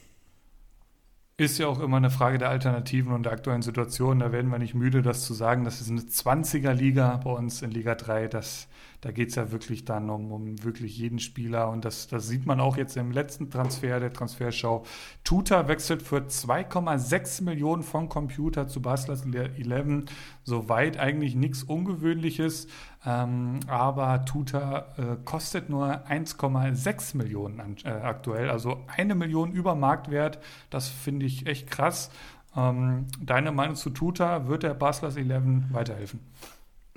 Ist 1.37 1.57
ja 1.57 1.67
auch 1.67 1.79
immer 1.79 1.97
eine 1.97 2.11
Frage 2.11 2.37
der 2.37 2.49
Alternativen 2.49 3.11
und 3.11 3.23
der 3.23 3.33
aktuellen 3.33 3.61
Situation. 3.61 4.19
Da 4.19 4.31
werden 4.31 4.49
wir 4.51 4.59
nicht 4.59 4.73
müde, 4.73 5.01
das 5.01 5.25
zu 5.25 5.33
sagen. 5.33 5.65
Das 5.65 5.81
ist 5.81 5.89
eine 5.89 6.01
20er-Liga 6.01 7.17
bei 7.17 7.31
uns 7.31 7.61
in 7.61 7.71
Liga 7.71 7.95
3. 7.95 8.27
Das 8.27 8.67
da 9.01 9.11
geht 9.11 9.29
es 9.29 9.35
ja 9.35 9.51
wirklich 9.51 9.85
dann 9.85 10.09
um, 10.09 10.31
um 10.31 10.63
wirklich 10.63 10.97
jeden 10.97 11.19
Spieler. 11.19 11.69
Und 11.69 11.85
das, 11.85 12.07
das 12.07 12.27
sieht 12.27 12.45
man 12.45 12.59
auch 12.59 12.77
jetzt 12.77 12.97
im 12.97 13.11
letzten 13.11 13.49
Transfer 13.49 13.99
der 13.99 14.13
Transferschau. 14.13 14.83
Tuta 15.23 15.67
wechselt 15.67 16.01
für 16.01 16.17
2,6 16.17 17.43
Millionen 17.43 17.83
von 17.83 18.09
Computer 18.09 18.67
zu 18.67 18.81
Basler 18.81 19.15
11. 19.15 20.05
Soweit 20.43 20.97
eigentlich 20.97 21.35
nichts 21.35 21.63
Ungewöhnliches. 21.63 22.67
Ähm, 23.05 23.59
aber 23.67 24.25
Tuta 24.25 24.87
äh, 24.97 25.17
kostet 25.23 25.69
nur 25.69 25.85
1,6 26.07 27.17
Millionen 27.17 27.59
an, 27.59 27.75
äh, 27.83 27.89
aktuell. 27.89 28.49
Also 28.49 28.83
eine 28.87 29.15
Million 29.15 29.51
über 29.51 29.75
Marktwert. 29.75 30.39
Das 30.69 30.87
finde 30.87 31.25
ich 31.25 31.45
echt 31.45 31.69
krass. 31.69 32.09
Ähm, 32.55 33.05
deine 33.21 33.51
Meinung 33.51 33.75
zu 33.75 33.89
Tuta, 33.89 34.47
wird 34.47 34.63
der 34.63 34.73
Baslers 34.73 35.17
11 35.17 35.71
weiterhelfen? 35.71 36.21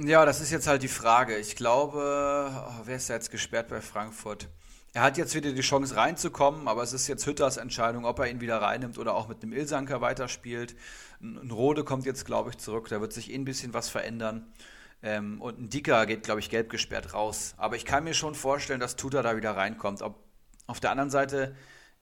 Ja, 0.01 0.25
das 0.25 0.41
ist 0.41 0.53
jetzt 0.53 0.69
halt 0.69 0.85
die 0.85 0.89
Frage. 0.89 1.37
Ich 1.39 1.57
glaube, 1.57 2.53
oh, 2.55 2.83
wer 2.85 2.97
ist 2.97 3.11
da 3.11 3.15
jetzt 3.15 3.33
gesperrt 3.33 3.67
bei 3.67 3.81
Frankfurt? 3.81 4.49
Er 4.93 5.03
hat 5.03 5.19
jetzt 5.19 5.35
wieder 5.35 5.51
die 5.51 5.61
Chance 5.61 5.97
reinzukommen, 5.97 6.69
aber 6.69 6.85
es 6.85 6.93
ist 6.93 7.09
jetzt 7.09 7.27
Hütters 7.27 7.57
Entscheidung, 7.57 8.05
ob 8.05 8.21
er 8.21 8.31
ihn 8.31 8.41
wieder 8.41 8.63
reinnimmt 8.63 8.97
oder 8.97 9.15
auch 9.17 9.27
mit 9.27 9.43
einem 9.43 9.53
Ilsanker 9.53 10.01
weiterspielt. 10.01 10.77
Ein 11.21 11.51
Rode 11.51 11.83
kommt 11.83 12.07
jetzt, 12.07 12.25
glaube 12.27 12.51
ich, 12.51 12.59
zurück. 12.59 12.89
Da 12.89 13.01
wird 13.01 13.13
sich 13.13 13.33
eh 13.33 13.35
ein 13.35 13.45
bisschen 13.45 13.75
was 13.75 13.89
verändern. 13.89 14.47
Ähm, 15.03 15.43
und 15.43 15.59
ein 15.59 15.69
Dicker 15.69 16.07
geht, 16.07 16.23
glaube 16.23 16.39
ich, 16.39 16.49
gelb 16.49 16.71
gesperrt 16.71 17.13
raus. 17.13 17.55
Aber 17.57 17.75
ich 17.75 17.85
kann 17.85 18.05
mir 18.05 18.15
schon 18.15 18.37
vorstellen, 18.37 18.79
dass 18.79 18.95
Tuta 18.95 19.23
da 19.23 19.37
wieder 19.37 19.57
reinkommt. 19.57 20.03
Ob, 20.03 20.23
auf 20.69 20.79
der 20.79 20.93
anderen 20.93 21.11
Seite 21.11 21.57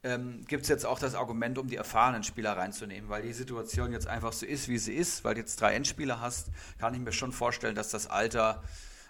ähm, 0.07 0.45
gibt 0.47 0.63
es 0.63 0.69
jetzt 0.69 0.87
auch 0.87 0.99
das 0.99 1.15
Argument, 1.15 1.59
um 1.59 1.67
die 1.67 1.77
erfahrenen 1.77 2.23
Spieler 2.23 2.57
reinzunehmen, 2.57 3.11
weil 3.11 3.23
die 3.23 3.33
Situation 3.33 3.93
jetzt 3.93 4.07
einfach 4.07 4.33
so 4.33 4.47
ist, 4.47 4.69
wie 4.69 4.79
sie 4.79 4.95
ist, 4.95 5.25
weil 5.25 5.35
du 5.35 5.41
jetzt 5.41 5.61
drei 5.61 5.75
Endspieler 5.75 6.21
hast, 6.21 6.51
kann 6.79 6.95
ich 6.95 7.01
mir 7.01 7.13
schon 7.13 7.33
vorstellen, 7.33 7.75
dass 7.75 7.91
das 7.91 8.07
Alter 8.07 8.63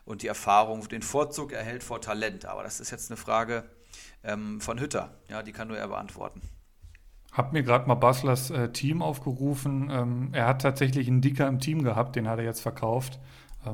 und 0.04 0.22
die 0.22 0.26
Erfahrung 0.26 0.88
den 0.88 1.02
Vorzug 1.02 1.52
erhält 1.52 1.82
vor 1.82 2.00
Talent. 2.00 2.46
Aber 2.46 2.62
das 2.62 2.80
ist 2.80 2.90
jetzt 2.90 3.10
eine 3.10 3.16
Frage 3.16 3.64
ähm, 4.24 4.60
von 4.60 4.80
Hütter, 4.80 5.10
ja, 5.28 5.42
die 5.42 5.52
kann 5.52 5.68
nur 5.68 5.76
er 5.76 5.88
beantworten. 5.88 6.40
Hab 7.32 7.52
mir 7.52 7.62
gerade 7.62 7.86
mal 7.86 7.96
Baslers 7.96 8.50
äh, 8.50 8.72
Team 8.72 9.02
aufgerufen. 9.02 9.90
Ähm, 9.90 10.30
er 10.32 10.46
hat 10.46 10.62
tatsächlich 10.62 11.06
einen 11.08 11.20
Dicker 11.20 11.46
im 11.46 11.60
Team 11.60 11.82
gehabt, 11.82 12.16
den 12.16 12.28
hat 12.28 12.38
er 12.38 12.44
jetzt 12.44 12.60
verkauft 12.60 13.20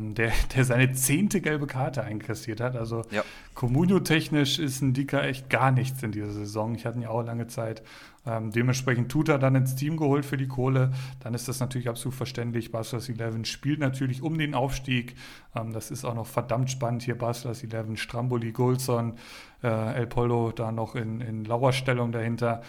der, 0.00 0.32
der 0.56 0.64
seine 0.64 0.92
zehnte 0.92 1.40
gelbe 1.40 1.66
Karte 1.66 2.02
einkassiert 2.02 2.60
hat. 2.60 2.76
Also 2.76 3.04
ja. 3.10 3.22
Comunio-technisch 3.54 4.58
ist 4.58 4.80
ein 4.80 4.94
Dicker 4.94 5.24
echt 5.24 5.50
gar 5.50 5.70
nichts 5.70 6.02
in 6.02 6.12
dieser 6.12 6.32
Saison. 6.32 6.74
Ich 6.74 6.86
hatte 6.86 6.98
ihn 6.98 7.02
ja 7.02 7.10
auch 7.10 7.22
lange 7.22 7.46
Zeit. 7.46 7.82
Ähm, 8.24 8.52
dementsprechend 8.52 9.10
tut 9.10 9.28
er 9.28 9.38
dann 9.38 9.54
ins 9.56 9.74
Team 9.74 9.96
geholt 9.96 10.24
für 10.24 10.36
die 10.36 10.46
Kohle. 10.46 10.92
Dann 11.20 11.34
ist 11.34 11.48
das 11.48 11.58
natürlich 11.60 11.88
absolut 11.88 12.14
verständlich. 12.14 12.70
Barcelos 12.70 13.08
11 13.08 13.46
spielt 13.46 13.80
natürlich 13.80 14.22
um 14.22 14.38
den 14.38 14.54
Aufstieg. 14.54 15.16
Ähm, 15.56 15.72
das 15.72 15.90
ist 15.90 16.04
auch 16.04 16.14
noch 16.14 16.26
verdammt 16.26 16.70
spannend 16.70 17.02
hier. 17.02 17.18
Barcelos 17.18 17.64
11, 17.64 18.00
Stramboli, 18.00 18.52
Golson, 18.52 19.14
äh, 19.62 19.94
El 19.94 20.06
Polo 20.06 20.52
da 20.52 20.70
noch 20.70 20.94
in, 20.94 21.20
in 21.20 21.44
Lauerstellung 21.44 22.12
dahinter. 22.12 22.62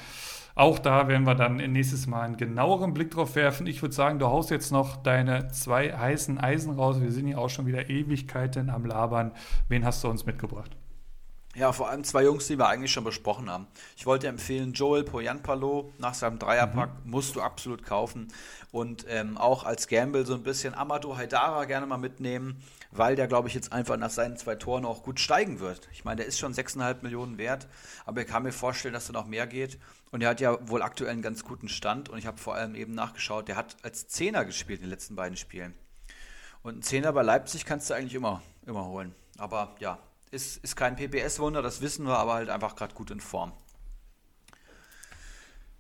Auch 0.56 0.78
da 0.78 1.08
werden 1.08 1.26
wir 1.26 1.34
dann 1.34 1.58
nächstes 1.58 2.06
Mal 2.06 2.22
einen 2.22 2.38
genaueren 2.38 2.94
Blick 2.94 3.10
drauf 3.10 3.36
werfen. 3.36 3.66
Ich 3.66 3.82
würde 3.82 3.96
sagen, 3.96 4.20
du 4.20 4.28
haust 4.28 4.52
jetzt 4.52 4.72
noch 4.72 4.98
deine 4.98 5.48
zwei 5.48 5.92
heißen 5.92 6.38
Eisen 6.38 6.74
raus. 6.74 7.02
Wir 7.02 7.12
sind 7.12 7.26
hier 7.26 7.40
auch 7.40 7.50
schon 7.50 7.66
wieder 7.66 7.90
Ewigkeiten 7.90 8.70
am 8.70 8.86
Labern. 8.86 9.32
Wen 9.68 9.84
hast 9.84 10.04
du 10.04 10.10
uns 10.10 10.28
mitgebracht? 10.28 10.78
Ja, 11.56 11.72
vor 11.72 11.88
allem 11.88 12.04
zwei 12.04 12.24
Jungs, 12.24 12.48
die 12.48 12.58
wir 12.58 12.68
eigentlich 12.68 12.92
schon 12.92 13.04
besprochen 13.04 13.48
haben. 13.48 13.68
Ich 13.96 14.08
wollte 14.08 14.28
empfehlen, 14.28 14.74
Joel 14.74 15.04
Poyanpalo 15.04 15.94
nach 16.00 16.16
seinem 16.16 16.40
Dreierpack 16.40 17.06
mhm. 17.06 17.12
musst 17.12 17.36
du 17.36 17.42
absolut 17.42 17.84
kaufen. 17.84 18.34
Und 18.72 19.06
ähm, 19.08 19.38
auch 19.38 19.64
als 19.64 19.88
Gamble 19.88 20.26
so 20.26 20.34
ein 20.34 20.42
bisschen 20.42 20.74
Amadou 20.74 21.16
Haidara 21.16 21.66
gerne 21.66 21.86
mal 21.86 22.00
mitnehmen, 22.00 22.64
weil 22.90 23.16
der, 23.16 23.28
glaube 23.28 23.50
ich, 23.50 23.54
jetzt 23.54 23.72
einfach 23.72 23.98
nach 23.98 24.10
seinen 24.10 24.36
zwei 24.36 24.56
Toren 24.56 24.84
auch 24.84 25.04
gut 25.04 25.20
steigen 25.20 25.60
wird. 25.60 25.88
Ich 25.92 26.04
meine, 26.04 26.18
der 26.18 26.26
ist 26.26 26.40
schon 26.40 26.56
6,5 26.56 27.04
Millionen 27.04 27.38
wert, 27.38 27.68
aber 28.08 28.22
ich 28.22 28.28
kann 28.28 28.42
mir 28.42 28.52
vorstellen, 28.52 28.96
dass 28.96 29.06
da 29.06 29.14
noch 29.14 29.28
mehr 29.28 29.46
geht. 29.46 29.78
Und 30.10 30.24
er 30.24 30.30
hat 30.30 30.42
ja 30.42 30.58
wohl 30.68 30.82
aktuell 30.82 31.12
einen 31.12 31.22
ganz 31.22 31.44
guten 31.44 31.70
Stand 31.70 32.10
und 32.10 32.18
ich 32.18 32.26
habe 32.26 32.40
vor 32.40 32.56
allem 32.56 32.74
eben 32.74 32.96
nachgeschaut, 32.96 33.48
der 33.48 33.58
hat 33.58 33.78
als 33.84 34.08
Zehner 34.08 34.44
gespielt 34.44 34.80
in 34.80 34.86
den 34.86 34.90
letzten 34.90 35.16
beiden 35.16 35.38
Spielen. 35.38 35.76
Und 36.64 36.74
einen 36.74 36.82
Zehner 36.82 37.14
bei 37.14 37.22
Leipzig 37.22 37.64
kannst 37.66 37.92
du 37.92 37.94
eigentlich 37.94 38.16
immer, 38.16 38.42
immer 38.66 38.86
holen. 38.86 39.14
Aber 39.38 39.76
ja, 39.80 40.00
ist, 40.34 40.58
ist 40.58 40.76
kein 40.76 40.96
PPS-Wunder, 40.96 41.62
das 41.62 41.82
wissen 41.82 42.06
wir, 42.06 42.18
aber 42.18 42.34
halt 42.34 42.50
einfach 42.50 42.76
gerade 42.76 42.94
gut 42.96 43.12
in 43.12 43.20
Form. 43.20 43.54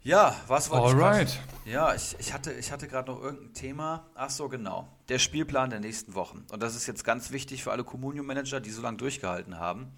Ja, 0.01 0.35
was 0.47 0.69
wollte 0.69 0.97
Alright. 0.97 1.30
ich 1.30 1.35
grad, 1.35 1.65
Ja, 1.65 1.95
ich, 1.95 2.15
ich 2.19 2.34
hatte, 2.34 2.51
ich 2.51 2.73
hatte 2.73 2.89
gerade 2.89 3.09
noch 3.09 3.21
irgendein 3.21 3.53
Thema. 3.53 4.09
Ach 4.15 4.30
so, 4.30 4.49
genau. 4.49 4.89
Der 5.07 5.17
Spielplan 5.17 5.69
der 5.69 5.80
nächsten 5.80 6.13
Wochen. 6.13 6.45
Und 6.51 6.61
das 6.61 6.75
ist 6.75 6.88
jetzt 6.88 7.05
ganz 7.05 7.31
wichtig 7.31 7.63
für 7.63 7.71
alle 7.71 7.85
Communio-Manager, 7.85 8.59
die 8.59 8.69
so 8.69 8.81
lange 8.81 8.97
durchgehalten 8.97 9.59
haben. 9.59 9.93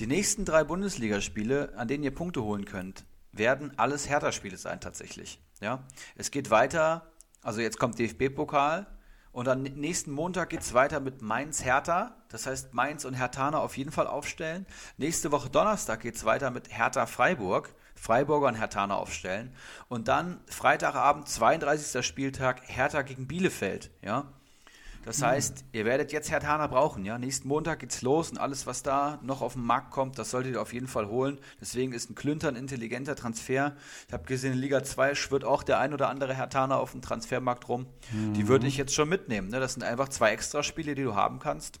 Die 0.00 0.08
nächsten 0.08 0.44
drei 0.44 0.64
Bundesligaspiele, 0.64 1.72
an 1.76 1.86
denen 1.86 2.02
ihr 2.02 2.12
Punkte 2.12 2.42
holen 2.42 2.64
könnt, 2.64 3.04
werden 3.30 3.72
alles 3.78 4.08
Hertha-Spiele 4.08 4.56
sein 4.56 4.80
tatsächlich. 4.80 5.40
Ja? 5.60 5.84
Es 6.16 6.32
geht 6.32 6.50
weiter, 6.50 7.12
also 7.40 7.60
jetzt 7.60 7.78
kommt 7.78 7.98
DFB-Pokal 8.00 8.86
und 9.34 9.46
dann 9.48 9.62
nächsten 9.62 10.12
Montag 10.12 10.50
geht 10.50 10.60
es 10.60 10.74
weiter 10.74 11.00
mit 11.00 11.20
Mainz-Hertha. 11.20 12.14
Das 12.28 12.46
heißt, 12.46 12.72
Mainz 12.72 13.04
und 13.04 13.14
Herthaner 13.14 13.60
auf 13.60 13.76
jeden 13.76 13.90
Fall 13.90 14.06
aufstellen. 14.06 14.64
Nächste 14.96 15.32
Woche 15.32 15.50
Donnerstag 15.50 16.02
geht 16.02 16.14
es 16.14 16.24
weiter 16.24 16.52
mit 16.52 16.70
Hertha-Freiburg. 16.70 17.74
Freiburger 17.96 18.46
und 18.46 18.54
Herthaner 18.54 18.96
aufstellen. 18.96 19.52
Und 19.88 20.06
dann 20.06 20.40
Freitagabend, 20.46 21.28
32. 21.28 22.06
Spieltag, 22.06 22.62
Hertha 22.66 23.02
gegen 23.02 23.26
Bielefeld. 23.26 23.90
Ja? 24.02 24.32
Das 25.04 25.22
heißt, 25.22 25.64
ihr 25.72 25.84
werdet 25.84 26.12
jetzt 26.12 26.30
Herr 26.30 26.40
Hertaner 26.40 26.68
brauchen, 26.68 27.04
ja. 27.04 27.18
Nächsten 27.18 27.48
Montag 27.48 27.80
geht's 27.80 28.00
los 28.02 28.30
und 28.30 28.38
alles, 28.38 28.66
was 28.66 28.82
da 28.82 29.18
noch 29.22 29.42
auf 29.42 29.52
den 29.54 29.64
Markt 29.64 29.90
kommt, 29.90 30.18
das 30.18 30.30
solltet 30.30 30.54
ihr 30.54 30.62
auf 30.62 30.72
jeden 30.72 30.86
Fall 30.86 31.08
holen. 31.08 31.38
Deswegen 31.60 31.92
ist 31.92 32.10
ein 32.10 32.14
Klünter 32.14 32.48
ein 32.48 32.56
intelligenter 32.56 33.14
Transfer. 33.14 33.76
Ich 34.06 34.12
habe 34.12 34.24
gesehen, 34.24 34.54
in 34.54 34.58
Liga 34.58 34.82
2 34.82 35.14
schwirrt 35.14 35.44
auch 35.44 35.62
der 35.62 35.78
ein 35.78 35.92
oder 35.92 36.08
andere 36.08 36.32
Herr 36.32 36.44
Hertaner 36.44 36.78
auf 36.78 36.92
dem 36.92 37.02
Transfermarkt 37.02 37.68
rum. 37.68 37.86
Mhm. 38.12 38.34
Die 38.34 38.48
würde 38.48 38.66
ich 38.66 38.76
jetzt 38.76 38.94
schon 38.94 39.08
mitnehmen. 39.08 39.48
Ne? 39.48 39.60
Das 39.60 39.74
sind 39.74 39.82
einfach 39.82 40.08
zwei 40.08 40.32
Extraspiele, 40.32 40.94
die 40.94 41.02
du 41.04 41.14
haben 41.14 41.38
kannst. 41.38 41.80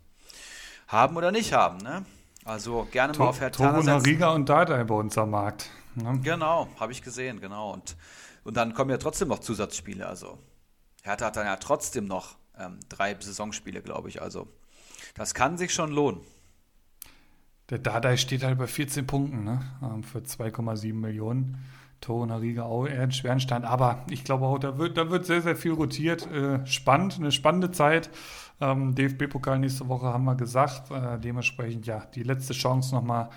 Haben 0.88 1.16
oder 1.16 1.32
nicht 1.32 1.52
haben, 1.52 1.78
ne? 1.78 2.04
Also 2.44 2.86
gerne 2.90 3.16
mal 3.16 3.28
auf 3.28 3.40
Herr 3.40 3.46
Hertaner 3.46 3.82
setzen. 3.82 4.04
Riga 4.04 4.32
und 4.32 4.48
Dardai 4.48 4.84
bei 4.84 4.94
uns 4.94 5.16
am 5.16 5.30
Markt. 5.30 5.70
Ne? 5.94 6.20
Genau, 6.22 6.68
habe 6.78 6.92
ich 6.92 7.02
gesehen, 7.02 7.40
genau. 7.40 7.72
Und, 7.72 7.96
und 8.42 8.56
dann 8.56 8.74
kommen 8.74 8.90
ja 8.90 8.98
trotzdem 8.98 9.28
noch 9.28 9.38
Zusatzspiele. 9.38 10.06
Also 10.06 10.38
Hertha 11.02 11.26
hat 11.26 11.36
dann 11.36 11.46
ja 11.46 11.56
trotzdem 11.56 12.06
noch 12.06 12.36
ähm, 12.58 12.78
drei 12.88 13.16
Saisonspiele, 13.18 13.82
glaube 13.82 14.08
ich. 14.08 14.22
Also 14.22 14.48
das 15.14 15.34
kann 15.34 15.58
sich 15.58 15.72
schon 15.72 15.92
lohnen. 15.92 16.20
der 17.70 17.78
Dardai 17.78 18.16
steht 18.16 18.42
halt 18.42 18.58
bei 18.58 18.66
14 18.66 19.06
Punkten 19.06 19.44
ne? 19.44 19.60
Ähm, 19.82 20.02
für 20.02 20.18
2,7 20.18 20.92
Millionen. 20.94 21.64
Tore 22.00 22.40
Riga 22.40 22.64
auch 22.64 22.86
eher 22.86 23.02
einen 23.02 23.12
schweren 23.12 23.40
Stand. 23.40 23.64
Aber 23.64 24.04
ich 24.10 24.24
glaube 24.24 24.44
auch, 24.44 24.58
da 24.58 24.78
wird, 24.78 24.98
da 24.98 25.10
wird 25.10 25.24
sehr, 25.24 25.40
sehr 25.40 25.56
viel 25.56 25.72
rotiert. 25.72 26.30
Äh, 26.30 26.66
spannend, 26.66 27.16
eine 27.18 27.32
spannende 27.32 27.70
Zeit. 27.70 28.10
Ähm, 28.60 28.94
DFB-Pokal 28.94 29.58
nächste 29.58 29.88
Woche 29.88 30.06
haben 30.06 30.24
wir 30.24 30.34
gesagt. 30.34 30.90
Äh, 30.90 31.18
dementsprechend 31.18 31.86
ja 31.86 32.04
die 32.14 32.22
letzte 32.22 32.52
Chance 32.52 32.94
nochmal 32.94 33.30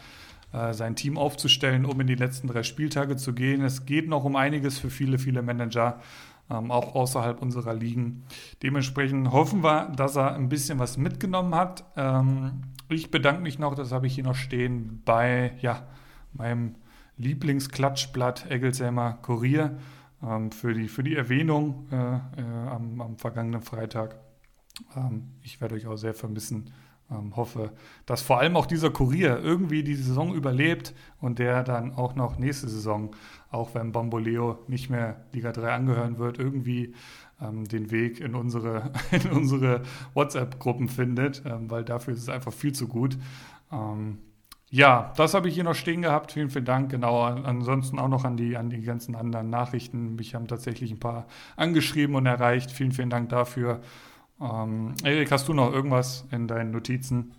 äh, 0.51 0.73
sein 0.73 0.95
Team 0.95 1.17
aufzustellen, 1.17 1.85
um 1.85 1.99
in 2.01 2.07
die 2.07 2.15
letzten 2.15 2.47
drei 2.47 2.63
Spieltage 2.63 3.15
zu 3.15 3.33
gehen. 3.33 3.63
Es 3.63 3.85
geht 3.85 4.09
noch 4.09 4.25
um 4.25 4.35
einiges 4.35 4.79
für 4.79 4.89
viele, 4.89 5.17
viele 5.17 5.41
Manager. 5.41 6.01
Ähm, 6.49 6.71
auch 6.71 6.95
außerhalb 6.95 7.41
unserer 7.41 7.73
Ligen. 7.73 8.23
Dementsprechend 8.63 9.31
hoffen 9.31 9.63
wir, 9.63 9.89
dass 9.89 10.15
er 10.15 10.33
ein 10.33 10.47
bisschen 10.47 10.79
was 10.79 10.97
mitgenommen 10.97 11.53
hat. 11.53 11.83
Ähm, 11.97 12.61
ich 12.87 13.11
bedanke 13.11 13.41
mich 13.41 13.59
noch, 13.59 13.75
das 13.75 13.91
habe 13.91 14.07
ich 14.07 14.15
hier 14.15 14.23
noch 14.23 14.35
stehen, 14.35 15.01
bei 15.03 15.53
ja, 15.59 15.87
meinem 16.31 16.75
Lieblingsklatschblatt 17.17 18.49
Eggelsheimer 18.49 19.19
Kurier 19.21 19.77
ähm, 20.23 20.51
für, 20.51 20.73
die, 20.73 20.87
für 20.87 21.03
die 21.03 21.15
Erwähnung 21.15 21.87
äh, 21.91 21.95
äh, 21.95 22.69
am, 22.69 23.01
am, 23.01 23.17
vergangenen 23.17 23.61
Freitag. 23.61 24.19
Ähm, 24.95 25.31
ich 25.41 25.59
werde 25.59 25.75
euch 25.75 25.87
auch 25.87 25.97
sehr 25.97 26.13
vermissen. 26.13 26.71
Ähm, 27.09 27.37
hoffe, 27.37 27.71
dass 28.05 28.21
vor 28.21 28.39
allem 28.39 28.57
auch 28.57 28.65
dieser 28.65 28.89
Kurier 28.89 29.39
irgendwie 29.39 29.81
die 29.81 29.95
Saison 29.95 30.33
überlebt 30.33 30.93
und 31.21 31.39
der 31.39 31.63
dann 31.63 31.93
auch 31.93 32.15
noch 32.15 32.37
nächste 32.37 32.67
Saison, 32.67 33.15
auch 33.49 33.73
wenn 33.75 33.93
Bamboleo 33.93 34.59
nicht 34.67 34.89
mehr 34.89 35.25
Liga 35.31 35.53
3 35.53 35.71
angehören 35.71 36.17
wird, 36.17 36.37
irgendwie 36.37 36.93
ähm, 37.41 37.65
den 37.65 37.91
Weg 37.91 38.19
in 38.19 38.35
unsere, 38.35 38.91
in 39.11 39.31
unsere 39.31 39.83
WhatsApp-Gruppen 40.15 40.89
findet, 40.89 41.43
ähm, 41.45 41.69
weil 41.69 41.85
dafür 41.85 42.13
ist 42.13 42.23
es 42.23 42.29
einfach 42.29 42.51
viel 42.51 42.73
zu 42.73 42.89
gut. 42.89 43.17
Ähm, 43.71 44.17
ja, 44.69 45.13
das 45.15 45.33
habe 45.33 45.47
ich 45.47 45.55
hier 45.55 45.63
noch 45.63 45.75
stehen 45.75 46.01
gehabt. 46.01 46.33
Vielen, 46.33 46.49
vielen 46.49 46.65
Dank. 46.65 46.91
Genau, 46.91 47.23
ansonsten 47.23 47.99
auch 47.99 48.09
noch 48.09 48.25
an 48.25 48.35
die, 48.35 48.57
an 48.57 48.69
die 48.69 48.81
ganzen 48.81 49.15
anderen 49.15 49.49
Nachrichten. 49.49 50.15
Mich 50.15 50.35
haben 50.35 50.47
tatsächlich 50.47 50.91
ein 50.91 50.99
paar 50.99 51.25
angeschrieben 51.55 52.15
und 52.15 52.25
erreicht. 52.25 52.71
Vielen, 52.71 52.91
vielen 52.91 53.09
Dank 53.09 53.29
dafür. 53.29 53.79
Ähm, 54.39 54.95
Erik, 55.03 55.31
hast 55.31 55.47
du 55.47 55.53
noch 55.53 55.71
irgendwas 55.71 56.25
in 56.31 56.47
deinen 56.47 56.71
Notizen? 56.71 57.33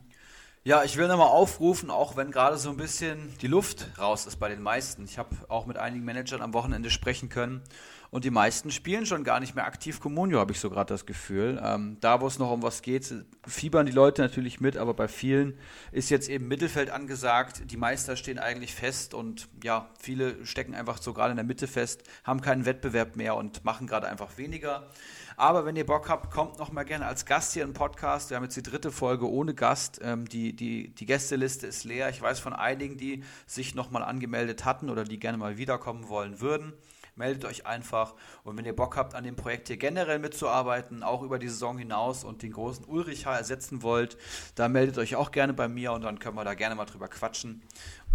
Ja, 0.65 0.85
ich 0.85 0.97
will 0.97 1.09
nochmal 1.09 1.29
aufrufen, 1.29 1.91
auch 1.91 2.17
wenn 2.17 2.31
gerade 2.31 2.59
so 2.59 2.71
ein 2.71 2.77
bisschen 2.77 3.33
die 3.41 3.47
Luft 3.47 3.87
raus 3.99 4.27
ist 4.27 4.37
bei 4.37 4.49
den 4.49 4.61
meisten. 4.61 5.05
Ich 5.05 5.17
habe 5.17 5.35
auch 5.49 5.67
mit 5.67 5.79
einigen 5.79 6.05
Managern 6.05 6.43
am 6.43 6.53
Wochenende 6.53 6.91
sprechen 6.91 7.29
können 7.29 7.63
und 8.11 8.25
die 8.25 8.31
meisten 8.31 8.71
spielen 8.71 9.05
schon 9.05 9.23
gar 9.23 9.39
nicht 9.39 9.55
mehr 9.55 9.67
aktiv 9.67 10.01
Communio, 10.01 10.39
habe 10.39 10.53
ich 10.53 10.61
so 10.61 10.71
gerade 10.71 10.95
das 10.95 11.05
Gefühl. 11.05 11.61
Ähm, 11.63 11.99
da, 12.01 12.21
wo 12.21 12.27
es 12.27 12.39
noch 12.39 12.51
um 12.51 12.63
was 12.63 12.81
geht, 12.81 13.13
fiebern 13.47 13.85
die 13.85 13.93
Leute 13.93 14.23
natürlich 14.23 14.61
mit, 14.61 14.79
aber 14.79 14.95
bei 14.95 15.09
vielen 15.09 15.59
ist 15.93 16.09
jetzt 16.09 16.31
eben 16.31 16.49
Mittelfeld 16.49 16.91
angesagt. 16.91 17.71
Die 17.71 17.77
Meister 17.77 18.17
stehen 18.17 18.39
eigentlich 18.39 18.75
fest 18.75 19.13
und 19.13 19.49
ja, 19.63 19.91
viele 20.01 20.47
stecken 20.47 20.75
einfach 20.75 21.03
so 21.03 21.13
gerade 21.13 21.33
in 21.33 21.37
der 21.37 21.45
Mitte 21.45 21.67
fest, 21.67 22.03
haben 22.25 22.41
keinen 22.41 22.65
Wettbewerb 22.65 23.17
mehr 23.17 23.37
und 23.37 23.65
machen 23.65 23.87
gerade 23.87 24.09
einfach 24.09 24.39
weniger. 24.39 24.89
Aber 25.37 25.67
wenn 25.67 25.77
ihr 25.77 25.87
Bock 25.87 26.09
habt, 26.09 26.33
kommt 26.33 26.59
noch 26.59 26.73
mal 26.73 26.85
gerne 26.85 27.07
als 27.07 27.25
Gast 27.27 27.53
hier 27.53 27.63
im 27.63 27.73
Podcast. 27.73 28.31
Wir 28.31 28.37
haben 28.37 28.45
jetzt 28.45 28.57
die 28.57 28.63
dritte 28.63 28.91
Folge 28.91 29.31
ohne 29.31 29.55
Gast. 29.55 30.01
Ähm, 30.03 30.29
die, 30.29 30.57
die, 30.57 30.93
die 30.95 31.07
Gästeliste 31.07 31.67
ist 31.67 31.85
leer. 31.85 32.09
Ich 32.09 32.21
weiß 32.21 32.41
von 32.41 32.55
einigen, 32.55 32.97
die 32.97 33.23
sich 33.47 33.77
noch 33.77 33.91
mal 33.91 34.03
angemeldet 34.03 34.65
hatten 34.65 34.91
oder 34.91 35.05
die 35.05 35.21
gerne 35.21 35.39
mal 35.39 35.57
wiederkommen 35.57 36.09
wollen 36.09 36.41
würden 36.41 36.73
meldet 37.19 37.45
euch 37.45 37.67
einfach. 37.67 38.15
Und 38.45 38.57
wenn 38.57 38.65
ihr 38.65 38.75
Bock 38.75 38.97
habt, 38.97 39.15
an 39.15 39.25
dem 39.25 39.37
Projekt 39.37 39.69
hier 39.69 39.77
generell 39.77 40.19
mitzuarbeiten, 40.19 41.03
auch 41.03 41.23
über 41.23 41.39
die 41.39 41.49
Saison 41.49 41.77
hinaus 41.79 42.25
und 42.25 42.43
den 42.43 42.53
großen 42.53 42.85
Ulrich 42.85 43.27
H. 43.27 43.37
ersetzen 43.37 43.83
wollt, 43.83 44.17
da 44.55 44.69
meldet 44.69 44.99
euch 44.99 45.17
auch 45.17 45.31
gerne 45.31 45.53
bei 45.53 45.69
mir 45.69 45.93
und 45.93 46.03
dann 46.03 46.19
können 46.19 46.37
wir 46.37 46.45
da 46.45 46.55
gerne 46.55 46.75
mal 46.75 46.87
drüber 46.87 47.09
quatschen. 47.09 47.63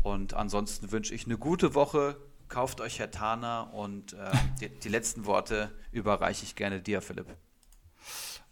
Und 0.02 0.34
ansonsten 0.34 0.92
wünsche 0.92 1.14
ich 1.14 1.26
eine 1.26 1.38
gute 1.38 1.76
Woche. 1.76 2.18
Kauft 2.50 2.82
euch 2.82 3.00
Herr 3.00 3.12
Tana 3.12 3.62
und 3.62 4.14
äh, 4.14 4.32
die, 4.62 4.70
die 4.70 4.90
letzten 4.90 5.26
Worte 5.26 5.72
überreiche 5.92 6.44
ich 6.44 6.56
gerne 6.56 6.82
dir, 6.82 7.02
Philipp. 7.02 7.28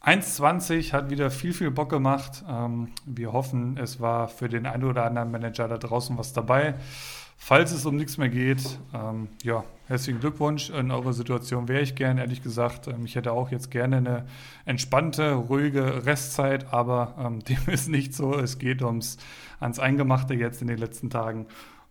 1,20 0.04 0.94
hat 0.94 1.12
wieder 1.12 1.30
viel, 1.30 1.54
viel 1.54 1.70
Bock 1.70 1.90
gemacht. 1.90 2.44
Ähm, 2.50 2.90
wir 3.06 3.34
hoffen, 3.34 3.78
es 3.78 4.00
war 4.00 4.28
für 4.28 4.50
den 4.50 4.66
einen 4.66 4.84
oder 4.84 5.06
anderen 5.06 5.30
Manager 5.30 5.68
da 5.68 5.78
draußen 5.78 6.18
was 6.18 6.34
dabei. 6.34 6.76
Falls 7.44 7.72
es 7.72 7.88
um 7.88 7.96
nichts 7.96 8.20
mehr 8.20 8.30
geht, 8.30 8.78
ähm, 8.94 9.28
ja, 9.42 9.64
herzlichen 9.88 10.20
Glückwunsch. 10.20 10.70
In 10.70 10.92
eurer 10.92 11.12
Situation 11.12 11.68
wäre 11.68 11.82
ich 11.82 11.96
gern, 11.96 12.20
ehrlich 12.20 12.44
gesagt. 12.44 12.88
Ähm, 12.88 13.04
ich 13.04 13.16
hätte 13.16 13.34
auch 13.34 13.50
jetzt 13.50 13.72
gerne 13.72 13.98
eine 13.98 14.26
entspannte, 14.66 15.34
ruhige 15.34 16.06
Restzeit, 16.06 16.72
aber 16.72 17.16
ähm, 17.20 17.40
dem 17.44 17.58
ist 17.66 17.90
nicht 17.90 18.14
so. 18.14 18.36
Es 18.36 18.60
geht 18.60 18.84
ums 18.84 19.18
ans 19.60 19.80
Eingemachte 19.80 20.36
jetzt 20.36 20.62
in 20.62 20.68
den 20.68 20.78
letzten 20.78 21.10
Tagen. 21.10 21.48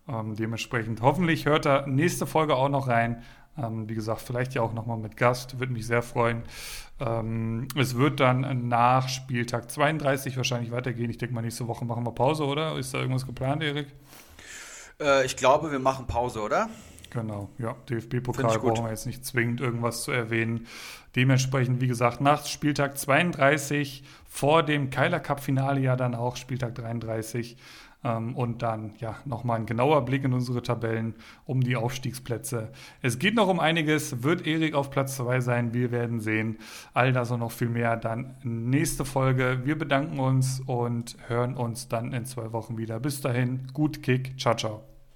Ähm, 0.07 0.37
dementsprechend 0.37 1.01
hoffentlich 1.01 1.45
hört 1.45 1.65
er 1.65 1.85
nächste 1.85 2.25
Folge 2.25 2.55
auch 2.55 2.69
noch 2.69 2.87
rein. 2.87 3.21
Ähm, 3.57 3.89
wie 3.89 3.95
gesagt, 3.95 4.21
vielleicht 4.21 4.53
ja 4.53 4.61
auch 4.61 4.73
nochmal 4.73 4.97
mit 4.97 5.17
Gast. 5.17 5.59
Würde 5.59 5.73
mich 5.73 5.85
sehr 5.85 6.01
freuen. 6.01 6.43
Ähm, 7.01 7.67
es 7.75 7.97
wird 7.97 8.21
dann 8.21 8.69
nach 8.69 9.09
Spieltag 9.09 9.69
32 9.69 10.37
wahrscheinlich 10.37 10.71
weitergehen. 10.71 11.09
Ich 11.09 11.17
denke 11.17 11.35
mal, 11.35 11.41
nächste 11.41 11.67
Woche 11.67 11.83
machen 11.83 12.05
wir 12.05 12.13
Pause, 12.13 12.45
oder? 12.45 12.77
Ist 12.77 12.93
da 12.93 12.99
irgendwas 12.99 13.25
geplant, 13.25 13.61
Erik? 13.61 13.87
Äh, 15.01 15.25
ich 15.25 15.35
glaube, 15.35 15.71
wir 15.71 15.79
machen 15.79 16.07
Pause, 16.07 16.41
oder? 16.41 16.69
Genau, 17.11 17.49
ja. 17.57 17.75
DFB-Pokal 17.89 18.59
brauchen 18.59 18.85
wir 18.85 18.91
jetzt 18.91 19.05
nicht 19.05 19.25
zwingend 19.25 19.59
irgendwas 19.59 20.03
zu 20.03 20.11
erwähnen. 20.11 20.67
Dementsprechend, 21.15 21.81
wie 21.81 21.87
gesagt, 21.87 22.21
nach 22.21 22.45
Spieltag 22.45 22.97
32, 22.97 24.03
vor 24.29 24.63
dem 24.63 24.89
Keiler 24.89 25.19
Cup-Finale 25.19 25.81
ja 25.81 25.97
dann 25.97 26.15
auch 26.15 26.37
Spieltag 26.37 26.75
33. 26.75 27.57
Ähm, 28.03 28.35
und 28.35 28.63
dann 28.63 28.93
ja 28.97 29.17
nochmal 29.25 29.59
ein 29.59 29.65
genauer 29.67 30.05
Blick 30.05 30.23
in 30.23 30.33
unsere 30.33 30.63
Tabellen 30.63 31.13
um 31.45 31.61
die 31.61 31.75
Aufstiegsplätze. 31.75 32.71
Es 33.01 33.19
geht 33.19 33.35
noch 33.35 33.47
um 33.47 33.59
einiges. 33.59 34.23
Wird 34.23 34.47
Erik 34.47 34.73
auf 34.73 34.89
Platz 34.89 35.17
2 35.17 35.41
sein? 35.41 35.73
Wir 35.73 35.91
werden 35.91 36.19
sehen. 36.19 36.57
All 36.93 37.13
das 37.13 37.29
und 37.29 37.41
noch 37.41 37.51
viel 37.51 37.69
mehr 37.69 37.97
dann 37.97 38.35
nächste 38.43 39.05
Folge. 39.05 39.61
Wir 39.65 39.77
bedanken 39.77 40.19
uns 40.19 40.61
und 40.65 41.15
hören 41.27 41.55
uns 41.55 41.89
dann 41.89 42.13
in 42.13 42.25
zwei 42.25 42.53
Wochen 42.53 42.77
wieder. 42.77 42.99
Bis 42.99 43.21
dahin, 43.21 43.67
gut 43.73 44.01
Kick. 44.01 44.39
Ciao, 44.39 44.55
ciao 44.55 44.90